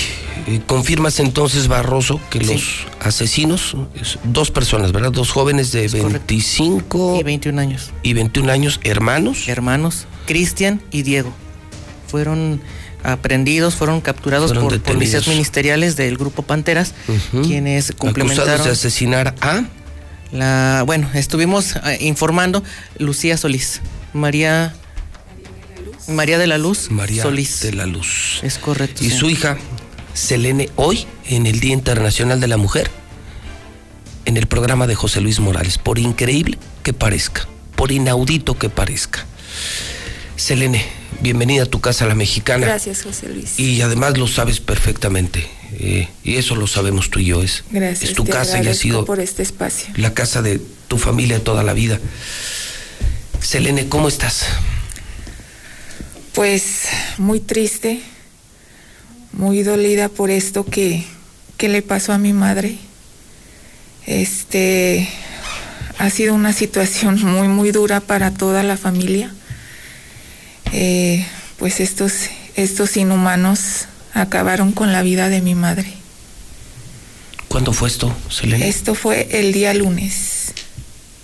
eh, 0.47 0.61
confirmas 0.66 1.20
entonces, 1.20 1.69
Barroso, 1.69 2.20
que 2.28 2.40
los 2.40 2.86
asesinos, 3.01 3.77
es 3.94 4.19
dos 4.24 4.51
personas, 4.51 4.93
¿verdad? 4.93 5.12
Dos 5.12 5.31
jóvenes 5.31 5.73
de 5.73 5.89
25 5.89 7.19
y 7.20 7.23
21 7.23 7.61
años. 7.61 7.93
Y 8.02 8.12
21 8.12 8.52
años, 8.52 8.81
hermanos. 8.85 9.48
Hermanos, 9.48 10.06
Cristian 10.27 10.82
y 10.90 11.02
Diego. 11.02 11.32
Fueron 12.09 12.61
aprendidos, 13.05 13.76
fueron 13.76 14.01
capturados 14.01 14.52
Fueron 14.52 14.68
por 14.68 14.81
policías 14.81 15.28
ministeriales 15.28 15.97
del 15.97 16.16
grupo 16.16 16.43
Panteras, 16.43 16.94
quienes 17.43 17.93
complementaron 17.93 18.48
Acusados 18.48 18.66
de 18.66 18.72
asesinar 18.72 19.35
a 19.40 19.64
la 20.32 20.82
bueno, 20.85 21.09
estuvimos 21.14 21.76
eh, 21.76 21.98
informando 22.01 22.64
Lucía 22.98 23.36
Solís, 23.36 23.81
María 24.12 24.74
María 26.09 26.39
de 26.39 26.47
la 26.47 26.59
Luz 26.59 26.90
María 26.90 27.22
Solís. 27.22 27.60
de 27.60 27.72
la 27.72 27.86
Luz. 27.86 28.40
Es 28.43 28.59
correcto. 28.59 29.05
Y 29.05 29.10
sí. 29.10 29.16
su 29.16 29.31
hija, 29.31 29.56
Selene, 30.12 30.70
hoy, 30.76 31.06
en 31.26 31.47
el 31.47 31.60
Día 31.60 31.72
Internacional 31.72 32.40
de 32.40 32.48
la 32.48 32.56
Mujer, 32.56 32.90
en 34.24 34.36
el 34.36 34.47
programa 34.47 34.86
de 34.86 34.94
José 34.94 35.20
Luis 35.20 35.40
Morales, 35.40 35.78
por 35.78 35.98
increíble 35.98 36.59
que 36.82 36.93
parezca, 36.93 37.47
por 37.76 37.93
inaudito 37.93 38.59
que 38.59 38.68
parezca. 38.68 39.24
Selene, 40.36 40.85
bienvenida 41.20 41.65
a 41.65 41.66
tu 41.66 41.81
casa, 41.81 42.07
la 42.07 42.15
mexicana. 42.15 42.66
Gracias, 42.66 43.03
José 43.03 43.28
Luis. 43.28 43.59
Y 43.59 43.81
además 43.82 44.16
lo 44.19 44.27
sabes 44.27 44.61
perfectamente. 44.61 45.47
eh, 45.78 46.09
y 46.23 46.36
eso 46.36 46.55
lo 46.55 46.66
sabemos 46.66 47.11
tú 47.11 47.19
y 47.19 47.27
yo. 47.27 47.43
Es, 47.43 47.65
Gracias. 47.70 48.11
es 48.11 48.16
tu 48.16 48.24
te 48.24 48.32
casa 48.32 48.62
y 48.62 48.69
ha 48.69 48.74
sido 48.74 49.05
por 49.05 49.20
este 49.20 49.43
espacio. 49.43 49.89
la 49.97 50.15
casa 50.15 50.41
de 50.43 50.61
tu 50.89 50.99
familia 50.99 51.43
toda 51.43 51.62
la 51.62 51.73
vida. 51.73 51.99
Selene, 53.41 53.89
¿cómo 53.89 54.09
estás? 54.09 54.47
Pues 56.32 56.89
muy 57.19 57.41
triste, 57.41 58.01
muy 59.32 59.62
dolida 59.62 60.09
por 60.09 60.31
esto 60.31 60.65
que, 60.65 61.05
que 61.57 61.69
le 61.69 61.82
pasó 61.82 62.12
a 62.12 62.19
mi 62.19 62.32
madre. 62.32 62.77
Este 64.07 65.09
ha 65.99 66.11
sido 66.11 66.35
una 66.35 66.53
situación 66.53 67.20
muy, 67.24 67.49
muy 67.49 67.70
dura 67.73 68.01
para 68.01 68.32
toda 68.32 68.62
la 68.62 68.77
familia. 68.77 69.32
Eh, 70.77 71.25
pues 71.57 71.79
estos, 71.79 72.13
estos 72.57 72.97
inhumanos 72.97 73.87
acabaron 74.13 74.73
con 74.73 74.93
la 74.93 75.03
vida 75.03 75.29
de 75.29 75.41
mi 75.41 75.55
madre. 75.55 75.87
¿Cuándo 77.47 77.73
fue 77.73 77.89
esto, 77.89 78.13
Selene? 78.29 78.69
Esto 78.69 78.97
fue 78.97 79.29
el 79.31 79.53
día 79.53 79.73
lunes, 79.73 80.53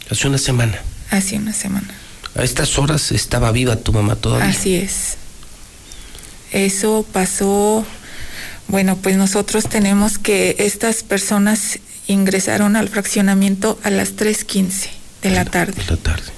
Hace 0.08 0.28
una 0.28 0.38
semana. 0.38 0.80
hace 1.10 1.36
una 1.36 1.52
semana. 1.52 1.88
A 2.36 2.44
estas 2.44 2.78
horas 2.78 3.10
estaba 3.10 3.50
viva 3.50 3.74
tu 3.74 3.92
mamá 3.92 4.14
todavía. 4.14 4.48
Así 4.48 4.76
es. 4.76 5.16
Eso 6.52 7.04
pasó, 7.12 7.84
bueno, 8.68 8.96
pues 8.96 9.16
nosotros 9.16 9.68
tenemos 9.68 10.18
que 10.18 10.54
estas 10.60 11.02
personas 11.02 11.80
ingresaron 12.06 12.76
al 12.76 12.88
fraccionamiento 12.88 13.80
a 13.82 13.90
las 13.90 14.14
3.15 14.14 14.88
de 15.22 15.30
la 15.30 15.44
tarde. 15.44 15.82
la 15.88 15.96
tarde. 15.96 16.30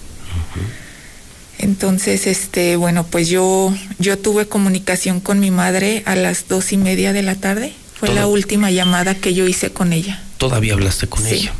Entonces, 1.62 2.26
este, 2.26 2.76
bueno, 2.76 3.06
pues 3.06 3.28
yo, 3.28 3.72
yo 3.98 4.18
tuve 4.18 4.46
comunicación 4.46 5.20
con 5.20 5.38
mi 5.40 5.50
madre 5.50 6.02
a 6.06 6.16
las 6.16 6.48
dos 6.48 6.72
y 6.72 6.76
media 6.76 7.12
de 7.12 7.22
la 7.22 7.36
tarde. 7.36 7.72
Fue 7.94 8.12
la 8.12 8.26
última 8.26 8.70
llamada 8.72 9.14
que 9.14 9.32
yo 9.32 9.46
hice 9.46 9.70
con 9.70 9.92
ella. 9.92 10.20
Todavía 10.38 10.74
hablaste 10.74 11.06
con 11.06 11.22
Sí. 11.24 11.34
ella. 11.34 11.52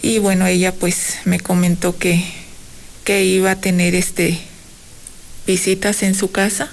Y 0.00 0.18
bueno, 0.18 0.46
ella 0.46 0.72
pues 0.74 1.16
me 1.26 1.38
comentó 1.40 1.98
que, 1.98 2.24
que 3.04 3.24
iba 3.24 3.50
a 3.50 3.56
tener 3.60 3.94
este 3.94 4.38
visitas 5.46 6.02
en 6.02 6.14
su 6.14 6.30
casa. 6.30 6.70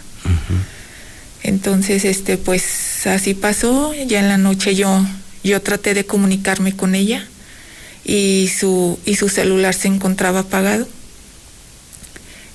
Entonces, 1.43 2.05
este, 2.05 2.37
pues 2.37 3.05
así 3.05 3.33
pasó. 3.33 3.93
Ya 4.07 4.19
en 4.19 4.29
la 4.29 4.37
noche 4.37 4.75
yo, 4.75 5.05
yo 5.43 5.61
traté 5.61 5.93
de 5.93 6.05
comunicarme 6.05 6.73
con 6.73 6.95
ella 6.95 7.25
y 8.05 8.49
su, 8.57 8.97
y 9.05 9.15
su 9.15 9.27
celular 9.27 9.73
se 9.73 9.89
encontraba 9.89 10.41
apagado. 10.41 10.87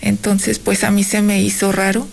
Entonces, 0.07 0.61
pues 0.61 0.85
a 0.85 0.93
mí 0.93 1.03
se 1.03 1.21
me 1.21 1.43
hizo 1.43 1.73
raro. 1.73 2.07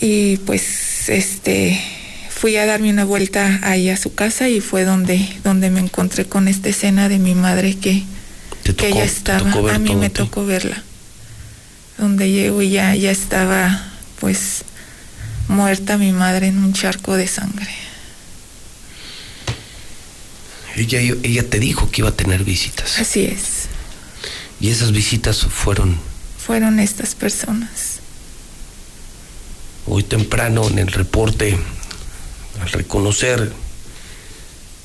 Y 0.00 0.36
pues, 0.38 1.08
este, 1.08 1.82
fui 2.28 2.56
a 2.56 2.66
darme 2.66 2.88
una 2.90 3.04
vuelta 3.04 3.58
ahí 3.62 3.90
a 3.90 3.96
su 3.96 4.14
casa 4.14 4.48
y 4.48 4.60
fue 4.60 4.84
donde, 4.84 5.28
donde 5.42 5.70
me 5.70 5.80
encontré 5.80 6.26
con 6.26 6.46
esta 6.46 6.68
escena 6.68 7.08
de 7.08 7.18
mi 7.18 7.34
madre 7.34 7.76
que, 7.76 8.04
que 8.76 8.88
ella 8.88 9.02
estaba. 9.02 9.50
A 9.74 9.78
mí 9.80 9.96
me 9.96 10.08
ti. 10.08 10.18
tocó 10.18 10.46
verla. 10.46 10.84
Donde 11.98 12.30
llego 12.30 12.62
y 12.62 12.70
ya, 12.70 12.94
ya 12.94 13.10
estaba, 13.10 13.90
pues, 14.20 14.62
muerta 15.48 15.98
mi 15.98 16.12
madre 16.12 16.46
en 16.46 16.58
un 16.58 16.72
charco 16.72 17.16
de 17.16 17.26
sangre. 17.26 17.74
Ella, 20.76 21.00
ella 21.00 21.50
te 21.50 21.58
dijo 21.58 21.90
que 21.90 22.02
iba 22.02 22.10
a 22.10 22.16
tener 22.16 22.44
visitas. 22.44 23.00
Así 23.00 23.24
es. 23.24 23.66
Y 24.60 24.70
esas 24.70 24.92
visitas 24.92 25.44
fueron 25.44 25.98
Fueron 26.46 26.80
estas 26.80 27.14
personas. 27.14 27.98
hoy 29.86 30.02
temprano 30.04 30.68
en 30.68 30.78
el 30.78 30.86
reporte, 30.92 31.58
al 32.62 32.68
reconocer, 32.70 33.52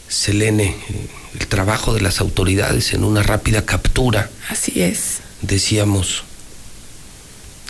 Selene, 0.08 0.64
eh, 0.66 1.08
el 1.40 1.48
trabajo 1.48 1.94
de 1.94 2.02
las 2.02 2.22
autoridades 2.22 2.94
en 2.94 3.04
una 3.04 3.22
rápida 3.22 3.66
captura, 3.66 4.30
Así 4.50 4.82
es. 4.82 5.18
decíamos 5.42 6.24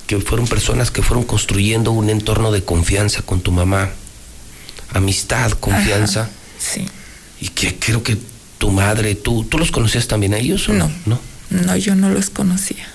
que 0.07 0.19
fueron 0.21 0.47
personas 0.47 0.91
que 0.91 1.01
fueron 1.01 1.25
construyendo 1.25 1.91
un 1.91 2.09
entorno 2.09 2.51
de 2.51 2.63
confianza 2.63 3.21
con 3.21 3.41
tu 3.41 3.51
mamá, 3.51 3.89
amistad, 4.93 5.51
confianza, 5.51 6.21
Ajá, 6.21 6.31
Sí. 6.59 6.85
y 7.41 7.49
que 7.49 7.77
creo 7.77 8.01
que 8.03 8.17
tu 8.59 8.69
madre, 8.71 9.15
tú, 9.15 9.43
¿tú 9.43 9.57
los 9.57 9.71
conocías 9.71 10.07
también 10.07 10.33
a 10.35 10.37
ellos 10.37 10.69
o 10.69 10.73
no? 10.73 10.89
¿No? 11.05 11.19
No, 11.49 11.75
yo 11.75 11.95
no 11.95 12.09
los 12.09 12.29
conocía. 12.29 12.87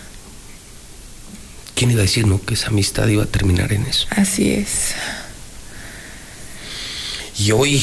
¿Quién 1.80 1.92
iba 1.92 2.00
a 2.00 2.02
decir, 2.02 2.26
no, 2.26 2.44
que 2.44 2.52
esa 2.52 2.66
amistad 2.66 3.08
iba 3.08 3.24
a 3.24 3.26
terminar 3.26 3.72
en 3.72 3.86
eso? 3.86 4.06
Así 4.10 4.50
es. 4.52 4.92
Y 7.38 7.52
hoy, 7.52 7.82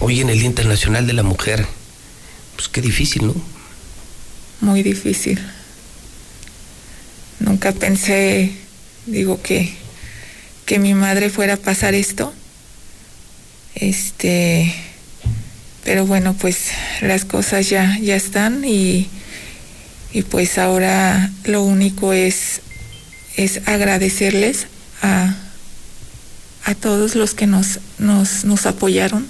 hoy 0.00 0.20
en 0.20 0.30
el 0.30 0.40
Día 0.40 0.48
Internacional 0.48 1.06
de 1.06 1.12
la 1.12 1.22
Mujer, 1.22 1.64
pues 2.56 2.66
qué 2.66 2.80
difícil, 2.80 3.28
¿no? 3.28 3.36
Muy 4.60 4.82
difícil. 4.82 5.38
Nunca 7.38 7.70
pensé, 7.70 8.50
digo, 9.06 9.40
que, 9.40 9.74
que 10.66 10.80
mi 10.80 10.94
madre 10.94 11.30
fuera 11.30 11.54
a 11.54 11.56
pasar 11.56 11.94
esto. 11.94 12.34
Este, 13.76 14.74
pero 15.84 16.04
bueno, 16.04 16.34
pues 16.34 16.72
las 17.00 17.24
cosas 17.24 17.70
ya, 17.70 17.96
ya 18.02 18.16
están 18.16 18.64
y, 18.64 19.08
y 20.12 20.22
pues 20.22 20.58
ahora 20.58 21.30
lo 21.44 21.62
único 21.62 22.12
es, 22.12 22.62
es 23.36 23.60
agradecerles 23.66 24.66
a, 25.02 25.34
a 26.64 26.74
todos 26.74 27.14
los 27.14 27.34
que 27.34 27.46
nos, 27.46 27.80
nos, 27.98 28.44
nos 28.44 28.66
apoyaron, 28.66 29.26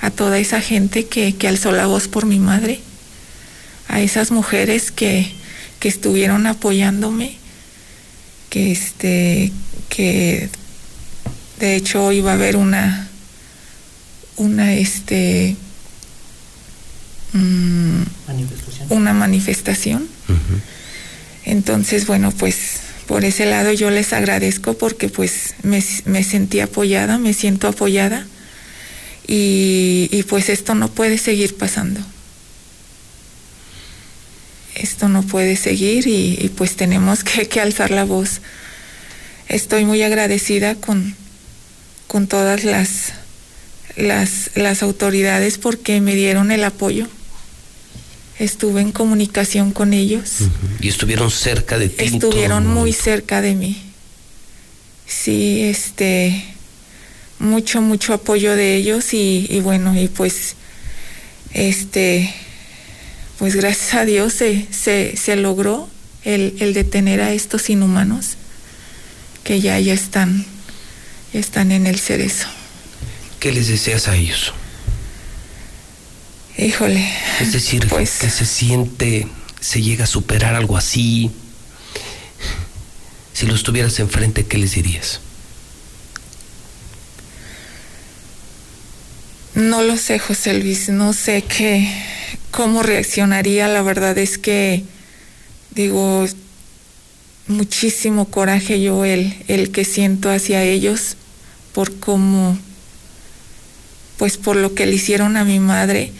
a 0.00 0.10
toda 0.10 0.38
esa 0.38 0.60
gente 0.60 1.06
que, 1.06 1.34
que 1.34 1.48
alzó 1.48 1.72
la 1.72 1.86
voz 1.86 2.08
por 2.08 2.26
mi 2.26 2.38
madre, 2.38 2.80
a 3.88 4.00
esas 4.00 4.30
mujeres 4.30 4.90
que, 4.90 5.32
que 5.80 5.88
estuvieron 5.88 6.46
apoyándome, 6.46 7.36
que 8.50 8.72
este, 8.72 9.52
que 9.88 10.48
de 11.58 11.76
hecho 11.76 12.12
iba 12.12 12.32
a 12.32 12.34
haber 12.34 12.56
una, 12.56 13.08
una 14.36 14.74
este, 14.74 15.56
mm, 17.32 18.02
una 18.90 19.12
manifestación. 19.12 20.08
Entonces, 21.44 22.06
bueno, 22.06 22.32
pues 22.32 22.80
por 23.06 23.24
ese 23.24 23.46
lado 23.46 23.72
yo 23.72 23.90
les 23.90 24.12
agradezco 24.12 24.74
porque 24.74 25.08
pues 25.08 25.54
me, 25.62 25.82
me 26.04 26.24
sentí 26.24 26.60
apoyada, 26.60 27.18
me 27.18 27.34
siento 27.34 27.68
apoyada 27.68 28.26
y, 29.26 30.08
y 30.12 30.22
pues 30.24 30.48
esto 30.48 30.74
no 30.74 30.88
puede 30.88 31.18
seguir 31.18 31.56
pasando. 31.56 32.00
Esto 34.74 35.08
no 35.08 35.22
puede 35.22 35.56
seguir 35.56 36.06
y, 36.06 36.52
pues 36.54 36.76
tenemos 36.76 37.24
que, 37.24 37.48
que 37.48 37.60
alzar 37.60 37.90
la 37.90 38.04
voz. 38.04 38.42
Estoy 39.48 39.86
muy 39.86 40.02
agradecida 40.02 40.74
con, 40.74 41.14
con 42.06 42.26
todas 42.26 42.64
las, 42.64 43.14
las, 43.96 44.50
las 44.54 44.82
autoridades 44.82 45.56
porque 45.56 46.00
me 46.02 46.14
dieron 46.14 46.50
el 46.50 46.62
apoyo. 46.62 47.08
Estuve 48.38 48.82
en 48.82 48.92
comunicación 48.92 49.72
con 49.72 49.94
ellos. 49.94 50.40
Y 50.80 50.88
estuvieron 50.88 51.30
cerca 51.30 51.78
de 51.78 51.88
ti. 51.88 52.04
Estuvieron 52.04 52.66
muy 52.66 52.92
cerca 52.92 53.40
de 53.40 53.54
mí. 53.54 53.82
Sí, 55.06 55.62
este, 55.62 56.44
mucho, 57.38 57.80
mucho 57.80 58.12
apoyo 58.12 58.54
de 58.54 58.76
ellos 58.76 59.14
y, 59.14 59.46
y 59.48 59.60
bueno, 59.60 59.98
y 59.98 60.08
pues, 60.08 60.56
este, 61.52 62.34
pues 63.38 63.56
gracias 63.56 63.94
a 63.94 64.04
Dios 64.04 64.32
se, 64.32 64.66
se, 64.70 65.16
se 65.16 65.36
logró 65.36 65.88
el, 66.24 66.56
el 66.60 66.74
detener 66.74 67.20
a 67.20 67.32
estos 67.32 67.70
inhumanos 67.70 68.36
que 69.44 69.60
ya, 69.60 69.78
ya 69.78 69.94
están, 69.94 70.44
ya 71.32 71.40
están 71.40 71.72
en 71.72 71.86
el 71.86 71.98
cerezo. 71.98 72.48
¿Qué 73.38 73.52
les 73.52 73.68
deseas 73.68 74.08
a 74.08 74.16
ellos? 74.16 74.52
Híjole. 76.58 77.06
Es 77.40 77.52
decir, 77.52 77.86
Pues 77.88 78.18
¿qué 78.20 78.30
se 78.30 78.46
siente? 78.46 79.28
¿Se 79.60 79.82
llega 79.82 80.04
a 80.04 80.06
superar 80.06 80.54
algo 80.54 80.76
así? 80.76 81.30
Si 83.32 83.46
los 83.46 83.62
tuvieras 83.62 83.98
enfrente, 83.98 84.46
¿qué 84.46 84.56
les 84.56 84.72
dirías? 84.72 85.20
No 89.54 89.82
lo 89.82 89.96
sé, 89.96 90.18
José 90.18 90.54
Luis, 90.54 90.88
no 90.88 91.12
sé 91.12 91.42
qué, 91.42 91.90
cómo 92.50 92.82
reaccionaría. 92.82 93.68
La 93.68 93.82
verdad 93.82 94.16
es 94.16 94.38
que, 94.38 94.84
digo, 95.70 96.26
muchísimo 97.46 98.26
coraje 98.26 98.80
yo 98.80 99.04
el, 99.04 99.34
el 99.48 99.70
que 99.70 99.84
siento 99.84 100.30
hacia 100.30 100.62
ellos 100.62 101.16
por 101.72 101.98
cómo, 101.98 102.58
pues 104.16 104.36
por 104.38 104.56
lo 104.56 104.74
que 104.74 104.86
le 104.86 104.94
hicieron 104.94 105.36
a 105.36 105.44
mi 105.44 105.58
madre. 105.58 106.12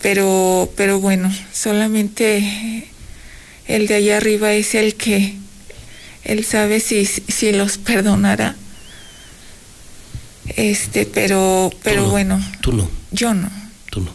Pero, 0.00 0.70
pero 0.76 1.00
bueno, 1.00 1.32
solamente 1.52 2.88
el 3.66 3.86
de 3.88 3.94
allá 3.96 4.16
arriba 4.18 4.52
es 4.52 4.74
el 4.74 4.94
que, 4.94 5.34
él 6.24 6.44
sabe 6.44 6.80
si, 6.80 7.04
si 7.06 7.52
los 7.52 7.78
perdonará. 7.78 8.54
Este, 10.56 11.04
pero, 11.04 11.70
pero 11.82 12.08
bueno, 12.08 12.40
Tú 12.60 12.72
no, 12.72 12.90
yo 13.10 13.34
no. 13.34 13.50
tú 13.90 14.00
no. 14.00 14.12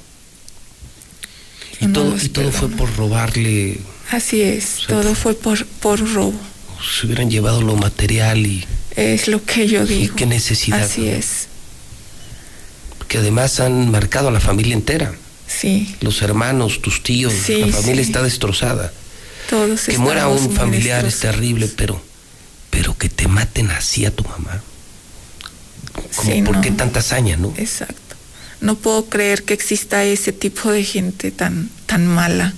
Y 1.80 1.88
no 1.88 1.94
todo, 1.94 2.16
y 2.22 2.30
todo 2.30 2.52
fue 2.52 2.70
por 2.70 2.96
robarle, 2.96 3.78
Así 4.12 4.42
es, 4.42 4.80
todo 4.88 5.16
fue 5.16 5.34
por, 5.36 5.66
por 5.66 6.00
robo. 6.14 6.40
se 7.00 7.06
hubieran 7.06 7.30
llevado 7.30 7.62
lo 7.62 7.76
material 7.76 8.46
y 8.46 8.66
Es 8.96 9.28
lo 9.28 9.44
que 9.44 9.68
yo 9.68 9.86
digo. 9.86 10.16
qué 10.16 10.26
necesidad. 10.26 10.82
Así 10.84 11.08
es, 11.08 11.48
Que 13.08 13.18
además 13.20 13.60
han 13.60 13.92
marcado 13.92 14.30
a 14.30 14.32
la 14.32 14.40
familia 14.40 14.74
entera. 14.76 15.14
Sí. 15.60 15.96
Los 16.02 16.22
hermanos, 16.22 16.82
tus 16.82 17.04
tíos, 17.04 17.34
Sí, 17.34 17.58
la 17.58 17.68
familia 17.68 18.04
sí. 18.04 18.10
está 18.10 18.22
destrozada. 18.24 18.92
Todos 19.50 19.82
Que 19.82 19.98
muera 19.98 20.28
un 20.30 20.52
familiar 20.56 21.06
es 21.06 21.20
terrible, 21.20 21.68
pero 21.68 22.02
Pero 22.70 22.98
que 22.98 23.08
te 23.10 23.28
maten 23.28 23.70
así 23.72 24.06
a 24.06 24.16
tu 24.16 24.24
mamá. 24.24 24.62
Como, 26.16 26.32
Sí, 26.32 26.42
¿Por 26.42 26.56
no. 26.56 26.62
qué 26.62 26.72
tanta 26.72 27.00
hazaña, 27.02 27.38
no? 27.38 27.54
Exacto. 27.58 28.16
No 28.62 28.76
puedo 28.76 29.06
creer 29.10 29.44
que 29.44 29.54
exista 29.54 30.04
ese 30.06 30.32
tipo 30.32 30.72
de 30.72 30.84
gente 30.84 31.32
tan, 31.32 31.70
tan 31.86 32.08
mala. 32.08 32.54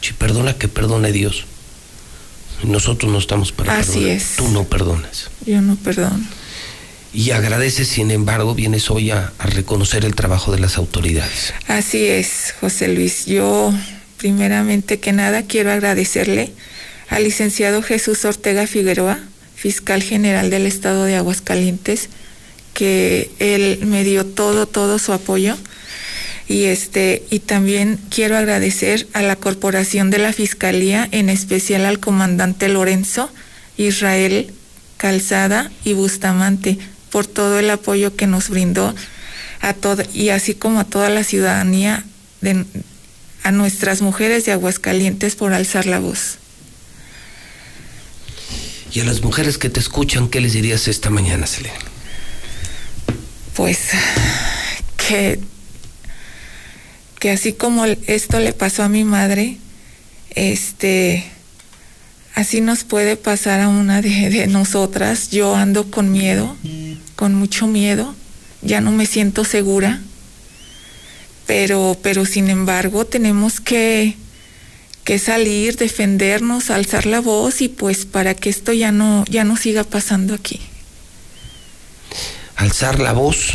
Si 0.00 0.12
perdona, 0.12 0.54
que 0.54 0.68
perdone 0.68 1.10
Dios. 1.12 1.44
Nosotros 2.62 3.10
no 3.12 3.18
estamos 3.18 3.52
para 3.52 3.76
Así 3.78 3.92
perdonar. 3.94 4.10
es. 4.16 4.36
Tú 4.36 4.48
no 4.48 4.64
perdonas. 4.64 5.30
Yo 5.44 5.60
no 5.60 5.76
perdono. 5.76 6.24
Y 7.16 7.30
agradeces, 7.30 7.88
sin 7.88 8.10
embargo, 8.10 8.54
vienes 8.54 8.90
hoy 8.90 9.10
a, 9.10 9.32
a 9.38 9.46
reconocer 9.46 10.04
el 10.04 10.14
trabajo 10.14 10.52
de 10.52 10.60
las 10.60 10.76
autoridades. 10.76 11.54
Así 11.66 12.04
es, 12.04 12.52
José 12.60 12.88
Luis. 12.88 13.24
Yo, 13.24 13.72
primeramente 14.18 15.00
que 15.00 15.14
nada, 15.14 15.44
quiero 15.44 15.72
agradecerle 15.72 16.52
al 17.08 17.24
licenciado 17.24 17.80
Jesús 17.80 18.22
Ortega 18.26 18.66
Figueroa, 18.66 19.18
fiscal 19.54 20.02
general 20.02 20.50
del 20.50 20.66
estado 20.66 21.04
de 21.04 21.16
Aguascalientes, 21.16 22.10
que 22.74 23.30
él 23.38 23.78
me 23.86 24.04
dio 24.04 24.26
todo, 24.26 24.66
todo 24.66 24.98
su 24.98 25.14
apoyo. 25.14 25.56
Y 26.48 26.64
este, 26.64 27.22
y 27.30 27.38
también 27.38 27.98
quiero 28.10 28.36
agradecer 28.36 29.08
a 29.14 29.22
la 29.22 29.36
corporación 29.36 30.10
de 30.10 30.18
la 30.18 30.34
Fiscalía, 30.34 31.08
en 31.12 31.30
especial 31.30 31.86
al 31.86 31.98
comandante 31.98 32.68
Lorenzo, 32.68 33.30
Israel 33.78 34.52
Calzada 34.98 35.70
y 35.82 35.94
Bustamante, 35.94 36.78
por 37.10 37.26
todo 37.26 37.58
el 37.58 37.70
apoyo 37.70 38.16
que 38.16 38.26
nos 38.26 38.48
brindó 38.48 38.94
a 39.60 39.72
toda, 39.72 40.04
y 40.12 40.28
así 40.30 40.54
como 40.54 40.80
a 40.80 40.84
toda 40.84 41.08
la 41.08 41.24
ciudadanía, 41.24 42.04
de, 42.40 42.64
a 43.42 43.52
nuestras 43.52 44.02
mujeres 44.02 44.44
de 44.44 44.52
Aguascalientes 44.52 45.36
por 45.36 45.52
alzar 45.52 45.86
la 45.86 46.00
voz. 46.00 46.38
Y 48.92 49.00
a 49.00 49.04
las 49.04 49.22
mujeres 49.22 49.58
que 49.58 49.68
te 49.68 49.78
escuchan, 49.78 50.28
¿qué 50.28 50.40
les 50.40 50.54
dirías 50.54 50.88
esta 50.88 51.10
mañana, 51.10 51.46
Selena? 51.46 51.74
Pues 53.54 53.90
que, 54.96 55.38
que 57.18 57.30
así 57.30 57.52
como 57.52 57.84
esto 57.84 58.40
le 58.40 58.52
pasó 58.52 58.82
a 58.82 58.88
mi 58.88 59.04
madre, 59.04 59.58
este, 60.30 61.24
así 62.34 62.60
nos 62.60 62.84
puede 62.84 63.16
pasar 63.16 63.60
a 63.60 63.68
una 63.68 64.02
de, 64.02 64.30
de 64.30 64.46
nosotras. 64.46 65.30
Yo 65.30 65.54
ando 65.54 65.90
con 65.90 66.10
miedo, 66.10 66.56
con 67.16 67.34
mucho 67.34 67.66
miedo, 67.66 68.14
ya 68.62 68.80
no 68.80 68.92
me 68.92 69.06
siento 69.06 69.44
segura, 69.44 70.00
pero, 71.46 71.96
pero 72.02 72.26
sin 72.26 72.50
embargo 72.50 73.06
tenemos 73.06 73.60
que, 73.60 74.14
que 75.04 75.18
salir, 75.18 75.76
defendernos, 75.76 76.70
alzar 76.70 77.06
la 77.06 77.20
voz 77.20 77.62
y 77.62 77.68
pues 77.68 78.04
para 78.04 78.34
que 78.34 78.50
esto 78.50 78.72
ya 78.72 78.92
no, 78.92 79.24
ya 79.28 79.44
no 79.44 79.56
siga 79.56 79.82
pasando 79.84 80.34
aquí. 80.34 80.60
Alzar 82.56 83.00
la 83.00 83.12
voz 83.12 83.52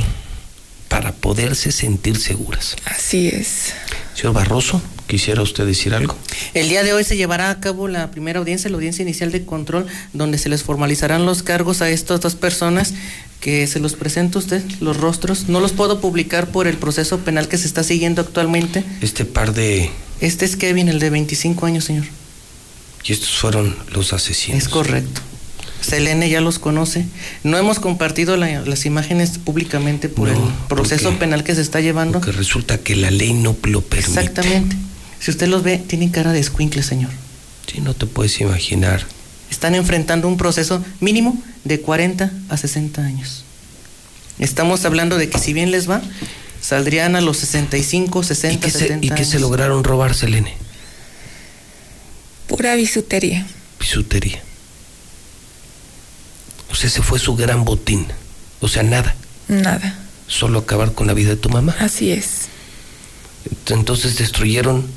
para 0.88 1.14
poderse 1.14 1.72
sentir 1.72 2.18
seguras. 2.18 2.76
Así 2.86 3.28
es. 3.28 3.74
Señor 4.14 4.34
Barroso, 4.34 4.82
¿quisiera 5.08 5.42
usted 5.42 5.66
decir 5.66 5.94
algo? 5.94 6.16
El 6.54 6.70
día 6.70 6.84
de 6.84 6.94
hoy 6.94 7.04
se 7.04 7.18
llevará 7.18 7.50
a 7.50 7.60
cabo 7.60 7.88
la 7.88 8.12
primera 8.12 8.40
audiencia, 8.40 8.70
la 8.70 8.76
audiencia 8.76 9.02
inicial 9.02 9.32
de 9.32 9.46
control, 9.46 9.88
donde 10.14 10.38
se 10.38 10.50
les 10.50 10.64
formalizarán 10.64 11.26
los 11.26 11.44
cargos 11.44 11.82
a 11.82 11.90
estas 11.90 12.20
dos 12.20 12.36
personas 12.36 12.94
que 13.42 13.68
se 13.68 13.80
los 13.80 13.96
presenta 13.96 14.40
usted, 14.40 14.64
los 14.80 14.96
rostros. 14.98 15.50
No 15.50 15.60
los 15.60 15.74
puedo 15.74 16.00
publicar 16.00 16.48
por 16.52 16.68
el 16.68 16.78
proceso 16.78 17.20
penal 17.20 17.48
que 17.50 17.58
se 17.58 17.68
está 17.68 17.84
siguiendo 17.84 18.22
actualmente. 18.22 18.84
Este 19.02 19.26
par 19.26 19.54
de... 19.54 19.90
Este 20.22 20.46
es 20.46 20.56
Kevin, 20.56 20.88
el 20.88 21.00
de 21.00 21.10
25 21.10 21.66
años, 21.66 21.84
señor. 21.86 22.06
Y 23.04 23.12
estos 23.12 23.32
fueron 23.36 23.76
los 23.92 24.14
asesinos. 24.14 24.62
Es 24.62 24.70
correcto. 24.70 25.22
Selene 25.82 26.30
ya 26.30 26.42
los 26.42 26.60
conoce. 26.60 27.06
No 27.44 27.58
hemos 27.58 27.80
compartido 27.80 28.38
la- 28.38 28.62
las 28.62 28.86
imágenes 28.86 29.40
públicamente 29.40 30.08
por 30.10 30.30
No, 30.30 30.36
el 30.36 30.54
proceso 30.70 31.06
porque- 31.06 31.20
penal 31.22 31.44
que 31.44 31.56
se 31.56 31.62
está 31.62 31.82
llevando. 31.82 32.20
Porque 32.20 32.32
resulta 32.32 32.78
que 32.78 32.96
la 32.96 33.10
ley 33.10 33.34
no 33.34 33.58
lo 33.64 33.82
permite. 33.82 34.08
Exactamente. 34.12 34.76
Si 35.20 35.32
usted 35.32 35.48
los 35.48 35.64
ve, 35.64 35.80
tienen 35.80 36.10
cara 36.10 36.32
de 36.34 36.40
escuincle, 36.40 36.84
señor. 36.84 37.10
Sí, 37.66 37.82
no 37.82 37.96
te 37.96 38.06
puedes 38.06 38.40
imaginar. 38.40 39.04
Están 39.52 39.76
enfrentando 39.76 40.28
un 40.28 40.38
proceso 40.38 40.84
mínimo 41.00 41.38
de 41.64 41.82
40 41.82 42.32
a 42.50 42.58
60 42.58 43.04
años. 43.04 43.44
Estamos 44.40 44.86
hablando 44.86 45.18
de 45.18 45.30
que 45.30 45.38
si 45.38 45.54
bien 45.54 45.70
les 45.70 45.88
va, 45.88 46.02
saldrían 46.62 47.16
a 47.16 47.22
los 47.22 47.38
65, 47.38 48.22
¿Y 48.22 48.24
60, 48.24 48.66
qué, 48.66 48.72
se, 48.72 48.80
70 48.80 49.06
y 49.06 49.10
qué 49.12 49.26
se 49.26 49.40
lograron 49.40 49.84
robar, 49.84 50.16
Selene? 50.16 50.56
Pura 52.48 52.76
bisutería. 52.76 53.46
Bisutería. 53.80 54.42
O 56.72 56.76
sea, 56.76 56.88
ese 56.88 57.02
fue 57.02 57.20
su 57.20 57.36
gran 57.36 57.66
botín. 57.66 58.08
O 58.62 58.68
sea, 58.68 58.84
nada. 58.84 59.16
Nada. 59.48 60.00
Solo 60.28 60.60
acabar 60.60 60.94
con 60.94 61.08
la 61.08 61.14
vida 61.14 61.30
de 61.30 61.36
tu 61.36 61.50
mamá. 61.50 61.76
Así 61.80 62.12
es. 62.12 62.48
Entonces 63.68 64.18
destruyeron 64.18 64.88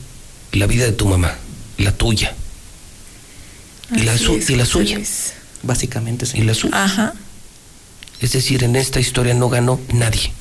la 0.53 0.67
vida 0.67 0.85
de 0.85 0.93
tu 0.93 1.07
mamá, 1.07 1.35
la 1.77 1.93
tuya. 1.93 2.35
Y 3.95 4.01
la, 4.01 4.17
su- 4.19 4.37
es, 4.37 4.49
y 4.51 4.57
la 4.57 4.65
José 4.65 4.73
suya. 4.73 4.97
Luis. 4.97 5.33
Básicamente, 5.63 6.25
Y 6.25 6.29
señor. 6.29 6.47
la 6.47 6.55
suya. 6.55 6.85
Ajá. 6.85 7.15
Es 8.21 8.33
decir, 8.33 8.65
en 8.65 8.77
esta 8.77 9.01
historia 9.01 9.35
no 9.35 9.49
ganó 9.49 9.81
nadie. 9.93 10.33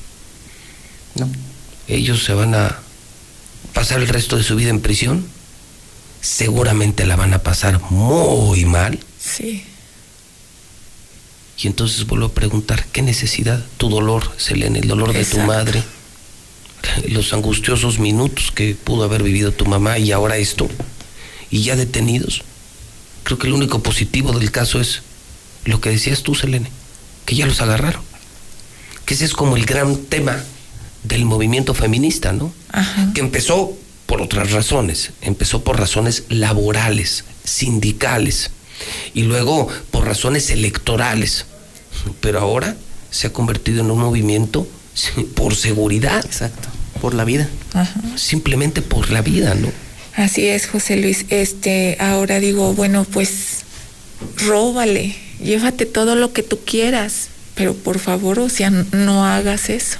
No. 1.16 1.28
Ellos 1.88 2.24
se 2.24 2.32
van 2.34 2.54
a 2.54 2.78
pasar 3.72 4.00
el 4.00 4.08
resto 4.08 4.36
de 4.36 4.42
su 4.42 4.56
vida 4.56 4.70
en 4.70 4.80
prisión. 4.80 5.26
Seguramente 6.20 7.04
la 7.06 7.16
van 7.16 7.34
a 7.34 7.40
pasar 7.40 7.80
muy 7.90 8.64
mal. 8.64 8.98
Sí. 9.20 9.64
Y 11.62 11.66
entonces 11.66 12.06
vuelvo 12.06 12.26
a 12.26 12.32
preguntar, 12.32 12.86
¿qué 12.92 13.02
necesidad? 13.02 13.64
Tu 13.76 13.88
dolor, 13.88 14.32
Selene, 14.38 14.78
el 14.80 14.88
dolor 14.88 15.12
de 15.12 15.24
tu 15.24 15.38
madre, 15.40 15.82
los 17.08 17.32
angustiosos 17.32 17.98
minutos 17.98 18.50
que 18.52 18.74
pudo 18.74 19.04
haber 19.04 19.22
vivido 19.22 19.52
tu 19.52 19.64
mamá 19.66 19.98
y 19.98 20.10
ahora 20.12 20.36
esto, 20.36 20.68
y 21.50 21.62
ya 21.62 21.76
detenidos. 21.76 22.42
Creo 23.24 23.38
que 23.38 23.48
lo 23.48 23.56
único 23.56 23.82
positivo 23.82 24.32
del 24.38 24.50
caso 24.50 24.80
es 24.80 25.02
lo 25.64 25.80
que 25.80 25.90
decías 25.90 26.22
tú, 26.22 26.34
Selene, 26.34 26.70
que 27.24 27.34
ya 27.34 27.46
los 27.46 27.60
agarraron. 27.60 28.02
Que 29.04 29.14
ese 29.14 29.24
es 29.24 29.32
como 29.32 29.56
el 29.56 29.66
gran 29.66 29.96
tema 29.96 30.42
del 31.02 31.24
movimiento 31.24 31.74
feminista, 31.74 32.32
¿no? 32.32 32.52
Ajá. 32.70 33.12
que 33.14 33.20
empezó 33.20 33.76
por 34.06 34.20
otras 34.20 34.52
razones, 34.52 35.10
empezó 35.22 35.64
por 35.64 35.78
razones 35.78 36.24
laborales, 36.28 37.24
sindicales, 37.44 38.50
y 39.14 39.22
luego 39.22 39.68
por 39.90 40.04
razones 40.04 40.50
electorales, 40.50 41.46
pero 42.20 42.40
ahora 42.40 42.76
se 43.10 43.28
ha 43.28 43.32
convertido 43.32 43.80
en 43.80 43.90
un 43.90 44.00
movimiento 44.00 44.66
por 45.34 45.54
seguridad, 45.54 46.24
Exacto. 46.24 46.68
Por 47.00 47.14
la 47.14 47.24
vida. 47.24 47.48
Ajá. 47.74 48.00
simplemente 48.16 48.80
por 48.82 49.10
la 49.10 49.20
vida, 49.20 49.54
¿no? 49.54 49.68
Así 50.16 50.46
es, 50.46 50.66
José 50.66 50.96
Luis. 50.96 51.26
Este, 51.30 51.96
ahora 51.98 52.38
digo, 52.40 52.72
bueno, 52.74 53.04
pues 53.04 53.64
róbale, 54.46 55.16
llévate 55.42 55.86
todo 55.86 56.14
lo 56.14 56.32
que 56.32 56.42
tú 56.42 56.60
quieras, 56.64 57.28
pero 57.54 57.74
por 57.74 57.98
favor, 57.98 58.38
o 58.38 58.48
sea, 58.48 58.70
no 58.70 59.26
hagas 59.26 59.70
eso. 59.70 59.98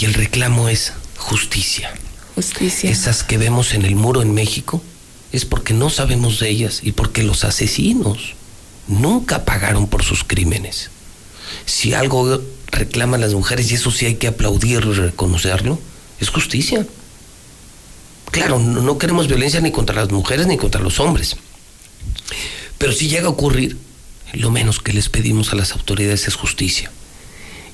Y 0.00 0.04
el 0.04 0.14
reclamo 0.14 0.68
es 0.68 0.92
justicia. 1.16 1.92
Justicia. 2.34 2.90
Esas 2.90 3.24
que 3.24 3.36
vemos 3.36 3.74
en 3.74 3.84
el 3.84 3.96
muro 3.96 4.22
en 4.22 4.32
México 4.32 4.82
es 5.32 5.44
porque 5.44 5.74
no 5.74 5.90
sabemos 5.90 6.40
de 6.40 6.48
ellas 6.48 6.80
y 6.82 6.92
porque 6.92 7.22
los 7.22 7.44
asesinos 7.44 8.34
nunca 8.86 9.44
pagaron 9.44 9.88
por 9.88 10.02
sus 10.02 10.24
crímenes. 10.24 10.90
Si 11.66 11.92
algo 11.94 12.40
reclaman 12.68 13.20
las 13.20 13.34
mujeres, 13.34 13.70
y 13.70 13.74
eso 13.74 13.90
sí 13.90 14.06
hay 14.06 14.14
que 14.14 14.28
aplaudirlo 14.28 14.92
y 14.92 14.96
reconocerlo, 14.96 15.78
es 16.20 16.28
justicia. 16.30 16.86
Claro, 18.30 18.58
no, 18.58 18.98
queremos 18.98 19.26
violencia 19.26 19.60
ni 19.60 19.70
contra 19.70 19.96
las 19.96 20.10
mujeres 20.10 20.46
ni 20.46 20.56
contra 20.56 20.80
los 20.80 21.00
hombres. 21.00 21.36
Pero 22.78 22.92
si 22.92 23.08
llega 23.08 23.26
a 23.26 23.30
ocurrir, 23.30 23.76
lo 24.34 24.50
menos 24.50 24.80
que 24.80 24.92
les 24.92 25.08
pedimos 25.08 25.52
a 25.52 25.56
las 25.56 25.72
autoridades 25.72 26.28
es 26.28 26.34
justicia. 26.34 26.90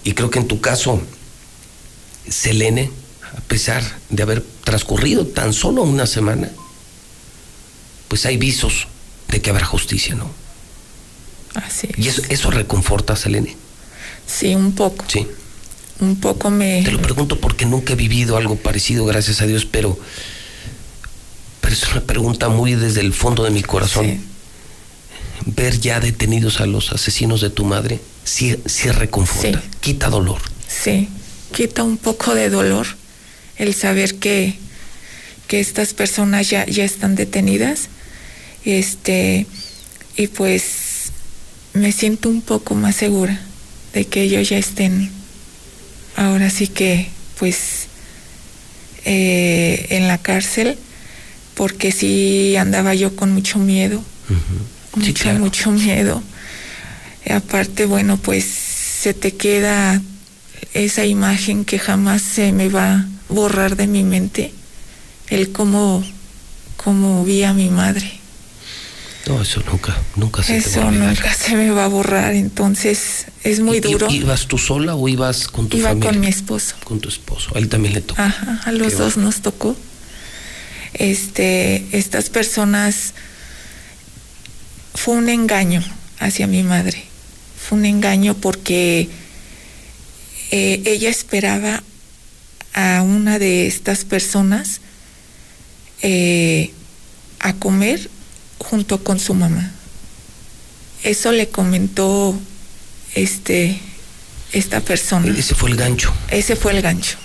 Y 0.04 0.12
creo 0.12 0.30
que 0.30 0.38
en 0.38 0.48
tu 0.48 0.60
caso, 0.60 1.02
Selene, 2.28 2.90
a 3.36 3.40
pesar 3.42 3.82
de 4.10 4.22
haber 4.22 4.44
transcurrido 4.64 5.26
tan 5.26 5.52
solo 5.52 5.82
una 5.82 6.06
semana, 6.06 6.50
pues 8.08 8.26
hay 8.26 8.36
visos 8.36 8.86
de 9.28 9.40
que 9.40 9.50
habrá 9.50 9.64
justicia, 9.64 10.14
¿no? 10.14 10.30
Así 11.54 11.88
Y 11.96 12.08
eso, 12.08 12.22
eso 12.28 12.50
reconforta, 12.50 13.16
Selene. 13.16 13.56
Sí, 14.26 14.54
un 14.54 14.74
poco. 14.74 15.04
Sí. 15.08 15.26
Un 16.00 16.16
poco 16.16 16.50
me... 16.50 16.82
Te 16.84 16.90
lo 16.90 17.00
pregunto 17.00 17.40
porque 17.40 17.66
nunca 17.66 17.92
he 17.92 17.96
vivido 17.96 18.36
algo 18.36 18.56
parecido, 18.56 19.04
gracias 19.04 19.40
a 19.40 19.46
Dios, 19.46 19.64
pero, 19.64 19.98
pero 21.64 21.72
es 21.76 21.90
una 21.92 22.02
pregunta 22.02 22.50
muy 22.50 22.74
desde 22.74 23.00
el 23.00 23.14
fondo 23.14 23.42
de 23.42 23.50
mi 23.50 23.62
corazón. 23.62 24.20
Ver 25.46 25.80
ya 25.80 25.98
detenidos 25.98 26.60
a 26.60 26.66
los 26.66 26.92
asesinos 26.92 27.40
de 27.40 27.48
tu 27.48 27.64
madre, 27.64 28.00
sí, 28.22 28.54
sí 28.66 28.90
reconforta, 28.90 29.62
Sí. 29.62 29.68
quita 29.80 30.10
dolor. 30.10 30.42
Sí, 30.68 31.08
quita 31.54 31.82
un 31.82 31.96
poco 31.96 32.34
de 32.34 32.50
dolor 32.50 32.86
el 33.56 33.74
saber 33.74 34.16
que, 34.16 34.58
que 35.48 35.60
estas 35.60 35.94
personas 35.94 36.50
ya, 36.50 36.66
ya 36.66 36.84
están 36.84 37.14
detenidas. 37.14 37.88
Este, 38.66 39.46
y 40.18 40.26
pues 40.26 41.12
me 41.72 41.92
siento 41.92 42.28
un 42.28 42.42
poco 42.42 42.74
más 42.74 42.94
segura 42.96 43.40
de 43.94 44.04
que 44.04 44.20
ellos 44.22 44.50
ya 44.50 44.58
estén 44.58 45.10
ahora 46.16 46.50
sí 46.50 46.68
que 46.68 47.08
pues 47.38 47.86
eh, 49.06 49.86
en 49.90 50.08
la 50.08 50.18
cárcel 50.18 50.78
porque 51.54 51.92
sí 51.92 52.56
andaba 52.56 52.94
yo 52.94 53.14
con 53.16 53.32
mucho 53.32 53.58
miedo 53.58 54.02
mucho 54.96 55.32
mucho 55.34 55.70
miedo 55.70 56.22
Y 57.26 57.32
aparte 57.32 57.86
bueno 57.86 58.16
pues 58.16 58.44
se 58.44 59.14
te 59.14 59.34
queda 59.34 60.00
esa 60.72 61.04
imagen 61.04 61.64
que 61.64 61.78
jamás 61.78 62.22
se 62.22 62.52
me 62.52 62.68
va 62.68 62.92
a 62.94 63.06
borrar 63.28 63.76
de 63.76 63.86
mi 63.86 64.02
mente 64.02 64.52
el 65.28 65.52
cómo 65.52 66.04
cómo 66.76 67.24
vi 67.24 67.44
a 67.44 67.52
mi 67.54 67.70
madre 67.70 68.18
No, 69.26 69.40
eso 69.42 69.62
nunca, 69.70 69.96
nunca 70.16 70.42
se 70.42 70.52
te 70.60 70.68
eso 70.68 70.80
va 70.80 70.86
a 70.86 70.88
olvidar. 70.88 71.08
nunca 71.08 71.34
se 71.34 71.56
me 71.56 71.70
va 71.70 71.84
a 71.84 71.88
borrar 71.88 72.34
entonces 72.34 73.26
es 73.42 73.60
muy 73.60 73.78
¿I- 73.78 73.80
duro 73.80 74.08
¿Ibas 74.10 74.46
tú 74.46 74.58
sola 74.58 74.94
o 74.94 75.08
ibas 75.08 75.48
con 75.48 75.68
tu 75.68 75.76
iba 75.76 75.88
familia? 75.90 76.10
con 76.10 76.20
mi 76.20 76.26
esposo 76.28 76.74
Con 76.84 77.00
tu 77.00 77.08
esposo. 77.08 77.50
A 77.54 77.58
él 77.58 77.68
también 77.68 77.94
le 77.94 78.00
tocó. 78.00 78.20
Ajá, 78.20 78.60
a 78.64 78.72
los 78.72 78.96
dos 78.98 79.16
nos 79.16 79.40
tocó. 79.42 79.76
Este, 80.94 81.86
estas 81.92 82.30
personas 82.30 83.14
fue 84.94 85.16
un 85.16 85.28
engaño 85.28 85.82
hacia 86.18 86.46
mi 86.46 86.62
madre. 86.62 87.04
Fue 87.56 87.78
un 87.78 87.84
engaño 87.84 88.34
porque 88.34 89.08
eh, 90.50 90.82
ella 90.84 91.10
esperaba 91.10 91.82
a 92.74 93.02
una 93.02 93.38
de 93.38 93.66
estas 93.66 94.04
personas 94.04 94.80
eh, 96.02 96.72
a 97.40 97.54
comer 97.54 98.10
junto 98.58 99.02
con 99.02 99.18
su 99.18 99.34
mamá. 99.34 99.72
Eso 101.02 101.32
le 101.32 101.48
comentó 101.48 102.38
este 103.14 103.80
esta 104.52 104.80
persona. 104.80 105.34
Ese 105.36 105.54
fue 105.54 105.70
el 105.70 105.76
gancho. 105.76 106.14
Ese 106.30 106.56
fue 106.56 106.72
el 106.72 106.82
gancho. 106.82 107.18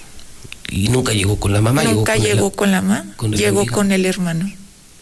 Y 0.71 0.89
nunca 0.89 1.13
llegó 1.13 1.39
con 1.39 1.51
la 1.53 1.61
mamá. 1.61 1.83
Nunca 1.83 2.13
con 2.13 2.21
el- 2.21 2.27
llegó 2.27 2.51
con 2.51 2.71
la 2.71 2.81
mamá, 2.81 3.05
con 3.17 3.31
llegó 3.31 3.59
amigo. 3.61 3.73
con 3.75 3.91
el 3.91 4.05
hermano. 4.05 4.51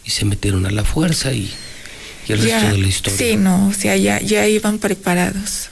y 0.05 0.09
se 0.11 0.23
metieron 0.23 0.65
a 0.65 0.71
la 0.71 0.85
fuerza 0.85 1.33
y, 1.33 1.51
y 2.27 2.31
el 2.31 2.39
Ya- 2.45 2.59
resto 2.59 2.71
de 2.75 2.81
la 2.81 2.87
historia. 2.87 3.17
Sí, 3.17 3.35
no, 3.35 3.67
o 3.67 3.73
sea, 3.73 3.97
ya, 3.97 4.21
ya 4.21 4.47
iban 4.47 4.79
preparados. 4.79 5.69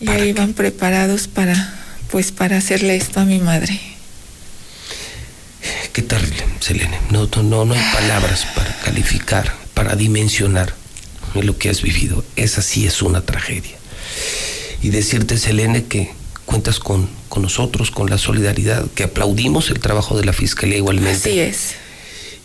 Ya 0.00 0.18
iban 0.24 0.52
preparados 0.54 1.28
para, 1.28 1.74
pues, 2.10 2.32
para 2.32 2.56
hacerle 2.56 2.96
esto 2.96 3.20
a 3.20 3.24
mi 3.24 3.38
madre. 3.38 3.80
Qué 5.92 6.02
terrible, 6.02 6.44
Selene. 6.60 6.98
No, 7.10 7.26
no, 7.36 7.42
no, 7.42 7.64
no 7.64 7.74
hay 7.74 7.82
palabras 7.92 8.46
para 8.54 8.74
calificar, 8.80 9.54
para 9.74 9.96
dimensionar 9.96 10.74
lo 11.34 11.58
que 11.58 11.68
has 11.70 11.82
vivido. 11.82 12.24
Esa 12.36 12.62
sí 12.62 12.86
es 12.86 13.02
una 13.02 13.22
tragedia. 13.22 13.76
Y 14.82 14.90
decirte, 14.90 15.36
Selene, 15.38 15.84
que 15.86 16.12
cuentas 16.48 16.78
con, 16.80 17.06
con 17.28 17.42
nosotros, 17.42 17.90
con 17.90 18.08
la 18.08 18.16
solidaridad, 18.16 18.86
que 18.94 19.04
aplaudimos 19.04 19.68
el 19.68 19.80
trabajo 19.80 20.16
de 20.16 20.24
la 20.24 20.32
Fiscalía 20.32 20.78
igualmente. 20.78 21.28
Así 21.30 21.38
es. 21.40 21.74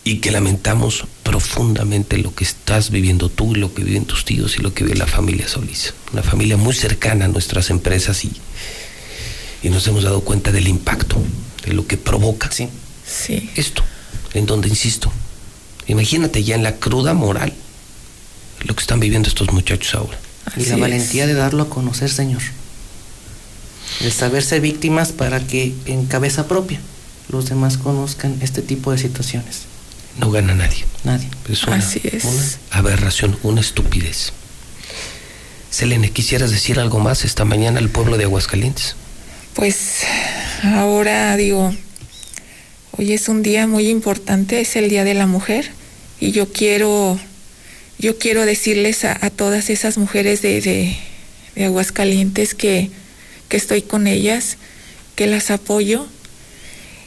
Y 0.04 0.18
que 0.18 0.30
lamentamos 0.30 1.04
profundamente 1.22 2.18
lo 2.18 2.34
que 2.34 2.44
estás 2.44 2.90
viviendo 2.90 3.30
tú 3.30 3.56
y 3.56 3.58
lo 3.58 3.72
que 3.72 3.82
viven 3.82 4.04
tus 4.04 4.26
tíos 4.26 4.58
y 4.58 4.60
lo 4.62 4.74
que 4.74 4.84
vive 4.84 4.96
la 4.96 5.06
familia 5.06 5.48
Solís. 5.48 5.94
Una 6.12 6.22
familia 6.22 6.58
muy 6.58 6.74
cercana 6.74 7.24
a 7.24 7.28
nuestras 7.28 7.70
empresas 7.70 8.22
y, 8.26 8.32
y 9.62 9.70
nos 9.70 9.86
hemos 9.88 10.04
dado 10.04 10.20
cuenta 10.20 10.52
del 10.52 10.68
impacto, 10.68 11.16
de 11.64 11.72
lo 11.72 11.86
que 11.86 11.96
provoca 11.96 12.50
Sí. 12.52 12.68
esto. 13.56 13.82
En 14.34 14.44
donde, 14.44 14.68
insisto, 14.68 15.10
imagínate 15.86 16.44
ya 16.44 16.56
en 16.56 16.62
la 16.62 16.76
cruda 16.76 17.14
moral 17.14 17.54
lo 18.64 18.74
que 18.76 18.80
están 18.82 19.00
viviendo 19.00 19.30
estos 19.30 19.50
muchachos 19.50 19.94
ahora. 19.94 20.18
Y 20.58 20.66
la 20.66 20.76
valentía 20.76 21.26
de 21.26 21.32
darlo 21.32 21.62
a 21.62 21.70
conocer, 21.70 22.10
Señor. 22.10 22.42
El 24.00 24.12
saber 24.12 24.42
ser 24.42 24.60
víctimas 24.60 25.12
para 25.12 25.40
que 25.40 25.72
en 25.86 26.06
cabeza 26.06 26.46
propia 26.48 26.80
los 27.28 27.48
demás 27.48 27.78
conozcan 27.78 28.36
este 28.42 28.60
tipo 28.62 28.92
de 28.92 28.98
situaciones. 28.98 29.62
No 30.18 30.30
gana 30.30 30.54
nadie. 30.54 30.84
Nadie. 31.04 31.28
Es 31.48 31.64
una, 31.64 31.76
Así 31.76 32.00
es. 32.04 32.24
una 32.24 32.42
aberración, 32.70 33.38
una 33.42 33.60
estupidez. 33.60 34.32
Selene, 35.70 36.10
¿quisieras 36.10 36.50
decir 36.50 36.78
algo 36.78 37.00
más 37.00 37.24
esta 37.24 37.44
mañana 37.44 37.78
al 37.80 37.88
pueblo 37.88 38.16
de 38.16 38.24
Aguascalientes? 38.24 38.94
Pues 39.54 40.02
ahora 40.62 41.36
digo, 41.36 41.74
hoy 42.92 43.12
es 43.12 43.28
un 43.28 43.42
día 43.42 43.66
muy 43.66 43.88
importante, 43.88 44.60
es 44.60 44.76
el 44.76 44.88
Día 44.88 45.04
de 45.04 45.14
la 45.14 45.26
Mujer 45.26 45.70
y 46.20 46.30
yo 46.30 46.52
quiero, 46.52 47.18
yo 47.98 48.18
quiero 48.18 48.46
decirles 48.46 49.04
a, 49.04 49.18
a 49.24 49.30
todas 49.30 49.68
esas 49.70 49.98
mujeres 49.98 50.42
de, 50.42 50.60
de, 50.60 50.96
de 51.56 51.64
Aguascalientes 51.64 52.54
que, 52.54 52.90
que 53.54 53.58
estoy 53.58 53.82
con 53.82 54.08
ellas, 54.08 54.56
que 55.14 55.28
las 55.28 55.52
apoyo 55.52 56.08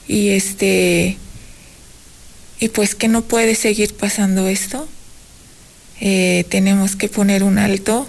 y 0.07 0.29
este 0.29 1.17
y 2.61 2.69
pues 2.69 2.95
que 2.95 3.09
no 3.09 3.21
puede 3.21 3.53
seguir 3.53 3.93
pasando 3.93 4.47
esto. 4.47 4.87
Eh, 5.99 6.45
tenemos 6.47 6.95
que 6.95 7.09
poner 7.09 7.43
un 7.43 7.57
alto 7.57 8.07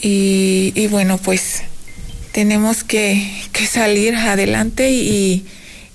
y, 0.00 0.72
y 0.76 0.86
bueno 0.86 1.18
pues 1.18 1.64
tenemos 2.30 2.84
que, 2.84 3.28
que 3.50 3.66
salir 3.66 4.14
adelante 4.14 4.92
y, 4.92 5.44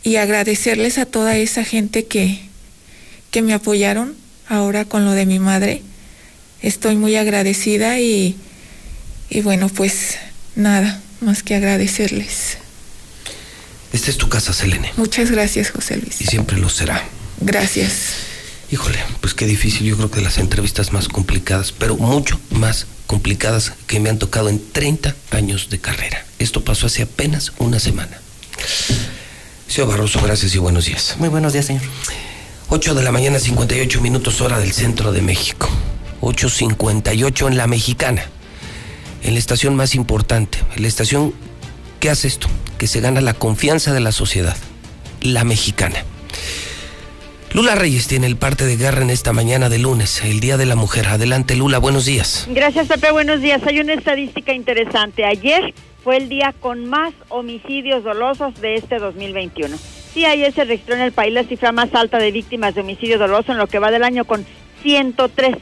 y 0.03 0.17
agradecerles 0.17 0.97
a 0.97 1.05
toda 1.05 1.37
esa 1.37 1.63
gente 1.63 2.05
que, 2.05 2.37
que 3.31 3.41
me 3.41 3.53
apoyaron 3.53 4.13
ahora 4.49 4.83
con 4.83 5.05
lo 5.05 5.13
de 5.13 5.25
mi 5.25 5.39
madre. 5.39 5.83
Estoy 6.61 6.97
muy 6.97 7.15
agradecida 7.15 7.97
y, 8.01 8.35
y 9.29 9.39
bueno, 9.39 9.69
pues 9.69 10.17
nada, 10.57 11.01
más 11.21 11.43
que 11.43 11.55
agradecerles. 11.55 12.57
Esta 13.93 14.11
es 14.11 14.17
tu 14.17 14.27
casa, 14.27 14.51
Selene, 14.51 14.91
Muchas 14.97 15.31
gracias, 15.31 15.71
José 15.71 15.97
Luis. 15.97 16.19
y 16.19 16.25
siempre 16.25 16.57
lo 16.57 16.69
será. 16.69 17.03
Gracias. 17.39 18.13
Híjole, 18.69 18.99
pues 19.21 19.33
qué 19.33 19.45
difícil, 19.45 19.87
yo 19.87 19.95
creo 19.95 20.11
que 20.11 20.19
las 20.19 20.37
entrevistas 20.37 20.91
más 20.91 21.07
complicadas, 21.07 21.71
pero 21.71 21.95
mucho 21.95 22.37
más 22.49 22.85
complicadas 23.05 23.71
que 23.87 24.01
me 24.01 24.09
han 24.09 24.19
tocado 24.19 24.49
en 24.49 24.61
30 24.73 25.15
años 25.31 25.69
de 25.69 25.79
carrera. 25.79 26.25
Esto 26.37 26.63
pasó 26.65 26.87
hace 26.87 27.03
apenas 27.03 27.53
una 27.59 27.79
semana. 27.79 28.19
Señor 29.69 29.89
Barroso, 29.89 30.21
gracias 30.21 30.53
y 30.53 30.57
buenos 30.57 30.85
días. 30.85 31.15
Muy 31.17 31.29
buenos 31.29 31.53
días, 31.53 31.65
señor. 31.65 31.83
8 32.69 32.93
de 32.93 33.03
la 33.03 33.11
mañana, 33.13 33.39
58 33.39 34.01
minutos 34.01 34.41
hora 34.41 34.59
del 34.59 34.73
centro 34.73 35.13
de 35.13 35.21
México. 35.21 35.69
8.58 36.21 37.47
en 37.47 37.57
la 37.57 37.67
mexicana. 37.67 38.29
En 39.23 39.33
la 39.33 39.39
estación 39.39 39.75
más 39.75 39.95
importante. 39.95 40.59
En 40.75 40.81
la 40.81 40.87
estación 40.87 41.33
que 41.99 42.09
hace 42.09 42.27
esto, 42.27 42.47
que 42.77 42.87
se 42.87 43.01
gana 43.01 43.21
la 43.21 43.33
confianza 43.33 43.93
de 43.93 43.99
la 43.99 44.11
sociedad. 44.11 44.55
La 45.21 45.43
mexicana. 45.43 46.03
Lula 47.53 47.75
Reyes 47.75 48.07
tiene 48.07 48.27
el 48.27 48.35
parte 48.35 48.65
de 48.65 48.75
guerra 48.75 49.01
en 49.01 49.09
esta 49.09 49.33
mañana 49.33 49.69
de 49.69 49.79
lunes, 49.79 50.21
el 50.23 50.39
Día 50.39 50.57
de 50.57 50.65
la 50.65 50.75
Mujer. 50.75 51.07
Adelante, 51.07 51.55
Lula, 51.55 51.79
buenos 51.79 52.05
días. 52.05 52.45
Gracias, 52.49 52.87
Pepe. 52.87 53.11
Buenos 53.11 53.41
días. 53.41 53.61
Hay 53.65 53.79
una 53.79 53.93
estadística 53.93 54.53
interesante. 54.53 55.25
Ayer 55.25 55.73
fue 56.03 56.17
el 56.17 56.29
día 56.29 56.53
con 56.59 56.85
más 56.85 57.13
homicidios 57.29 58.03
dolosos 58.03 58.59
de 58.61 58.75
este 58.75 58.99
2021. 58.99 59.77
Sí, 60.13 60.25
ayer 60.25 60.53
se 60.53 60.65
registró 60.65 60.95
en 60.95 61.01
el 61.01 61.11
país 61.11 61.33
la 61.33 61.43
cifra 61.43 61.71
más 61.71 61.93
alta 61.93 62.17
de 62.17 62.31
víctimas 62.31 62.75
de 62.75 62.81
homicidio 62.81 63.17
doloso 63.17 63.51
en 63.53 63.57
lo 63.57 63.67
que 63.67 63.79
va 63.79 63.91
del 63.91 64.03
año 64.03 64.25
con 64.25 64.45
103, 64.83 65.55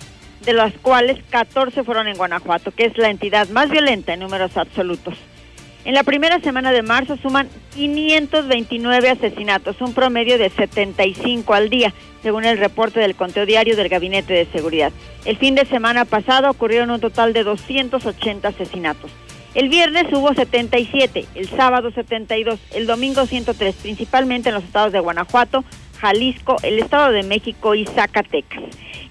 de 0.45 0.53
las 0.53 0.73
cuales 0.73 1.17
14 1.29 1.83
fueron 1.83 2.07
en 2.07 2.17
Guanajuato, 2.17 2.71
que 2.71 2.85
es 2.85 2.97
la 2.97 3.09
entidad 3.09 3.49
más 3.49 3.69
violenta 3.69 4.13
en 4.13 4.19
números 4.19 4.55
absolutos. 4.57 5.15
En 5.85 5.93
la 5.93 6.03
primera 6.03 6.39
semana 6.39 6.71
de 6.71 6.81
marzo 6.81 7.15
suman 7.17 7.47
529 7.75 9.09
asesinatos, 9.09 9.81
un 9.81 9.93
promedio 9.93 10.39
de 10.39 10.49
75 10.49 11.53
al 11.53 11.69
día, 11.69 11.93
según 12.23 12.45
el 12.45 12.57
reporte 12.57 12.99
del 12.99 13.15
conteo 13.15 13.45
diario 13.45 13.75
del 13.75 13.89
Gabinete 13.89 14.33
de 14.33 14.47
Seguridad. 14.47 14.91
El 15.25 15.37
fin 15.37 15.53
de 15.53 15.65
semana 15.65 16.05
pasado 16.05 16.49
ocurrieron 16.49 16.89
un 16.89 16.99
total 16.99 17.33
de 17.33 17.43
280 17.43 18.47
asesinatos. 18.47 19.11
El 19.53 19.69
viernes 19.69 20.11
hubo 20.11 20.33
77, 20.33 21.25
el 21.35 21.47
sábado 21.49 21.91
72, 21.91 22.59
el 22.73 22.87
domingo 22.87 23.25
103, 23.25 23.75
principalmente 23.75 24.49
en 24.49 24.55
los 24.55 24.63
estados 24.63 24.91
de 24.91 24.99
Guanajuato, 24.99 25.63
Jalisco, 25.99 26.57
el 26.63 26.79
Estado 26.79 27.11
de 27.11 27.23
México 27.23 27.75
y 27.75 27.85
Zacatecas. 27.85 28.63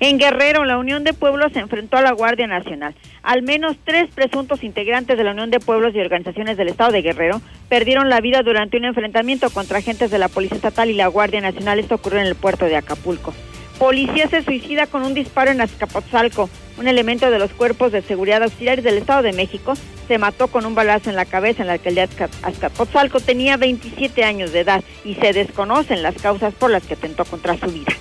En 0.07 0.19
Guerrero, 0.19 0.67
la 0.67 0.77
Unión 0.77 1.03
de 1.03 1.15
Pueblos 1.15 1.53
se 1.55 1.61
enfrentó 1.61 1.97
a 1.97 2.03
la 2.03 2.13
Guardia 2.13 2.47
Nacional. 2.47 2.95
Al 3.23 3.41
menos 3.41 3.75
tres 3.87 4.11
presuntos 4.15 4.63
integrantes 4.63 5.17
de 5.17 5.25
la 5.25 5.31
Unión 5.31 5.51
de 5.51 5.61
Pueblos 5.61 5.95
y 5.95 5.99
Organizaciones 6.01 6.59
del 6.59 6.69
Estado 6.69 6.93
de 6.93 7.01
Guerrero 7.01 7.41
perdieron 7.71 8.11
la 8.11 8.21
vida 8.21 8.43
durante 8.43 8.77
un 8.77 8.85
enfrentamiento 8.85 9.49
contra 9.49 9.79
agentes 9.79 10.11
de 10.11 10.19
la 10.19 10.29
Policía 10.29 10.57
Estatal 10.57 10.91
y 10.91 10.93
la 10.93 11.07
Guardia 11.07 11.41
Nacional. 11.41 11.79
Esto 11.79 11.95
ocurrió 11.95 12.21
en 12.21 12.27
el 12.27 12.35
puerto 12.35 12.67
de 12.67 12.77
Acapulco. 12.77 13.33
Policía 13.79 14.29
se 14.29 14.43
suicida 14.43 14.87
con 14.87 15.05
un 15.05 15.15
disparo 15.15 15.51
en 15.53 15.63
Azcapotzalco. 15.63 16.51
Un 16.77 16.87
elemento 16.87 17.31
de 17.31 17.39
los 17.39 17.53
cuerpos 17.53 17.91
de 17.91 18.03
seguridad 18.03 18.43
auxiliares 18.43 18.85
del 18.85 18.99
Estado 18.99 19.23
de 19.23 19.33
México 19.33 19.73
se 20.07 20.19
mató 20.19 20.49
con 20.49 20.67
un 20.67 20.75
balazo 20.75 21.09
en 21.09 21.17
la 21.17 21.25
cabeza 21.25 21.63
en 21.63 21.69
la 21.69 21.73
alcaldía 21.75 22.07
de 22.09 22.13
Azca- 22.15 22.29
Azcapotzalco. 22.47 23.21
Tenía 23.21 23.57
27 23.57 24.23
años 24.23 24.53
de 24.53 24.61
edad 24.61 24.85
y 25.03 25.15
se 25.15 25.33
desconocen 25.33 26.03
las 26.03 26.17
causas 26.17 26.53
por 26.53 26.71
las 26.71 26.83
que 26.83 26.93
atentó 26.93 27.25
contra 27.25 27.57
su 27.57 27.69
vida. 27.73 27.95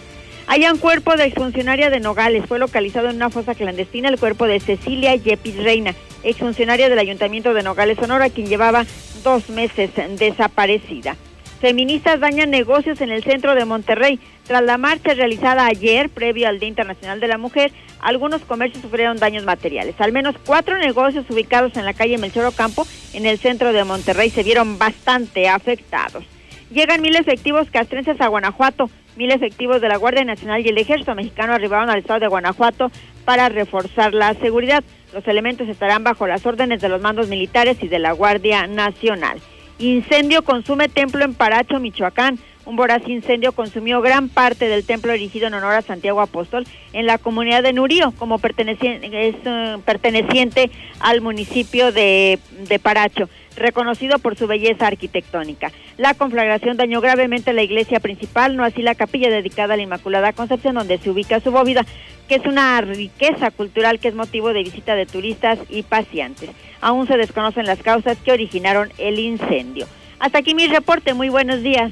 Hayan 0.47 0.77
cuerpo 0.77 1.15
de 1.15 1.25
exfuncionaria 1.25 1.89
de 1.89 1.99
Nogales. 1.99 2.45
Fue 2.47 2.59
localizado 2.59 3.09
en 3.09 3.15
una 3.15 3.29
fosa 3.29 3.55
clandestina 3.55 4.09
el 4.09 4.19
cuerpo 4.19 4.45
de 4.45 4.59
Cecilia 4.59 5.15
Yepis 5.15 5.57
Reina, 5.57 5.95
exfuncionaria 6.23 6.89
del 6.89 6.99
Ayuntamiento 6.99 7.53
de 7.53 7.63
Nogales, 7.63 7.97
Sonora, 7.97 8.29
quien 8.29 8.47
llevaba 8.47 8.85
dos 9.23 9.49
meses 9.49 9.91
desaparecida. 10.17 11.15
Feministas 11.61 12.19
dañan 12.19 12.49
negocios 12.49 12.99
en 12.99 13.09
el 13.09 13.23
centro 13.23 13.55
de 13.55 13.63
Monterrey. 13.63 14.19
Tras 14.45 14.61
la 14.63 14.77
marcha 14.77 15.13
realizada 15.13 15.65
ayer, 15.65 16.09
previo 16.09 16.49
al 16.49 16.59
Día 16.59 16.67
Internacional 16.67 17.21
de 17.21 17.29
la 17.29 17.37
Mujer, 17.37 17.71
algunos 18.01 18.41
comercios 18.41 18.81
sufrieron 18.81 19.17
daños 19.17 19.45
materiales. 19.45 19.95
Al 19.99 20.11
menos 20.11 20.35
cuatro 20.45 20.77
negocios 20.77 21.25
ubicados 21.29 21.77
en 21.77 21.85
la 21.85 21.93
calle 21.93 22.17
Melchor 22.17 22.45
Ocampo, 22.45 22.85
en 23.13 23.25
el 23.25 23.39
centro 23.39 23.71
de 23.71 23.85
Monterrey, 23.85 24.29
se 24.29 24.43
vieron 24.43 24.77
bastante 24.77 25.47
afectados. 25.47 26.25
Llegan 26.73 27.01
mil 27.01 27.15
efectivos 27.15 27.69
castrenses 27.69 28.19
a 28.19 28.27
Guanajuato. 28.27 28.89
Mil 29.15 29.29
efectivos 29.29 29.79
de 29.79 29.89
la 29.89 29.97
Guardia 29.97 30.23
Nacional 30.23 30.65
y 30.65 30.69
el 30.69 30.77
Ejército 30.79 31.13
Mexicano 31.13 31.53
arribaron 31.53 31.91
al 31.91 31.99
estado 31.99 32.21
de 32.21 32.27
Guanajuato 32.27 32.91
para 33.25 33.47
reforzar 33.47 34.11
la 34.15 34.33
seguridad. 34.33 34.83
Los 35.13 35.27
elementos 35.27 35.69
estarán 35.69 36.03
bajo 36.03 36.25
las 36.25 36.43
órdenes 36.47 36.81
de 36.81 36.89
los 36.89 36.99
mandos 36.99 37.27
militares 37.27 37.77
y 37.81 37.87
de 37.87 37.99
la 37.99 38.13
Guardia 38.13 38.65
Nacional. 38.65 39.39
Incendio 39.77 40.43
consume 40.43 40.89
templo 40.89 41.23
en 41.23 41.35
Paracho, 41.35 41.79
Michoacán. 41.79 42.39
Un 42.65 42.75
voraz 42.75 43.07
incendio 43.07 43.51
consumió 43.51 44.01
gran 44.01 44.29
parte 44.29 44.67
del 44.67 44.85
templo 44.85 45.11
erigido 45.11 45.47
en 45.47 45.53
honor 45.53 45.73
a 45.73 45.81
Santiago 45.81 46.21
Apóstol 46.21 46.65
en 46.93 47.05
la 47.05 47.17
comunidad 47.19 47.61
de 47.61 47.73
Nurío, 47.73 48.13
como 48.17 48.39
perteneciente, 48.39 49.09
eh, 49.11 49.77
perteneciente 49.85 50.71
al 51.01 51.21
municipio 51.21 51.91
de 51.91 52.39
Paracho, 52.81 53.29
reconocido 53.55 54.19
por 54.19 54.37
su 54.37 54.47
belleza 54.47 54.87
arquitectónica. 54.87 55.71
La 55.97 56.13
conflagración 56.13 56.77
dañó 56.77 57.01
gravemente 57.01 57.53
la 57.53 57.63
iglesia 57.63 57.99
principal, 57.99 58.55
no 58.55 58.63
así 58.63 58.81
la 58.81 58.95
capilla 58.95 59.29
dedicada 59.29 59.73
a 59.73 59.77
la 59.77 59.83
Inmaculada 59.83 60.33
Concepción, 60.33 60.75
donde 60.75 60.97
se 60.97 61.09
ubica 61.09 61.39
su 61.39 61.51
bóveda, 61.51 61.85
que 62.27 62.35
es 62.35 62.45
una 62.45 62.79
riqueza 62.81 63.51
cultural 63.51 63.99
que 63.99 64.07
es 64.07 64.15
motivo 64.15 64.53
de 64.53 64.63
visita 64.63 64.95
de 64.95 65.05
turistas 65.05 65.59
y 65.69 65.83
paseantes. 65.83 66.49
Aún 66.81 67.07
se 67.07 67.17
desconocen 67.17 67.65
las 67.65 67.81
causas 67.81 68.17
que 68.17 68.31
originaron 68.31 68.91
el 68.97 69.19
incendio. 69.19 69.87
Hasta 70.19 70.39
aquí 70.39 70.55
mi 70.55 70.67
reporte. 70.67 71.13
Muy 71.13 71.29
buenos 71.29 71.61
días. 71.61 71.91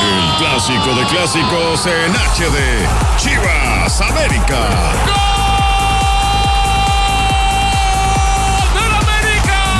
El 0.00 0.46
clásico 0.46 0.94
de 0.94 1.04
clásicos 1.06 1.86
en 1.86 2.12
HD. 2.12 3.17
Chivas 3.88 4.00
América. 4.02 4.56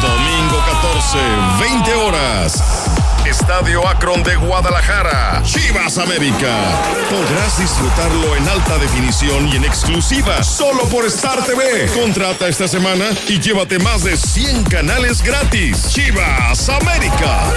Domingo 0.01 0.63
14, 0.63 1.19
20 1.59 1.93
horas. 1.93 2.88
Estadio 3.29 3.87
Akron 3.87 4.23
de 4.23 4.37
Guadalajara. 4.37 5.43
Chivas 5.45 5.99
América. 5.99 6.65
Podrás 7.11 7.59
disfrutarlo 7.59 8.35
en 8.37 8.49
alta 8.49 8.79
definición 8.79 9.47
y 9.49 9.57
en 9.57 9.65
exclusiva 9.65 10.43
solo 10.43 10.85
por 10.85 11.05
Star 11.05 11.45
TV. 11.45 11.91
Contrata 11.93 12.49
esta 12.49 12.67
semana 12.67 13.05
y 13.29 13.39
llévate 13.39 13.79
más 13.81 14.03
de 14.03 14.17
100 14.17 14.65
canales 14.65 15.23
gratis. 15.23 15.91
Chivas 15.91 16.71
América. 16.71 17.53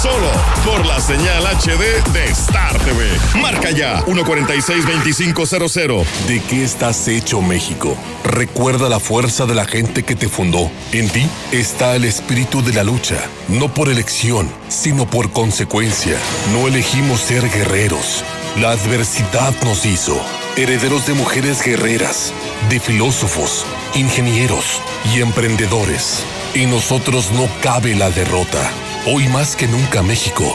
Solo 0.00 0.30
por 0.64 0.86
la 0.86 1.00
señal 1.00 1.44
HD 1.44 2.12
de 2.12 2.24
Star 2.26 2.78
TV. 2.78 3.08
Marca 3.42 3.72
ya 3.72 4.04
146-2500. 4.04 6.04
¿De 6.28 6.40
qué 6.40 6.62
estás 6.62 7.08
hecho 7.08 7.42
México? 7.42 7.96
Recuerda 8.24 8.88
la 8.88 9.00
fuerza 9.00 9.44
de 9.46 9.56
la 9.56 9.64
gente 9.64 10.04
que 10.04 10.14
te 10.14 10.28
fundó. 10.28 10.70
En 10.92 11.08
ti 11.08 11.28
está 11.50 11.96
el 11.96 12.04
espíritu 12.04 12.62
de 12.62 12.72
la 12.72 12.84
lucha, 12.84 13.16
no 13.48 13.74
por 13.74 13.88
elección, 13.88 14.48
sino 14.68 14.99
por 15.06 15.30
consecuencia. 15.32 16.16
No 16.52 16.68
elegimos 16.68 17.20
ser 17.20 17.48
guerreros. 17.50 18.24
La 18.58 18.70
adversidad 18.70 19.54
nos 19.64 19.86
hizo. 19.86 20.20
Herederos 20.56 21.06
de 21.06 21.14
mujeres 21.14 21.62
guerreras, 21.62 22.32
de 22.68 22.80
filósofos, 22.80 23.64
ingenieros 23.94 24.80
y 25.14 25.20
emprendedores. 25.20 26.24
En 26.54 26.70
nosotros 26.70 27.30
no 27.32 27.48
cabe 27.62 27.94
la 27.94 28.10
derrota. 28.10 28.70
Hoy 29.06 29.28
más 29.28 29.56
que 29.56 29.68
nunca 29.68 30.02
México, 30.02 30.54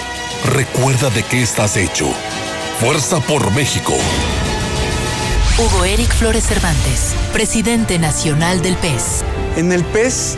recuerda 0.53 1.09
de 1.09 1.23
qué 1.23 1.41
estás 1.41 1.77
hecho. 1.77 2.07
Fuerza 2.79 3.19
por 3.21 3.51
México. 3.51 3.93
Hugo 5.57 5.85
Eric 5.85 6.13
Flores 6.13 6.43
Cervantes, 6.43 7.15
presidente 7.31 7.97
nacional 7.97 8.61
del 8.61 8.75
PES. 8.75 9.23
En 9.55 9.71
el 9.71 9.85
PES 9.85 10.37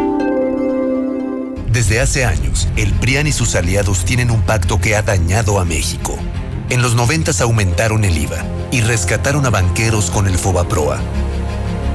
Desde 1.71 2.01
hace 2.01 2.25
años, 2.25 2.67
el 2.75 2.91
PRIAN 2.91 3.27
y 3.27 3.31
sus 3.31 3.55
aliados 3.55 4.03
tienen 4.03 4.29
un 4.29 4.41
pacto 4.41 4.81
que 4.81 4.97
ha 4.97 5.03
dañado 5.03 5.57
a 5.57 5.63
México. 5.63 6.17
En 6.69 6.81
los 6.81 6.95
90 6.95 7.31
aumentaron 7.41 8.03
el 8.03 8.17
IVA 8.17 8.43
y 8.71 8.81
rescataron 8.81 9.45
a 9.45 9.51
banqueros 9.51 10.11
con 10.11 10.27
el 10.27 10.37
Fobaproa. 10.37 10.99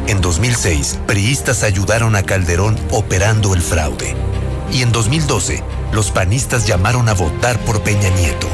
En 0.07 0.23
2006, 0.23 1.01
priistas 1.07 1.63
ayudaron 1.63 2.17
a 2.17 2.23
Calderón 2.23 2.79
operando 2.91 3.53
el 3.53 3.61
fraude. 3.61 4.17
Y 4.73 4.81
en 4.81 4.93
2012, 4.93 5.63
los 5.93 6.11
panistas 6.11 6.67
llamaron 6.67 7.11
a 7.11 7.13
votar 7.13 7.59
por 7.67 7.83
Peña 7.83 8.09
Nieto. 8.17 8.49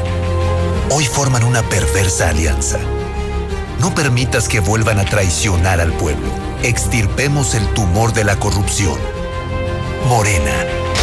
Hoy 0.89 1.05
forman 1.05 1.45
una 1.45 1.63
perversa 1.63 2.29
alianza. 2.29 2.79
No 3.79 3.95
permitas 3.95 4.49
que 4.49 4.59
vuelvan 4.59 4.99
a 4.99 5.05
traicionar 5.05 5.79
al 5.79 5.93
pueblo. 5.93 6.27
Extirpemos 6.63 7.55
el 7.55 7.65
tumor 7.73 8.11
de 8.11 8.25
la 8.25 8.35
corrupción. 8.35 8.97
Morena. 10.09 10.82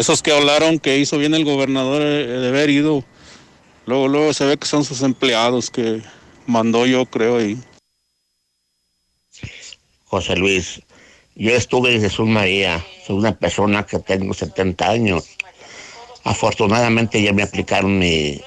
Esos 0.00 0.22
que 0.22 0.32
hablaron 0.32 0.78
que 0.78 0.96
hizo 0.96 1.18
bien 1.18 1.34
el 1.34 1.44
gobernador 1.44 2.00
eh, 2.00 2.26
de 2.26 2.48
haber 2.48 2.70
ido, 2.70 3.04
luego, 3.84 4.08
luego 4.08 4.32
se 4.32 4.46
ve 4.46 4.56
que 4.56 4.66
son 4.66 4.82
sus 4.82 5.02
empleados 5.02 5.70
que 5.70 6.00
mandó 6.46 6.86
yo, 6.86 7.04
creo, 7.04 7.36
ahí. 7.36 7.58
José 10.06 10.36
Luis, 10.36 10.80
yo 11.34 11.50
estuve 11.50 11.94
en 11.94 12.00
Jesús 12.00 12.26
María, 12.26 12.82
soy 13.06 13.16
una 13.16 13.36
persona 13.36 13.84
que 13.84 13.98
tengo 13.98 14.32
70 14.32 14.88
años. 14.88 15.36
Afortunadamente 16.24 17.22
ya 17.22 17.34
me 17.34 17.42
aplicaron 17.42 17.98
mi, 17.98 18.40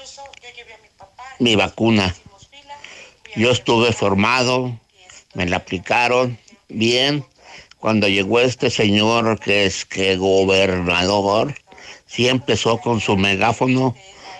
mi 1.38 1.54
vacuna. 1.54 2.16
Yo 3.36 3.52
estuve 3.52 3.92
formado, 3.92 4.76
me 5.34 5.46
la 5.46 5.58
aplicaron 5.58 6.36
bien. 6.68 7.24
Cuando 7.84 8.08
llegó 8.08 8.40
este 8.40 8.70
señor 8.70 9.38
que 9.38 9.66
es 9.66 9.84
que 9.84 10.16
gobernador, 10.16 11.54
sí 12.06 12.28
empezó 12.28 12.78
con 12.78 12.98
su 12.98 13.14
megáfono 13.18 13.94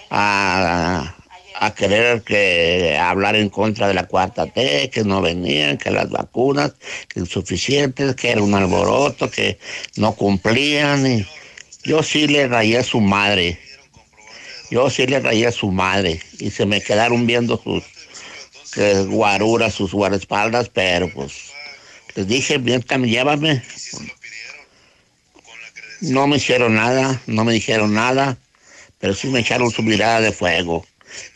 a, 0.08 1.14
a 1.56 1.74
querer 1.74 2.22
que 2.22 2.96
hablar 2.98 3.36
en 3.36 3.50
contra 3.50 3.86
de 3.86 3.92
la 3.92 4.06
cuarta 4.06 4.46
T, 4.46 4.88
que 4.88 5.04
no 5.04 5.20
venían, 5.20 5.76
que 5.76 5.90
las 5.90 6.08
vacunas, 6.08 6.72
que 7.06 7.20
insuficientes, 7.20 8.16
que 8.16 8.30
era 8.30 8.42
un 8.42 8.54
alboroto, 8.54 9.30
que 9.30 9.58
no 9.96 10.14
cumplían. 10.14 11.06
Y 11.06 11.26
yo 11.82 12.02
sí 12.02 12.26
le 12.26 12.48
rayé 12.48 12.78
a 12.78 12.82
su 12.82 13.02
madre. 13.02 13.58
Yo 14.70 14.88
sí 14.88 15.06
le 15.06 15.20
rayé 15.20 15.48
a 15.48 15.52
su 15.52 15.70
madre. 15.70 16.18
Y 16.38 16.50
se 16.50 16.64
me 16.64 16.80
quedaron 16.80 17.26
viendo 17.26 17.60
sus 17.62 17.84
guaruras, 19.08 19.74
sus 19.74 19.92
guardaespaldas, 19.92 20.70
pero 20.70 21.12
pues 21.12 21.53
les 22.14 22.26
dije, 22.26 22.58
mientras 22.58 23.00
llévame. 23.00 23.62
No 26.00 26.26
me 26.26 26.36
hicieron 26.36 26.74
nada, 26.74 27.20
no 27.26 27.44
me 27.44 27.52
dijeron 27.52 27.94
nada, 27.94 28.36
pero 28.98 29.14
sí 29.14 29.28
me 29.28 29.40
echaron 29.40 29.70
su 29.70 29.82
mirada 29.82 30.20
de 30.20 30.32
fuego. 30.32 30.86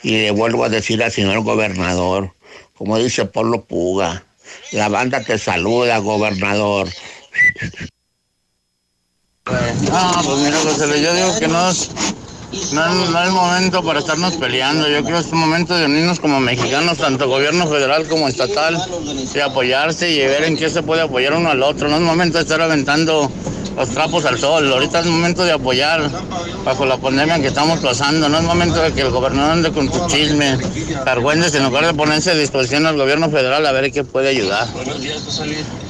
Y 0.02 0.10
le 0.10 0.30
vuelvo 0.30 0.64
a 0.64 0.68
decir 0.68 1.02
al 1.02 1.12
señor 1.12 1.40
gobernador, 1.42 2.32
como 2.74 2.98
dice 2.98 3.24
Polo 3.24 3.64
Puga, 3.64 4.24
la 4.72 4.88
banda 4.88 5.22
te 5.22 5.38
saluda, 5.38 5.98
gobernador. 5.98 6.88
No, 9.46 10.22
pues 10.24 10.38
mira, 10.40 10.58
José 10.58 11.02
yo 11.02 11.14
digo 11.14 11.38
que 11.38 11.48
no 11.48 11.70
es, 11.70 11.90
no, 12.72 12.94
no 13.10 13.22
es 13.22 13.30
momento 13.30 13.82
para 13.82 14.00
estarnos 14.00 14.34
peleando. 14.36 14.88
Yo 14.88 15.02
creo 15.04 15.20
que 15.20 15.26
es 15.26 15.32
un 15.32 15.40
momento 15.40 15.76
de 15.76 15.86
unirnos 15.86 16.20
como 16.20 16.40
mexicanos, 16.40 16.98
tanto 16.98 17.28
gobierno 17.28 17.66
federal 17.66 18.06
como 18.08 18.28
estatal, 18.28 18.76
y 19.34 19.38
apoyarse 19.40 20.10
y 20.10 20.18
ver 20.18 20.44
en 20.44 20.56
qué 20.56 20.70
se 20.70 20.82
puede 20.82 21.02
apoyar 21.02 21.34
uno 21.34 21.50
al 21.50 21.62
otro. 21.62 21.88
No 21.88 21.96
es 21.96 22.02
momento 22.02 22.38
de 22.38 22.44
estar 22.44 22.60
aventando 22.60 23.30
los 23.78 23.88
trapos 23.90 24.24
al 24.24 24.38
sol. 24.38 24.70
Ahorita 24.72 25.00
es 25.00 25.06
momento 25.06 25.44
de 25.44 25.52
apoyar 25.52 26.02
bajo 26.64 26.84
la 26.84 26.96
pandemia 26.96 27.40
que 27.40 27.46
estamos 27.46 27.78
pasando. 27.78 28.28
No 28.28 28.38
es 28.38 28.44
momento 28.44 28.82
de 28.82 28.92
que 28.92 29.02
el 29.02 29.10
gobernador 29.10 29.52
ande 29.52 29.70
con 29.70 29.90
su 29.92 30.06
chisme, 30.08 30.58
argüendes 31.06 31.54
en 31.54 31.64
lugar 31.64 31.86
de 31.86 31.94
ponerse 31.94 32.32
a 32.32 32.34
disposición 32.34 32.86
al 32.86 32.96
gobierno 32.96 33.30
federal 33.30 33.64
a 33.64 33.72
ver 33.72 33.92
qué 33.92 34.02
puede 34.02 34.30
ayudar. 34.30 34.66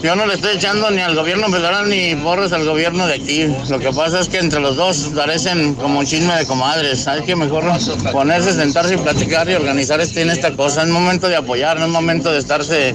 Yo 0.02 0.14
no 0.14 0.26
le 0.26 0.34
estoy 0.34 0.56
echando 0.56 0.90
ni 0.90 1.00
al 1.00 1.16
gobierno 1.16 1.48
federal 1.48 1.88
ni 1.88 2.14
borres 2.14 2.52
al 2.52 2.66
gobierno 2.66 3.06
de 3.06 3.14
aquí. 3.14 3.46
Lo 3.68 3.78
que 3.78 3.90
pasa 3.90 4.20
es 4.20 4.28
que 4.28 4.38
entre 4.38 4.60
los 4.60 4.76
dos 4.76 5.10
parecen 5.14 5.74
como 5.74 6.00
un 6.00 6.06
chisme 6.06 6.36
de 6.36 6.46
comadres. 6.46 7.08
Hay 7.08 7.22
que 7.22 7.34
mejor 7.36 7.64
ponerse, 8.12 8.52
sentarse 8.52 8.94
y 8.94 8.96
platicar 8.98 9.48
y 9.48 9.54
organizar 9.54 10.00
este 10.00 10.20
en 10.20 10.30
esta 10.30 10.52
cosa. 10.52 10.82
Es 10.82 10.88
momento 10.88 11.28
de 11.28 11.36
apoyar, 11.36 11.78
no 11.78 11.86
es 11.86 11.90
momento 11.90 12.30
de 12.30 12.38
estarse 12.38 12.94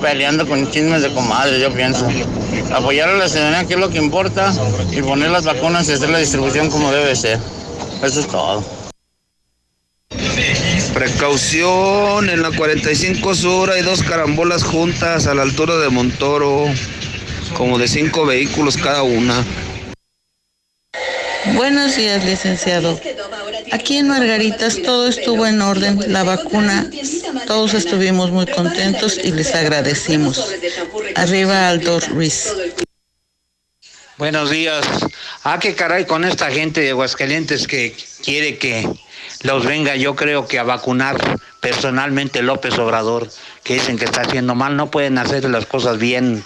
peleando 0.00 0.48
con 0.48 0.68
chismes 0.72 1.02
de 1.02 1.14
comadres, 1.14 1.60
yo 1.60 1.72
pienso. 1.72 2.06
Apoyar 2.74 3.08
a 3.10 3.14
la 3.14 3.28
ciudadanía, 3.28 3.66
que 3.66 3.74
es 3.74 3.80
lo 3.80 3.90
que 3.90 3.98
importa, 3.98 4.31
y 4.90 5.02
poner 5.02 5.30
las 5.30 5.44
vacunas 5.44 5.88
y 5.88 5.92
hacer 5.92 6.10
la 6.10 6.18
distribución 6.18 6.70
como 6.70 6.92
debe 6.92 7.14
ser. 7.14 7.38
Eso 8.02 8.20
es 8.20 8.26
todo. 8.26 8.64
Precaución, 10.94 12.28
en 12.28 12.42
la 12.42 12.50
45 12.50 13.34
Sur 13.34 13.70
hay 13.70 13.82
dos 13.82 14.02
carambolas 14.02 14.62
juntas 14.62 15.26
a 15.26 15.34
la 15.34 15.42
altura 15.42 15.78
de 15.78 15.88
Montoro, 15.88 16.66
como 17.56 17.78
de 17.78 17.88
cinco 17.88 18.26
vehículos 18.26 18.76
cada 18.76 19.02
una. 19.02 19.44
Buenos 21.54 21.96
días, 21.96 22.24
licenciado. 22.24 23.00
Aquí 23.72 23.96
en 23.96 24.08
Margaritas 24.08 24.80
todo 24.82 25.08
estuvo 25.08 25.46
en 25.46 25.60
orden, 25.62 26.12
la 26.12 26.24
vacuna, 26.24 26.88
todos 27.46 27.74
estuvimos 27.74 28.30
muy 28.30 28.46
contentos 28.46 29.18
y 29.22 29.32
les 29.32 29.54
agradecimos. 29.54 30.54
Arriba 31.16 31.68
Aldo 31.68 32.00
Ruiz. 32.00 32.52
Buenos 34.18 34.50
días. 34.50 34.84
Ah, 35.42 35.58
qué 35.58 35.74
caray 35.74 36.04
con 36.04 36.24
esta 36.24 36.50
gente 36.50 36.82
de 36.82 36.90
Aguascalientes 36.90 37.66
que 37.66 37.96
quiere 38.22 38.58
que 38.58 38.86
los 39.42 39.64
venga, 39.64 39.96
yo 39.96 40.14
creo 40.14 40.46
que 40.46 40.58
a 40.58 40.64
vacunar 40.64 41.16
personalmente 41.60 42.42
López 42.42 42.78
Obrador, 42.78 43.30
que 43.64 43.74
dicen 43.74 43.96
que 43.96 44.04
está 44.04 44.20
haciendo 44.20 44.54
mal, 44.54 44.76
no 44.76 44.90
pueden 44.90 45.16
hacer 45.16 45.48
las 45.48 45.64
cosas 45.64 45.96
bien, 45.98 46.44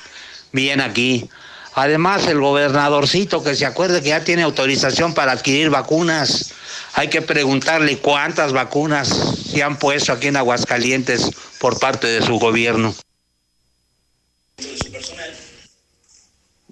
bien 0.53 0.81
aquí. 0.81 1.29
Además, 1.75 2.27
el 2.29 2.41
gobernadorcito 2.41 3.43
que 3.43 3.57
se 3.57 3.67
acuerde 3.67 4.01
que 4.01 4.11
ya 4.11 4.23
tiene 4.23 4.43
autorización 4.43 5.13
para 5.13 5.33
adquirir 5.33 5.69
vacunas. 5.69 6.53
Hay 6.95 7.09
que 7.09 7.21
preguntarle 7.21 7.99
cuántas 7.99 8.53
vacunas 8.53 9.09
se 9.09 9.63
han 9.63 9.77
puesto 9.77 10.13
aquí 10.13 10.29
en 10.29 10.37
Aguascalientes 10.37 11.31
por 11.59 11.79
parte 11.81 12.07
de 12.07 12.25
su 12.25 12.39
gobierno. 12.39 12.95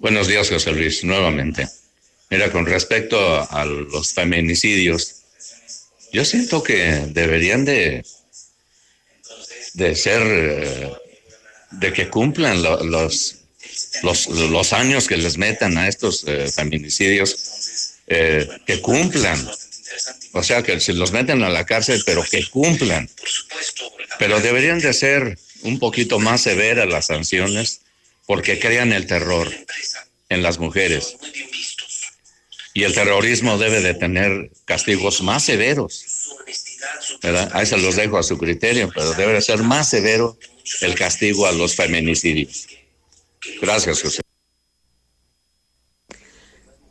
Buenos 0.05 0.27
días, 0.27 0.49
José 0.51 0.71
Luis, 0.71 1.03
nuevamente. 1.03 1.67
Mira, 2.29 2.51
con 2.51 2.67
respecto 2.67 3.17
a, 3.19 3.65
los 3.65 4.13
feminicidios, 4.13 5.15
yo 6.13 6.23
siento 6.23 6.61
que 6.61 7.07
deberían 7.09 7.65
de, 7.65 8.05
de 9.73 9.95
ser, 9.95 10.21
eh, 10.27 10.91
de 11.71 11.91
que 11.91 12.07
cumplan 12.07 12.61
lo- 12.61 12.83
los, 12.83 13.37
los, 14.03 14.27
los 14.27 14.73
años 14.73 15.07
que 15.07 15.17
les 15.17 15.39
metan 15.39 15.75
a 15.79 15.87
estos 15.87 16.23
eh, 16.27 16.51
feminicidios, 16.55 17.95
eh, 18.05 18.47
que 18.67 18.81
cumplan. 18.81 19.43
O 20.33 20.43
sea, 20.43 20.61
que 20.61 20.79
si 20.81 20.93
los 20.93 21.13
meten 21.13 21.41
a 21.41 21.49
la 21.49 21.65
cárcel, 21.65 22.03
pero 22.05 22.21
que 22.21 22.47
cumplan. 22.51 23.09
Pero 24.19 24.39
deberían 24.39 24.77
de 24.77 24.93
ser 24.93 25.39
un 25.63 25.79
poquito 25.79 26.19
más 26.19 26.41
severas 26.41 26.87
las 26.87 27.07
sanciones 27.07 27.81
porque 28.25 28.59
crean 28.59 28.93
el 28.93 29.07
terror 29.07 29.51
en 30.29 30.43
las 30.43 30.59
mujeres. 30.59 31.17
Y 32.73 32.83
el 32.83 32.93
terrorismo 32.93 33.57
debe 33.57 33.81
de 33.81 33.93
tener 33.93 34.51
castigos 34.65 35.21
más 35.21 35.43
severos. 35.45 36.05
¿verdad? 37.21 37.49
Ahí 37.53 37.65
se 37.65 37.77
los 37.77 37.95
dejo 37.95 38.17
a 38.17 38.23
su 38.23 38.37
criterio, 38.37 38.91
pero 38.93 39.13
debe 39.13 39.33
de 39.33 39.41
ser 39.41 39.59
más 39.63 39.89
severo 39.89 40.37
el 40.81 40.95
castigo 40.95 41.45
a 41.45 41.51
los 41.51 41.75
feminicidios. 41.75 42.67
Gracias, 43.61 44.01
José. 44.01 44.21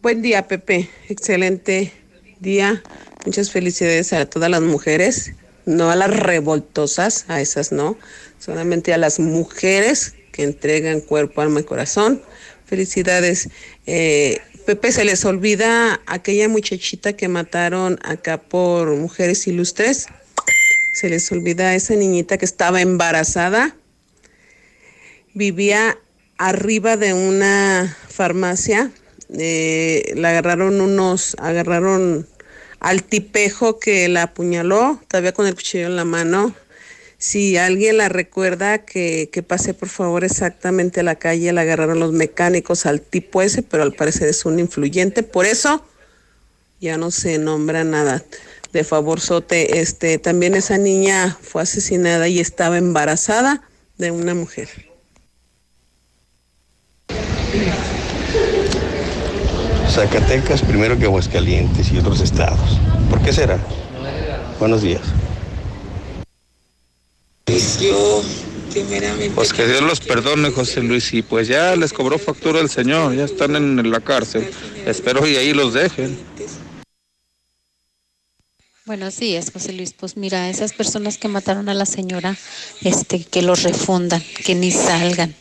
Buen 0.01 0.23
día, 0.23 0.47
Pepe. 0.47 0.89
Excelente 1.09 1.93
día. 2.39 2.83
Muchas 3.25 3.51
felicidades 3.51 4.13
a 4.13 4.27
todas 4.27 4.51
las 4.51 4.61
mujeres, 4.61 5.33
no 5.65 5.91
a 5.91 5.97
las 5.97 6.11
revoltosas, 6.11 7.25
a 7.29 7.41
esas 7.41 7.73
no, 7.73 7.99
solamente 8.39 8.93
a 8.93 8.99
las 8.99 9.19
mujeres 9.19 10.15
que 10.35 10.43
entregan 10.43 11.01
cuerpo, 11.01 11.41
alma 11.41 11.61
y 11.61 11.63
corazón. 11.63 12.21
Felicidades. 12.67 13.49
Eh, 13.87 14.41
Pepe, 14.67 14.91
se 14.91 15.05
les 15.05 15.25
olvida 15.25 16.01
aquella 16.07 16.49
muchachita 16.49 17.13
que 17.13 17.29
mataron 17.29 18.01
acá 18.03 18.39
por 18.39 18.91
mujeres 18.97 19.47
ilustres. 19.47 20.09
se 20.95 21.09
les 21.09 21.31
olvida 21.33 21.75
esa 21.75 21.95
niñita 21.95 22.39
que 22.39 22.45
estaba 22.45 22.81
embarazada, 22.81 23.77
vivía 25.35 25.99
arriba 26.39 26.97
de 26.97 27.13
una 27.13 27.97
farmacia, 28.09 28.93
eh, 29.37 30.13
la 30.15 30.31
agarraron 30.31 30.81
unos, 30.81 31.37
agarraron 31.41 32.29
al 32.79 33.03
tipejo 33.03 33.81
que 33.81 34.09
la 34.09 34.25
apuñaló, 34.25 35.01
todavía 35.09 35.33
con 35.33 35.47
el 35.47 35.55
cuchillo 35.55 35.87
en 35.87 35.97
la 35.97 36.05
mano. 36.05 36.55
Si 37.25 37.57
alguien 37.57 37.97
la 37.97 38.11
recuerda, 38.11 38.85
que, 38.85 39.31
que 39.33 39.43
pase 39.43 39.73
por 39.73 39.89
favor 39.89 40.25
exactamente 40.25 41.01
a 41.01 41.03
la 41.03 41.15
calle, 41.15 41.55
la 41.55 41.63
agarraron 41.63 41.99
los 41.99 42.13
mecánicos 42.13 42.85
al 42.85 43.01
tipo 43.01 43.41
ese, 43.41 43.63
pero 43.63 43.83
al 43.83 43.95
parecer 43.95 44.29
es 44.29 44.45
un 44.45 44.59
influyente, 44.59 45.23
por 45.23 45.47
eso 45.47 45.83
ya 46.83 46.99
no 46.99 47.11
se 47.11 47.39
nombra 47.39 47.83
nada. 47.83 48.23
De 48.75 48.85
favor, 48.85 49.23
Sote, 49.23 49.81
este, 49.81 50.19
también 50.19 50.55
esa 50.55 50.77
niña 50.77 51.35
fue 51.41 51.63
asesinada 51.63 52.29
y 52.29 52.41
estaba 52.41 52.77
embarazada 52.77 53.63
de 53.97 54.11
una 54.11 54.35
mujer. 54.35 54.69
Zacatecas 59.89 60.61
primero 60.61 60.99
que 60.99 61.07
Aguascalientes 61.07 61.91
y 61.91 61.97
otros 61.97 62.21
estados. 62.21 62.79
¿Por 63.09 63.23
qué 63.23 63.33
será? 63.33 63.59
Buenos 64.61 64.83
días. 64.83 65.01
Yo, 67.47 68.23
primeramente. 68.73 69.33
Pues 69.35 69.53
que 69.53 69.67
Dios 69.67 69.83
los 69.83 70.01
perdone, 70.01 70.51
José 70.51 70.81
Luis, 70.81 71.13
y 71.13 71.23
pues 71.23 71.49
ya 71.49 71.77
les 71.77 71.93
cobró 71.93 72.19
factura 72.19 72.61
el 72.61 72.71
Señor, 72.71 73.15
ya 73.15 73.25
están 73.25 73.57
en 73.57 73.91
la 73.91 74.01
cárcel. 74.01 74.51
Espero 74.87 75.27
y 75.27 75.37
ahí 75.37 75.53
los 75.53 75.75
dejen. 75.75 76.19
Buenos 78.87 79.19
días, 79.19 79.51
José 79.51 79.73
Luis. 79.73 79.95
Pues 79.95 80.17
mira, 80.17 80.51
esas 80.51 80.73
personas 80.73 81.17
que 81.17 81.29
mataron 81.29 81.69
a 81.69 81.75
la 81.75 81.87
señora, 81.87 82.37
este, 82.83 83.25
que 83.25 83.43
los 83.43 83.63
refundan, 83.63 84.23
que 84.45 84.55
ni 84.55 84.71
salgan. 84.71 85.35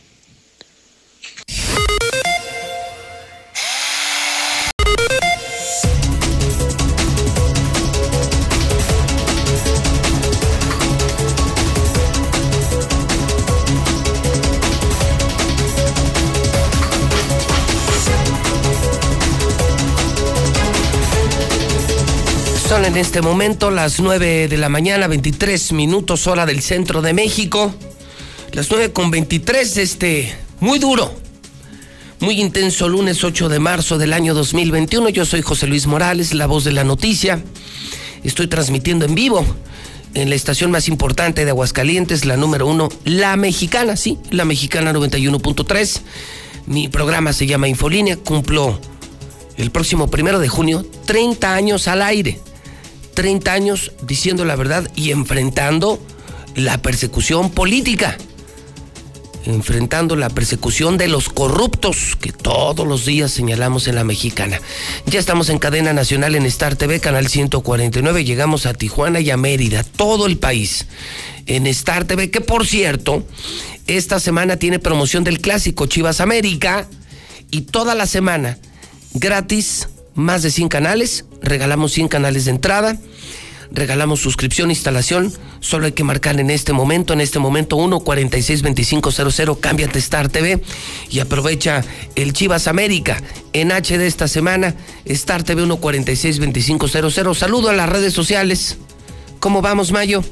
En 22.94 23.00
este 23.00 23.22
momento 23.22 23.72
las 23.72 23.98
9 23.98 24.46
de 24.46 24.56
la 24.56 24.68
mañana, 24.68 25.08
23 25.08 25.72
minutos 25.72 26.28
hora 26.28 26.46
del 26.46 26.62
centro 26.62 27.02
de 27.02 27.12
México. 27.12 27.74
Las 28.52 28.70
9 28.70 28.92
con 28.92 29.10
23, 29.10 29.78
este, 29.78 30.32
muy 30.60 30.78
duro, 30.78 31.12
muy 32.20 32.40
intenso 32.40 32.88
lunes 32.88 33.24
8 33.24 33.48
de 33.48 33.58
marzo 33.58 33.98
del 33.98 34.12
año 34.12 34.32
2021. 34.32 35.08
Yo 35.08 35.24
soy 35.24 35.42
José 35.42 35.66
Luis 35.66 35.88
Morales, 35.88 36.34
la 36.34 36.46
voz 36.46 36.62
de 36.62 36.70
la 36.70 36.84
noticia. 36.84 37.42
Estoy 38.22 38.46
transmitiendo 38.46 39.06
en 39.06 39.16
vivo 39.16 39.44
en 40.14 40.28
la 40.28 40.36
estación 40.36 40.70
más 40.70 40.86
importante 40.86 41.44
de 41.44 41.50
Aguascalientes, 41.50 42.24
la 42.24 42.36
número 42.36 42.68
uno, 42.68 42.90
La 43.04 43.36
Mexicana, 43.36 43.96
sí, 43.96 44.18
La 44.30 44.44
Mexicana 44.44 44.92
91.3. 44.92 46.00
Mi 46.66 46.86
programa 46.86 47.32
se 47.32 47.48
llama 47.48 47.66
Infolínea, 47.66 48.16
cumplo 48.18 48.78
el 49.56 49.72
próximo 49.72 50.08
primero 50.08 50.38
de 50.38 50.46
junio 50.46 50.86
30 51.06 51.54
años 51.56 51.88
al 51.88 52.00
aire. 52.00 52.38
30 53.14 53.52
años 53.52 53.92
diciendo 54.02 54.44
la 54.44 54.56
verdad 54.56 54.90
y 54.94 55.10
enfrentando 55.10 56.04
la 56.54 56.78
persecución 56.78 57.50
política, 57.50 58.16
enfrentando 59.44 60.16
la 60.16 60.30
persecución 60.30 60.96
de 60.96 61.08
los 61.08 61.28
corruptos 61.28 62.16
que 62.20 62.32
todos 62.32 62.86
los 62.86 63.04
días 63.04 63.30
señalamos 63.30 63.88
en 63.88 63.96
la 63.96 64.04
mexicana. 64.04 64.60
Ya 65.06 65.18
estamos 65.18 65.48
en 65.48 65.58
cadena 65.58 65.92
nacional 65.92 66.34
en 66.34 66.46
Star 66.46 66.76
TV, 66.76 67.00
canal 67.00 67.28
149, 67.28 68.24
llegamos 68.24 68.66
a 68.66 68.74
Tijuana 68.74 69.20
y 69.20 69.30
a 69.30 69.36
Mérida, 69.36 69.84
todo 69.84 70.26
el 70.26 70.38
país 70.38 70.86
en 71.46 71.66
Star 71.66 72.04
TV, 72.04 72.30
que 72.30 72.40
por 72.40 72.66
cierto, 72.66 73.24
esta 73.86 74.18
semana 74.20 74.56
tiene 74.56 74.78
promoción 74.78 75.24
del 75.24 75.40
clásico 75.40 75.86
Chivas 75.86 76.20
América 76.20 76.88
y 77.50 77.62
toda 77.62 77.94
la 77.94 78.06
semana 78.06 78.58
gratis 79.12 79.88
más 80.14 80.42
de 80.42 80.50
100 80.50 80.68
canales, 80.68 81.24
regalamos 81.42 81.92
100 81.92 82.08
canales 82.08 82.44
de 82.44 82.52
entrada, 82.52 82.98
regalamos 83.70 84.20
suscripción, 84.20 84.70
instalación, 84.70 85.32
solo 85.60 85.86
hay 85.86 85.92
que 85.92 86.04
marcar 86.04 86.38
en 86.38 86.50
este 86.50 86.72
momento, 86.72 87.12
en 87.12 87.20
este 87.20 87.38
momento 87.38 87.76
1 87.76 88.00
46 88.00 88.62
2500, 88.62 89.58
cámbiate 89.58 89.98
Star 89.98 90.28
TV 90.28 90.62
y 91.10 91.18
aprovecha 91.18 91.84
el 92.14 92.32
Chivas 92.32 92.68
América 92.68 93.20
en 93.52 93.72
HD 93.72 94.02
esta 94.02 94.28
semana, 94.28 94.74
Star 95.04 95.42
TV 95.42 95.64
1 95.64 95.76
46 95.78 96.38
2500. 96.38 97.38
Saludo 97.38 97.68
a 97.68 97.72
las 97.72 97.88
redes 97.88 98.12
sociales. 98.12 98.78
¿Cómo 99.40 99.60
vamos, 99.60 99.92
Mayo? 99.92 100.22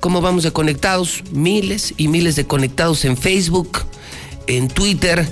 ¿Cómo 0.00 0.20
vamos 0.20 0.44
de 0.44 0.52
conectados? 0.52 1.24
Miles 1.32 1.94
y 1.96 2.08
miles 2.08 2.36
de 2.36 2.46
conectados 2.46 3.04
en 3.04 3.16
Facebook, 3.16 3.84
en 4.46 4.68
Twitter, 4.68 5.26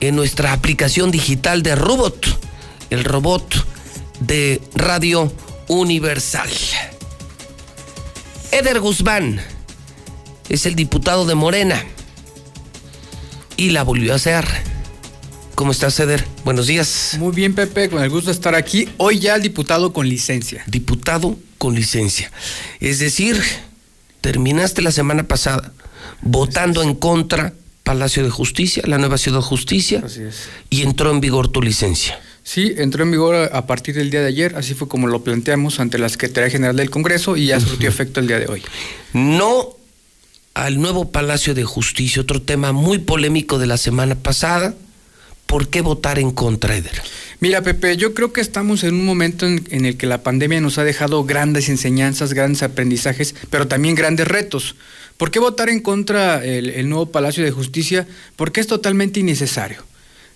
en 0.00 0.16
nuestra 0.16 0.52
aplicación 0.52 1.10
digital 1.10 1.62
de 1.62 1.74
Robot 1.74 2.47
el 2.90 3.04
robot 3.04 3.66
de 4.20 4.60
Radio 4.74 5.32
Universal. 5.68 6.50
Eder 8.50 8.80
Guzmán 8.80 9.40
es 10.48 10.66
el 10.66 10.74
diputado 10.74 11.26
de 11.26 11.34
Morena 11.34 11.82
y 13.56 13.70
la 13.70 13.82
volvió 13.82 14.12
a 14.12 14.16
hacer. 14.16 14.46
¿Cómo 15.54 15.72
estás, 15.72 15.98
Eder? 15.98 16.24
Buenos 16.44 16.68
días. 16.68 17.16
Muy 17.18 17.34
bien, 17.34 17.54
Pepe, 17.54 17.90
con 17.90 18.02
el 18.02 18.08
gusto 18.10 18.26
de 18.30 18.34
estar 18.34 18.54
aquí. 18.54 18.88
Hoy 18.96 19.18
ya 19.18 19.34
el 19.34 19.42
diputado 19.42 19.92
con 19.92 20.08
licencia. 20.08 20.62
Diputado 20.66 21.36
con 21.58 21.74
licencia. 21.74 22.30
Es 22.78 23.00
decir, 23.00 23.42
terminaste 24.20 24.80
la 24.82 24.92
semana 24.92 25.24
pasada 25.24 25.72
votando 26.22 26.82
en 26.82 26.94
contra 26.94 27.52
Palacio 27.82 28.22
de 28.22 28.30
Justicia, 28.30 28.82
la 28.86 28.98
nueva 28.98 29.18
Ciudad 29.18 29.38
de 29.38 29.44
Justicia, 29.44 30.02
Así 30.04 30.22
es. 30.22 30.48
y 30.70 30.82
entró 30.82 31.10
en 31.10 31.20
vigor 31.20 31.48
tu 31.48 31.60
licencia. 31.60 32.20
Sí, 32.48 32.72
entró 32.78 33.02
en 33.02 33.10
vigor 33.10 33.50
a, 33.52 33.66
partir 33.66 33.94
del 33.94 34.08
día 34.08 34.22
de 34.22 34.28
ayer, 34.28 34.56
así 34.56 34.72
fue 34.72 34.88
como 34.88 35.06
lo 35.06 35.22
planteamos 35.22 35.80
ante 35.80 35.98
la 35.98 36.08
Secretaría 36.08 36.48
General 36.48 36.74
del 36.74 36.88
Congreso 36.88 37.36
y 37.36 37.48
ya 37.48 37.60
surtió 37.60 37.90
efecto 37.90 38.20
el 38.20 38.26
día 38.26 38.38
de 38.38 38.46
hoy. 38.46 38.62
No 39.12 39.76
al 40.54 40.80
nuevo 40.80 41.10
Palacio 41.10 41.54
de 41.54 41.64
Justicia, 41.64 42.22
otro 42.22 42.40
tema 42.40 42.72
muy 42.72 43.00
polémico 43.00 43.58
de 43.58 43.66
la 43.66 43.76
semana 43.76 44.14
pasada. 44.14 44.74
¿Por 45.44 45.68
qué 45.68 45.82
votar 45.82 46.18
en 46.18 46.30
contra, 46.30 46.74
Eder? 46.74 47.02
Mira, 47.40 47.60
Pepe, 47.60 47.98
yo 47.98 48.14
creo 48.14 48.32
que 48.32 48.40
estamos 48.40 48.82
en 48.82 48.94
un 48.94 49.04
momento 49.04 49.46
en, 49.46 49.62
en 49.70 49.84
el 49.84 49.98
que 49.98 50.06
la 50.06 50.22
pandemia 50.22 50.62
nos 50.62 50.78
ha 50.78 50.84
dejado 50.84 51.24
grandes 51.24 51.68
enseñanzas, 51.68 52.32
grandes 52.32 52.62
aprendizajes, 52.62 53.34
pero 53.50 53.68
también 53.68 53.94
grandes 53.94 54.26
retos. 54.26 54.74
¿Por 55.18 55.30
qué 55.30 55.38
votar 55.38 55.68
en 55.68 55.80
contra 55.80 56.42
el, 56.42 56.70
el 56.70 56.88
nuevo 56.88 57.12
Palacio 57.12 57.44
de 57.44 57.50
Justicia? 57.50 58.08
Porque 58.36 58.62
es 58.62 58.66
totalmente 58.66 59.20
innecesario. 59.20 59.84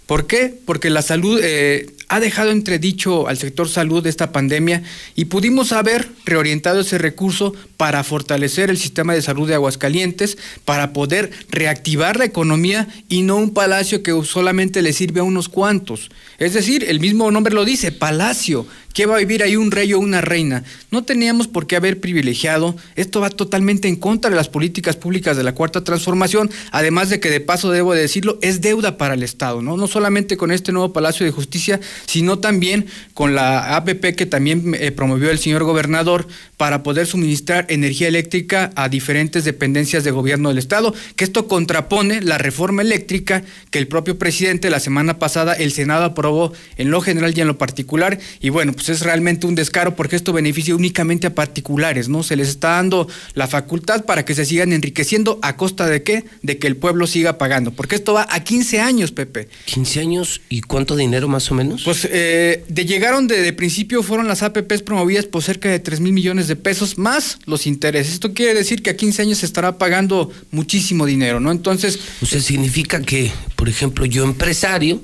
¿Por 0.07 0.27
qué? 0.27 0.55
Porque 0.67 0.91
la 0.91 1.01
salud 1.01 1.41
eh, 1.43 1.87
ha 2.13 2.21
dejado 2.21 2.51
entredicho 2.51 3.27
al 3.27 3.39
sector 3.39 3.71
salud 3.71 4.07
esta 4.07 4.33
pandemia 4.33 4.83
y 5.15 5.25
pudimos 5.25 5.73
haber 5.73 6.11
reorientado 6.27 6.81
ese 6.81 6.99
recurso 6.99 7.55
para 7.79 8.05
fortalecer 8.05 8.69
el 8.69 8.77
sistema 8.77 9.15
de 9.15 9.23
salud 9.23 9.49
de 9.49 9.55
Aguascalientes, 9.55 10.37
para 10.67 10.93
poder 10.93 11.31
reactivar 11.49 12.19
la 12.19 12.27
economía 12.27 12.87
y 13.09 13.23
no 13.23 13.37
un 13.37 13.55
palacio 13.55 14.03
que 14.03 14.13
solamente 14.25 14.83
le 14.83 14.93
sirve 14.93 15.21
a 15.21 15.25
unos 15.25 15.49
cuantos. 15.49 16.11
Es 16.39 16.53
decir, 16.53 16.85
el 16.87 17.01
mismo 17.01 17.31
nombre 17.31 17.55
lo 17.55 17.65
dice, 17.65 17.93
palacio. 17.93 18.67
¿Qué 18.93 19.07
va 19.07 19.17
a 19.17 19.21
vivir 19.21 19.43
ahí 19.43 19.57
un 19.57 19.71
rey 19.71 19.95
o 19.95 19.99
una 19.99 20.21
reina? 20.21 20.65
No 20.91 21.03
teníamos 21.03 21.49
por 21.49 21.67
qué 21.67 21.77
haber 21.77 22.01
privilegiado. 22.01 22.77
Esto 22.95 23.21
va 23.21 23.31
totalmente 23.31 23.89
en 23.89 23.97
contra 23.97 24.31
de 24.31 24.37
las 24.37 24.51
políticas 24.51 24.97
públicas 24.97 25.35
de 25.37 25.43
la 25.43 25.55
Cuarta 25.55 25.83
Transformación, 25.83 26.51
además 26.73 27.09
de 27.09 27.19
que 27.19 27.31
de 27.31 27.41
paso 27.41 27.71
debo 27.71 27.95
de 27.95 28.03
decirlo, 28.03 28.39
es 28.43 28.61
deuda 28.61 28.99
para 28.99 29.15
el 29.15 29.23
Estado, 29.23 29.63
¿no? 29.63 29.79
No 29.79 29.87
solamente 29.87 30.37
con 30.37 30.53
este 30.53 30.73
nuevo 30.73 30.93
Palacio 30.93 31.25
de 31.25 31.33
Justicia, 31.33 31.81
sino 32.07 32.39
también 32.39 32.87
con 33.15 33.35
la 33.35 33.77
APP 33.77 34.15
que 34.17 34.27
también 34.27 34.77
eh, 34.79 34.93
promovió 34.93 35.31
el 35.31 35.39
señor 35.39 35.65
gobernador 35.65 36.27
para 36.57 36.83
poder 36.83 37.07
suministrar 37.07 37.67
energía 37.69 38.09
eléctrica 38.09 38.71
a 38.77 38.89
diferentes 38.89 39.45
dependencias 39.45 40.05
de 40.05 40.11
gobierno 40.11 40.49
del 40.49 40.59
Estado, 40.59 40.95
que 41.17 41.25
esto 41.25 41.49
contrapone 41.49 42.21
la 42.21 42.39
reforma 42.39 42.83
eléctrica 42.83 43.43
que 43.71 43.79
el 43.79 43.89
propio 43.89 44.19
presidente 44.19 44.71
la 44.71 44.81
semana 44.81 45.19
pasada 45.19 45.55
el 45.55 45.73
Senado 45.73 46.05
aprobó 46.05 46.53
en 46.77 46.91
lo 46.91 47.01
general 47.01 47.33
y 47.37 47.41
en 47.41 47.49
lo 47.49 47.59
particular, 47.59 48.19
y 48.41 48.51
bueno, 48.51 48.73
pues 48.73 48.89
es 48.89 49.01
realmente 49.01 49.47
un 49.47 49.55
descaro 49.55 49.97
porque 49.97 50.17
esto 50.17 50.33
beneficia 50.33 50.75
únicamente 50.75 51.27
a 51.27 51.35
particulares, 51.35 52.09
¿no? 52.09 52.23
Se 52.23 52.37
les 52.37 52.49
está 52.49 52.71
dando 52.77 53.09
la 53.35 53.49
facultad 53.49 54.05
para 54.05 54.25
que 54.25 54.35
se 54.35 54.45
sigan 54.45 54.73
enriqueciendo 54.73 55.39
a 55.43 55.57
costa 55.57 55.87
de 55.87 56.03
qué? 56.03 56.25
De 56.43 56.59
que 56.59 56.67
el 56.67 56.77
pueblo 56.77 57.07
siga 57.07 57.39
pagando, 57.39 57.73
porque 57.73 57.97
esto 57.97 58.15
va 58.15 58.27
a 58.31 58.45
15 58.45 58.81
años, 58.81 59.13
Pepe. 59.13 59.49
15 59.67 60.01
años 60.01 60.41
y 60.49 60.61
cuánto 60.61 60.97
dinero 60.97 61.29
más 61.29 61.51
o 61.51 61.55
menos? 61.55 61.85
Eh, 62.11 62.65
de 62.69 62.87
llegaron 62.87 63.27
de, 63.27 63.41
de, 63.41 63.53
principio 63.53 64.03
fueron 64.03 64.29
las 64.29 64.43
APPs 64.43 64.83
promovidas 64.83 65.25
por 65.25 65.43
cerca 65.43 65.69
de 65.69 65.79
3 65.79 66.01
mil 66.01 66.13
millones 66.13 66.49
de 66.49 66.57
pesos 66.57 66.99
más 66.99 67.39
los 67.47 67.67
intereses. 67.67 68.15
Esto 68.15 68.33
quiere 68.33 68.55
decir 68.55 68.83
que 68.83 68.91
a 68.91 68.97
15 68.97 69.23
años 69.23 69.39
se 69.39 69.47
estará 69.47 69.79
pagando 69.79 70.31
muchísimo 70.51 71.07
dinero, 71.07 71.41
¿no? 71.41 71.51
Entonces... 71.51 71.99
O 72.21 72.27
sea, 72.27 72.41
significa 72.41 73.01
que, 73.01 73.33
por 73.57 73.69
ejemplo, 73.69 74.07
yo 74.07 74.25
empresario 74.25 75.01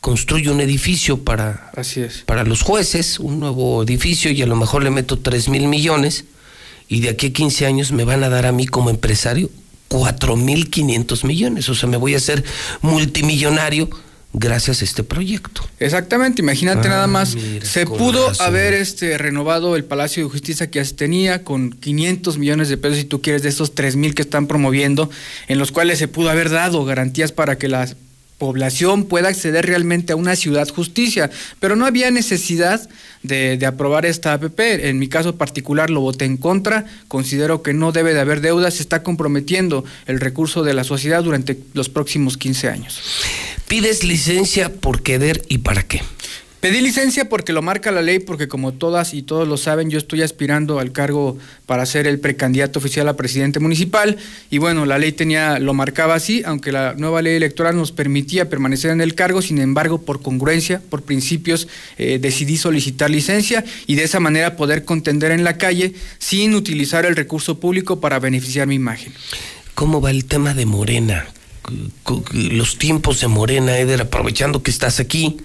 construyo 0.00 0.52
un 0.52 0.60
edificio 0.60 1.22
para, 1.22 1.70
Así 1.76 2.00
es. 2.00 2.24
para 2.26 2.42
los 2.42 2.62
jueces, 2.62 3.20
un 3.20 3.38
nuevo 3.38 3.84
edificio 3.84 4.32
y 4.32 4.42
a 4.42 4.46
lo 4.46 4.56
mejor 4.56 4.82
le 4.82 4.90
meto 4.90 5.18
3 5.18 5.48
mil 5.48 5.68
millones 5.68 6.24
y 6.88 7.00
de 7.00 7.10
aquí 7.10 7.28
a 7.28 7.32
15 7.32 7.66
años 7.66 7.92
me 7.92 8.04
van 8.04 8.24
a 8.24 8.28
dar 8.28 8.44
a 8.44 8.52
mí 8.52 8.66
como 8.66 8.90
empresario 8.90 9.48
4 9.88 10.36
mil 10.36 10.70
500 10.70 11.24
millones. 11.24 11.68
O 11.68 11.74
sea, 11.74 11.88
me 11.88 11.96
voy 11.96 12.14
a 12.14 12.16
hacer 12.16 12.42
multimillonario 12.80 13.90
gracias 14.32 14.80
a 14.80 14.84
este 14.84 15.02
proyecto. 15.02 15.62
Exactamente, 15.78 16.42
imagínate 16.42 16.88
ah, 16.88 16.90
nada 16.90 17.06
más, 17.06 17.34
mira, 17.34 17.64
se 17.64 17.86
pudo 17.86 18.28
razón. 18.28 18.46
haber 18.46 18.74
este 18.74 19.18
renovado 19.18 19.76
el 19.76 19.84
Palacio 19.84 20.24
de 20.24 20.30
Justicia 20.30 20.70
que 20.70 20.78
ya 20.78 20.84
se 20.84 20.94
tenía 20.94 21.44
con 21.44 21.70
500 21.70 22.38
millones 22.38 22.68
de 22.68 22.76
pesos 22.76 22.98
si 22.98 23.04
tú 23.04 23.20
quieres 23.20 23.42
de 23.42 23.50
esos 23.50 23.74
3 23.74 23.96
mil 23.96 24.14
que 24.14 24.22
están 24.22 24.46
promoviendo, 24.46 25.10
en 25.48 25.58
los 25.58 25.72
cuales 25.72 25.98
se 25.98 26.08
pudo 26.08 26.30
haber 26.30 26.50
dado 26.50 26.84
garantías 26.84 27.32
para 27.32 27.58
que 27.58 27.68
las 27.68 27.96
población 28.42 29.04
pueda 29.04 29.28
acceder 29.28 29.66
realmente 29.66 30.12
a 30.12 30.16
una 30.16 30.34
ciudad 30.34 30.68
justicia, 30.68 31.30
pero 31.60 31.76
no 31.76 31.86
había 31.86 32.10
necesidad 32.10 32.88
de, 33.22 33.64
aprobar 33.64 34.04
esta 34.04 34.32
APP. 34.32 34.58
En 34.58 34.98
mi 34.98 35.06
caso 35.06 35.36
particular 35.36 35.90
lo 35.90 36.00
voté 36.00 36.24
en 36.24 36.36
contra, 36.36 36.86
considero 37.06 37.62
que 37.62 37.72
no 37.72 37.92
debe 37.92 38.14
de 38.14 38.18
haber 38.18 38.40
deudas, 38.40 38.74
se 38.74 38.82
está 38.82 39.04
comprometiendo 39.04 39.84
el 40.06 40.18
recurso 40.18 40.64
de 40.64 40.74
la 40.74 40.82
sociedad 40.82 41.22
durante 41.22 41.56
los 41.72 41.88
próximos 41.88 42.36
15 42.36 42.68
años. 42.68 43.00
¿Pides 43.68 44.02
licencia 44.02 44.72
por 44.72 45.04
querer 45.04 45.44
y 45.48 45.58
para 45.58 45.84
qué? 45.84 46.02
Pedí 46.62 46.80
licencia 46.80 47.28
porque 47.28 47.52
lo 47.52 47.60
marca 47.60 47.90
la 47.90 48.02
ley, 48.02 48.20
porque 48.20 48.46
como 48.46 48.70
todas 48.70 49.14
y 49.14 49.22
todos 49.22 49.48
lo 49.48 49.56
saben, 49.56 49.90
yo 49.90 49.98
estoy 49.98 50.22
aspirando 50.22 50.78
al 50.78 50.92
cargo 50.92 51.36
para 51.66 51.84
ser 51.86 52.06
el 52.06 52.20
precandidato 52.20 52.78
oficial 52.78 53.08
a 53.08 53.16
presidente 53.16 53.58
municipal 53.58 54.16
y 54.48 54.58
bueno, 54.58 54.86
la 54.86 54.96
ley 54.96 55.10
tenía 55.10 55.58
lo 55.58 55.74
marcaba 55.74 56.14
así, 56.14 56.44
aunque 56.46 56.70
la 56.70 56.94
nueva 56.94 57.20
ley 57.20 57.34
electoral 57.34 57.74
nos 57.74 57.90
permitía 57.90 58.48
permanecer 58.48 58.92
en 58.92 59.00
el 59.00 59.16
cargo, 59.16 59.42
sin 59.42 59.58
embargo, 59.58 60.02
por 60.02 60.22
congruencia, 60.22 60.80
por 60.88 61.02
principios, 61.02 61.66
eh, 61.98 62.20
decidí 62.22 62.56
solicitar 62.56 63.10
licencia 63.10 63.64
y 63.88 63.96
de 63.96 64.04
esa 64.04 64.20
manera 64.20 64.54
poder 64.54 64.84
contender 64.84 65.32
en 65.32 65.42
la 65.42 65.58
calle 65.58 65.94
sin 66.20 66.54
utilizar 66.54 67.04
el 67.06 67.16
recurso 67.16 67.58
público 67.58 67.98
para 67.98 68.20
beneficiar 68.20 68.68
mi 68.68 68.76
imagen. 68.76 69.12
¿Cómo 69.74 70.00
va 70.00 70.12
el 70.12 70.26
tema 70.26 70.54
de 70.54 70.64
Morena? 70.64 71.26
los 72.32 72.78
tiempos 72.78 73.20
de 73.20 73.28
Morena, 73.28 73.78
Eder, 73.78 74.00
aprovechando 74.00 74.62
que 74.62 74.70
estás 74.70 75.00
aquí, 75.00 75.38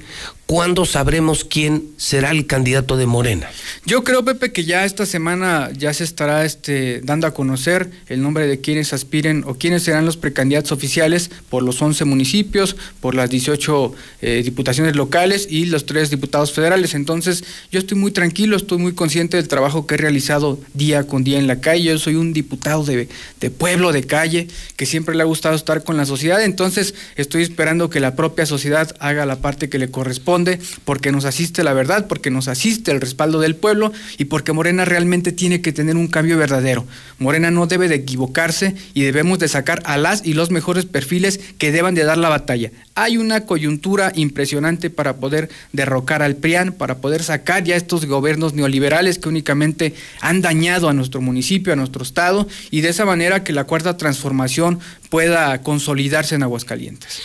¿cuándo 0.47 0.85
sabremos 0.85 1.43
quién 1.43 1.83
será 1.97 2.31
el 2.31 2.47
candidato 2.47 2.97
de 2.97 3.05
Morena? 3.05 3.49
Yo 3.85 4.03
creo, 4.03 4.23
Pepe, 4.23 4.51
que 4.51 4.63
ya 4.63 4.85
esta 4.85 5.05
semana 5.05 5.69
ya 5.77 5.93
se 5.93 6.05
estará 6.05 6.45
este, 6.45 7.01
dando 7.01 7.27
a 7.27 7.33
conocer 7.33 7.91
el 8.07 8.21
nombre 8.21 8.47
de 8.47 8.59
quienes 8.59 8.93
aspiren 8.93 9.43
o 9.45 9.55
quiénes 9.55 9.83
serán 9.83 10.05
los 10.05 10.17
precandidatos 10.17 10.71
oficiales 10.71 11.29
por 11.49 11.63
los 11.63 11.81
11 11.81 12.05
municipios, 12.05 12.77
por 13.01 13.13
las 13.13 13.29
18 13.29 13.93
eh, 14.21 14.41
diputaciones 14.43 14.95
locales 14.95 15.47
y 15.49 15.65
los 15.65 15.85
tres 15.85 16.09
diputados 16.09 16.53
federales. 16.53 16.95
Entonces, 16.95 17.43
yo 17.71 17.79
estoy 17.79 17.97
muy 17.97 18.11
tranquilo, 18.11 18.55
estoy 18.55 18.77
muy 18.77 18.93
consciente 18.93 19.37
del 19.37 19.49
trabajo 19.49 19.85
que 19.85 19.95
he 19.95 19.97
realizado 19.97 20.59
día 20.73 21.05
con 21.05 21.23
día 21.23 21.39
en 21.39 21.47
la 21.47 21.59
calle. 21.59 21.83
Yo 21.83 21.99
soy 21.99 22.15
un 22.15 22.31
diputado 22.31 22.85
de 22.85 23.07
pueblo, 23.49 23.91
de 23.91 24.03
calle, 24.03 24.47
que 24.77 24.85
siempre 24.85 25.13
le 25.13 25.23
ha 25.23 25.25
gustado 25.25 25.55
estar 25.55 25.83
con 25.83 25.97
la 25.97 26.05
sociedad. 26.05 26.41
Entonces, 26.41 26.95
estoy 27.17 27.43
esperando 27.43 27.89
que 27.89 27.99
la 27.99 28.15
propia 28.15 28.45
sociedad 28.45 28.95
haga 28.99 29.25
la 29.25 29.41
parte 29.41 29.67
que 29.67 29.77
le 29.77 29.91
corresponde 29.91 30.36
porque 30.85 31.11
nos 31.11 31.25
asiste 31.25 31.63
la 31.63 31.73
verdad, 31.73 32.07
porque 32.07 32.29
nos 32.29 32.47
asiste 32.47 32.91
el 32.91 33.01
respaldo 33.01 33.39
del 33.39 33.55
pueblo 33.55 33.91
y 34.17 34.25
porque 34.25 34.53
Morena 34.53 34.85
realmente 34.85 35.31
tiene 35.31 35.61
que 35.61 35.73
tener 35.73 35.95
un 35.95 36.07
cambio 36.07 36.37
verdadero. 36.37 36.85
Morena 37.19 37.51
no 37.51 37.67
debe 37.67 37.87
de 37.87 37.95
equivocarse 37.95 38.75
y 38.93 39.01
debemos 39.01 39.39
de 39.39 39.47
sacar 39.47 39.81
a 39.85 39.97
las 39.97 40.25
y 40.25 40.33
los 40.33 40.51
mejores 40.51 40.85
perfiles 40.85 41.39
que 41.57 41.71
deban 41.71 41.95
de 41.95 42.03
dar 42.03 42.17
la 42.17 42.29
batalla. 42.29 42.71
Hay 42.95 43.17
una 43.17 43.45
coyuntura 43.45 44.11
impresionante 44.15 44.89
para 44.89 45.17
poder 45.17 45.49
derrocar 45.71 46.21
al 46.21 46.35
PRIAN, 46.35 46.73
para 46.73 46.97
poder 46.97 47.23
sacar 47.23 47.63
ya 47.63 47.75
estos 47.75 48.05
gobiernos 48.05 48.53
neoliberales 48.53 49.19
que 49.19 49.29
únicamente 49.29 49.93
han 50.21 50.41
dañado 50.41 50.89
a 50.89 50.93
nuestro 50.93 51.21
municipio, 51.21 51.73
a 51.73 51.75
nuestro 51.75 52.03
estado 52.03 52.47
y 52.71 52.81
de 52.81 52.89
esa 52.89 53.05
manera 53.05 53.43
que 53.43 53.53
la 53.53 53.65
cuarta 53.65 53.97
transformación 53.97 54.79
pueda 55.09 55.61
consolidarse 55.61 56.35
en 56.35 56.43
Aguascalientes. 56.43 57.21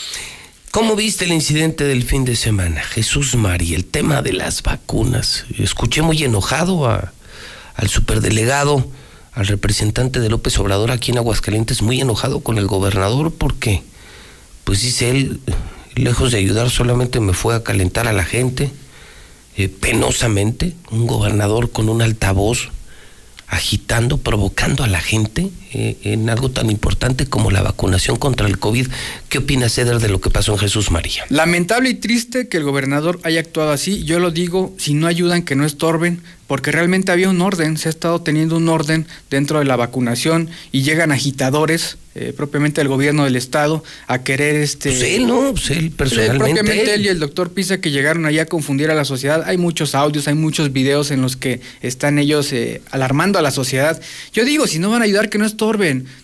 ¿Cómo 0.73 0.97
viste 0.97 1.27
el 1.27 1.35
incidente 1.35 1.85
del 1.85 2.03
fin 2.03 2.25
de 2.25 2.35
semana? 2.35 2.83
Jesús 2.83 3.35
María, 3.35 3.77
el 3.77 3.85
tema 3.85 4.23
de 4.23 4.33
las 4.33 4.63
vacunas. 4.63 5.45
Escuché 5.59 6.01
muy 6.01 6.25
enojado 6.25 6.89
a, 6.89 7.13
al 7.75 7.91
superdelegado, 7.91 8.83
al 9.35 9.49
representante 9.49 10.19
de 10.19 10.31
López 10.31 10.59
Obrador 10.59 10.91
aquí 10.91 11.11
en 11.11 11.19
Aguascalientes, 11.19 11.83
muy 11.83 12.01
enojado 12.01 12.41
con 12.41 12.57
el 12.57 12.69
gobernador 12.69 13.35
porque, 13.35 13.83
pues 14.65 14.81
dice 14.81 15.11
él, 15.11 15.41
lejos 15.95 16.33
de 16.33 16.39
ayudar 16.39 16.71
solamente 16.71 17.21
me 17.21 17.35
fue 17.35 17.55
a 17.55 17.63
calentar 17.63 18.09
a 18.09 18.15
la 18.15 18.25
gente, 18.25 18.73
eh, 19.59 19.69
penosamente, 19.69 20.75
un 20.91 21.07
gobernador 21.07 21.71
con 21.71 21.91
un 21.91 22.01
altavoz 22.01 22.71
agitando, 23.47 24.17
provocando 24.17 24.85
a 24.85 24.89
la 24.89 25.03
gente 25.03 25.51
eh, 25.75 25.97
en 26.03 26.29
algo 26.29 26.51
tan 26.51 26.71
importante 26.71 27.27
como 27.27 27.51
la 27.51 27.63
vacunación 27.63 28.17
contra 28.17 28.47
el 28.47 28.59
COVID. 28.59 28.89
¿Qué 29.29 29.39
opina 29.39 29.69
Ceder 29.69 29.99
de 30.01 30.09
lo 30.09 30.21
que 30.21 30.31
pasó 30.31 30.53
en 30.53 30.59
Jesús 30.59 30.91
María? 30.91 31.25
Lamentable 31.29 31.91
y 31.91 31.95
triste 31.95 32.49
que 32.49 32.59
el 32.59 32.65
gobernador 32.65 33.21
haya 33.23 33.41
actuado 33.41 33.73
así. 33.73 34.05
Yo 34.05 34.19
lo 34.19 34.31
digo, 34.31 34.75
si 34.79 34.95
no 34.95 35.07
ayudan, 35.07 35.43
que 35.43 35.55
no 35.55 35.65
estorben, 35.65 36.23
porque 36.53 36.71
realmente 36.71 37.13
había 37.13 37.31
un 37.31 37.41
orden, 37.41 37.79
se 37.79 37.89
ha 37.89 37.91
estado 37.91 38.21
teniendo 38.21 38.59
un 38.59 38.69
orden 38.69 39.07
dentro 39.31 39.61
de 39.61 39.65
la 39.65 39.77
vacunación 39.77 40.51
y 40.71 40.83
llegan 40.83 41.11
agitadores, 41.11 41.97
eh, 42.15 42.35
propiamente 42.37 42.83
del 42.83 42.89
gobierno 42.89 43.25
del 43.25 43.37
estado, 43.37 43.83
a 44.07 44.23
querer 44.23 44.57
este... 44.57 44.91
Pues 44.91 45.03
él, 45.03 45.27
¿no? 45.27 45.53
Pues 45.53 45.71
él 45.71 45.91
personalmente. 45.93 46.35
Eh, 46.35 46.55
propiamente 46.55 46.95
él. 46.95 47.01
él 47.01 47.07
y 47.07 47.09
el 47.09 47.21
doctor 47.21 47.53
Pisa 47.53 47.81
que 47.81 47.91
llegaron 47.91 48.27
allá 48.27 48.43
a 48.43 48.45
confundir 48.45 48.91
a 48.91 48.95
la 48.95 49.07
sociedad. 49.07 49.45
Hay 49.47 49.57
muchos 49.57 49.95
audios, 49.95 50.29
hay 50.29 50.35
muchos 50.35 50.75
videos 50.75 51.11
en 51.11 51.23
los 51.23 51.39
que 51.39 51.63
están 51.81 52.19
ellos 52.19 52.53
eh, 52.53 52.83
alarmando 52.91 53.39
a 53.39 53.43
la 53.43 53.51
sociedad. 53.51 53.99
Yo 54.35 54.45
digo, 54.45 54.67
si 54.67 54.79
no 54.79 54.91
van 54.91 55.01
a 55.01 55.07
ayudar, 55.07 55.31
que 55.31 55.39
no 55.39 55.47
estorben. 55.47 55.62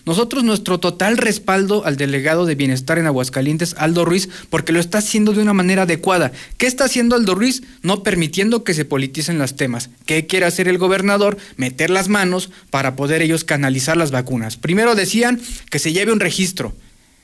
Nosotros 0.05 0.43
nuestro 0.43 0.81
total 0.81 1.17
respaldo 1.17 1.85
al 1.85 1.95
delegado 1.95 2.45
de 2.45 2.55
bienestar 2.55 2.97
en 2.97 3.05
Aguascalientes, 3.05 3.73
Aldo 3.77 4.03
Ruiz, 4.03 4.27
porque 4.49 4.73
lo 4.73 4.81
está 4.81 4.97
haciendo 4.97 5.31
de 5.31 5.41
una 5.41 5.53
manera 5.53 5.83
adecuada. 5.83 6.33
¿Qué 6.57 6.67
está 6.67 6.85
haciendo 6.85 7.15
Aldo 7.15 7.35
Ruiz? 7.35 7.63
No 7.81 8.03
permitiendo 8.03 8.65
que 8.65 8.73
se 8.73 8.83
politicen 8.83 9.37
los 9.37 9.55
temas. 9.55 9.89
¿Qué 10.05 10.27
quiere 10.27 10.45
hacer 10.45 10.67
el 10.67 10.77
gobernador? 10.77 11.37
Meter 11.55 11.89
las 11.89 12.09
manos 12.09 12.49
para 12.69 12.97
poder 12.97 13.21
ellos 13.21 13.45
canalizar 13.45 13.95
las 13.95 14.11
vacunas. 14.11 14.57
Primero 14.57 14.93
decían 14.93 15.39
que 15.69 15.79
se 15.79 15.93
lleve 15.93 16.11
un 16.11 16.19
registro. 16.19 16.73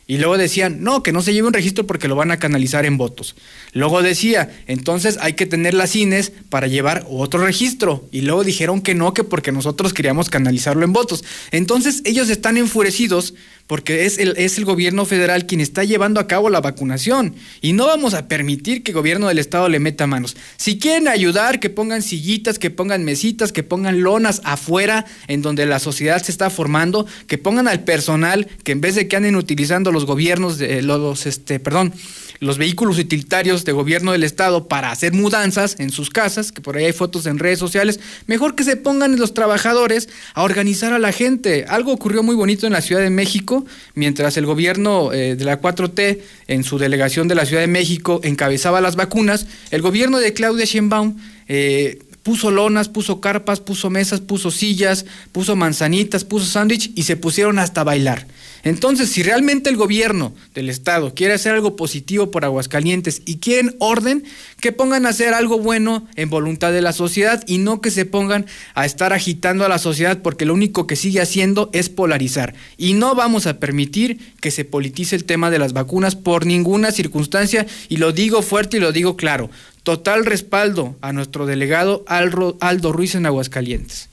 Y 0.08 0.18
luego 0.18 0.38
decían, 0.38 0.84
no, 0.84 1.02
que 1.02 1.12
no 1.12 1.24
se 1.24 1.34
lleve 1.34 1.48
un 1.48 1.54
registro 1.54 1.88
porque 1.88 2.08
lo 2.08 2.16
van 2.16 2.30
a 2.30 2.38
canalizar 2.38 2.86
en 2.86 2.98
votos. 2.98 3.36
Luego 3.74 4.04
decía, 4.04 4.56
entonces 4.68 5.18
hay 5.20 5.34
que 5.34 5.48
tener 5.48 5.74
las 5.74 5.96
INES 5.96 6.32
para 6.50 6.68
llevar 6.68 7.08
otro 7.10 7.44
registro. 7.44 8.08
Y 8.12 8.22
luego 8.22 8.44
dijeron 8.44 8.82
que 8.82 8.94
no, 8.94 9.16
que 9.16 9.24
porque 9.24 9.52
nosotros 9.52 9.94
queríamos 9.94 10.30
canalizarlo 10.30 10.86
en 10.86 10.94
votos. 10.94 11.24
Entonces 11.50 12.02
ellos 12.06 12.30
están 12.30 12.58
enfurecidos 12.58 13.34
porque 13.68 14.06
es 14.06 14.20
el, 14.20 14.36
es 14.38 14.58
el 14.58 14.66
gobierno 14.66 15.06
federal 15.06 15.46
quien 15.46 15.60
está 15.60 15.84
llevando 15.84 16.20
a 16.20 16.28
cabo 16.28 16.50
la 16.50 16.62
vacunación. 16.62 17.36
Y 17.62 17.74
no 17.74 17.88
vamos 17.88 18.14
a 18.14 18.28
permitir 18.28 18.84
que 18.84 18.92
el 18.92 18.96
gobierno 18.96 19.28
del 19.28 19.40
estado 19.40 19.70
le 19.70 19.80
meta 19.80 20.06
manos. 20.06 20.36
Si 20.58 20.78
quieren 20.78 21.08
ayudar, 21.08 21.60
que 21.60 21.70
pongan 21.70 22.02
sillitas, 22.02 22.60
que 22.60 22.70
pongan 22.70 23.04
mesitas, 23.04 23.52
que 23.52 23.64
pongan 23.64 24.02
lonas 24.02 24.42
afuera 24.44 25.06
en 25.28 25.42
donde 25.42 25.66
la 25.66 25.80
sociedad 25.80 26.22
se 26.22 26.32
está 26.32 26.50
formando, 26.50 27.08
que 27.28 27.38
pongan 27.38 27.68
al 27.68 27.84
personal, 27.84 28.48
que 28.64 28.72
en 28.72 28.82
vez 28.82 28.96
de 28.96 29.08
que 29.08 29.16
anden 29.16 29.36
utilizando 29.36 29.92
los 29.92 30.06
gobiernos, 30.06 30.58
de, 30.58 30.82
los, 30.82 31.26
este, 31.26 31.60
perdón, 31.60 31.94
los 32.40 32.58
vehículos 32.58 32.98
utilitarios 32.98 33.66
de 33.66 33.72
gobierno 33.72 34.12
del 34.12 34.24
estado 34.24 34.68
para 34.68 34.92
hacer 34.92 35.14
mudanzas 35.14 35.76
en 35.80 35.90
sus 35.90 36.10
casas, 36.10 36.52
que 36.52 36.62
por 36.62 36.78
ahí 36.78 36.86
hay 36.86 36.94
fotos 36.94 37.26
en 37.26 37.40
redes 37.40 37.60
sociales, 37.60 38.00
mejor 38.28 38.56
que 38.56 38.64
se 38.64 38.76
pongan 38.76 39.18
los 39.18 39.34
trabajadores 39.34 40.10
a 40.34 40.44
organizar 40.44 40.94
a 40.94 41.00
la 41.00 41.12
gente. 41.12 41.66
Algo 41.68 41.92
ocurrió 41.94 42.24
muy 42.24 42.36
bonito 42.36 42.68
en 42.68 42.74
la 42.74 42.82
Ciudad 42.82 43.02
de 43.02 43.10
México, 43.10 43.66
mientras 43.94 44.38
el 44.38 44.46
gobierno 44.46 45.14
eh, 45.14 45.36
de 45.36 45.46
la 45.46 45.62
4T 45.62 46.20
en 46.48 46.64
su 46.64 46.78
delegación 46.78 47.28
de 47.28 47.36
la 47.36 47.46
Ciudad 47.46 47.62
de 47.62 47.68
México 47.68 48.20
encabezaba 48.24 48.82
las 48.82 48.96
vacunas, 48.96 49.48
el 49.72 49.82
gobierno 49.82 50.20
de 50.20 50.34
Claudia 50.34 50.66
Sheinbaum 50.66 51.18
eh, 51.48 52.00
puso 52.26 52.50
lonas, 52.50 52.90
puso 52.90 53.22
carpas, 53.22 53.60
puso 53.60 53.92
mesas, 53.92 54.20
puso 54.20 54.50
sillas, 54.50 55.06
puso 55.32 55.56
manzanitas, 55.56 56.24
puso 56.24 56.48
sándwich 56.48 56.92
y 56.96 57.04
se 57.04 57.18
pusieron 57.18 57.60
hasta 57.60 57.84
bailar. 57.84 58.26
Entonces, 58.66 59.10
si 59.10 59.22
realmente 59.22 59.70
el 59.70 59.78
gobierno 59.78 60.34
del 60.56 60.70
estado 60.70 61.14
quiere 61.14 61.36
hacer 61.36 61.54
algo 61.54 61.76
positivo 61.76 62.32
por 62.32 62.46
Aguascalientes 62.46 63.22
y 63.24 63.38
quieren 63.38 63.76
orden, 63.78 64.24
que 64.60 64.72
pongan 64.72 65.06
a 65.06 65.10
hacer 65.10 65.36
algo 65.36 65.60
bueno 65.60 66.08
en 66.16 66.32
voluntad 66.32 66.72
de 66.72 66.82
la 66.82 66.92
sociedad 66.92 67.44
y 67.46 67.60
no 67.60 67.80
que 67.80 67.92
se 67.92 68.06
pongan 68.06 68.48
a 68.74 68.88
estar 68.88 69.14
agitando 69.14 69.66
a 69.66 69.70
la 69.70 69.78
sociedad 69.78 70.24
porque 70.24 70.46
lo 70.46 70.56
único 70.56 70.88
que 70.88 70.96
sigue 70.96 71.22
haciendo 71.22 71.70
es 71.74 71.90
polarizar. 71.90 72.56
Y 72.76 72.94
no 72.94 73.14
vamos 73.14 73.46
a 73.46 73.60
permitir 73.60 74.34
que 74.42 74.50
se 74.50 74.66
politice 74.66 75.16
el 75.16 75.26
tema 75.26 75.52
de 75.52 75.60
las 75.60 75.74
vacunas 75.74 76.16
por 76.16 76.48
ninguna 76.48 76.92
circunstancia 76.92 77.68
y 77.88 77.98
lo 77.98 78.14
digo 78.14 78.42
fuerte 78.42 78.78
y 78.78 78.80
lo 78.80 78.92
digo 78.92 79.16
claro. 79.16 79.52
Total 79.84 80.26
respaldo 80.26 80.96
a 81.02 81.14
nuestro 81.14 81.46
delegado 81.46 82.04
Aldo 82.08 82.92
Ruiz 82.92 83.14
en 83.14 83.28
Aguascalientes. 83.28 84.10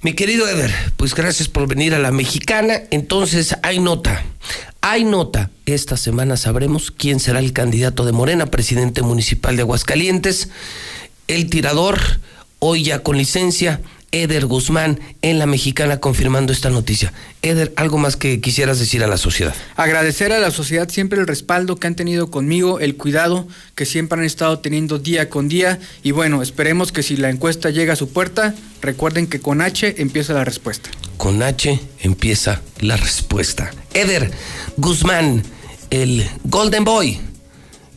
Mi 0.00 0.12
querido 0.12 0.46
Eder, 0.46 0.72
pues 0.96 1.12
gracias 1.12 1.48
por 1.48 1.66
venir 1.66 1.92
a 1.92 1.98
la 1.98 2.12
mexicana. 2.12 2.82
Entonces, 2.92 3.56
hay 3.64 3.80
nota, 3.80 4.24
hay 4.80 5.04
nota. 5.04 5.50
Esta 5.66 5.96
semana 5.96 6.36
sabremos 6.36 6.92
quién 6.92 7.18
será 7.18 7.40
el 7.40 7.52
candidato 7.52 8.04
de 8.04 8.12
Morena, 8.12 8.46
presidente 8.46 9.02
municipal 9.02 9.56
de 9.56 9.62
Aguascalientes. 9.62 10.50
El 11.26 11.50
tirador, 11.50 11.98
hoy 12.60 12.84
ya 12.84 13.00
con 13.00 13.18
licencia, 13.18 13.80
Eder 14.10 14.46
Guzmán 14.46 15.00
en 15.22 15.38
la 15.38 15.46
mexicana 15.46 15.98
confirmando 15.98 16.52
esta 16.52 16.70
noticia. 16.70 17.12
Eder, 17.42 17.72
algo 17.76 17.98
más 17.98 18.16
que 18.16 18.40
quisieras 18.40 18.78
decir 18.78 19.04
a 19.04 19.06
la 19.06 19.18
sociedad. 19.18 19.54
Agradecer 19.76 20.32
a 20.32 20.38
la 20.38 20.50
sociedad 20.50 20.88
siempre 20.88 21.20
el 21.20 21.26
respaldo 21.26 21.76
que 21.76 21.86
han 21.86 21.94
tenido 21.94 22.30
conmigo, 22.30 22.80
el 22.80 22.96
cuidado 22.96 23.46
que 23.74 23.86
siempre 23.86 24.18
han 24.18 24.24
estado 24.24 24.60
teniendo 24.60 24.98
día 24.98 25.28
con 25.28 25.48
día 25.48 25.78
y 26.02 26.12
bueno, 26.12 26.42
esperemos 26.42 26.92
que 26.92 27.02
si 27.02 27.16
la 27.16 27.30
encuesta 27.30 27.70
llega 27.70 27.92
a 27.92 27.96
su 27.96 28.10
puerta, 28.10 28.54
recuerden 28.80 29.26
que 29.26 29.40
con 29.40 29.60
H 29.60 29.96
empieza 29.98 30.32
la 30.32 30.44
respuesta. 30.44 30.90
Con 31.16 31.42
H 31.42 31.78
empieza 32.00 32.62
la 32.80 32.96
respuesta. 32.96 33.70
Eder 33.92 34.30
Guzmán, 34.76 35.42
el 35.90 36.26
Golden 36.44 36.84
Boy 36.84 37.27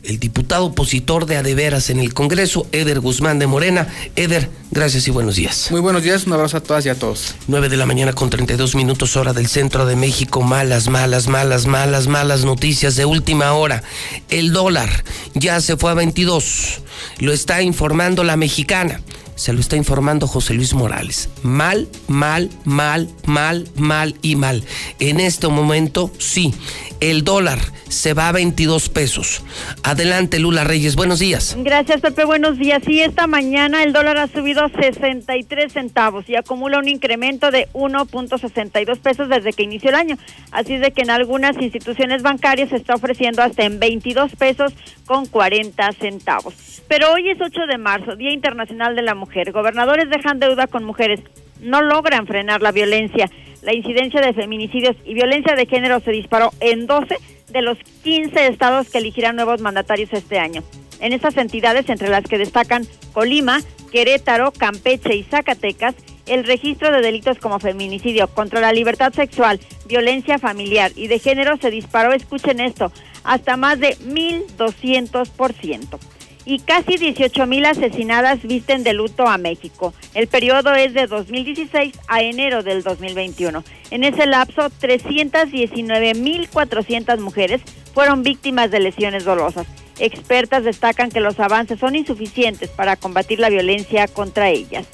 el 0.02 0.18
diputado 0.18 0.66
opositor 0.66 1.26
de 1.26 1.36
Adeveras 1.36 1.90
en 1.90 2.00
el 2.00 2.12
Congreso, 2.12 2.66
Eder 2.72 3.00
Guzmán 3.00 3.38
de 3.38 3.46
Morena. 3.46 3.88
Eder, 4.16 4.50
gracias 4.70 5.06
y 5.06 5.10
buenos 5.10 5.36
días. 5.36 5.68
Muy 5.70 5.80
buenos 5.80 6.02
días, 6.02 6.26
un 6.26 6.32
abrazo 6.32 6.56
a 6.56 6.60
todas 6.60 6.84
y 6.86 6.88
a 6.88 6.94
todos. 6.96 7.36
9 7.46 7.68
de 7.68 7.76
la 7.76 7.86
mañana 7.86 8.12
con 8.12 8.28
32 8.28 8.74
minutos 8.74 9.16
hora 9.16 9.32
del 9.32 9.46
centro 9.46 9.86
de 9.86 9.96
México. 9.96 10.42
Malas, 10.42 10.88
malas, 10.88 11.28
malas, 11.28 11.66
malas, 11.66 12.08
malas 12.08 12.44
noticias 12.44 12.96
de 12.96 13.04
última 13.04 13.52
hora. 13.52 13.82
El 14.28 14.52
dólar 14.52 15.04
ya 15.34 15.60
se 15.60 15.76
fue 15.76 15.90
a 15.90 15.94
22. 15.94 16.80
Lo 17.18 17.32
está 17.32 17.62
informando 17.62 18.24
la 18.24 18.36
mexicana 18.36 19.00
se 19.34 19.52
lo 19.52 19.60
está 19.60 19.76
informando 19.76 20.26
José 20.26 20.54
Luis 20.54 20.74
Morales. 20.74 21.28
Mal, 21.42 21.88
mal, 22.08 22.50
mal, 22.64 23.08
mal, 23.26 23.68
mal 23.76 24.14
y 24.22 24.36
mal. 24.36 24.64
En 24.98 25.20
este 25.20 25.48
momento, 25.48 26.10
sí, 26.18 26.54
el 27.00 27.24
dólar 27.24 27.58
se 27.88 28.14
va 28.14 28.28
a 28.28 28.32
22 28.32 28.88
pesos. 28.88 29.42
Adelante, 29.82 30.38
Lula 30.38 30.64
Reyes, 30.64 30.96
buenos 30.96 31.18
días. 31.18 31.56
Gracias, 31.58 32.00
Pepe, 32.00 32.24
buenos 32.24 32.58
días. 32.58 32.82
Sí, 32.84 33.00
esta 33.00 33.26
mañana 33.26 33.82
el 33.82 33.92
dólar 33.92 34.16
ha 34.18 34.28
subido 34.28 34.68
63 34.68 35.72
centavos 35.72 36.28
y 36.28 36.36
acumula 36.36 36.78
un 36.78 36.88
incremento 36.88 37.50
de 37.50 37.68
1.62 37.72 38.98
pesos 38.98 39.28
desde 39.28 39.52
que 39.52 39.64
inició 39.64 39.90
el 39.90 39.96
año. 39.96 40.18
Así 40.50 40.74
es 40.74 40.80
de 40.80 40.92
que 40.92 41.02
en 41.02 41.10
algunas 41.10 41.56
instituciones 41.60 42.22
bancarias 42.22 42.70
se 42.70 42.76
está 42.76 42.94
ofreciendo 42.94 43.42
hasta 43.42 43.64
en 43.64 43.78
22 43.78 44.34
pesos 44.36 44.72
con 45.04 45.26
40 45.26 45.92
centavos. 45.92 46.71
Pero 46.92 47.10
hoy 47.10 47.30
es 47.30 47.40
8 47.40 47.66
de 47.68 47.78
marzo, 47.78 48.16
Día 48.16 48.34
Internacional 48.34 48.94
de 48.94 49.00
la 49.00 49.14
Mujer. 49.14 49.50
Gobernadores 49.50 50.10
dejan 50.10 50.38
deuda 50.38 50.66
con 50.66 50.84
mujeres. 50.84 51.20
No 51.58 51.80
logran 51.80 52.26
frenar 52.26 52.60
la 52.60 52.70
violencia. 52.70 53.30
La 53.62 53.74
incidencia 53.74 54.20
de 54.20 54.34
feminicidios 54.34 54.94
y 55.06 55.14
violencia 55.14 55.56
de 55.56 55.64
género 55.64 56.00
se 56.00 56.10
disparó 56.10 56.50
en 56.60 56.86
12 56.86 57.16
de 57.48 57.62
los 57.62 57.78
15 58.04 58.46
estados 58.46 58.90
que 58.90 58.98
elegirán 58.98 59.36
nuevos 59.36 59.62
mandatarios 59.62 60.12
este 60.12 60.38
año. 60.38 60.62
En 61.00 61.14
estas 61.14 61.38
entidades, 61.38 61.88
entre 61.88 62.10
las 62.10 62.24
que 62.24 62.36
destacan 62.36 62.86
Colima, 63.14 63.60
Querétaro, 63.90 64.52
Campeche 64.52 65.16
y 65.16 65.22
Zacatecas, 65.22 65.94
el 66.26 66.44
registro 66.44 66.92
de 66.92 67.00
delitos 67.00 67.38
como 67.38 67.58
feminicidio, 67.58 68.28
contra 68.28 68.60
la 68.60 68.74
libertad 68.74 69.14
sexual, 69.14 69.60
violencia 69.86 70.38
familiar 70.38 70.90
y 70.94 71.06
de 71.06 71.18
género 71.18 71.56
se 71.56 71.70
disparó, 71.70 72.12
escuchen 72.12 72.60
esto, 72.60 72.92
hasta 73.24 73.56
más 73.56 73.80
de 73.80 73.96
1.200% 73.96 75.98
y 76.44 76.58
casi 76.60 76.96
18 76.96 77.46
mil 77.46 77.64
asesinadas 77.64 78.42
visten 78.42 78.82
de 78.84 78.92
luto 78.92 79.26
a 79.26 79.38
México. 79.38 79.94
El 80.14 80.26
periodo 80.26 80.74
es 80.74 80.94
de 80.94 81.06
2016 81.06 81.98
a 82.08 82.22
enero 82.22 82.62
del 82.62 82.82
2021. 82.82 83.62
En 83.90 84.04
ese 84.04 84.26
lapso, 84.26 84.70
319 84.70 86.14
mil 86.14 86.48
400 86.48 87.20
mujeres 87.20 87.62
fueron 87.94 88.22
víctimas 88.22 88.70
de 88.70 88.80
lesiones 88.80 89.24
dolosas. 89.24 89.66
Expertas 89.98 90.64
destacan 90.64 91.10
que 91.10 91.20
los 91.20 91.38
avances 91.38 91.78
son 91.78 91.94
insuficientes 91.94 92.70
para 92.70 92.96
combatir 92.96 93.38
la 93.38 93.50
violencia 93.50 94.08
contra 94.08 94.48
ellas. 94.48 94.86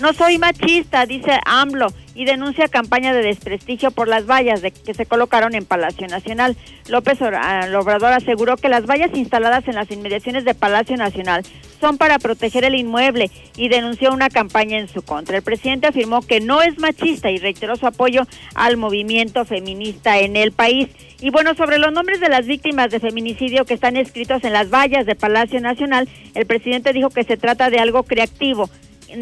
No 0.00 0.12
soy 0.12 0.36
machista, 0.36 1.06
dice 1.06 1.40
AMLO, 1.46 1.86
y 2.14 2.26
denuncia 2.26 2.68
campaña 2.68 3.14
de 3.14 3.22
desprestigio 3.22 3.90
por 3.90 4.08
las 4.08 4.26
vallas 4.26 4.60
de 4.60 4.70
que 4.70 4.92
se 4.92 5.06
colocaron 5.06 5.54
en 5.54 5.64
Palacio 5.64 6.06
Nacional. 6.06 6.54
López 6.88 7.18
ah, 7.22 7.66
Obrador 7.78 8.12
aseguró 8.12 8.58
que 8.58 8.68
las 8.68 8.84
vallas 8.84 9.10
instaladas 9.14 9.66
en 9.68 9.74
las 9.74 9.90
inmediaciones 9.90 10.44
de 10.44 10.54
Palacio 10.54 10.98
Nacional 10.98 11.44
son 11.80 11.96
para 11.96 12.18
proteger 12.18 12.64
el 12.64 12.74
inmueble 12.74 13.30
y 13.56 13.68
denunció 13.68 14.12
una 14.12 14.28
campaña 14.28 14.78
en 14.78 14.88
su 14.88 15.00
contra. 15.00 15.38
El 15.38 15.42
presidente 15.42 15.86
afirmó 15.86 16.20
que 16.20 16.40
no 16.40 16.60
es 16.60 16.78
machista 16.78 17.30
y 17.30 17.38
reiteró 17.38 17.76
su 17.76 17.86
apoyo 17.86 18.26
al 18.54 18.76
movimiento 18.76 19.46
feminista 19.46 20.18
en 20.18 20.36
el 20.36 20.52
país. 20.52 20.88
Y 21.20 21.30
bueno, 21.30 21.54
sobre 21.54 21.78
los 21.78 21.92
nombres 21.92 22.20
de 22.20 22.28
las 22.28 22.46
víctimas 22.46 22.90
de 22.90 23.00
feminicidio 23.00 23.64
que 23.64 23.72
están 23.72 23.96
escritos 23.96 24.44
en 24.44 24.52
las 24.52 24.68
vallas 24.68 25.06
de 25.06 25.14
Palacio 25.14 25.60
Nacional, 25.60 26.06
el 26.34 26.44
presidente 26.44 26.92
dijo 26.92 27.08
que 27.08 27.24
se 27.24 27.38
trata 27.38 27.70
de 27.70 27.78
algo 27.78 28.02
creativo 28.02 28.68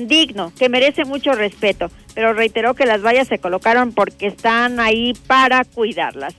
digno, 0.07 0.53
que 0.59 0.69
merece 0.69 1.05
mucho 1.05 1.33
respeto, 1.33 1.91
pero 2.15 2.33
reiteró 2.33 2.75
que 2.75 2.87
las 2.87 3.03
vallas 3.03 3.29
se 3.29 3.39
colocaron 3.39 3.93
porque 3.93 4.27
están 4.27 4.81
ahí 4.81 5.15
para 5.27 5.65
cuidarlas. 5.65 6.35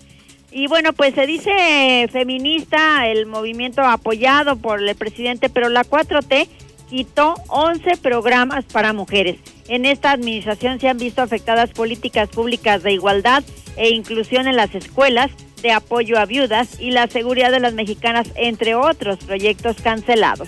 Y 0.51 0.67
bueno, 0.67 0.93
pues 0.93 1.13
se 1.15 1.27
dice 1.27 2.07
feminista 2.11 3.07
el 3.07 3.26
movimiento 3.26 3.81
apoyado 3.81 4.55
por 4.55 4.81
el 4.81 4.95
presidente, 4.95 5.49
pero 5.49 5.67
la 5.67 5.84
4T 5.84 6.47
quitó 6.89 7.34
11 7.49 7.97
programas 7.97 8.63
para 8.65 8.93
mujeres. 8.93 9.38
En 9.67 9.85
esta 9.85 10.11
administración 10.11 10.80
se 10.80 10.88
han 10.88 10.97
visto 10.97 11.22
afectadas 11.22 11.72
políticas 11.72 12.30
públicas 12.30 12.84
de 12.84 12.93
igualdad 12.93 13.43
e 13.76 13.89
inclusión 13.89 14.47
en 14.47 14.55
las 14.55 14.73
escuelas, 14.76 15.31
de 15.61 15.72
apoyo 15.72 16.19
a 16.19 16.26
viudas 16.26 16.80
y 16.80 16.91
la 16.91 17.07
seguridad 17.07 17.51
de 17.51 17.59
las 17.59 17.73
mexicanas, 17.73 18.30
entre 18.35 18.76
otros 18.76 19.17
proyectos 19.17 19.77
cancelados. 19.81 20.47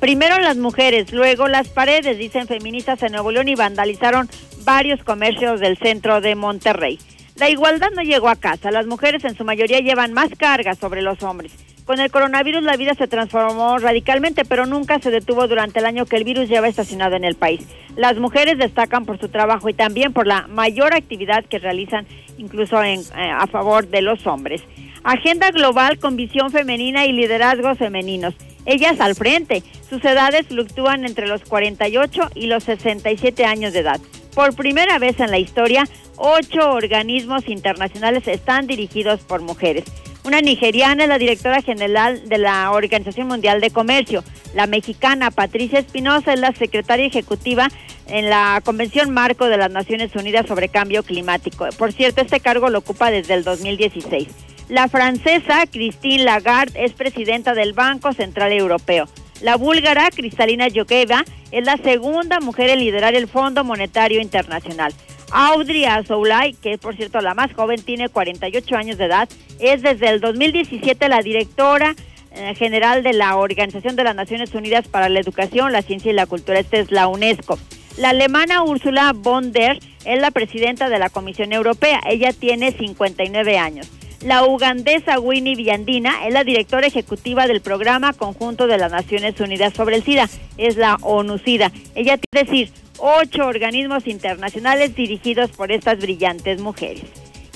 Primero 0.00 0.38
las 0.38 0.58
mujeres, 0.58 1.12
luego 1.12 1.48
las 1.48 1.68
paredes, 1.68 2.18
dicen 2.18 2.46
feministas 2.46 3.02
en 3.02 3.12
Nuevo 3.12 3.30
León 3.32 3.48
y 3.48 3.54
vandalizaron 3.54 4.28
varios 4.64 5.02
comercios 5.02 5.58
del 5.58 5.78
centro 5.78 6.20
de 6.20 6.34
Monterrey. 6.34 6.98
La 7.36 7.48
igualdad 7.48 7.88
no 7.94 8.02
llegó 8.02 8.28
a 8.28 8.36
casa, 8.36 8.70
las 8.70 8.86
mujeres 8.86 9.24
en 9.24 9.36
su 9.36 9.44
mayoría 9.44 9.80
llevan 9.80 10.12
más 10.12 10.28
carga 10.38 10.74
sobre 10.74 11.00
los 11.00 11.22
hombres. 11.22 11.52
Con 11.86 12.00
el 12.00 12.10
coronavirus 12.10 12.62
la 12.62 12.76
vida 12.76 12.94
se 12.94 13.06
transformó 13.06 13.78
radicalmente, 13.78 14.44
pero 14.44 14.66
nunca 14.66 14.98
se 14.98 15.10
detuvo 15.10 15.46
durante 15.46 15.78
el 15.78 15.86
año 15.86 16.04
que 16.04 16.16
el 16.16 16.24
virus 16.24 16.48
lleva 16.48 16.68
estacionado 16.68 17.14
en 17.14 17.24
el 17.24 17.36
país. 17.36 17.60
Las 17.96 18.18
mujeres 18.18 18.58
destacan 18.58 19.06
por 19.06 19.18
su 19.20 19.28
trabajo 19.28 19.68
y 19.68 19.74
también 19.74 20.12
por 20.12 20.26
la 20.26 20.46
mayor 20.48 20.94
actividad 20.94 21.44
que 21.44 21.58
realizan 21.58 22.06
incluso 22.38 22.82
en, 22.82 23.00
eh, 23.00 23.30
a 23.30 23.46
favor 23.46 23.86
de 23.86 24.02
los 24.02 24.26
hombres. 24.26 24.62
Agenda 25.06 25.52
global 25.52 26.00
con 26.00 26.16
visión 26.16 26.50
femenina 26.50 27.06
y 27.06 27.12
liderazgos 27.12 27.78
femeninos 27.78 28.34
ellas 28.64 28.98
al 28.98 29.14
frente. 29.14 29.62
Sus 29.88 30.04
edades 30.04 30.48
fluctúan 30.48 31.04
entre 31.04 31.28
los 31.28 31.42
48 31.42 32.30
y 32.34 32.48
los 32.48 32.64
67 32.64 33.44
años 33.44 33.72
de 33.72 33.78
edad. 33.78 34.00
Por 34.34 34.56
primera 34.56 34.98
vez 34.98 35.20
en 35.20 35.30
la 35.30 35.38
historia, 35.38 35.84
ocho 36.16 36.72
organismos 36.72 37.48
internacionales 37.48 38.26
están 38.26 38.66
dirigidos 38.66 39.20
por 39.20 39.42
mujeres. 39.42 39.84
Una 40.24 40.40
nigeriana 40.40 41.04
es 41.04 41.08
la 41.08 41.18
directora 41.18 41.62
general 41.62 42.28
de 42.28 42.38
la 42.38 42.72
Organización 42.72 43.28
Mundial 43.28 43.60
de 43.60 43.70
Comercio. 43.70 44.24
La 44.56 44.66
mexicana 44.66 45.30
Patricia 45.30 45.78
Espinosa 45.78 46.32
es 46.32 46.40
la 46.40 46.52
secretaria 46.52 47.06
ejecutiva 47.06 47.68
en 48.08 48.28
la 48.28 48.60
Convención 48.64 49.10
Marco 49.10 49.46
de 49.46 49.56
las 49.56 49.70
Naciones 49.70 50.16
Unidas 50.16 50.46
sobre 50.48 50.68
Cambio 50.68 51.04
Climático. 51.04 51.68
Por 51.78 51.92
cierto, 51.92 52.22
este 52.22 52.40
cargo 52.40 52.70
lo 52.70 52.80
ocupa 52.80 53.12
desde 53.12 53.34
el 53.34 53.44
2016. 53.44 54.26
La 54.68 54.88
francesa 54.88 55.64
Christine 55.70 56.24
Lagarde 56.24 56.84
es 56.84 56.92
presidenta 56.92 57.54
del 57.54 57.72
Banco 57.72 58.12
Central 58.12 58.52
Europeo. 58.52 59.06
La 59.40 59.56
búlgara 59.56 60.08
Cristalina 60.10 60.66
Yokeva 60.66 61.24
es 61.52 61.64
la 61.64 61.76
segunda 61.76 62.40
mujer 62.40 62.70
en 62.70 62.80
liderar 62.80 63.14
el 63.14 63.28
Fondo 63.28 63.62
Monetario 63.62 64.20
Internacional. 64.20 64.92
Audrey 65.30 65.84
Azoulay, 65.84 66.54
que 66.54 66.72
es 66.72 66.78
por 66.80 66.96
cierto 66.96 67.20
la 67.20 67.34
más 67.34 67.52
joven, 67.52 67.80
tiene 67.80 68.08
48 68.08 68.76
años 68.76 68.98
de 68.98 69.04
edad, 69.04 69.28
es 69.60 69.82
desde 69.82 70.08
el 70.08 70.20
2017 70.20 71.08
la 71.08 71.22
directora 71.22 71.94
eh, 72.32 72.54
general 72.56 73.04
de 73.04 73.12
la 73.12 73.36
Organización 73.36 73.94
de 73.94 74.02
las 74.02 74.16
Naciones 74.16 74.52
Unidas 74.52 74.88
para 74.88 75.08
la 75.08 75.20
Educación, 75.20 75.70
la 75.70 75.82
Ciencia 75.82 76.10
y 76.10 76.14
la 76.14 76.26
Cultura, 76.26 76.58
esta 76.58 76.78
es 76.78 76.90
la 76.90 77.06
UNESCO. 77.06 77.56
La 77.98 78.10
alemana 78.10 78.64
Ursula 78.64 79.12
von 79.14 79.52
der 79.52 79.78
es 80.04 80.20
la 80.20 80.32
presidenta 80.32 80.88
de 80.88 80.98
la 80.98 81.08
Comisión 81.08 81.52
Europea. 81.52 82.00
Ella 82.06 82.32
tiene 82.32 82.72
59 82.72 83.58
años. 83.58 83.90
La 84.22 84.44
ugandesa 84.44 85.20
Winnie 85.20 85.56
Viandina 85.56 86.26
es 86.26 86.32
la 86.32 86.42
directora 86.42 86.86
ejecutiva 86.86 87.46
del 87.46 87.60
programa 87.60 88.14
conjunto 88.14 88.66
de 88.66 88.78
las 88.78 88.90
Naciones 88.90 89.38
Unidas 89.40 89.74
sobre 89.74 89.96
el 89.96 90.04
SIDA. 90.04 90.28
Es 90.56 90.76
la 90.76 90.96
ONU-SIDA. 91.02 91.70
Ella 91.94 92.18
tiene, 92.18 92.46
decir, 92.46 92.70
ocho 92.98 93.46
organismos 93.46 94.06
internacionales 94.06 94.96
dirigidos 94.96 95.50
por 95.50 95.70
estas 95.70 95.98
brillantes 95.98 96.60
mujeres. 96.60 97.04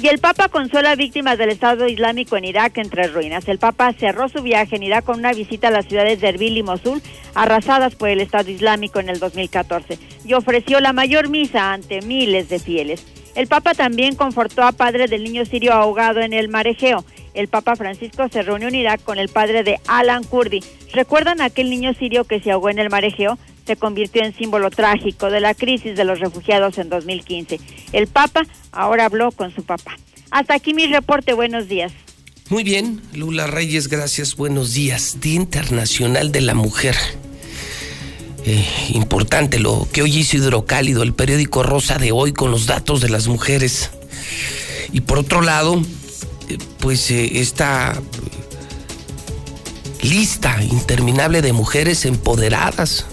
Y 0.02 0.08
el 0.08 0.18
Papa 0.18 0.48
consuela 0.48 0.94
víctimas 0.96 1.36
del 1.36 1.50
Estado 1.50 1.86
Islámico 1.86 2.36
en 2.36 2.44
Irak 2.44 2.78
entre 2.78 3.08
ruinas. 3.08 3.48
El 3.48 3.58
Papa 3.58 3.92
cerró 3.98 4.28
su 4.28 4.42
viaje 4.42 4.76
en 4.76 4.82
Irak 4.82 5.04
con 5.04 5.18
una 5.18 5.32
visita 5.32 5.68
a 5.68 5.70
las 5.70 5.86
ciudades 5.86 6.20
de 6.20 6.28
Erbil 6.28 6.56
y 6.56 6.62
Mosul, 6.62 7.02
arrasadas 7.34 7.96
por 7.96 8.08
el 8.08 8.20
Estado 8.20 8.50
Islámico 8.50 8.98
en 9.00 9.10
el 9.10 9.18
2014, 9.18 9.98
y 10.24 10.32
ofreció 10.32 10.80
la 10.80 10.94
mayor 10.94 11.28
misa 11.28 11.72
ante 11.72 12.00
miles 12.00 12.48
de 12.48 12.60
fieles. 12.60 13.04
El 13.40 13.46
Papa 13.46 13.72
también 13.72 14.16
confortó 14.16 14.64
a 14.64 14.72
padre 14.72 15.06
del 15.06 15.24
niño 15.24 15.46
sirio 15.46 15.72
ahogado 15.72 16.20
en 16.20 16.34
el 16.34 16.50
marejeo. 16.50 17.06
El 17.32 17.48
Papa 17.48 17.74
Francisco 17.74 18.28
se 18.28 18.42
reunió 18.42 18.68
en 18.68 18.74
Irak 18.74 19.02
con 19.02 19.18
el 19.18 19.30
padre 19.30 19.62
de 19.62 19.80
Alan 19.86 20.24
Kurdi. 20.24 20.62
¿Recuerdan 20.92 21.40
aquel 21.40 21.70
niño 21.70 21.94
sirio 21.94 22.24
que 22.24 22.40
se 22.40 22.50
ahogó 22.50 22.68
en 22.68 22.78
el 22.78 22.90
marejeo? 22.90 23.38
se 23.66 23.76
convirtió 23.76 24.22
en 24.22 24.36
símbolo 24.36 24.68
trágico 24.68 25.30
de 25.30 25.40
la 25.40 25.54
crisis 25.54 25.96
de 25.96 26.04
los 26.04 26.20
refugiados 26.20 26.76
en 26.76 26.90
2015. 26.90 27.60
El 27.92 28.08
Papa 28.08 28.42
ahora 28.72 29.06
habló 29.06 29.32
con 29.32 29.54
su 29.54 29.62
papá. 29.62 29.96
Hasta 30.30 30.52
aquí 30.52 30.74
mi 30.74 30.86
reporte. 30.86 31.32
Buenos 31.32 31.66
días. 31.66 31.92
Muy 32.50 32.62
bien, 32.62 33.00
Lula 33.14 33.46
Reyes, 33.46 33.88
gracias. 33.88 34.36
Buenos 34.36 34.74
días. 34.74 35.18
Día 35.22 35.36
Internacional 35.36 36.30
de 36.30 36.42
la 36.42 36.52
Mujer. 36.52 36.96
Eh, 38.46 38.66
importante 38.94 39.58
lo 39.58 39.86
que 39.92 40.02
hoy 40.02 40.16
hizo 40.16 40.38
Hidrocálido, 40.38 41.02
el 41.02 41.12
periódico 41.12 41.62
Rosa 41.62 41.98
de 41.98 42.10
hoy 42.10 42.32
con 42.32 42.50
los 42.50 42.66
datos 42.66 43.00
de 43.02 43.10
las 43.10 43.28
mujeres. 43.28 43.90
Y 44.92 45.02
por 45.02 45.18
otro 45.18 45.42
lado, 45.42 45.80
eh, 46.48 46.56
pues 46.78 47.10
eh, 47.10 47.40
esta 47.40 48.00
lista 50.02 50.62
interminable 50.62 51.42
de 51.42 51.52
mujeres 51.52 52.06
empoderadas, 52.06 53.04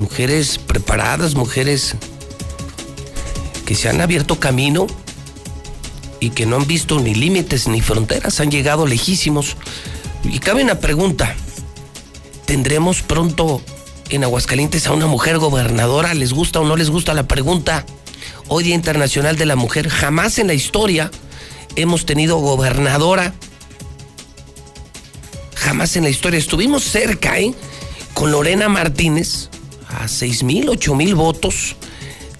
mujeres 0.00 0.58
preparadas, 0.58 1.34
mujeres 1.34 1.94
que 3.64 3.74
se 3.74 3.88
han 3.88 4.02
abierto 4.02 4.38
camino 4.38 4.86
y 6.20 6.30
que 6.30 6.44
no 6.44 6.56
han 6.56 6.66
visto 6.66 7.00
ni 7.00 7.14
límites 7.14 7.68
ni 7.68 7.80
fronteras, 7.80 8.40
han 8.40 8.50
llegado 8.50 8.86
lejísimos. 8.86 9.56
Y 10.24 10.40
cabe 10.40 10.62
una 10.62 10.78
pregunta, 10.78 11.34
¿tendremos 12.44 13.00
pronto 13.00 13.62
en 14.10 14.24
Aguascalientes 14.24 14.86
a 14.86 14.92
una 14.92 15.06
mujer 15.06 15.38
gobernadora? 15.38 16.14
¿Les 16.14 16.32
gusta 16.32 16.60
o 16.60 16.64
no 16.64 16.76
les 16.76 16.90
gusta 16.90 17.14
la 17.14 17.28
pregunta? 17.28 17.84
Hoy 18.48 18.64
Día 18.64 18.74
Internacional 18.74 19.36
de 19.36 19.46
la 19.46 19.56
Mujer, 19.56 19.88
jamás 19.88 20.38
en 20.38 20.46
la 20.46 20.54
historia 20.54 21.10
hemos 21.76 22.06
tenido 22.06 22.36
gobernadora. 22.36 23.34
Jamás 25.54 25.96
en 25.96 26.04
la 26.04 26.10
historia. 26.10 26.38
Estuvimos 26.38 26.84
cerca, 26.84 27.38
¿eh? 27.38 27.54
Con 28.14 28.32
Lorena 28.32 28.68
Martínez, 28.68 29.50
a 29.88 30.08
seis 30.08 30.42
mil, 30.42 30.68
ocho 30.68 30.94
mil 30.94 31.14
votos 31.14 31.76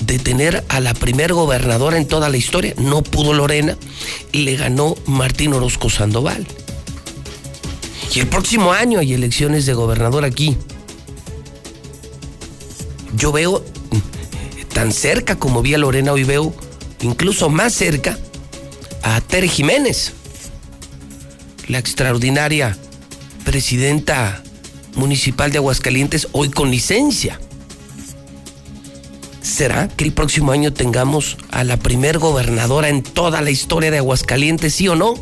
de 0.01 0.19
tener 0.19 0.65
a 0.69 0.81
la 0.81 0.95
primer 0.95 1.33
gobernadora 1.33 1.99
en 1.99 2.07
toda 2.07 2.29
la 2.29 2.37
historia. 2.37 2.75
No 2.79 3.03
pudo 3.03 3.33
Lorena 3.35 3.77
y 4.33 4.43
le 4.43 4.57
ganó 4.57 4.97
Martín 5.07 5.53
Orozco 5.53 5.91
Sandoval. 5.91 6.47
Y 8.15 8.21
el 8.21 8.27
próximo 8.29 8.73
año 8.73 9.01
hay 9.01 9.13
elecciones 9.13 9.67
de 9.67 9.75
gobernador 9.75 10.25
aquí. 10.25 10.57
Yo 13.15 13.33
veo 13.33 13.65
tan 14.73 14.93
cerca 14.93 15.37
como 15.37 15.63
vi 15.63 15.75
a 15.75 15.79
Lorena, 15.79 16.13
hoy 16.13 16.25
veo 16.25 16.55
incluso 17.01 17.49
más 17.49 17.73
cerca 17.73 18.19
a 19.03 19.21
Tere 19.21 19.49
Jiménez, 19.49 20.13
la 21.69 21.79
extraordinaria 21.79 22.77
presidenta 23.45 24.43
municipal 24.95 25.51
de 25.51 25.59
Aguascalientes, 25.59 26.29
hoy 26.33 26.51
con 26.51 26.71
licencia. 26.71 27.41
¿Será 29.41 29.89
que 29.89 30.05
el 30.05 30.13
próximo 30.13 30.53
año 30.53 30.73
tengamos 30.73 31.39
a 31.51 31.65
la 31.65 31.79
primer 31.79 32.19
gobernadora 32.19 32.89
en 32.89 33.03
toda 33.03 33.41
la 33.41 33.51
historia 33.51 33.91
de 33.91 33.99
Aguascalientes, 33.99 34.75
sí 34.75 34.89
o 34.89 34.95
no? 34.95 35.15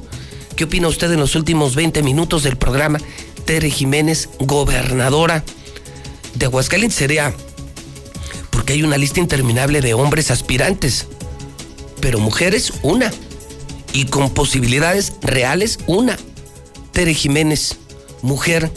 ¿Qué 0.56 0.64
opina 0.64 0.88
usted 0.88 1.12
en 1.12 1.20
los 1.20 1.36
últimos 1.36 1.76
20 1.76 2.02
minutos 2.02 2.42
del 2.42 2.56
programa? 2.56 2.98
Tere 3.44 3.70
Jiménez, 3.70 4.28
gobernadora 4.40 5.44
de 6.34 6.46
Aguascalientes, 6.46 6.98
sería 6.98 7.32
porque 8.56 8.72
hay 8.72 8.82
una 8.82 8.96
lista 8.96 9.20
interminable 9.20 9.82
de 9.82 9.92
hombres 9.92 10.30
aspirantes, 10.30 11.08
pero 12.00 12.20
mujeres, 12.20 12.72
una. 12.82 13.12
Y 13.92 14.06
con 14.06 14.30
posibilidades 14.30 15.12
reales, 15.20 15.78
una. 15.86 16.16
Tere 16.90 17.12
Jiménez, 17.12 17.76
mujer 18.22 18.72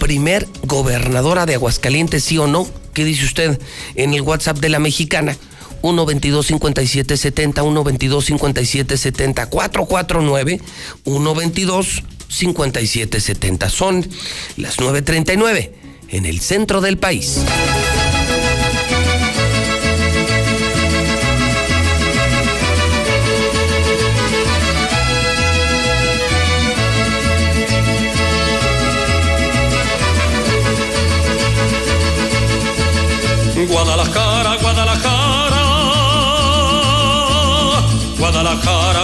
primer 0.00 0.48
gobernadora 0.64 1.46
de 1.46 1.54
Aguascalientes, 1.54 2.24
sí 2.24 2.38
o 2.38 2.48
no? 2.48 2.66
¿Qué 2.92 3.04
dice 3.04 3.24
usted 3.24 3.60
en 3.94 4.14
el 4.14 4.22
WhatsApp 4.22 4.58
de 4.58 4.68
la 4.68 4.80
mexicana? 4.80 5.36
122 5.82 6.46
5770 6.46 7.62
122 7.62 8.24
5770 8.24 9.46
449 9.46 10.60
122 11.04 12.02
5770 12.26 13.70
Son 13.70 14.08
las 14.56 14.78
9.39 14.78 15.70
en 16.08 16.26
el 16.26 16.40
centro 16.40 16.80
del 16.80 16.98
país. 16.98 17.38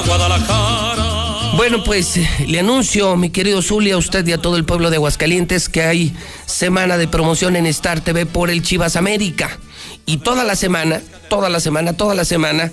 Guadalajara. 0.01 1.53
Bueno, 1.57 1.83
pues 1.85 2.17
eh, 2.17 2.29
le 2.47 2.61
anuncio, 2.61 3.17
mi 3.17 3.31
querido 3.31 3.63
Zulia, 3.63 3.95
a 3.95 3.99
usted 3.99 4.27
y 4.27 4.33
a 4.33 4.39
todo 4.39 4.57
el 4.57 4.65
pueblo 4.65 4.91
de 4.91 4.97
Aguascalientes 4.97 5.69
que 5.69 5.83
hay 5.83 6.15
semana 6.45 6.99
de 6.99 7.09
promoción 7.09 7.57
en 7.57 7.67
Star 7.67 8.01
TV 8.03 8.27
por 8.27 8.51
el 8.51 8.63
Chivas 8.63 8.97
América. 8.97 9.59
Y 10.05 10.19
toda 10.19 10.45
la 10.45 10.55
semana, 10.55 11.01
toda 11.29 11.49
la 11.49 11.61
semana, 11.61 11.95
toda 11.95 12.15
la 12.15 12.25
semana, 12.25 12.73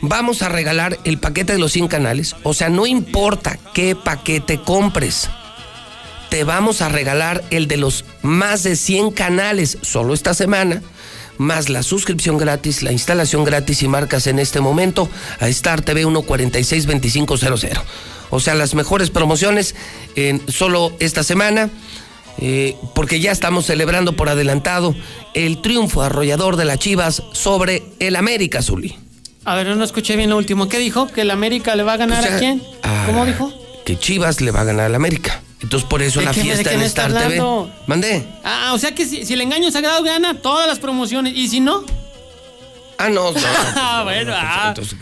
vamos 0.00 0.42
a 0.42 0.48
regalar 0.48 0.98
el 1.04 1.18
paquete 1.18 1.52
de 1.52 1.58
los 1.58 1.72
100 1.72 1.88
canales. 1.88 2.34
O 2.42 2.54
sea, 2.54 2.68
no 2.70 2.86
importa 2.86 3.58
qué 3.72 3.94
paquete 3.94 4.58
compres. 4.58 5.30
Te 6.28 6.42
vamos 6.42 6.82
a 6.82 6.88
regalar 6.88 7.44
el 7.50 7.68
de 7.68 7.76
los 7.76 8.04
más 8.22 8.64
de 8.64 8.74
100 8.74 9.12
canales 9.12 9.78
solo 9.82 10.12
esta 10.12 10.34
semana 10.34 10.82
más 11.38 11.68
la 11.68 11.82
suscripción 11.82 12.38
gratis, 12.38 12.82
la 12.82 12.92
instalación 12.92 13.44
gratis 13.44 13.82
y 13.82 13.88
marcas 13.88 14.26
en 14.26 14.38
este 14.38 14.60
momento 14.60 15.08
a 15.40 15.48
Star 15.48 15.82
TV 15.82 16.04
1462500. 16.06 17.82
O 18.30 18.40
sea, 18.40 18.54
las 18.54 18.74
mejores 18.74 19.10
promociones 19.10 19.74
en 20.16 20.42
solo 20.50 20.92
esta 21.00 21.22
semana. 21.22 21.70
Eh, 22.38 22.76
porque 22.96 23.20
ya 23.20 23.30
estamos 23.30 23.66
celebrando 23.66 24.16
por 24.16 24.28
adelantado 24.28 24.92
el 25.34 25.62
triunfo 25.62 26.02
arrollador 26.02 26.56
de 26.56 26.64
las 26.64 26.80
Chivas 26.80 27.22
sobre 27.32 27.84
el 28.00 28.16
América 28.16 28.60
Zuli. 28.60 28.98
A 29.44 29.54
ver, 29.54 29.76
no 29.76 29.84
escuché 29.84 30.16
bien 30.16 30.30
lo 30.30 30.36
último. 30.36 30.68
¿Qué 30.68 30.78
dijo? 30.78 31.06
¿Que 31.06 31.20
el 31.20 31.30
América 31.30 31.76
le 31.76 31.84
va 31.84 31.92
a 31.92 31.96
ganar 31.96 32.24
a 32.24 32.38
quién? 32.38 32.60
¿Cómo 33.06 33.24
dijo? 33.24 33.52
Que 33.84 33.98
Chivas 33.98 34.40
le 34.40 34.50
va 34.50 34.62
a 34.62 34.64
ganar 34.64 34.86
al 34.86 34.94
América. 34.94 35.42
Entonces 35.64 35.88
por 35.88 36.02
eso 36.02 36.20
la 36.20 36.34
fiesta 36.34 36.72
en 36.72 36.82
Star 36.82 37.10
TV. 37.10 37.42
Mandé. 37.86 38.26
Ah, 38.44 38.72
o 38.74 38.78
sea 38.78 38.94
que 38.94 39.06
si, 39.06 39.32
el 39.32 39.40
engaño 39.40 39.70
sagrado 39.70 40.02
gana 40.02 40.34
todas 40.34 40.66
las 40.66 40.78
promociones. 40.78 41.32
¿Y 41.34 41.48
si 41.48 41.60
no? 41.60 41.84
Ah, 42.98 43.08
no, 43.08 43.32
no. 43.32 43.40
ah, 43.44 44.02
bueno, 44.04 44.32
ah. 44.34 44.74
Entonces, 44.76 44.98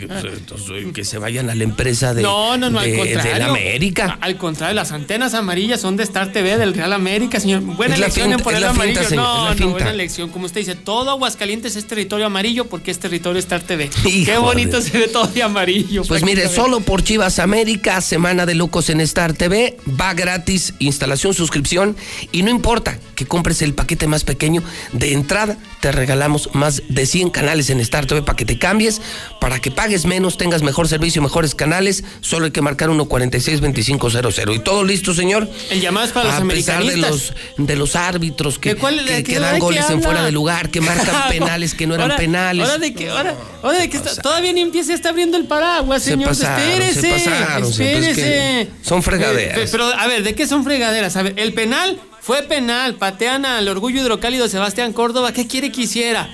que, 0.93 1.03
se 1.03 1.17
vayan 1.17 1.49
a 1.49 1.55
la 1.55 1.63
empresa 1.63 2.13
de, 2.13 2.21
no, 2.21 2.57
no, 2.57 2.69
no, 2.69 2.79
al 2.79 2.95
contrario, 2.95 3.33
de 3.33 3.39
la 3.39 3.45
América. 3.47 4.17
Al 4.21 4.37
contrario, 4.37 4.75
las 4.75 4.91
antenas 4.91 5.33
amarillas 5.33 5.81
son 5.81 5.97
de 5.97 6.03
Star 6.03 6.31
TV 6.31 6.57
del 6.57 6.73
Real 6.73 6.93
América, 6.93 7.39
señor. 7.39 7.61
Buena 7.61 7.95
elección 7.95 8.31
en 8.31 8.39
poner 8.39 8.63
amarillo. 8.65 9.01
no, 9.15 9.53
no, 9.53 9.69
buena 9.69 9.91
elección. 9.91 10.29
Como 10.29 10.45
usted 10.45 10.61
dice, 10.61 10.75
todo 10.75 11.11
Aguascalientes 11.11 11.75
es 11.75 11.85
territorio 11.85 12.25
amarillo 12.25 12.65
porque 12.65 12.91
es 12.91 12.99
territorio 12.99 13.39
Star 13.39 13.61
TV. 13.61 13.89
Qué 14.03 14.37
bonito 14.37 14.81
se 14.81 14.97
ve 14.97 15.07
todo 15.07 15.27
de 15.27 15.43
amarillo. 15.43 16.03
Pues 16.03 16.23
mire, 16.23 16.47
solo 16.47 16.79
por 16.79 17.03
Chivas 17.03 17.39
América, 17.39 18.01
Semana 18.01 18.45
de 18.45 18.55
Locos 18.55 18.89
en 18.89 19.01
Star 19.01 19.33
TV, 19.33 19.77
va 19.99 20.13
gratis, 20.13 20.73
instalación, 20.79 21.33
suscripción 21.33 21.95
y 22.31 22.43
no 22.43 22.49
importa 22.49 22.99
que 23.15 23.25
compres 23.25 23.61
el 23.61 23.73
paquete 23.73 24.07
más 24.07 24.23
pequeño, 24.23 24.63
de 24.91 25.13
entrada 25.13 25.57
te 25.83 25.91
regalamos 25.91 26.49
más 26.53 26.81
de 26.87 27.05
100 27.05 27.29
canales 27.29 27.69
en 27.69 27.81
Star 27.81 28.05
TV 28.05 28.21
para 28.21 28.37
que 28.37 28.45
te 28.45 28.57
cambies, 28.57 29.01
para 29.41 29.59
que 29.59 29.69
pagues 29.69 30.05
menos, 30.05 30.37
tengas 30.37 30.61
mejor 30.61 30.87
servicio, 30.87 31.21
mejores 31.21 31.55
canales. 31.55 32.05
Solo 32.21 32.45
hay 32.45 32.51
que 32.51 32.61
marcar 32.61 32.87
146-2500. 32.87 34.55
¿Y 34.55 34.59
todo 34.59 34.85
listo, 34.85 35.13
señor? 35.13 35.49
El 35.69 35.81
llamado 35.81 36.05
es 36.05 36.13
para 36.13 36.39
los 36.39 36.41
A 36.41 36.45
pesar 36.45 36.85
de 36.85 36.95
los, 36.95 37.33
de 37.57 37.75
los 37.75 37.97
árbitros 37.97 38.59
que, 38.59 38.77
que, 39.25 39.39
dan 39.39 39.59
goles 39.59 39.89
en 39.89 40.01
fuera 40.01 40.23
de 40.23 40.31
lugar, 40.31 40.69
que 40.69 40.79
marcan 40.79 41.27
penales 41.29 41.73
que 41.73 41.85
no 41.85 41.95
eran 41.95 42.15
penales. 42.15 42.65
Ahora 42.65 42.77
de 42.77 42.93
que, 42.93 43.09
ahora, 43.09 43.35
de 43.77 43.89
que 43.89 43.99
todavía 43.99 44.53
ni 44.53 44.61
empieza, 44.61 44.93
está 44.93 45.09
abriendo 45.09 45.35
el 45.35 45.47
paraguas, 45.47 46.01
señor. 46.01 46.33
Se 46.33 46.45
pasaron, 46.45 46.81
espérese. 46.81 47.01
Se 47.01 47.29
pasaron, 47.29 47.69
espérese. 47.69 48.69
son 48.83 49.03
fregaderas. 49.03 49.69
pero, 49.69 49.83
a 49.83 50.07
ver, 50.07 50.23
¿de 50.23 50.33
qué 50.33 50.47
son 50.47 50.63
fregaderas? 50.63 51.17
A 51.17 51.23
ver, 51.23 51.33
el 51.35 51.53
penal 51.53 51.99
fue 52.23 52.43
penal. 52.43 52.95
Patean 52.95 53.45
al 53.45 53.67
orgullo 53.67 54.01
hidrocálido 54.01 54.47
Sebastián 54.47 54.93
Córdoba. 54.93 55.33
¿Qué 55.33 55.45
quiere 55.45 55.71
que 55.71 55.81
hiciera? 55.81 56.29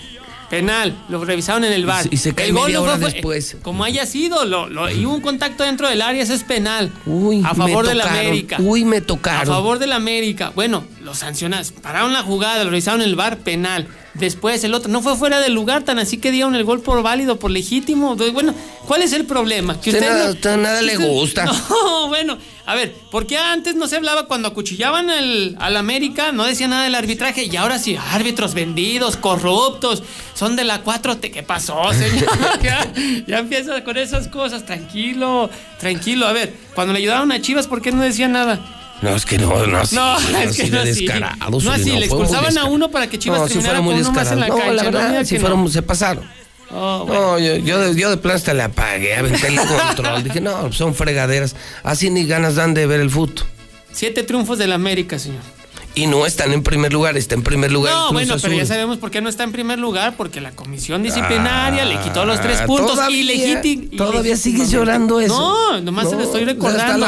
Penal, 0.49 0.95
lo 1.09 1.23
revisaron 1.23 1.63
en 1.63 1.73
el 1.73 1.85
bar. 1.85 2.07
Y 2.09 2.17
se 2.17 2.33
cae 2.33 2.47
el 2.47 2.53
gol 2.53 2.75
hora 2.75 2.97
después. 2.97 3.57
Como 3.61 3.83
haya 3.83 4.05
sido, 4.05 4.45
lo, 4.45 4.67
lo, 4.67 4.89
y 4.89 5.05
un 5.05 5.21
contacto 5.21 5.63
dentro 5.63 5.87
del 5.87 6.01
área, 6.01 6.23
ese 6.23 6.33
es 6.33 6.43
penal. 6.43 6.91
Uy, 7.05 7.43
a 7.45 7.53
favor 7.53 7.87
de 7.87 7.95
la 7.95 8.05
América. 8.05 8.57
Uy, 8.59 8.83
me 8.85 9.01
tocaron. 9.01 9.41
A 9.41 9.45
favor 9.45 9.77
de 9.77 9.87
la 9.87 9.95
América. 9.95 10.51
Bueno, 10.55 10.83
lo 11.09 11.15
sancionas. 11.15 11.71
Pararon 11.71 12.13
la 12.13 12.21
jugada, 12.21 12.63
lo 12.63 12.69
revisaron 12.69 13.01
el 13.01 13.15
bar, 13.15 13.39
penal. 13.39 13.87
Después 14.13 14.63
el 14.63 14.75
otro 14.75 14.91
no 14.91 15.01
fue 15.01 15.15
fuera 15.15 15.39
del 15.39 15.53
lugar, 15.53 15.83
tan 15.83 15.97
así 15.97 16.17
que 16.17 16.31
dieron 16.31 16.53
el 16.53 16.63
gol 16.63 16.81
por 16.81 17.01
válido, 17.01 17.39
por 17.39 17.49
legítimo. 17.49 18.15
Bueno, 18.15 18.53
¿cuál 18.85 19.01
es 19.01 19.13
el 19.13 19.25
problema? 19.25 19.79
Que 19.81 19.89
usted, 19.89 20.57
nada, 20.57 20.81
le 20.81 20.97
gusta. 20.97 21.45
No, 21.69 22.07
bueno, 22.09 22.37
a 22.65 22.75
ver, 22.75 22.93
¿por 23.11 23.25
qué 23.25 23.37
antes 23.37 23.75
no 23.75 23.87
se 23.87 23.95
hablaba 23.95 24.27
cuando 24.27 24.47
acuchillaban 24.47 25.09
al, 25.09 25.55
al 25.59 25.77
América? 25.77 26.31
No 26.31 26.43
decía 26.43 26.67
nada 26.67 26.83
del 26.83 26.95
arbitraje 26.95 27.45
y 27.45 27.55
ahora 27.55 27.79
sí, 27.79 27.97
árbitros 28.11 28.53
vendidos, 28.53 29.17
corruptos, 29.17 30.03
son 30.35 30.55
de 30.55 30.63
la 30.63 30.83
4T. 30.83 31.31
¿Qué 31.31 31.41
pasó, 31.41 31.91
señor? 31.93 32.29
ya, 32.61 32.93
ya 33.25 33.39
empieza 33.39 33.83
con 33.83 33.97
esas 33.97 34.27
cosas, 34.27 34.65
tranquilo, 34.65 35.49
tranquilo. 35.79 36.27
A 36.27 36.33
ver, 36.33 36.53
cuando 36.75 36.93
le 36.93 36.99
ayudaron 36.99 37.31
a 37.31 37.41
Chivas, 37.41 37.67
¿por 37.67 37.81
qué 37.81 37.91
no 37.91 38.03
decía 38.03 38.27
nada? 38.27 38.78
No, 39.01 39.15
es 39.15 39.25
que 39.25 39.37
no, 39.37 39.65
no, 39.65 39.77
así, 39.79 39.95
no, 39.95 40.17
es 40.17 40.57
que 40.57 40.69
no 40.69 40.79
así. 40.79 41.07
No 41.07 41.71
así, 41.71 41.91
le 41.91 42.05
expulsaban 42.05 42.57
a 42.57 42.65
uno 42.65 42.91
para 42.91 43.07
que 43.07 43.17
Chivas 43.17 43.39
no, 43.39 43.47
terminara 43.47 43.81
muy 43.81 44.01
con 44.01 44.13
más 44.13 44.31
en 44.31 44.39
la 44.41 44.47
no, 44.47 44.57
cancha. 44.57 44.73
La 44.73 44.83
verdad, 44.83 45.13
no, 45.13 45.25
si 45.25 45.39
fueron, 45.39 45.71
se 45.71 45.81
pasaron. 45.81 46.23
Oh, 46.71 47.05
bueno. 47.07 47.21
No, 47.21 47.39
yo, 47.39 47.55
yo, 47.57 47.79
de, 47.79 47.99
yo 47.99 48.09
de 48.09 48.17
plasta 48.17 48.53
le 48.53 48.63
apagué, 48.63 49.15
aventé 49.15 49.47
el 49.47 49.55
control. 49.55 50.23
Dije, 50.23 50.41
no, 50.41 50.71
son 50.71 50.93
fregaderas. 50.93 51.55
Así 51.83 52.09
ni 52.09 52.25
ganas 52.25 52.55
dan 52.55 52.73
de 52.73 52.85
ver 52.85 52.99
el 52.99 53.09
fútbol. 53.09 53.45
Siete 53.91 54.23
triunfos 54.23 54.57
del 54.57 54.73
América, 54.73 55.17
señor 55.17 55.58
y 55.99 56.07
no 56.07 56.25
están 56.25 56.53
en 56.53 56.63
primer 56.63 56.93
lugar, 56.93 57.17
está 57.17 57.35
en 57.35 57.43
primer 57.43 57.71
lugar. 57.71 57.93
No, 57.93 58.13
bueno, 58.13 58.35
pero 58.41 58.53
ya 58.53 58.65
sabemos 58.65 58.97
por 58.97 59.11
qué 59.11 59.21
no 59.21 59.27
está 59.27 59.43
en 59.43 59.51
primer 59.51 59.79
lugar, 59.79 60.15
porque 60.15 60.39
la 60.39 60.51
comisión 60.51 61.03
disciplinaria 61.03 61.83
le 61.83 61.99
quitó 61.99 62.23
los 62.25 62.39
tres 62.39 62.59
ah, 62.61 62.65
puntos 62.65 62.97
ilegítimos. 63.09 63.97
Todavía 63.97 64.37
sigues 64.37 64.71
llorando 64.71 65.19
eso. 65.19 65.37
No, 65.37 65.81
nomás 65.81 66.09
se 66.09 66.15
lo 66.15 66.23
estoy 66.23 66.45
recordando. 66.45 67.07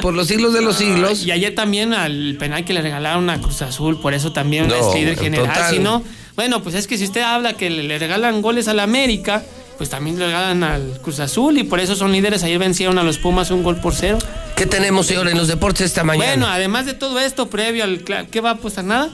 por 0.00 0.14
los 0.14 0.26
siglos 0.26 0.54
de 0.54 0.62
los 0.62 0.76
siglos. 0.76 1.26
Y 1.26 1.32
ayer 1.32 1.54
también 1.54 1.92
al 1.92 2.36
penal 2.38 2.64
que 2.64 2.72
le 2.72 2.80
regalaron 2.80 3.28
a 3.28 3.40
Cruz 3.40 3.60
Azul, 3.60 4.00
por 4.00 4.14
eso 4.14 4.32
también 4.32 4.70
es 4.70 4.94
líder 4.94 5.18
general. 5.18 5.70
Si 5.70 5.78
no, 5.78 6.02
bueno, 6.34 6.62
pues 6.62 6.74
es 6.74 6.86
que 6.86 6.96
si 6.96 7.04
usted 7.04 7.20
habla 7.20 7.54
que 7.54 7.68
le 7.68 7.98
regalan 7.98 8.40
goles 8.40 8.68
a 8.68 8.74
la 8.74 8.84
América 8.84 9.44
pues 9.78 9.88
también 9.88 10.18
le 10.18 10.26
regalan 10.26 10.64
al 10.64 10.98
Cruz 11.00 11.20
Azul 11.20 11.56
y 11.56 11.64
por 11.64 11.78
eso 11.80 11.94
son 11.94 12.12
líderes. 12.12 12.42
Ayer 12.42 12.58
vencieron 12.58 12.98
a 12.98 13.04
los 13.04 13.16
Pumas 13.18 13.50
un 13.50 13.62
gol 13.62 13.76
por 13.76 13.94
cero. 13.94 14.18
¿Qué 14.56 14.66
tenemos, 14.66 15.06
señor, 15.06 15.28
en 15.28 15.38
los 15.38 15.46
deportes 15.46 15.86
esta 15.86 16.02
mañana? 16.02 16.26
Bueno, 16.26 16.46
además 16.48 16.84
de 16.84 16.94
todo 16.94 17.20
esto, 17.20 17.48
previo 17.48 17.84
al... 17.84 18.02
¿Qué 18.28 18.40
va 18.40 18.50
a 18.50 18.52
apostar? 18.54 18.84
¿Nada? 18.84 19.08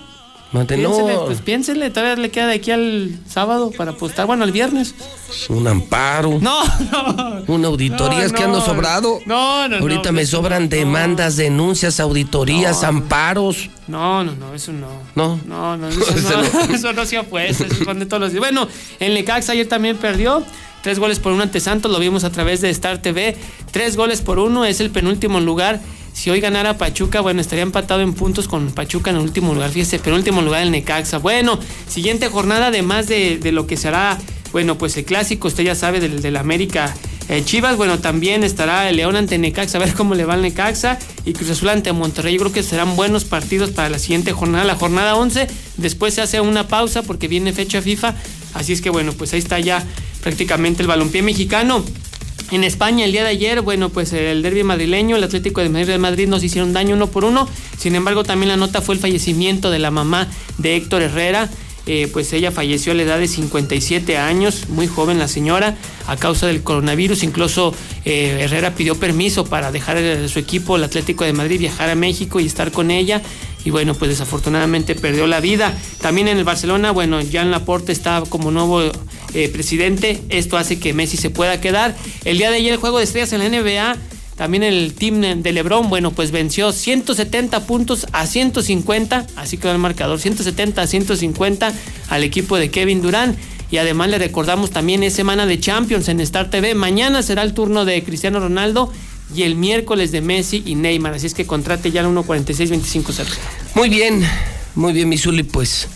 Piénsele, 0.63 1.17
pues 1.27 1.41
piénsele, 1.41 1.91
todavía 1.91 2.15
le 2.15 2.31
queda 2.31 2.47
de 2.47 2.55
aquí 2.55 2.71
al 2.71 3.19
sábado 3.29 3.73
para 3.77 3.91
apostar, 3.91 4.27
bueno, 4.27 4.45
al 4.45 4.53
viernes. 4.53 4.95
Un 5.49 5.67
amparo. 5.67 6.39
No, 6.41 6.63
no. 6.93 7.43
Una 7.49 7.69
auditoría, 7.69 8.25
es 8.25 8.33
que 8.33 8.45
ando 8.45 8.61
sobrado. 8.61 9.19
No, 9.27 9.69
no, 9.69 9.79
Ahorita 9.79 10.13
me 10.13 10.25
sobran 10.25 10.69
demandas, 10.69 11.37
denuncias, 11.37 11.99
auditorías, 11.99 12.85
amparos. 12.85 13.69
No, 13.89 14.23
no, 14.23 14.33
no, 14.37 14.55
eso 14.55 14.73
no. 14.73 14.87
No. 15.17 15.41
No, 15.45 15.77
no, 15.77 15.89
eso 15.89 16.43
no, 16.43 16.75
eso 16.75 16.93
no 16.93 17.05
se 17.05 17.17
apuesta, 17.17 17.65
eso 17.67 17.93
de 17.93 18.07
todos 18.07 18.21
los 18.21 18.31
días. 18.31 18.41
Bueno, 18.41 18.69
el 19.01 19.15
Necaxa 19.15 19.53
ayer 19.53 19.69
también 19.69 19.97
perdió. 19.97 20.45
Tres 20.85 20.99
goles 20.99 21.19
por 21.19 21.33
uno 21.33 21.43
ante 21.43 21.61
Santos, 21.61 21.91
lo 21.91 21.99
vimos 21.99 22.25
a 22.25 22.31
través 22.31 22.61
de 22.61 22.69
Star 22.69 22.99
TV. 23.01 23.37
Tres 23.73 23.97
goles 23.97 24.21
por 24.21 24.39
uno, 24.39 24.67
es 24.67 24.81
el 24.81 24.91
penúltimo 24.91 25.41
lugar. 25.41 25.81
Si 26.15 26.31
hoy 26.31 26.41
ganara 26.41 26.79
Pachuca, 26.79 27.21
bueno, 27.21 27.43
estaría 27.43 27.65
empatado 27.65 28.01
en 28.01 28.15
puntos 28.15 28.49
con 28.49 28.71
Pachuca 28.71 29.11
en 29.11 29.17
el 29.17 29.23
último 29.23 29.53
lugar. 29.53 29.71
Fíjese, 29.71 29.99
penúltimo 29.99 30.41
lugar 30.41 30.63
el 30.63 30.71
Necaxa. 30.71 31.19
Bueno, 31.19 31.59
siguiente 31.87 32.29
jornada, 32.29 32.69
además 32.69 33.09
de, 33.09 33.39
lo 33.53 33.67
que 33.67 33.77
será, 33.77 34.17
bueno, 34.53 34.79
pues 34.79 34.97
el 34.97 35.05
clásico, 35.05 35.49
usted 35.49 35.65
ya 35.65 35.75
sabe, 35.75 36.01
del, 36.01 36.23
del 36.23 36.37
América 36.37 36.95
eh, 37.29 37.43
Chivas, 37.43 37.77
bueno, 37.79 38.01
también 38.01 38.45
estará 38.45 38.89
el 38.91 38.97
León 38.97 39.17
ante 39.17 39.39
Necaxa, 39.39 39.79
a 39.79 39.81
ver 39.81 39.95
cómo 39.95 40.15
le 40.15 40.25
va 40.25 40.35
al 40.35 40.43
Necaxa. 40.43 40.99
Y 41.25 41.33
Cruz 41.33 41.51
Azul 41.51 41.71
ante 41.71 41.93
Monterrey. 41.93 42.35
Yo 42.35 42.41
creo 42.41 42.53
que 42.53 42.63
serán 42.63 42.97
buenos 42.97 43.25
partidos 43.25 43.71
para 43.71 43.89
la 43.89 43.99
siguiente 43.99 44.33
jornada, 44.33 44.65
la 44.65 44.75
jornada 44.75 45.17
11. 45.17 45.47
Después 45.79 46.15
se 46.15 46.21
hace 46.21 46.41
una 46.41 46.69
pausa 46.69 47.03
porque 47.03 47.29
viene 47.29 47.53
fecha 47.53 47.81
FIFA. 47.81 48.15
Así 48.53 48.73
es 48.73 48.81
que, 48.83 48.91
bueno, 48.91 49.13
pues 49.15 49.33
ahí 49.33 49.39
está 49.39 49.59
ya 49.59 49.83
prácticamente 50.23 50.83
el 50.83 50.89
balompié 50.89 51.23
mexicano. 51.23 51.83
En 52.51 52.63
España 52.63 53.05
el 53.05 53.13
día 53.13 53.23
de 53.23 53.31
ayer, 53.31 53.63
bueno, 53.63 53.89
pues 53.89 54.13
el 54.13 54.43
derby 54.43 54.63
madrileño, 54.63 55.17
el 55.17 55.25
Atlético 55.25 55.61
de 55.61 55.69
Madrid, 55.69 55.89
de 55.89 55.99
Madrid 55.99 56.29
nos 56.29 56.45
hicieron 56.45 56.73
daño 56.73 56.95
uno 56.95 57.09
por 57.09 57.25
uno. 57.25 57.49
Sin 57.79 57.95
embargo, 57.95 58.23
también 58.23 58.49
la 58.49 58.57
nota 58.57 58.81
fue 58.81 58.95
el 58.95 59.01
fallecimiento 59.01 59.71
de 59.71 59.79
la 59.79 59.91
mamá 59.91 60.29
de 60.59 60.77
Héctor 60.77 61.03
Herrera. 61.03 61.49
Eh, 61.87 62.09
pues 62.13 62.33
ella 62.33 62.51
falleció 62.51 62.93
a 62.93 62.95
la 62.95 63.03
edad 63.03 63.19
de 63.19 63.29
57 63.29 64.17
años, 64.17 64.71
muy 64.71 64.87
joven 64.87 65.19
la 65.19 65.29
señora, 65.29 65.77
a 66.07 66.17
causa 66.17 66.47
del 66.47 66.63
coronavirus. 66.63 67.23
Incluso 67.23 67.75
eh, 68.05 68.39
Herrera 68.41 68.75
pidió 68.75 68.95
permiso 68.95 69.45
para 69.45 69.71
dejar 69.71 69.99
su 70.29 70.39
equipo, 70.39 70.77
el 70.77 70.85
Atlético 70.85 71.25
de 71.25 71.33
Madrid, 71.33 71.61
viajar 71.61 71.91
a 71.91 71.95
México 71.95 72.41
y 72.41 72.47
estar 72.47 72.73
con 72.73 72.91
ella. 72.91 73.21
Y 73.65 73.71
bueno, 73.71 73.95
pues 73.95 74.11
desafortunadamente 74.11 74.95
perdió 74.95 75.27
la 75.27 75.41
vida. 75.41 75.77
También 76.01 76.29
en 76.29 76.39
el 76.39 76.45
Barcelona, 76.45 76.91
bueno, 76.91 77.21
Jan 77.31 77.51
Laporte 77.51 77.93
está 77.93 78.23
como 78.29 78.51
nuevo 78.51 78.91
eh, 79.35 79.49
presidente. 79.49 80.23
Esto 80.31 80.57
hace 80.57 80.79
que 80.79 80.93
Messi 80.93 81.17
se 81.17 81.31
pueda 81.31 81.61
quedar. 81.61 81.97
El 82.25 82.39
día 82.39 82.51
de 82.51 82.57
ayer 82.57 82.73
el 82.73 82.79
juego 82.79 82.99
de 82.99 83.05
estrellas 83.05 83.33
en 83.33 83.41
la 83.41 83.49
NBA 83.49 83.97
también 84.37 84.65
el 84.65 84.95
team 84.95 85.43
de 85.43 85.53
LeBron, 85.53 85.89
bueno, 85.89 86.11
pues 86.11 86.33
venció 86.33 86.73
170 86.73 87.67
puntos 87.67 88.07
a 88.13 88.27
150, 88.27 89.29
así 89.37 89.59
quedó 89.59 89.71
el 89.71 89.79
marcador, 89.79 90.19
170 90.19 90.83
a 90.83 90.87
150 90.89 91.73
al 92.09 92.25
equipo 92.25 92.57
de 92.57 92.71
Kevin 92.71 93.01
Durant. 93.01 93.39
Y 93.71 93.79
además 93.79 94.09
le 94.09 94.19
recordamos 94.19 94.71
también 94.71 95.03
es 95.03 95.15
semana 95.15 95.47
de 95.47 95.59
Champions 95.61 96.09
en 96.09 96.21
Star 96.21 96.51
TV. 96.51 96.75
Mañana 96.75 97.23
será 97.23 97.43
el 97.43 97.55
turno 97.55 97.85
de 97.85 98.03
Cristiano 98.03 98.41
Ronaldo 98.41 98.93
y 99.35 99.43
el 99.43 99.55
miércoles 99.55 100.11
de 100.13 100.21
Messi 100.21 100.63
y 100.67 100.75
Neymar. 100.75 101.15
Así 101.15 101.27
es 101.27 101.35
que 101.35 101.47
contrate 101.47 101.91
ya 101.91 102.01
el 102.01 102.09
1.46-25 102.09 103.25
Muy 103.75 103.89
bien, 103.89 104.23
muy 104.75 104.93
bien, 104.93 105.09
Misuli, 105.09 105.45
pues 105.45 105.89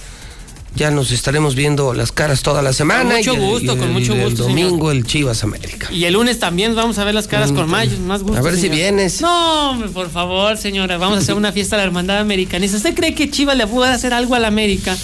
ya 0.74 0.90
nos 0.90 1.10
estaremos 1.10 1.54
viendo 1.54 1.92
las 1.92 2.12
caras 2.12 2.42
toda 2.42 2.62
la 2.62 2.72
semana. 2.72 3.10
Con 3.10 3.16
mucho 3.16 3.36
gusto, 3.36 3.76
con 3.76 3.92
mucho 3.92 4.14
gusto. 4.14 4.46
El 4.46 4.54
domingo 4.54 4.90
el 4.90 5.04
Chivas 5.04 5.42
América. 5.42 5.88
Y 5.92 6.04
el 6.04 6.14
lunes 6.14 6.38
también 6.38 6.74
vamos 6.74 6.98
a 6.98 7.04
ver 7.04 7.14
las 7.14 7.26
caras 7.26 7.52
con 7.52 7.68
más, 7.68 7.88
más 7.98 8.22
gusto. 8.22 8.38
A 8.38 8.42
ver 8.42 8.56
si 8.56 8.68
vienes. 8.68 9.20
No, 9.20 9.82
por 9.92 10.10
favor, 10.10 10.56
señora. 10.56 10.98
Vamos 10.98 11.18
a 11.18 11.20
hacer 11.20 11.34
una 11.34 11.52
fiesta 11.52 11.76
de 11.76 11.82
la 11.82 11.86
hermandad 11.86 12.18
americanista. 12.18 12.76
¿Usted 12.76 12.94
cree 12.94 13.14
que 13.14 13.30
Chivas 13.30 13.56
le 13.56 13.66
puede 13.66 13.90
hacer 13.90 14.14
algo 14.14 14.34
a 14.34 14.38
la 14.38 14.48
América? 14.48 14.96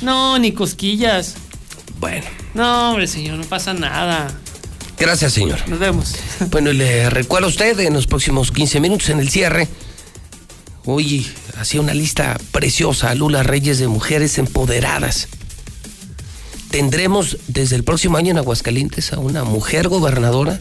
No, 0.00 0.38
ni 0.38 0.52
cosquillas. 0.52 1.34
Bueno. 2.00 2.26
No, 2.54 2.90
hombre, 2.90 3.06
señor, 3.06 3.38
no 3.38 3.44
pasa 3.44 3.74
nada. 3.74 4.28
Gracias, 4.98 5.32
señor. 5.32 5.58
Nos 5.68 5.78
vemos. 5.78 6.14
Bueno, 6.50 6.70
y 6.70 6.74
le 6.74 7.08
recuerdo 7.08 7.46
a 7.46 7.50
usted 7.50 7.78
en 7.80 7.94
los 7.94 8.06
próximos 8.06 8.50
15 8.50 8.80
minutos 8.80 9.08
en 9.10 9.20
el 9.20 9.30
cierre. 9.30 9.68
Hoy 10.86 11.30
hacía 11.58 11.80
una 11.80 11.92
lista 11.92 12.38
preciosa, 12.52 13.14
Lula 13.14 13.42
Reyes, 13.42 13.78
de 13.78 13.88
mujeres 13.88 14.38
empoderadas. 14.38 15.28
¿Tendremos 16.70 17.36
desde 17.48 17.76
el 17.76 17.84
próximo 17.84 18.16
año 18.16 18.30
en 18.30 18.38
Aguascalientes 18.38 19.12
a 19.12 19.18
una 19.18 19.44
mujer 19.44 19.88
gobernadora? 19.88 20.60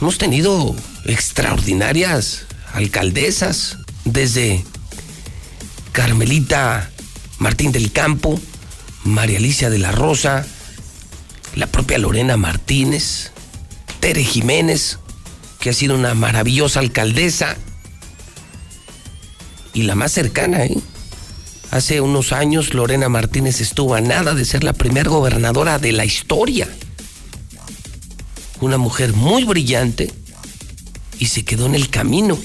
Hemos 0.00 0.18
tenido 0.18 0.74
extraordinarias 1.04 2.46
alcaldesas, 2.72 3.78
desde 4.04 4.64
Carmelita 5.92 6.90
Martín 7.38 7.72
del 7.72 7.92
Campo, 7.92 8.40
María 9.04 9.38
Alicia 9.38 9.70
de 9.70 9.78
la 9.78 9.92
Rosa, 9.92 10.46
la 11.54 11.66
propia 11.68 11.98
Lorena 11.98 12.36
Martínez, 12.36 13.30
Tere 14.00 14.24
Jiménez, 14.24 14.98
que 15.66 15.70
ha 15.70 15.72
sido 15.72 15.96
una 15.96 16.14
maravillosa 16.14 16.78
alcaldesa, 16.78 17.56
y 19.74 19.82
la 19.82 19.96
más 19.96 20.12
cercana, 20.12 20.64
¿eh? 20.64 20.78
Hace 21.72 22.00
unos 22.00 22.32
años 22.32 22.72
Lorena 22.72 23.08
Martínez 23.08 23.60
estuvo 23.60 23.96
a 23.96 24.00
nada 24.00 24.34
de 24.34 24.44
ser 24.44 24.62
la 24.62 24.74
primera 24.74 25.10
gobernadora 25.10 25.80
de 25.80 25.90
la 25.90 26.04
historia. 26.04 26.68
Una 28.60 28.78
mujer 28.78 29.12
muy 29.12 29.42
brillante 29.42 30.12
y 31.18 31.26
se 31.26 31.44
quedó 31.44 31.66
en 31.66 31.74
el 31.74 31.90
camino. 31.90 32.38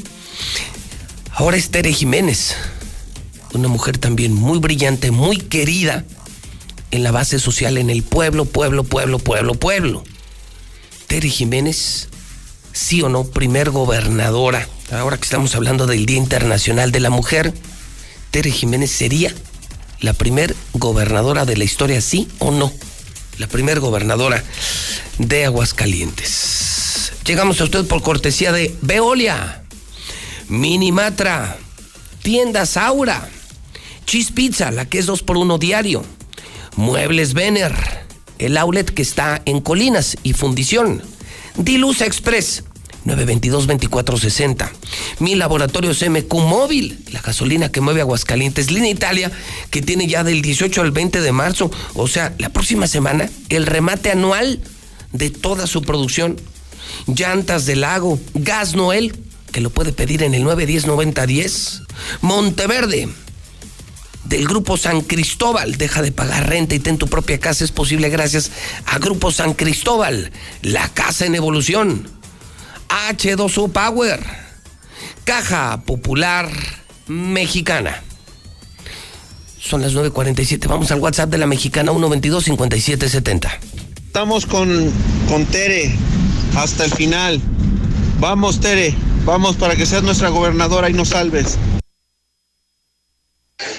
Ahora 1.32 1.58
es 1.58 1.70
Tere 1.70 1.94
Jiménez, 1.94 2.56
una 3.54 3.68
mujer 3.68 4.00
también 4.00 4.34
muy 4.34 4.58
brillante, 4.58 5.12
muy 5.12 5.38
querida, 5.38 6.06
en 6.90 7.04
la 7.04 7.12
base 7.12 7.38
social, 7.38 7.78
en 7.78 7.92
el 7.92 8.02
pueblo, 8.02 8.46
pueblo, 8.46 8.84
pueblo, 8.84 9.20
pueblo, 9.20 9.54
pueblo. 9.54 10.04
Tere 11.06 11.30
Jiménez, 11.30 12.08
sí 12.74 13.02
o 13.02 13.10
no, 13.10 13.24
primer 13.24 13.70
gobernadora, 13.70 14.68
ahora 14.92 15.18
que 15.18 15.24
estamos 15.24 15.56
hablando 15.56 15.88
del 15.88 16.06
Día 16.06 16.18
Internacional 16.18 16.92
de 16.92 17.00
la 17.00 17.10
Mujer, 17.10 17.54
Tere 18.32 18.52
Jiménez 18.52 18.92
sería 18.92 19.34
la 20.00 20.14
primer 20.14 20.56
gobernadora 20.74 21.46
de 21.46 21.58
la 21.58 21.64
historia, 21.64 22.02
sí 22.02 22.28
o 22.40 22.52
no. 22.52 22.72
La 23.38 23.48
primer 23.48 23.80
gobernadora 23.80 24.44
de 25.18 25.46
Aguascalientes. 25.46 27.14
Llegamos 27.26 27.62
a 27.62 27.66
usted 27.66 27.86
por 27.86 28.02
cortesía 28.02 28.52
de 28.52 28.76
Veolia, 28.82 29.64
Minimatra, 30.48 31.58
Tiendas 32.24 32.78
Aura, 32.78 33.30
Cheese 34.06 34.32
Pizza, 34.32 34.72
la 34.72 34.86
que 34.86 35.00
es 35.00 35.06
dos 35.06 35.24
por 35.24 35.38
uno 35.38 35.58
diario, 35.58 36.04
Muebles 36.76 37.34
Vener, 37.34 37.74
el 38.40 38.58
outlet 38.58 38.92
que 38.92 39.02
está 39.02 39.42
en 39.46 39.62
Colinas 39.62 40.18
y 40.24 40.34
Fundición, 40.34 41.02
Diluz 41.58 42.02
Express, 42.02 42.64
922-2460. 43.06 44.70
Mi 45.20 45.36
laboratorio 45.36 45.92
MQ 45.92 46.34
Móvil, 46.34 47.00
la 47.12 47.22
gasolina 47.22 47.72
que 47.72 47.82
mueve 47.82 48.02
Aguascalientes. 48.02 48.72
Línea 48.72 48.92
Italia, 48.92 49.32
que 49.70 49.82
tiene 49.82 50.08
ya 50.08 50.24
del 50.24 50.42
18 50.42 50.82
al 50.82 50.92
20 50.92 51.22
de 51.22 51.32
marzo, 51.32 51.72
o 51.96 52.08
sea, 52.08 52.34
la 52.38 52.50
próxima 52.50 52.88
semana, 52.88 53.30
el 53.50 53.66
remate 53.66 54.12
anual 54.12 54.60
de 55.12 55.30
toda 55.30 55.68
su 55.68 55.82
producción. 55.82 56.40
Llantas 57.08 57.66
del 57.66 57.82
lago, 57.82 58.20
Gas 58.34 58.76
Noel, 58.76 59.16
que 59.52 59.62
lo 59.62 59.70
puede 59.70 59.94
pedir 59.94 60.24
en 60.24 60.34
el 60.34 60.44
910-9010. 60.44 61.86
Monteverde, 62.22 63.10
del 64.32 64.48
Grupo 64.48 64.78
San 64.78 65.02
Cristóbal. 65.02 65.78
Deja 65.78 66.02
de 66.02 66.12
pagar 66.12 66.50
renta 66.50 66.74
y 66.74 66.80
ten 66.80 66.98
tu 66.98 67.08
propia 67.08 67.40
casa. 67.40 67.64
Es 67.64 67.72
posible 67.72 68.10
gracias 68.10 68.52
a 68.86 68.98
Grupo 68.98 69.32
San 69.32 69.54
Cristóbal, 69.54 70.32
la 70.64 70.90
casa 70.90 71.26
en 71.26 71.36
evolución. 71.36 72.08
H2O 73.10 73.72
Power, 73.72 74.20
Caja 75.24 75.84
Popular 75.86 76.50
Mexicana. 77.08 78.02
Son 79.60 79.82
las 79.82 79.94
9.47. 79.94 80.68
Vamos 80.68 80.92
al 80.92 81.00
WhatsApp 81.00 81.30
de 81.30 81.38
la 81.38 81.46
mexicana 81.46 81.92
122-5770. 81.92 83.50
Estamos 84.08 84.46
con, 84.46 84.92
con 85.30 85.46
Tere 85.46 85.94
hasta 86.56 86.86
el 86.86 86.92
final. 86.92 87.40
Vamos, 88.20 88.60
Tere. 88.60 88.96
Vamos 89.26 89.56
para 89.58 89.76
que 89.76 89.86
seas 89.86 90.04
nuestra 90.04 90.30
gobernadora 90.30 90.90
y 90.90 90.94
nos 90.94 91.10
salves. 91.10 91.58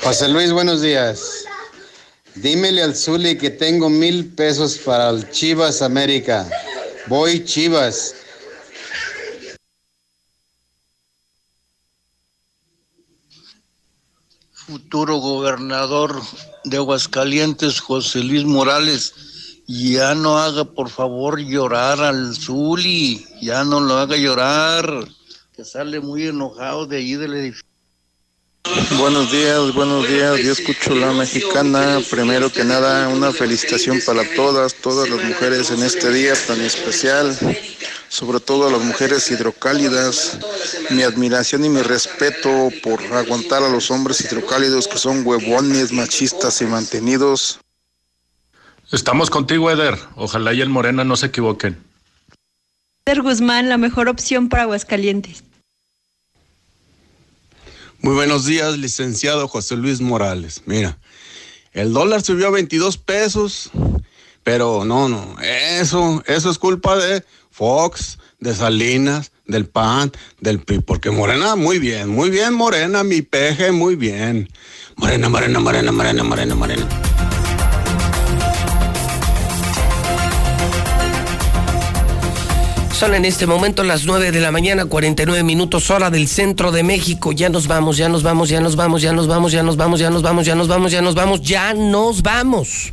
José 0.03 0.29
Luis, 0.29 0.53
buenos 0.53 0.81
días. 0.81 1.45
Dímele 2.35 2.83
al 2.83 2.97
Zuli 2.97 3.37
que 3.37 3.51
tengo 3.51 3.89
mil 3.89 4.35
pesos 4.35 4.79
para 4.79 5.11
el 5.11 5.31
Chivas 5.31 5.83
América. 5.83 6.49
Voy 7.07 7.45
Chivas. 7.45 8.15
Futuro 14.53 15.17
gobernador 15.17 16.23
de 16.65 16.77
Aguascalientes, 16.77 17.81
José 17.81 18.21
Luis 18.21 18.45
Morales, 18.45 19.13
ya 19.67 20.15
no 20.15 20.39
haga 20.39 20.65
por 20.65 20.89
favor 20.89 21.41
llorar 21.41 22.01
al 22.01 22.35
Zuli, 22.35 23.27
ya 23.41 23.65
no 23.65 23.81
lo 23.81 23.99
haga 23.99 24.17
llorar, 24.17 25.09
que 25.55 25.65
sale 25.65 26.01
muy 26.01 26.29
enojado 26.29 26.87
de 26.87 26.99
ahí 26.99 27.15
del 27.15 27.35
edificio. 27.35 27.72
Buenos 28.99 29.33
días, 29.33 29.75
buenos 29.75 30.09
días. 30.09 30.39
Yo 30.41 30.53
escucho 30.53 30.95
la 30.95 31.13
mexicana. 31.13 32.01
Primero 32.09 32.53
que 32.53 32.65
nada, 32.65 33.09
una 33.09 33.33
felicitación 33.33 34.01
para 34.07 34.23
todas, 34.37 34.75
todas 34.75 35.09
las 35.09 35.25
mujeres 35.25 35.71
en 35.71 35.83
este 35.83 36.13
día 36.13 36.35
tan 36.47 36.61
especial, 36.61 37.37
sobre 38.09 38.39
todo 38.39 38.69
a 38.69 38.71
las 38.71 38.81
mujeres 38.83 39.31
hidrocálidas. 39.31 40.39
Mi 40.91 41.03
admiración 41.03 41.65
y 41.65 41.69
mi 41.69 41.83
respeto 41.83 42.71
por 42.83 43.03
aguantar 43.13 43.65
a 43.65 43.69
los 43.69 43.91
hombres 43.91 44.21
hidrocálidos 44.21 44.87
que 44.87 44.99
son 44.99 45.27
huevones, 45.27 45.93
machistas 45.93 46.63
y 46.63 46.67
mantenidos. 46.67 47.59
Estamos 48.93 49.31
contigo, 49.31 49.71
Eder. 49.71 49.99
Ojalá 50.15 50.55
y 50.55 50.61
el 50.61 50.69
Morena 50.69 51.03
no 51.03 51.17
se 51.17 51.27
equivoquen. 51.27 51.83
Eder 53.07 53.23
Guzmán, 53.23 53.69
la 53.69 53.79
mejor 53.79 54.09
opción 54.09 54.49
para 54.49 54.63
Aguascalientes. 54.63 55.43
Muy 58.03 58.15
buenos 58.15 58.47
días, 58.47 58.79
licenciado 58.79 59.47
José 59.47 59.77
Luis 59.77 60.01
Morales. 60.01 60.63
Mira, 60.67 60.99
el 61.73 61.93
dólar 61.93 62.23
subió 62.23 62.49
a 62.49 62.51
22 62.51 62.99
pesos, 62.99 63.71
pero 64.43 64.85
no, 64.85 65.09
no, 65.09 65.37
eso, 65.41 66.21
eso 66.27 66.51
es 66.51 66.59
culpa 66.59 66.97
de 66.97 67.23
Fox, 67.53 68.19
de 68.41 68.57
Salinas, 68.57 69.31
del 69.47 69.67
PAN, 69.67 70.11
del 70.41 70.59
PRI, 70.59 70.81
porque 70.81 71.13
Morena, 71.13 71.55
muy 71.55 71.79
bien, 71.79 72.09
muy 72.09 72.31
bien, 72.31 72.55
Morena, 72.55 73.05
mi 73.05 73.23
peje, 73.23 73.71
muy 73.71 73.95
bien. 73.95 74.49
Morena, 74.97 75.29
Morena, 75.29 75.61
Morena, 75.61 75.93
Morena, 75.93 76.25
Morena, 76.25 76.55
Morena. 76.57 77.12
Son 83.03 83.15
en 83.17 83.25
este 83.25 83.49
momento 83.49 83.83
las 83.83 84.05
9 84.05 84.31
de 84.31 84.39
la 84.39 84.53
mañana, 84.53 84.85
49 84.85 85.43
minutos 85.43 85.91
hora 85.91 86.09
del 86.09 86.29
centro 86.29 86.71
de 86.71 86.85
México. 86.85 87.33
Ya 87.33 87.49
nos 87.49 87.67
vamos, 87.67 87.97
ya 87.97 88.09
nos 88.09 88.23
vamos, 88.23 88.49
ya 88.49 88.61
nos 88.61 88.77
vamos, 88.77 89.03
ya 89.03 89.13
nos 89.13 89.27
vamos, 89.27 89.51
ya 89.51 89.65
nos 89.65 89.77
vamos, 89.77 89.99
ya 89.99 90.09
nos 90.09 90.23
vamos, 90.23 90.47
ya 90.47 90.55
nos 90.55 90.69
vamos, 90.69 90.93
ya 90.93 91.03
nos 91.03 91.15
vamos, 91.17 91.43
ya 91.43 91.75
nos 91.75 92.23
vamos. 92.23 92.93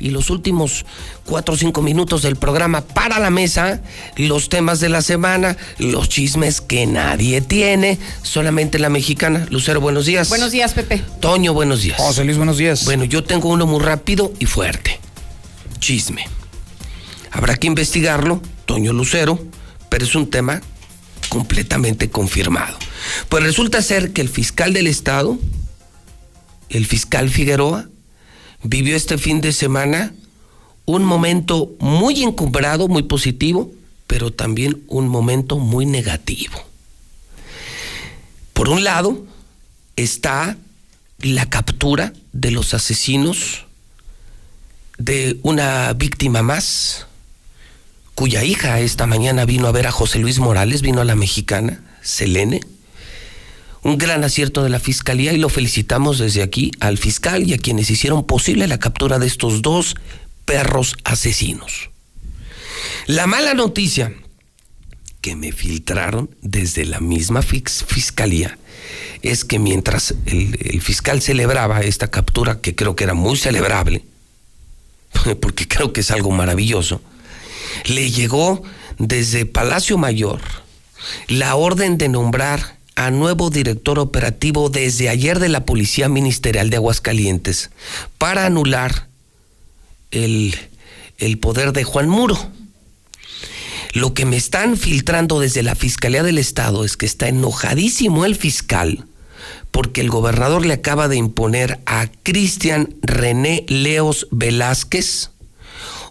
Y 0.00 0.08
los 0.08 0.30
últimos 0.30 0.86
cuatro 1.26 1.54
o 1.54 1.58
cinco 1.58 1.82
minutos 1.82 2.22
del 2.22 2.36
programa 2.36 2.80
para 2.80 3.18
la 3.18 3.28
mesa, 3.28 3.82
los 4.16 4.48
temas 4.48 4.80
de 4.80 4.88
la 4.88 5.02
semana, 5.02 5.58
los 5.76 6.08
chismes 6.08 6.62
que 6.62 6.86
nadie 6.86 7.42
tiene, 7.42 7.98
solamente 8.22 8.78
la 8.78 8.88
mexicana. 8.88 9.46
Lucero, 9.50 9.82
buenos 9.82 10.06
días. 10.06 10.30
Buenos 10.30 10.52
días, 10.52 10.72
Pepe. 10.72 11.02
Toño, 11.20 11.52
buenos 11.52 11.82
días. 11.82 11.98
José 12.00 12.24
Luis, 12.24 12.38
buenos 12.38 12.56
días. 12.56 12.86
Bueno, 12.86 13.04
yo 13.04 13.22
tengo 13.22 13.50
uno 13.50 13.66
muy 13.66 13.82
rápido 13.82 14.32
y 14.38 14.46
fuerte. 14.46 14.98
Chisme. 15.78 16.24
Habrá 17.30 17.56
que 17.56 17.66
investigarlo 17.66 18.40
Lucero, 18.78 19.38
pero 19.88 20.04
es 20.04 20.14
un 20.14 20.30
tema 20.30 20.60
completamente 21.28 22.10
confirmado. 22.10 22.76
Pues 23.28 23.42
resulta 23.42 23.82
ser 23.82 24.12
que 24.12 24.20
el 24.20 24.28
fiscal 24.28 24.72
del 24.72 24.86
Estado, 24.86 25.38
el 26.68 26.86
fiscal 26.86 27.30
Figueroa, 27.30 27.88
vivió 28.62 28.96
este 28.96 29.18
fin 29.18 29.40
de 29.40 29.52
semana 29.52 30.12
un 30.84 31.04
momento 31.04 31.72
muy 31.78 32.22
encumbrado, 32.22 32.88
muy 32.88 33.02
positivo, 33.02 33.72
pero 34.06 34.32
también 34.32 34.82
un 34.88 35.08
momento 35.08 35.58
muy 35.58 35.86
negativo. 35.86 36.58
Por 38.52 38.68
un 38.68 38.84
lado 38.84 39.24
está 39.96 40.56
la 41.20 41.48
captura 41.48 42.12
de 42.32 42.50
los 42.50 42.74
asesinos 42.74 43.64
de 44.98 45.38
una 45.42 45.92
víctima 45.94 46.42
más, 46.42 47.06
cuya 48.22 48.44
hija 48.44 48.78
esta 48.78 49.08
mañana 49.08 49.44
vino 49.46 49.66
a 49.66 49.72
ver 49.72 49.88
a 49.88 49.90
José 49.90 50.20
Luis 50.20 50.38
Morales, 50.38 50.80
vino 50.80 51.00
a 51.00 51.04
la 51.04 51.16
mexicana, 51.16 51.82
Selene. 52.02 52.60
Un 53.82 53.98
gran 53.98 54.22
acierto 54.22 54.62
de 54.62 54.70
la 54.70 54.78
fiscalía 54.78 55.32
y 55.32 55.38
lo 55.38 55.48
felicitamos 55.48 56.20
desde 56.20 56.44
aquí 56.44 56.70
al 56.78 56.98
fiscal 56.98 57.42
y 57.42 57.52
a 57.52 57.58
quienes 57.58 57.90
hicieron 57.90 58.24
posible 58.24 58.68
la 58.68 58.78
captura 58.78 59.18
de 59.18 59.26
estos 59.26 59.60
dos 59.60 59.96
perros 60.44 60.94
asesinos. 61.02 61.90
La 63.08 63.26
mala 63.26 63.54
noticia 63.54 64.14
que 65.20 65.34
me 65.34 65.50
filtraron 65.50 66.30
desde 66.42 66.84
la 66.84 67.00
misma 67.00 67.42
fiscalía 67.42 68.56
es 69.22 69.44
que 69.44 69.58
mientras 69.58 70.14
el, 70.26 70.56
el, 70.60 70.80
fiscal 70.80 71.20
celebraba 71.22 71.80
esta 71.80 72.08
captura, 72.08 72.60
que 72.60 72.76
creo 72.76 72.94
que 72.94 73.02
era 73.02 73.14
muy 73.14 73.36
celebrable, 73.36 74.04
porque 75.40 75.66
creo 75.66 75.92
que 75.92 76.02
es 76.02 76.12
algo 76.12 76.30
maravilloso, 76.30 77.02
le 77.86 78.10
llegó 78.10 78.62
desde 78.98 79.46
Palacio 79.46 79.98
Mayor 79.98 80.40
la 81.28 81.56
orden 81.56 81.98
de 81.98 82.08
nombrar 82.08 82.78
a 82.94 83.10
nuevo 83.10 83.50
director 83.50 83.98
operativo 83.98 84.68
desde 84.68 85.08
ayer 85.08 85.38
de 85.38 85.48
la 85.48 85.64
Policía 85.64 86.08
Ministerial 86.08 86.70
de 86.70 86.76
Aguascalientes 86.76 87.70
para 88.18 88.46
anular 88.46 89.08
el, 90.10 90.54
el 91.18 91.38
poder 91.38 91.72
de 91.72 91.84
Juan 91.84 92.08
Muro. 92.08 92.38
Lo 93.94 94.14
que 94.14 94.24
me 94.24 94.36
están 94.36 94.76
filtrando 94.76 95.40
desde 95.40 95.62
la 95.62 95.74
Fiscalía 95.74 96.22
del 96.22 96.38
Estado 96.38 96.84
es 96.84 96.96
que 96.96 97.06
está 97.06 97.28
enojadísimo 97.28 98.24
el 98.24 98.36
fiscal 98.36 99.06
porque 99.72 100.02
el 100.02 100.10
gobernador 100.10 100.64
le 100.64 100.74
acaba 100.74 101.08
de 101.08 101.16
imponer 101.16 101.80
a 101.86 102.06
Cristian 102.22 102.94
René 103.02 103.64
Leos 103.68 104.28
Velázquez 104.30 105.31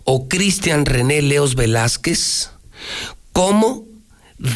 o 0.03 0.27
Cristian 0.27 0.85
René 0.85 1.21
Leos 1.21 1.55
Velázquez 1.55 2.49
como 3.31 3.85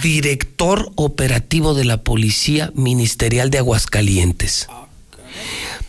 director 0.01 0.91
operativo 0.95 1.73
de 1.73 1.85
la 1.85 2.03
Policía 2.03 2.71
Ministerial 2.75 3.49
de 3.51 3.59
Aguascalientes. 3.59 4.67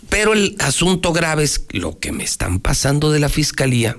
Pero 0.08 0.34
el 0.34 0.56
asunto 0.58 1.12
grave 1.12 1.44
es 1.44 1.64
lo 1.70 1.98
que 1.98 2.12
me 2.12 2.24
están 2.24 2.60
pasando 2.60 3.10
de 3.10 3.20
la 3.20 3.28
fiscalía 3.28 3.96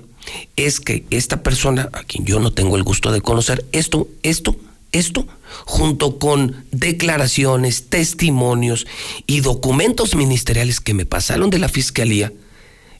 es 0.56 0.80
que 0.80 1.04
esta 1.10 1.42
persona, 1.42 1.88
a 1.92 2.02
quien 2.02 2.24
yo 2.24 2.40
no 2.40 2.52
tengo 2.52 2.76
el 2.76 2.82
gusto 2.82 3.12
de 3.12 3.20
conocer, 3.20 3.64
esto, 3.72 4.08
esto, 4.22 4.56
esto, 4.92 5.26
junto 5.64 6.18
con 6.18 6.64
declaraciones, 6.70 7.88
testimonios 7.88 8.86
y 9.26 9.40
documentos 9.40 10.14
ministeriales 10.14 10.80
que 10.80 10.94
me 10.94 11.06
pasaron 11.06 11.50
de 11.50 11.58
la 11.58 11.68
fiscalía, 11.68 12.32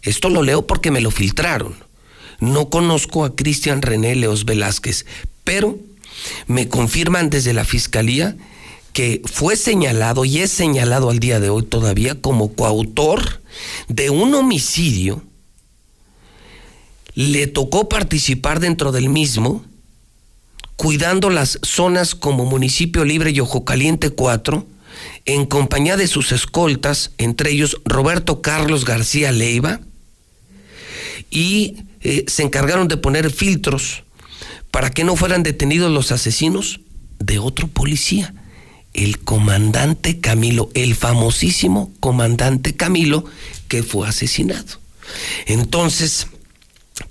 esto 0.03 0.29
lo 0.29 0.43
leo 0.43 0.67
porque 0.67 0.91
me 0.91 1.01
lo 1.01 1.11
filtraron. 1.11 1.75
No 2.39 2.71
conozco 2.71 3.25
a 3.25 3.35
Cristian 3.35 3.83
René 3.83 4.15
Leos 4.15 4.45
Velázquez, 4.45 5.07
pero 5.45 5.79
me 6.47 6.69
confirman 6.69 7.31
desde 7.31 7.53
la 7.53 7.65
fiscalía 7.65 8.37
que 8.93 9.23
fue 9.25 9.57
señalado 9.57 10.25
y 10.25 10.39
es 10.39 10.51
señalado 10.51 11.11
al 11.11 11.21
día 11.21 11.41
de 11.41 11.51
hoy 11.51 11.63
todavía 11.63 12.21
como 12.21 12.55
coautor 12.55 13.41
de 13.89 14.11
un 14.11 14.35
homicidio. 14.35 15.23
Le 17.15 17.47
tocó 17.47 17.89
participar 17.89 18.61
dentro 18.61 18.93
del 18.93 19.09
mismo, 19.09 19.65
cuidando 20.77 21.31
las 21.31 21.59
zonas 21.63 22.15
como 22.15 22.45
Municipio 22.45 23.05
Libre 23.05 23.31
y 23.31 23.41
Ojo 23.41 23.65
Caliente 23.65 24.11
4, 24.11 24.67
en 25.27 25.47
compañía 25.47 25.97
de 25.97 26.07
sus 26.07 26.33
escoltas, 26.33 27.13
entre 27.19 27.51
ellos 27.51 27.81
Roberto 27.85 28.43
Carlos 28.43 28.85
García 28.85 29.33
Leiva, 29.33 29.81
y 31.31 31.77
eh, 32.01 32.25
se 32.27 32.43
encargaron 32.43 32.89
de 32.89 32.97
poner 32.97 33.31
filtros 33.31 34.05
para 34.71 34.91
que 34.91 35.05
no 35.05 35.17
fueran 35.17 35.43
detenidos 35.43 35.91
los 35.91 36.13
asesinos 36.13 36.81
de 37.19 37.39
otro 37.39 37.69
policía, 37.69 38.35
el 38.95 39.19
comandante 39.19 40.21
Camilo, 40.21 40.71
el 40.75 40.95
famosísimo 40.95 41.93
comandante 42.01 42.75
Camilo 42.77 43.25
que 43.69 43.83
fue 43.83 44.09
asesinado. 44.09 44.81
Entonces, 45.47 46.27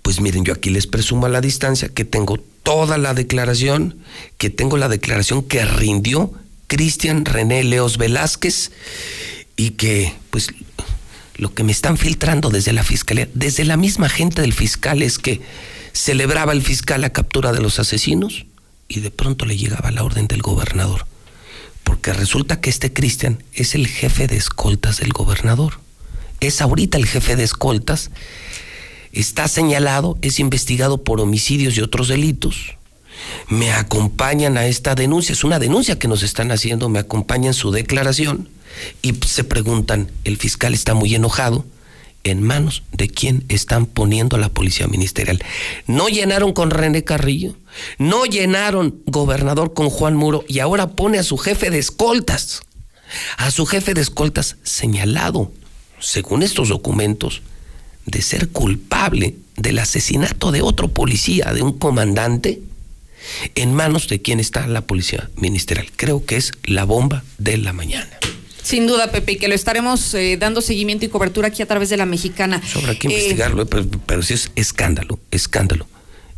pues 0.02 0.22
miren, 0.22 0.44
yo 0.44 0.54
aquí 0.54 0.70
les 0.70 0.88
presumo 0.88 1.26
a 1.26 1.30
la 1.30 1.42
distancia 1.42 1.90
que 1.90 2.06
tengo 2.06 2.38
toda 2.64 2.98
la 2.98 3.14
declaración, 3.14 3.98
que 4.38 4.50
tengo 4.50 4.78
la 4.78 4.90
declaración 4.90 5.44
que 5.44 5.66
rindió 5.66 6.34
Cristian 6.68 7.26
René 7.26 7.64
Leos 7.64 7.98
Velázquez 7.98 8.72
y 9.56 9.72
que 9.72 10.14
pues 10.30 10.50
lo 11.38 11.54
que 11.54 11.64
me 11.64 11.72
están 11.72 11.98
filtrando 11.98 12.50
desde 12.50 12.74
la 12.74 12.84
fiscalía, 12.84 13.28
desde 13.34 13.64
la 13.64 13.78
misma 13.78 14.10
gente 14.10 14.42
del 14.42 14.54
fiscal 14.54 15.02
es 15.02 15.20
que 15.20 15.42
celebraba 15.94 16.54
el 16.54 16.62
fiscal 16.62 17.02
la 17.02 17.12
captura 17.12 17.52
de 17.52 17.62
los 17.62 17.80
asesinos 17.80 18.46
y 18.88 19.02
de 19.02 19.12
pronto 19.12 19.46
le 19.46 19.58
llegaba 19.58 19.92
la 19.92 20.04
orden 20.04 20.28
del 20.28 20.42
gobernador. 20.42 21.06
Porque 21.84 22.14
resulta 22.14 22.60
que 22.60 22.70
este 22.70 22.92
Cristian 22.92 23.44
es 23.54 23.76
el 23.76 23.88
jefe 23.88 24.28
de 24.28 24.36
escoltas 24.36 24.98
del 24.98 25.14
gobernador. 25.14 25.80
Es 26.40 26.62
ahorita 26.62 26.98
el 26.98 27.06
jefe 27.06 27.36
de 27.36 27.44
escoltas. 27.44 28.12
Está 29.14 29.48
señalado, 29.48 30.18
es 30.22 30.40
investigado 30.40 31.04
por 31.04 31.22
homicidios 31.22 31.78
y 31.78 31.82
otros 31.82 32.08
delitos. 32.08 32.76
Me 33.48 33.72
acompañan 33.72 34.58
a 34.58 34.68
esta 34.68 34.96
denuncia, 34.96 35.34
es 35.34 35.44
una 35.44 35.60
denuncia 35.60 35.98
que 35.98 36.08
nos 36.08 36.24
están 36.24 36.52
haciendo, 36.52 36.90
me 36.90 37.00
acompañan 37.00 37.54
su 37.54 37.72
declaración 37.72 38.50
y 39.02 39.14
se 39.26 39.44
preguntan, 39.44 40.12
el 40.24 40.38
fiscal 40.38 40.74
está 40.74 40.94
muy 40.94 41.14
enojado, 41.16 41.66
en 42.24 42.44
manos 42.44 42.84
de 42.92 43.10
quién 43.10 43.46
están 43.48 43.86
poniendo 43.86 44.36
a 44.36 44.40
la 44.40 44.50
policía 44.50 44.88
ministerial. 44.88 45.42
No 45.86 46.10
llenaron 46.10 46.54
con 46.54 46.72
René 46.72 47.04
Carrillo, 47.04 47.56
no 47.98 48.26
llenaron 48.26 49.02
gobernador 49.06 49.74
con 49.74 49.90
Juan 49.90 50.16
Muro 50.16 50.44
y 50.48 50.60
ahora 50.60 50.90
pone 50.90 51.20
a 51.20 51.24
su 51.24 51.38
jefe 51.38 51.70
de 51.70 51.80
escoltas, 51.80 52.62
a 53.38 53.52
su 53.52 53.66
jefe 53.66 53.94
de 53.94 54.02
escoltas 54.02 54.58
señalado, 54.64 55.52
según 56.00 56.44
estos 56.44 56.70
documentos, 56.70 57.42
de 58.06 58.22
ser 58.22 58.50
culpable 58.50 59.36
del 59.56 59.80
asesinato 59.80 60.52
de 60.52 60.62
otro 60.62 60.90
policía, 60.90 61.54
de 61.54 61.62
un 61.62 61.74
comandante, 61.78 62.62
en 63.56 63.74
manos 63.74 64.08
de 64.08 64.22
quién 64.22 64.40
está 64.40 64.68
la 64.68 64.82
policía 64.82 65.30
ministerial. 65.36 65.88
Creo 65.96 66.26
que 66.26 66.38
es 66.38 66.54
la 66.64 66.86
bomba 66.86 67.24
de 67.38 67.58
la 67.58 67.74
mañana. 67.74 68.18
Sin 68.68 68.86
duda, 68.86 69.10
Pepe, 69.12 69.32
y 69.32 69.36
que 69.38 69.48
lo 69.48 69.56
estaremos 69.56 70.14
eh, 70.14 70.36
dando 70.36 70.60
seguimiento 70.60 71.06
y 71.06 71.08
cobertura 71.08 71.48
aquí 71.48 71.62
a 71.62 71.66
través 71.66 71.90
de 71.90 71.96
la 71.96 72.06
mexicana. 72.06 72.62
Sobre 72.68 73.00
que 73.00 73.08
investigarlo, 73.08 73.66
pero, 73.66 73.86
pero 74.06 74.22
sí 74.22 74.34
es 74.34 74.52
escándalo, 74.58 75.20
escándalo. 75.32 75.88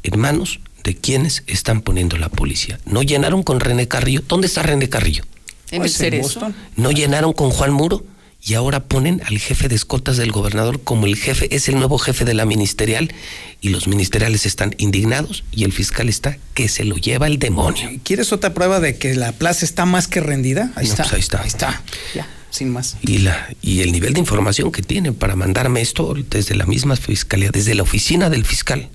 Hermanos, 0.03 0.59
¿de 0.83 0.95
quiénes 0.95 1.41
están 1.47 1.81
poniendo 1.81 2.17
la 2.17 2.29
policía? 2.29 2.79
¿No 2.85 3.01
llenaron 3.01 3.41
con 3.41 3.59
René 3.59 3.87
Carrillo? 3.87 4.21
¿Dónde 4.27 4.45
está 4.45 4.61
René 4.61 4.87
Carrillo? 4.89 5.23
En 5.71 5.81
el 5.81 5.89
Cerezo. 5.89 6.53
¿No 6.75 6.91
llenaron 6.91 7.33
con 7.33 7.49
Juan 7.49 7.71
Muro? 7.71 8.03
Y 8.41 8.53
ahora 8.53 8.85
ponen 8.85 9.21
al 9.25 9.37
jefe 9.37 9.67
de 9.67 9.75
escoltas 9.75 10.17
del 10.17 10.31
gobernador 10.31 10.81
como 10.81 11.05
el 11.05 11.15
jefe, 11.17 11.53
es 11.53 11.67
el 11.67 11.75
nuevo 11.75 11.97
jefe 11.97 12.25
de 12.25 12.33
la 12.33 12.45
ministerial 12.45 13.13
y 13.61 13.69
los 13.69 13.87
ministeriales 13.87 14.45
están 14.45 14.73
indignados 14.77 15.43
y 15.51 15.65
el 15.65 15.73
fiscal 15.73 16.07
está 16.07 16.37
que 16.53 16.69
se 16.69 16.85
lo 16.85 16.95
lleva 16.95 17.27
el 17.27 17.37
demonio. 17.37 17.89
¿Quieres 18.03 18.31
otra 18.31 18.53
prueba 18.53 18.79
de 18.79 18.97
que 18.97 19.15
la 19.15 19.33
plaza 19.33 19.65
está 19.65 19.85
más 19.85 20.07
que 20.07 20.21
rendida? 20.21 20.71
Ahí 20.75 20.85
está. 20.85 21.03
Pues 21.03 21.13
ahí 21.13 21.19
está. 21.19 21.41
Ahí 21.41 21.47
está. 21.47 21.83
Ya, 22.15 22.27
sin 22.49 22.71
más. 22.71 22.97
Y, 23.01 23.19
la, 23.19 23.49
y 23.61 23.81
el 23.81 23.91
nivel 23.91 24.13
de 24.13 24.21
información 24.21 24.71
que 24.71 24.81
tienen 24.81 25.15
para 25.15 25.35
mandarme 25.35 25.81
esto 25.81 26.15
desde 26.29 26.55
la 26.55 26.65
misma 26.65 26.95
fiscalía, 26.95 27.51
desde 27.51 27.75
la 27.75 27.83
oficina 27.83 28.29
del 28.29 28.45
fiscal, 28.45 28.89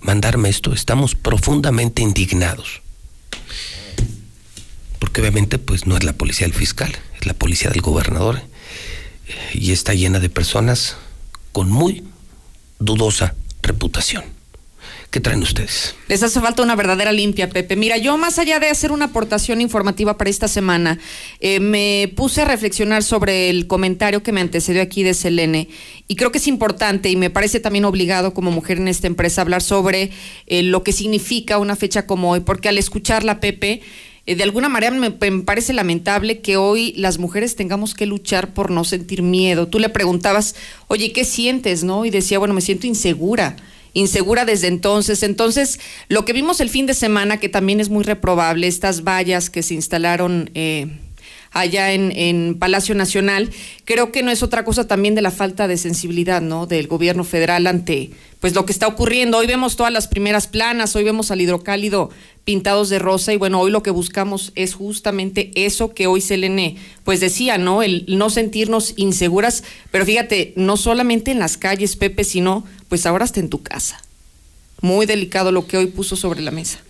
mandarme 0.00 0.48
esto, 0.48 0.72
estamos 0.72 1.14
profundamente 1.14 2.02
indignados. 2.02 2.82
Porque 4.98 5.20
obviamente 5.20 5.58
pues 5.58 5.86
no 5.86 5.96
es 5.96 6.02
la 6.02 6.12
policía 6.12 6.46
del 6.46 6.54
fiscal, 6.54 6.92
es 7.20 7.26
la 7.26 7.34
policía 7.34 7.70
del 7.70 7.80
gobernador 7.80 8.42
y 9.54 9.72
está 9.72 9.94
llena 9.94 10.18
de 10.18 10.28
personas 10.28 10.96
con 11.52 11.70
muy 11.70 12.04
dudosa 12.78 13.34
reputación. 13.62 14.24
¿Qué 15.12 15.20
traen 15.20 15.42
ustedes? 15.42 15.94
Les 16.08 16.22
hace 16.22 16.40
falta 16.40 16.62
una 16.62 16.74
verdadera 16.74 17.12
limpia, 17.12 17.50
Pepe. 17.50 17.76
Mira, 17.76 17.98
yo 17.98 18.16
más 18.16 18.38
allá 18.38 18.58
de 18.58 18.70
hacer 18.70 18.92
una 18.92 19.04
aportación 19.06 19.60
informativa 19.60 20.16
para 20.16 20.30
esta 20.30 20.48
semana, 20.48 20.98
eh, 21.40 21.60
me 21.60 22.10
puse 22.16 22.40
a 22.40 22.44
reflexionar 22.46 23.02
sobre 23.02 23.50
el 23.50 23.66
comentario 23.66 24.22
que 24.22 24.32
me 24.32 24.40
antecedió 24.40 24.80
aquí 24.80 25.02
de 25.02 25.12
Selene 25.12 25.68
y 26.08 26.16
creo 26.16 26.32
que 26.32 26.38
es 26.38 26.48
importante 26.48 27.10
y 27.10 27.16
me 27.16 27.28
parece 27.28 27.60
también 27.60 27.84
obligado 27.84 28.32
como 28.32 28.50
mujer 28.50 28.78
en 28.78 28.88
esta 28.88 29.06
empresa 29.06 29.42
hablar 29.42 29.60
sobre 29.60 30.12
eh, 30.46 30.62
lo 30.62 30.82
que 30.82 30.92
significa 30.92 31.58
una 31.58 31.76
fecha 31.76 32.06
como 32.06 32.30
hoy, 32.30 32.40
porque 32.40 32.70
al 32.70 32.78
escucharla, 32.78 33.38
Pepe, 33.38 33.82
eh, 34.24 34.36
de 34.36 34.44
alguna 34.44 34.68
manera 34.68 34.94
me, 34.96 35.10
parece 35.10 35.72
lamentable 35.72 36.40
que 36.40 36.56
hoy 36.56 36.92
las 36.96 37.18
mujeres 37.18 37.56
tengamos 37.56 37.94
que 37.94 38.06
luchar 38.06 38.54
por 38.54 38.70
no 38.70 38.84
sentir 38.84 39.22
miedo. 39.22 39.66
Tú 39.66 39.78
le 39.78 39.88
preguntabas, 39.88 40.54
oye, 40.86 41.12
¿qué 41.12 41.24
sientes? 41.24 41.82
¿No? 41.82 42.04
Y 42.04 42.10
decía, 42.10 42.38
bueno, 42.38 42.54
me 42.54 42.60
siento 42.60 42.86
insegura, 42.86 43.56
insegura 43.94 44.44
desde 44.44 44.68
entonces. 44.68 45.24
Entonces, 45.24 45.80
lo 46.08 46.24
que 46.24 46.32
vimos 46.32 46.60
el 46.60 46.70
fin 46.70 46.86
de 46.86 46.94
semana, 46.94 47.38
que 47.38 47.48
también 47.48 47.80
es 47.80 47.88
muy 47.88 48.04
reprobable, 48.04 48.68
estas 48.68 49.02
vallas 49.02 49.50
que 49.50 49.62
se 49.62 49.74
instalaron. 49.74 50.50
Eh, 50.54 50.86
allá 51.54 51.92
en, 51.92 52.12
en, 52.12 52.56
Palacio 52.58 52.94
Nacional, 52.94 53.50
creo 53.84 54.10
que 54.10 54.22
no 54.22 54.30
es 54.30 54.42
otra 54.42 54.64
cosa 54.64 54.86
también 54.86 55.14
de 55.14 55.20
la 55.20 55.30
falta 55.30 55.68
de 55.68 55.76
sensibilidad, 55.76 56.40
¿no? 56.40 56.66
Del 56.66 56.86
gobierno 56.86 57.24
federal 57.24 57.66
ante 57.66 58.10
pues 58.42 58.56
lo 58.56 58.66
que 58.66 58.72
está 58.72 58.88
ocurriendo. 58.88 59.38
Hoy 59.38 59.46
vemos 59.46 59.76
todas 59.76 59.92
las 59.92 60.08
primeras 60.08 60.48
planas, 60.48 60.96
hoy 60.96 61.04
vemos 61.04 61.30
al 61.30 61.40
hidrocálido 61.40 62.10
pintados 62.44 62.88
de 62.88 62.98
rosa 62.98 63.32
y 63.32 63.36
bueno, 63.36 63.60
hoy 63.60 63.70
lo 63.70 63.84
que 63.84 63.92
buscamos 63.92 64.50
es 64.56 64.74
justamente 64.74 65.52
eso 65.54 65.94
que 65.94 66.08
hoy 66.08 66.20
Selene 66.20 66.76
pues 67.04 67.20
decía, 67.20 67.56
¿no? 67.56 67.84
El 67.84 68.04
no 68.08 68.30
sentirnos 68.30 68.94
inseguras, 68.96 69.62
pero 69.92 70.04
fíjate, 70.04 70.54
no 70.56 70.76
solamente 70.76 71.30
en 71.30 71.38
las 71.38 71.56
calles, 71.56 71.94
Pepe, 71.94 72.24
sino 72.24 72.66
pues 72.88 73.06
ahora 73.06 73.24
hasta 73.24 73.38
en 73.38 73.48
tu 73.48 73.62
casa. 73.62 74.02
Muy 74.80 75.06
delicado 75.06 75.52
lo 75.52 75.68
que 75.68 75.76
hoy 75.76 75.86
puso 75.86 76.16
sobre 76.16 76.40
la 76.40 76.50
mesa. 76.50 76.80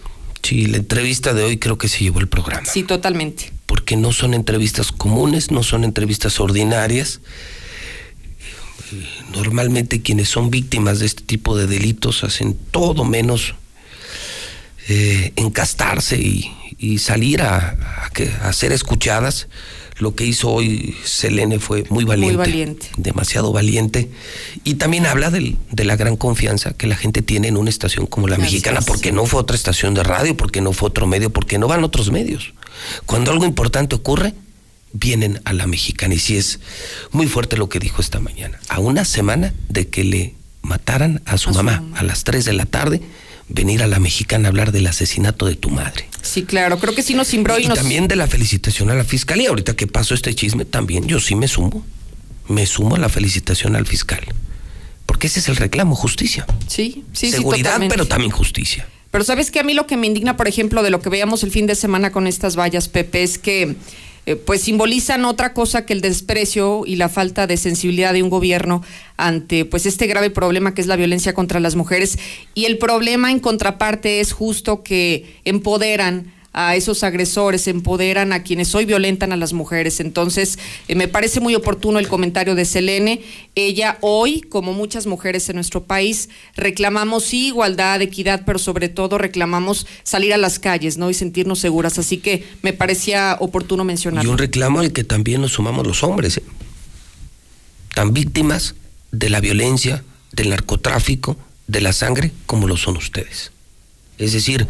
Sí, 0.43 0.65
la 0.65 0.79
entrevista 0.79 1.35
de 1.35 1.45
hoy 1.45 1.59
creo 1.59 1.77
que 1.77 1.89
se 1.89 2.03
llevó 2.03 2.21
el 2.21 2.29
programa. 2.29 2.65
Sí, 2.65 2.83
totalmente. 2.83 3.53
Porque 3.67 3.99
no 3.99 4.13
son 4.13 4.33
entrevistas 4.33 4.91
comunes, 4.91 5.51
no 5.51 5.63
son 5.63 5.85
entrevistas 5.85 6.41
ordinarias 6.41 7.21
normalmente 9.35 10.03
quienes 10.03 10.29
son 10.29 10.51
víctimas 10.51 11.01
de 11.01 11.07
este 11.07 11.23
tipo 11.23 11.57
de 11.57 11.67
delitos 11.67 12.25
hacen 12.25 12.57
todo 12.71 13.05
menos 13.05 13.55
eh, 14.89 15.33
encastarse 15.37 16.19
y, 16.19 16.99
salir 16.99 17.43
a, 17.43 17.77
a, 18.43 18.53
ser 18.53 18.73
escuchadas. 18.73 19.47
Lo 19.99 20.17
que 20.17 20.25
hizo 20.25 20.51
hoy 20.51 20.97
Selene 21.05 21.61
fue 21.61 21.85
muy 21.91 22.03
valiente, 22.03 22.37
muy 22.37 22.45
valiente. 22.45 22.89
demasiado 22.97 23.53
valiente. 23.53 24.11
Y 24.65 24.75
también 24.75 25.07
habla 25.07 25.31
de 25.31 25.85
la 25.85 25.95
gran 25.95 26.17
confianza 26.17 26.73
que 26.73 26.89
la 26.89 26.97
gente 26.97 27.23
tiene 27.23 27.47
en 27.47 27.57
una 27.57 27.71
estación 27.71 28.07
como 28.07 28.27
la 28.27 28.37
mexicana, 28.37 28.81
porque 28.81 29.13
no 29.13 29.27
fue 29.27 29.39
otra 29.39 29.55
estación 29.55 29.95
de 29.95 30.03
radio, 30.03 30.37
porque 30.37 30.61
no 30.61 30.73
fue 30.73 30.89
otro 30.89 31.07
medio, 31.07 31.31
porque 31.31 31.57
no 31.57 31.69
van 31.69 31.85
otros 31.85 32.11
medios. 32.11 32.53
Cuando 33.07 33.31
algo 33.31 33.45
importante 33.45 33.95
ocurre, 33.95 34.35
vienen 34.93 35.41
a 35.45 35.53
la 35.53 35.67
mexicana. 35.67 36.15
Y 36.15 36.19
sí 36.19 36.37
es 36.37 36.61
muy 37.11 37.27
fuerte 37.27 37.57
lo 37.57 37.69
que 37.69 37.79
dijo 37.79 38.01
esta 38.01 38.21
mañana. 38.21 38.59
A 38.69 38.81
una 38.81 39.05
semana 39.05 39.55
de 39.69 39.89
que 39.89 40.05
le 40.05 40.35
mataran 40.63 41.23
a 41.27 41.39
su, 41.39 41.51
mamá, 41.51 41.83
a 41.95 42.03
las 42.03 42.25
3 42.25 42.45
de 42.45 42.53
la 42.53 42.67
tarde, 42.67 43.01
venir 43.49 43.83
a 43.83 43.87
la 43.87 43.99
mexicana 43.99 44.49
a 44.49 44.51
hablar 44.51 44.73
del 44.73 44.87
asesinato 44.87 45.47
de 45.47 45.57
tu 45.57 45.71
madre. 45.71 46.09
Sí, 46.23 46.45
claro, 46.45 46.79
creo 46.79 46.95
que 46.95 47.03
sí 47.03 47.15
nos 47.15 47.29
cimbró 47.29 47.59
y, 47.59 47.65
y 47.65 47.69
también 47.69 48.09
de 48.09 48.17
la 48.17 48.27
felicitación 48.27 48.91
a 48.91 48.95
la 48.95 49.05
fiscalía. 49.05 49.49
Ahorita 49.49 49.75
que 49.75 49.87
pasó 49.87 50.15
este 50.15 50.35
chisme, 50.35 50.65
también 50.65 51.07
yo 51.07 51.21
sí 51.21 51.35
me 51.35 51.49
sumo. 51.49 51.85
me 52.49 52.67
sumo 52.67 52.95
a 52.95 52.99
la 52.99 53.09
felicitación 53.09 53.77
al 53.77 53.87
fiscal. 53.87 54.25
Porque 55.07 55.27
ese 55.27 55.41
es 55.41 55.49
el 55.49 55.57
reclamo, 55.57 55.95
justicia. 55.95 56.47
Sí, 56.69 57.05
sí, 57.13 57.31
Seguridad, 57.31 57.79
sí, 57.81 57.87
pero 57.89 58.07
también 58.07 58.31
justicia. 58.31 58.89
Pero 59.11 59.25
sabes 59.25 59.51
que 59.51 59.61
a 59.61 59.63
mí 59.63 59.75
lo 59.75 59.87
que 59.87 59.97
me 59.97 60.07
indigna, 60.07 60.37
por 60.37 60.49
ejemplo, 60.49 60.83
de 60.83 60.91
lo 60.91 61.03
que 61.03 61.11
veíamos 61.11 61.43
el 61.43 61.51
fin 61.51 61.67
de 61.67 61.75
semana 61.75 62.13
con 62.13 62.27
estas 62.27 62.57
vallas, 62.57 62.89
Pepe, 62.89 63.23
es 63.23 63.37
que 63.37 63.77
eh, 64.25 64.37
pues 64.37 64.63
simbolizan 64.63 65.25
otra 65.25 65.53
cosa 65.53 65.85
que 65.85 65.93
el 65.93 66.01
desprecio 66.01 66.85
y 66.87 66.97
la 66.97 67.09
falta 67.09 67.47
de 67.47 67.57
sensibilidad 67.57 68.13
de 68.13 68.23
un 68.23 68.31
gobierno 68.31 68.83
ante 69.17 69.65
pues 69.65 69.85
este 69.85 70.07
grave 70.07 70.31
problema 70.31 70.75
que 70.75 70.81
es 70.81 70.87
la 70.87 70.97
violencia 70.97 71.35
contra 71.35 71.59
las 71.59 71.75
mujeres. 71.75 72.19
Y 72.55 72.67
el 72.67 72.79
problema 72.79 73.33
en 73.33 73.41
contraparte 73.41 74.21
es 74.21 74.33
justo 74.33 74.83
que 74.83 75.41
empoderan 75.45 76.33
a 76.53 76.77
esos 76.77 77.03
agresores, 77.03 77.67
empoderan 77.67 78.33
a 78.33 78.43
quienes 78.43 78.75
hoy 78.75 78.85
violentan 78.85 79.33
a 79.33 79.37
las 79.37 79.53
mujeres. 79.53 80.01
Entonces, 80.01 80.59
eh, 80.89 80.95
me 80.95 81.09
parece 81.09 81.41
muy 81.41 81.55
oportuno 81.55 81.99
el 81.99 82.09
comentario 82.09 82.55
de 82.55 82.65
Selene. 82.65 83.23
Ella 83.55 83.99
hoy, 84.01 84.43
como 84.43 84.73
muchas 84.73 85.07
mujeres 85.07 85.49
en 85.49 85.57
nuestro 85.57 85.85
país, 85.85 86.29
reclamamos 86.55 87.33
igualdad, 87.33 88.03
equidad, 88.03 88.43
pero 88.45 88.59
sobre 88.59 88.89
todo 88.89 89.19
reclamamos 89.19 89.87
salir 90.03 90.35
a 90.35 90.39
las 90.39 90.59
calles, 90.59 90.99
¿no? 90.99 91.11
Y 91.11 91.15
sentirnos 91.15 91.59
seguras. 91.59 91.99
Así 91.99 92.19
que 92.19 92.45
me 92.63 92.73
parecía 92.73 93.37
oportuno 93.41 93.85
mencionarlo. 93.85 94.31
Y 94.31 94.33
un 94.33 94.39
reclamo 94.39 94.81
al 94.81 94.93
que 94.93 95.05
también 95.05 95.41
nos 95.41 95.53
sumamos 95.53 95.87
los 95.87 96.03
hombres, 96.03 96.39
¿eh? 96.39 96.43
tan 97.95 98.13
víctimas 98.13 98.75
de 99.11 99.31
la 99.31 99.41
violencia, 99.41 100.03
del 100.33 100.51
narcotráfico, 100.51 101.37
de 101.67 101.81
la 101.81 101.93
sangre, 101.93 102.33
como 102.47 102.67
lo 102.67 102.77
son 102.77 102.97
ustedes. 102.97 103.53
Es 104.19 104.33
decir, 104.33 104.67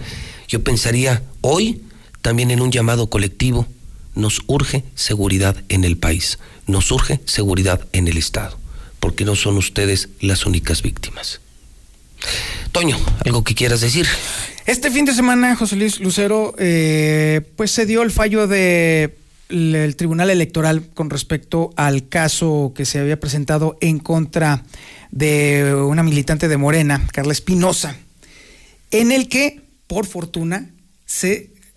yo 0.53 0.63
pensaría 0.63 1.23
hoy 1.41 1.81
también 2.21 2.51
en 2.51 2.61
un 2.61 2.71
llamado 2.71 3.09
colectivo. 3.09 3.67
Nos 4.15 4.43
urge 4.47 4.85
seguridad 4.95 5.57
en 5.71 5.83
el 5.83 5.97
país, 5.97 6.39
nos 6.67 6.91
urge 6.91 7.21
seguridad 7.25 7.81
en 7.93 8.07
el 8.07 8.19
Estado, 8.19 8.59
porque 9.01 9.25
no 9.25 9.35
son 9.35 9.57
ustedes 9.57 10.11
las 10.21 10.45
únicas 10.45 10.83
víctimas. 10.83 11.41
Toño, 12.71 12.99
¿algo 13.25 13.43
que 13.43 13.55
quieras 13.55 13.81
decir? 13.81 14.07
Este 14.67 14.91
fin 14.91 15.07
de 15.07 15.15
semana, 15.15 15.57
José 15.57 15.77
Luis 15.77 16.01
Lucero, 16.01 16.55
eh, 16.59 17.41
pues 17.57 17.71
se 17.71 17.87
dio 17.87 18.03
el 18.03 18.11
fallo 18.11 18.47
del 18.47 19.97
Tribunal 19.97 20.29
Electoral 20.29 20.87
con 20.93 21.09
respecto 21.09 21.73
al 21.77 22.09
caso 22.11 22.75
que 22.77 22.85
se 22.85 22.99
había 22.99 23.19
presentado 23.19 23.79
en 23.81 23.99
contra 23.99 24.65
de 25.11 25.75
una 25.75 26.03
militante 26.03 26.47
de 26.47 26.59
Morena, 26.59 27.09
Carla 27.11 27.33
Espinosa, 27.33 27.97
en 28.91 29.13
el 29.13 29.31
que 29.31 29.62
por 29.87 30.07
fortuna, 30.07 30.71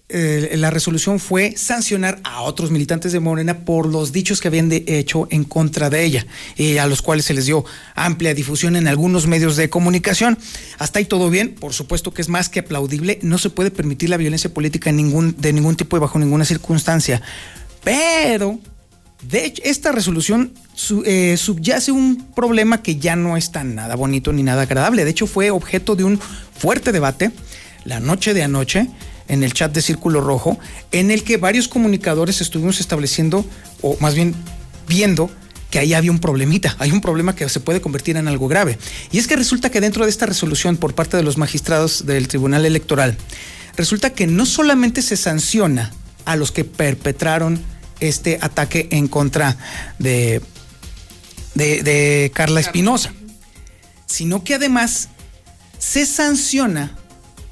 eh, 0.08 0.54
la 0.58 0.70
resolución 0.70 1.20
fue 1.20 1.56
sancionar 1.58 2.20
a 2.24 2.42
otros 2.44 2.70
militantes 2.70 3.12
de 3.12 3.20
Morena 3.20 3.66
por 3.66 3.88
los 3.88 4.12
dichos 4.12 4.40
que 4.40 4.48
habían 4.48 4.72
hecho 4.72 5.28
en 5.32 5.44
contra 5.44 5.90
de 5.90 6.04
ella, 6.04 6.28
y 6.56 6.78
a 6.78 6.86
los 6.86 7.02
cuales 7.02 7.26
se 7.26 7.34
les 7.34 7.48
dio 7.48 7.66
amplia 7.96 8.36
difusión 8.36 8.76
en 8.76 8.88
algunos 8.88 9.26
medios 9.26 9.56
de 9.56 9.70
comunicación. 9.70 10.38
Hasta 10.78 11.00
ahí 11.00 11.06
todo 11.06 11.32
bien, 11.32 11.56
por 11.56 11.74
supuesto 11.74 12.14
que 12.14 12.22
es 12.22 12.30
más 12.30 12.50
que 12.50 12.60
aplaudible, 12.60 13.18
no 13.24 13.40
se 13.40 13.50
puede 13.50 13.72
permitir 13.72 14.10
la 14.10 14.18
violencia 14.18 14.54
política 14.54 14.92
ningún, 14.92 15.36
de 15.40 15.52
ningún 15.54 15.76
tipo 15.76 15.98
y 15.98 16.00
bajo 16.00 16.20
ninguna 16.20 16.46
circunstancia. 16.46 17.24
Pero, 17.84 18.60
de 19.28 19.46
hecho, 19.46 19.64
esta 19.66 19.92
resolución 19.92 20.54
eh, 21.06 21.36
subyace 21.36 21.92
un 21.92 22.32
problema 22.36 22.84
que 22.84 22.98
ya 22.98 23.16
no 23.16 23.38
es 23.38 23.52
tan 23.52 23.74
nada 23.74 23.96
bonito 23.96 24.32
ni 24.34 24.44
nada 24.44 24.64
agradable. 24.64 25.04
De 25.04 25.10
hecho, 25.10 25.26
fue 25.26 25.50
objeto 25.50 25.96
de 25.96 26.04
un 26.04 26.20
fuerte 26.20 26.92
debate 26.92 27.32
la 27.86 28.00
noche 28.00 28.34
de 28.34 28.44
anoche 28.44 28.90
en 29.28 29.44
el 29.44 29.54
chat 29.54 29.74
de 29.74 29.82
Círculo 29.82 30.22
Rojo, 30.22 30.60
en 30.92 31.12
el 31.12 31.24
que 31.24 31.38
varios 31.38 31.68
comunicadores 31.68 32.42
estuvimos 32.42 32.80
estableciendo, 32.80 33.46
o 33.82 33.98
más 34.00 34.16
bien 34.16 34.36
viendo, 34.88 35.30
que 35.70 35.80
ahí 35.80 35.94
había 35.94 36.12
un 36.12 36.20
problemita, 36.20 36.76
hay 36.80 36.92
un 36.92 37.02
problema 37.02 37.36
que 37.36 37.48
se 37.50 37.60
puede 37.60 37.82
convertir 37.82 38.18
en 38.18 38.28
algo 38.28 38.48
grave. 38.48 38.78
Y 39.12 39.18
es 39.18 39.28
que 39.28 39.36
resulta 39.36 39.70
que 39.70 39.82
dentro 39.82 40.04
de 40.06 40.10
esta 40.10 40.26
resolución 40.26 40.78
por 40.78 40.94
parte 40.94 41.18
de 41.18 41.24
los 41.24 41.38
magistrados 41.38 42.06
del 42.06 42.28
Tribunal 42.28 42.66
Electoral, 42.66 43.18
resulta 43.76 44.12
que 44.12 44.28
no 44.28 44.46
solamente 44.46 45.02
se 45.02 45.18
sanciona 45.18 45.92
a 46.26 46.36
los 46.36 46.52
que 46.52 46.64
perpetraron 46.64 47.62
este 48.00 48.38
ataque 48.42 48.88
en 48.92 49.08
contra 49.08 49.58
de, 50.00 50.42
de, 51.56 51.84
de 51.84 52.32
Carla 52.34 52.60
Espinosa, 52.60 53.14
sino 54.06 54.44
que 54.44 54.56
además 54.56 55.10
se 55.78 56.06
sanciona 56.06 56.96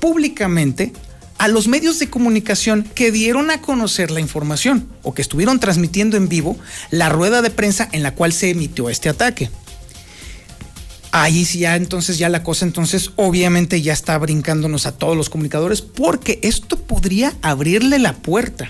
públicamente 0.04 0.92
a 1.38 1.48
los 1.48 1.70
medios 1.70 1.98
de 1.98 2.10
comunicación 2.10 2.84
que 2.84 3.10
dieron 3.10 3.50
a 3.52 3.62
conocer 3.62 4.12
la 4.12 4.20
información 4.20 4.90
o 5.02 5.14
que 5.14 5.22
estuvieron 5.22 5.62
transmitiendo 5.62 6.18
en 6.18 6.28
vivo 6.28 6.58
la 6.92 7.08
rueda 7.08 7.42
de 7.42 7.50
prensa 7.50 7.88
en 7.94 8.04
la 8.04 8.14
cual 8.14 8.34
se 8.34 8.50
emitió 8.50 8.90
este 8.90 9.08
ataque. 9.08 9.50
Ahí 11.14 11.46
sí 11.46 11.60
ya 11.60 11.78
entonces 11.78 12.18
ya 12.18 12.28
la 12.28 12.44
cosa 12.44 12.66
entonces 12.66 13.12
obviamente 13.16 13.82
ya 13.82 13.94
está 13.94 14.18
brincándonos 14.18 14.88
a 14.88 14.92
todos 14.92 15.16
los 15.16 15.30
comunicadores 15.30 15.82
porque 15.82 16.38
esto 16.42 16.78
podría 16.80 17.34
abrirle 17.42 17.98
la 17.98 18.12
puerta. 18.12 18.70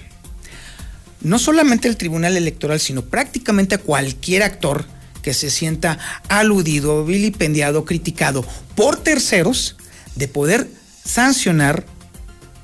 No 1.21 1.39
solamente 1.39 1.87
al 1.87 1.97
Tribunal 1.97 2.37
Electoral, 2.37 2.79
sino 2.79 3.01
prácticamente 3.01 3.73
a 3.73 3.79
cualquier 3.79 4.43
actor 4.43 4.85
que 5.23 5.33
se 5.33 5.49
sienta 5.49 5.97
aludido, 6.29 7.03
vilipendiado, 7.05 7.85
criticado 7.85 8.45
por 8.75 8.97
terceros 8.97 9.77
de 10.15 10.27
poder 10.27 10.82
sancionar 11.03 11.85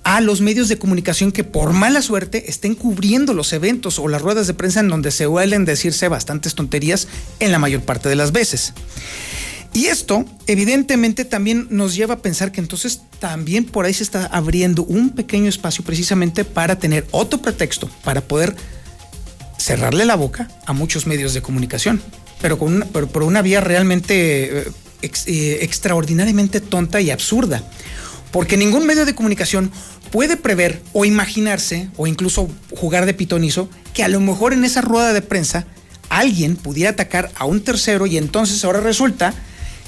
a 0.03 0.21
los 0.21 0.41
medios 0.41 0.69
de 0.69 0.77
comunicación 0.77 1.31
que 1.31 1.43
por 1.43 1.73
mala 1.73 2.01
suerte 2.01 2.49
estén 2.49 2.73
cubriendo 2.73 3.33
los 3.33 3.53
eventos 3.53 3.99
o 3.99 4.07
las 4.07 4.21
ruedas 4.21 4.47
de 4.47 4.53
prensa 4.53 4.79
en 4.79 4.87
donde 4.87 5.11
se 5.11 5.25
suelen 5.25 5.65
decirse 5.65 6.07
bastantes 6.07 6.55
tonterías 6.55 7.07
en 7.39 7.51
la 7.51 7.59
mayor 7.59 7.81
parte 7.81 8.09
de 8.09 8.15
las 8.15 8.31
veces. 8.31 8.73
Y 9.71 9.85
esto 9.85 10.25
evidentemente 10.47 11.25
también 11.25 11.67
nos 11.69 11.93
lleva 11.93 12.15
a 12.15 12.19
pensar 12.19 12.51
que 12.51 12.59
entonces 12.59 13.01
también 13.19 13.65
por 13.65 13.85
ahí 13.85 13.93
se 13.93 14.03
está 14.03 14.25
abriendo 14.25 14.83
un 14.83 15.11
pequeño 15.11 15.47
espacio 15.47 15.83
precisamente 15.83 16.43
para 16.43 16.79
tener 16.79 17.05
otro 17.11 17.39
pretexto, 17.39 17.87
para 18.03 18.21
poder 18.21 18.55
cerrarle 19.59 20.05
la 20.05 20.15
boca 20.15 20.49
a 20.65 20.73
muchos 20.73 21.05
medios 21.05 21.35
de 21.35 21.43
comunicación, 21.43 22.01
pero, 22.41 22.57
con 22.57 22.81
por 22.89 23.21
una 23.21 23.41
vía 23.41 23.61
realmente 23.61 24.61
eh, 24.61 24.71
eh, 25.03 25.59
extraordinariamente 25.61 26.61
tonta 26.61 26.99
y 26.99 27.11
absurda 27.11 27.61
porque 28.31 28.57
ningún 28.57 28.85
medio 28.85 29.05
de 29.05 29.15
comunicación 29.15 29.71
puede 30.11 30.37
prever 30.37 30.81
o 30.93 31.05
imaginarse 31.05 31.89
o 31.97 32.07
incluso 32.07 32.49
jugar 32.75 33.05
de 33.05 33.13
pitonizo 33.13 33.69
que 33.93 34.03
a 34.03 34.07
lo 34.07 34.19
mejor 34.19 34.53
en 34.53 34.63
esa 34.63 34.81
rueda 34.81 35.13
de 35.13 35.21
prensa 35.21 35.65
alguien 36.09 36.55
pudiera 36.55 36.91
atacar 36.91 37.31
a 37.35 37.45
un 37.45 37.61
tercero 37.61 38.07
y 38.07 38.17
entonces 38.17 38.63
ahora 38.65 38.79
resulta 38.79 39.33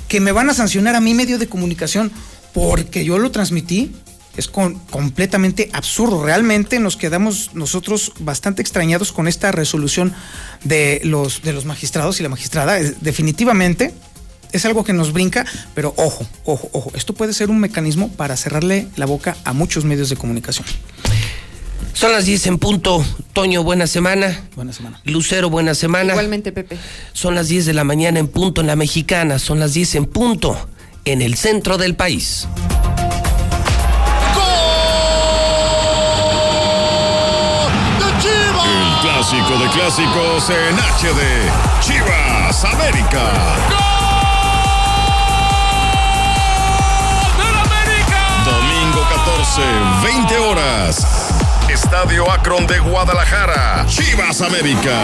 que 0.08 0.20
me 0.20 0.32
van 0.32 0.50
a 0.50 0.54
sancionar 0.54 0.96
a 0.96 1.02
mi 1.02 1.14
medio 1.14 1.38
de 1.38 1.48
comunicación 1.48 2.12
porque 2.54 3.06
yo 3.06 3.18
lo 3.18 3.32
transmití. 3.32 3.94
Es 4.38 4.48
completamente 4.48 5.70
absurdo. 5.74 6.24
Realmente 6.24 6.80
nos 6.80 6.96
quedamos 6.96 7.52
nosotros 7.54 8.14
bastante 8.20 8.62
extrañados 8.62 9.12
con 9.12 9.28
esta 9.28 9.52
resolución 9.52 10.14
de 10.64 11.02
los, 11.04 11.42
de 11.42 11.52
los 11.52 11.66
magistrados 11.66 12.20
y 12.20 12.24
la 12.24 12.30
magistrada. 12.30 12.80
Definitivamente 13.02 13.94
es 14.52 14.66
algo 14.66 14.84
que 14.84 14.94
nos 14.94 15.14
brinca, 15.14 15.46
pero 15.74 15.94
ojo, 15.98 16.26
ojo, 16.46 16.70
ojo, 16.74 16.92
esto 16.96 17.14
puede 17.14 17.34
ser 17.34 17.50
un 17.50 17.60
mecanismo 17.60 18.10
para 18.10 18.36
cerrarle 18.38 18.88
la 18.96 19.06
boca 19.06 19.38
a 19.44 19.54
muchos 19.54 19.86
medios 19.86 20.10
de 20.10 20.16
comunicación. 20.18 20.66
Son 21.94 22.12
las 22.12 22.26
10 22.26 22.48
en 22.48 22.58
punto. 22.58 23.06
Toño, 23.34 23.64
buena 23.64 23.86
semana. 23.86 24.42
Buena 24.56 24.74
semana. 24.74 25.02
Lucero, 25.04 25.50
buena 25.50 25.76
semana. 25.76 26.14
Igualmente, 26.14 26.52
Pepe. 26.52 26.78
Son 27.14 27.36
las 27.36 27.48
10 27.48 27.66
de 27.66 27.74
la 27.74 27.84
mañana 27.84 28.20
en 28.20 28.28
punto 28.28 28.62
en 28.62 28.68
la 28.68 28.76
mexicana. 28.76 29.40
Son 29.40 29.60
las 29.60 29.74
10 29.74 29.96
en 29.96 30.06
punto 30.06 30.58
en 31.06 31.22
el 31.22 31.36
centro 31.36 31.78
del 31.78 31.96
país. 31.96 32.48
El 38.64 39.02
clásico 39.02 39.60
de 39.60 39.70
clásicos 39.70 40.50
en 40.50 40.76
HD. 40.76 41.22
Chivas 41.82 42.66
América. 42.66 43.81
20 49.58 50.38
horas. 50.38 51.21
Estadio 51.92 52.24
Akron 52.32 52.66
de 52.68 52.80
Guadalajara. 52.80 53.86
Chivas 53.86 54.40
América. 54.40 54.98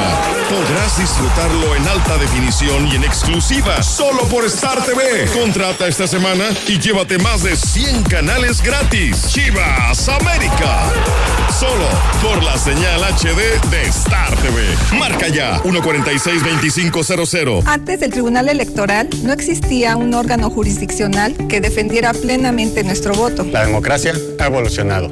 Podrás 0.49 0.97
disfrutarlo 0.97 1.75
en 1.75 1.85
alta 1.85 2.17
definición 2.17 2.87
y 2.87 2.95
en 2.95 3.03
exclusiva 3.03 3.83
solo 3.83 4.23
por 4.29 4.45
Star 4.45 4.81
TV. 4.85 5.25
Contrata 5.37 5.89
esta 5.89 6.07
semana 6.07 6.45
y 6.65 6.79
llévate 6.79 7.17
más 7.17 7.43
de 7.43 7.57
100 7.57 8.03
canales 8.03 8.63
gratis. 8.63 9.27
Chivas 9.27 10.07
América. 10.07 10.89
Solo 11.59 11.89
por 12.23 12.41
la 12.41 12.57
señal 12.57 13.03
HD 13.03 13.59
de 13.69 13.81
Star 13.89 14.33
TV. 14.37 14.63
Marca 14.97 15.27
ya 15.27 15.61
146-2500. 15.63 17.63
Antes 17.65 17.99
del 17.99 18.11
Tribunal 18.11 18.47
Electoral 18.47 19.09
no 19.23 19.33
existía 19.33 19.97
un 19.97 20.13
órgano 20.13 20.49
jurisdiccional 20.49 21.35
que 21.49 21.59
defendiera 21.59 22.13
plenamente 22.13 22.85
nuestro 22.85 23.13
voto. 23.13 23.43
La 23.43 23.65
democracia 23.65 24.13
ha 24.39 24.45
evolucionado 24.45 25.11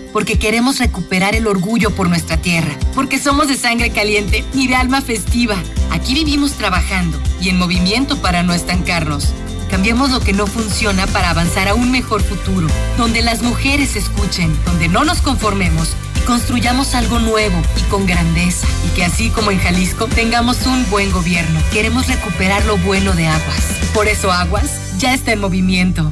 porque 0.13 0.39
queremos 0.39 0.79
recuperar 0.79 1.35
el 1.35 1.47
orgullo 1.47 1.91
por 1.91 2.09
nuestra 2.09 2.37
tierra, 2.37 2.75
porque 2.95 3.19
somos 3.19 3.47
de 3.47 3.55
sangre 3.55 3.91
caliente 3.91 4.43
y 4.53 4.67
de 4.67 4.75
alma 4.75 5.01
festiva. 5.01 5.55
Aquí 5.91 6.13
vivimos 6.13 6.53
trabajando 6.53 7.17
y 7.41 7.49
en 7.49 7.57
movimiento 7.57 8.21
para 8.21 8.43
no 8.43 8.53
estancarnos. 8.53 9.33
Cambiemos 9.69 10.11
lo 10.11 10.19
que 10.19 10.33
no 10.33 10.47
funciona 10.47 11.07
para 11.07 11.29
avanzar 11.29 11.69
a 11.69 11.73
un 11.73 11.91
mejor 11.91 12.21
futuro, 12.21 12.67
donde 12.97 13.21
las 13.21 13.41
mujeres 13.41 13.95
escuchen, 13.95 14.53
donde 14.65 14.89
no 14.89 15.05
nos 15.05 15.21
conformemos 15.21 15.95
y 16.17 16.25
construyamos 16.25 16.93
algo 16.93 17.19
nuevo 17.19 17.55
y 17.77 17.89
con 17.89 18.05
grandeza. 18.05 18.67
Y 18.85 18.95
que 18.95 19.05
así 19.05 19.29
como 19.29 19.49
en 19.49 19.59
Jalisco 19.59 20.07
tengamos 20.07 20.65
un 20.65 20.89
buen 20.89 21.09
gobierno. 21.11 21.59
Queremos 21.71 22.07
recuperar 22.07 22.65
lo 22.65 22.77
bueno 22.79 23.13
de 23.13 23.27
Aguas. 23.27 23.63
Por 23.93 24.09
eso 24.09 24.29
Aguas 24.31 24.71
ya 24.97 25.13
está 25.13 25.31
en 25.31 25.39
movimiento. 25.39 26.11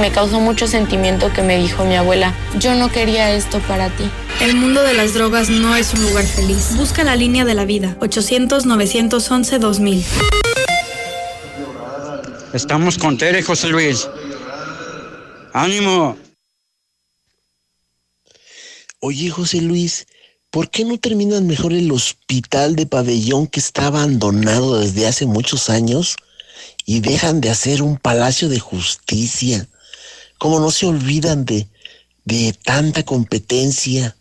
Me 0.00 0.10
causó 0.10 0.40
mucho 0.40 0.66
sentimiento 0.66 1.32
que 1.32 1.42
me 1.42 1.56
dijo 1.56 1.84
mi 1.84 1.94
abuela, 1.94 2.34
yo 2.58 2.74
no 2.74 2.90
quería 2.90 3.30
esto 3.30 3.60
para 3.60 3.96
ti. 3.96 4.10
El 4.40 4.56
mundo 4.56 4.82
de 4.82 4.94
las 4.94 5.14
drogas 5.14 5.50
no 5.50 5.76
es 5.76 5.94
un 5.94 6.02
lugar 6.02 6.26
feliz. 6.26 6.76
Busca 6.76 7.04
la 7.04 7.14
línea 7.14 7.44
de 7.44 7.54
la 7.54 7.64
vida, 7.64 7.96
800-911-2000. 8.00 10.02
Estamos 12.52 12.98
con 12.98 13.18
Tere, 13.18 13.40
José 13.42 13.68
Luis. 13.68 14.08
¡Ánimo! 15.52 16.16
Oye, 18.98 19.30
José 19.30 19.60
Luis, 19.60 20.08
¿por 20.50 20.70
qué 20.70 20.84
no 20.84 20.98
terminan 20.98 21.46
mejor 21.46 21.72
el 21.72 21.92
hospital 21.92 22.74
de 22.74 22.86
pabellón 22.86 23.46
que 23.46 23.60
está 23.60 23.86
abandonado 23.86 24.80
desde 24.80 25.06
hace 25.06 25.26
muchos 25.26 25.70
años 25.70 26.16
y 26.84 26.98
dejan 27.00 27.40
de 27.40 27.50
hacer 27.50 27.82
un 27.82 27.96
palacio 27.96 28.48
de 28.48 28.58
justicia? 28.58 29.68
¿Cómo 30.38 30.60
no 30.60 30.70
se 30.70 30.86
olvidan 30.86 31.44
de, 31.44 31.68
de 32.24 32.54
tanta 32.64 33.02
competencia? 33.04 34.16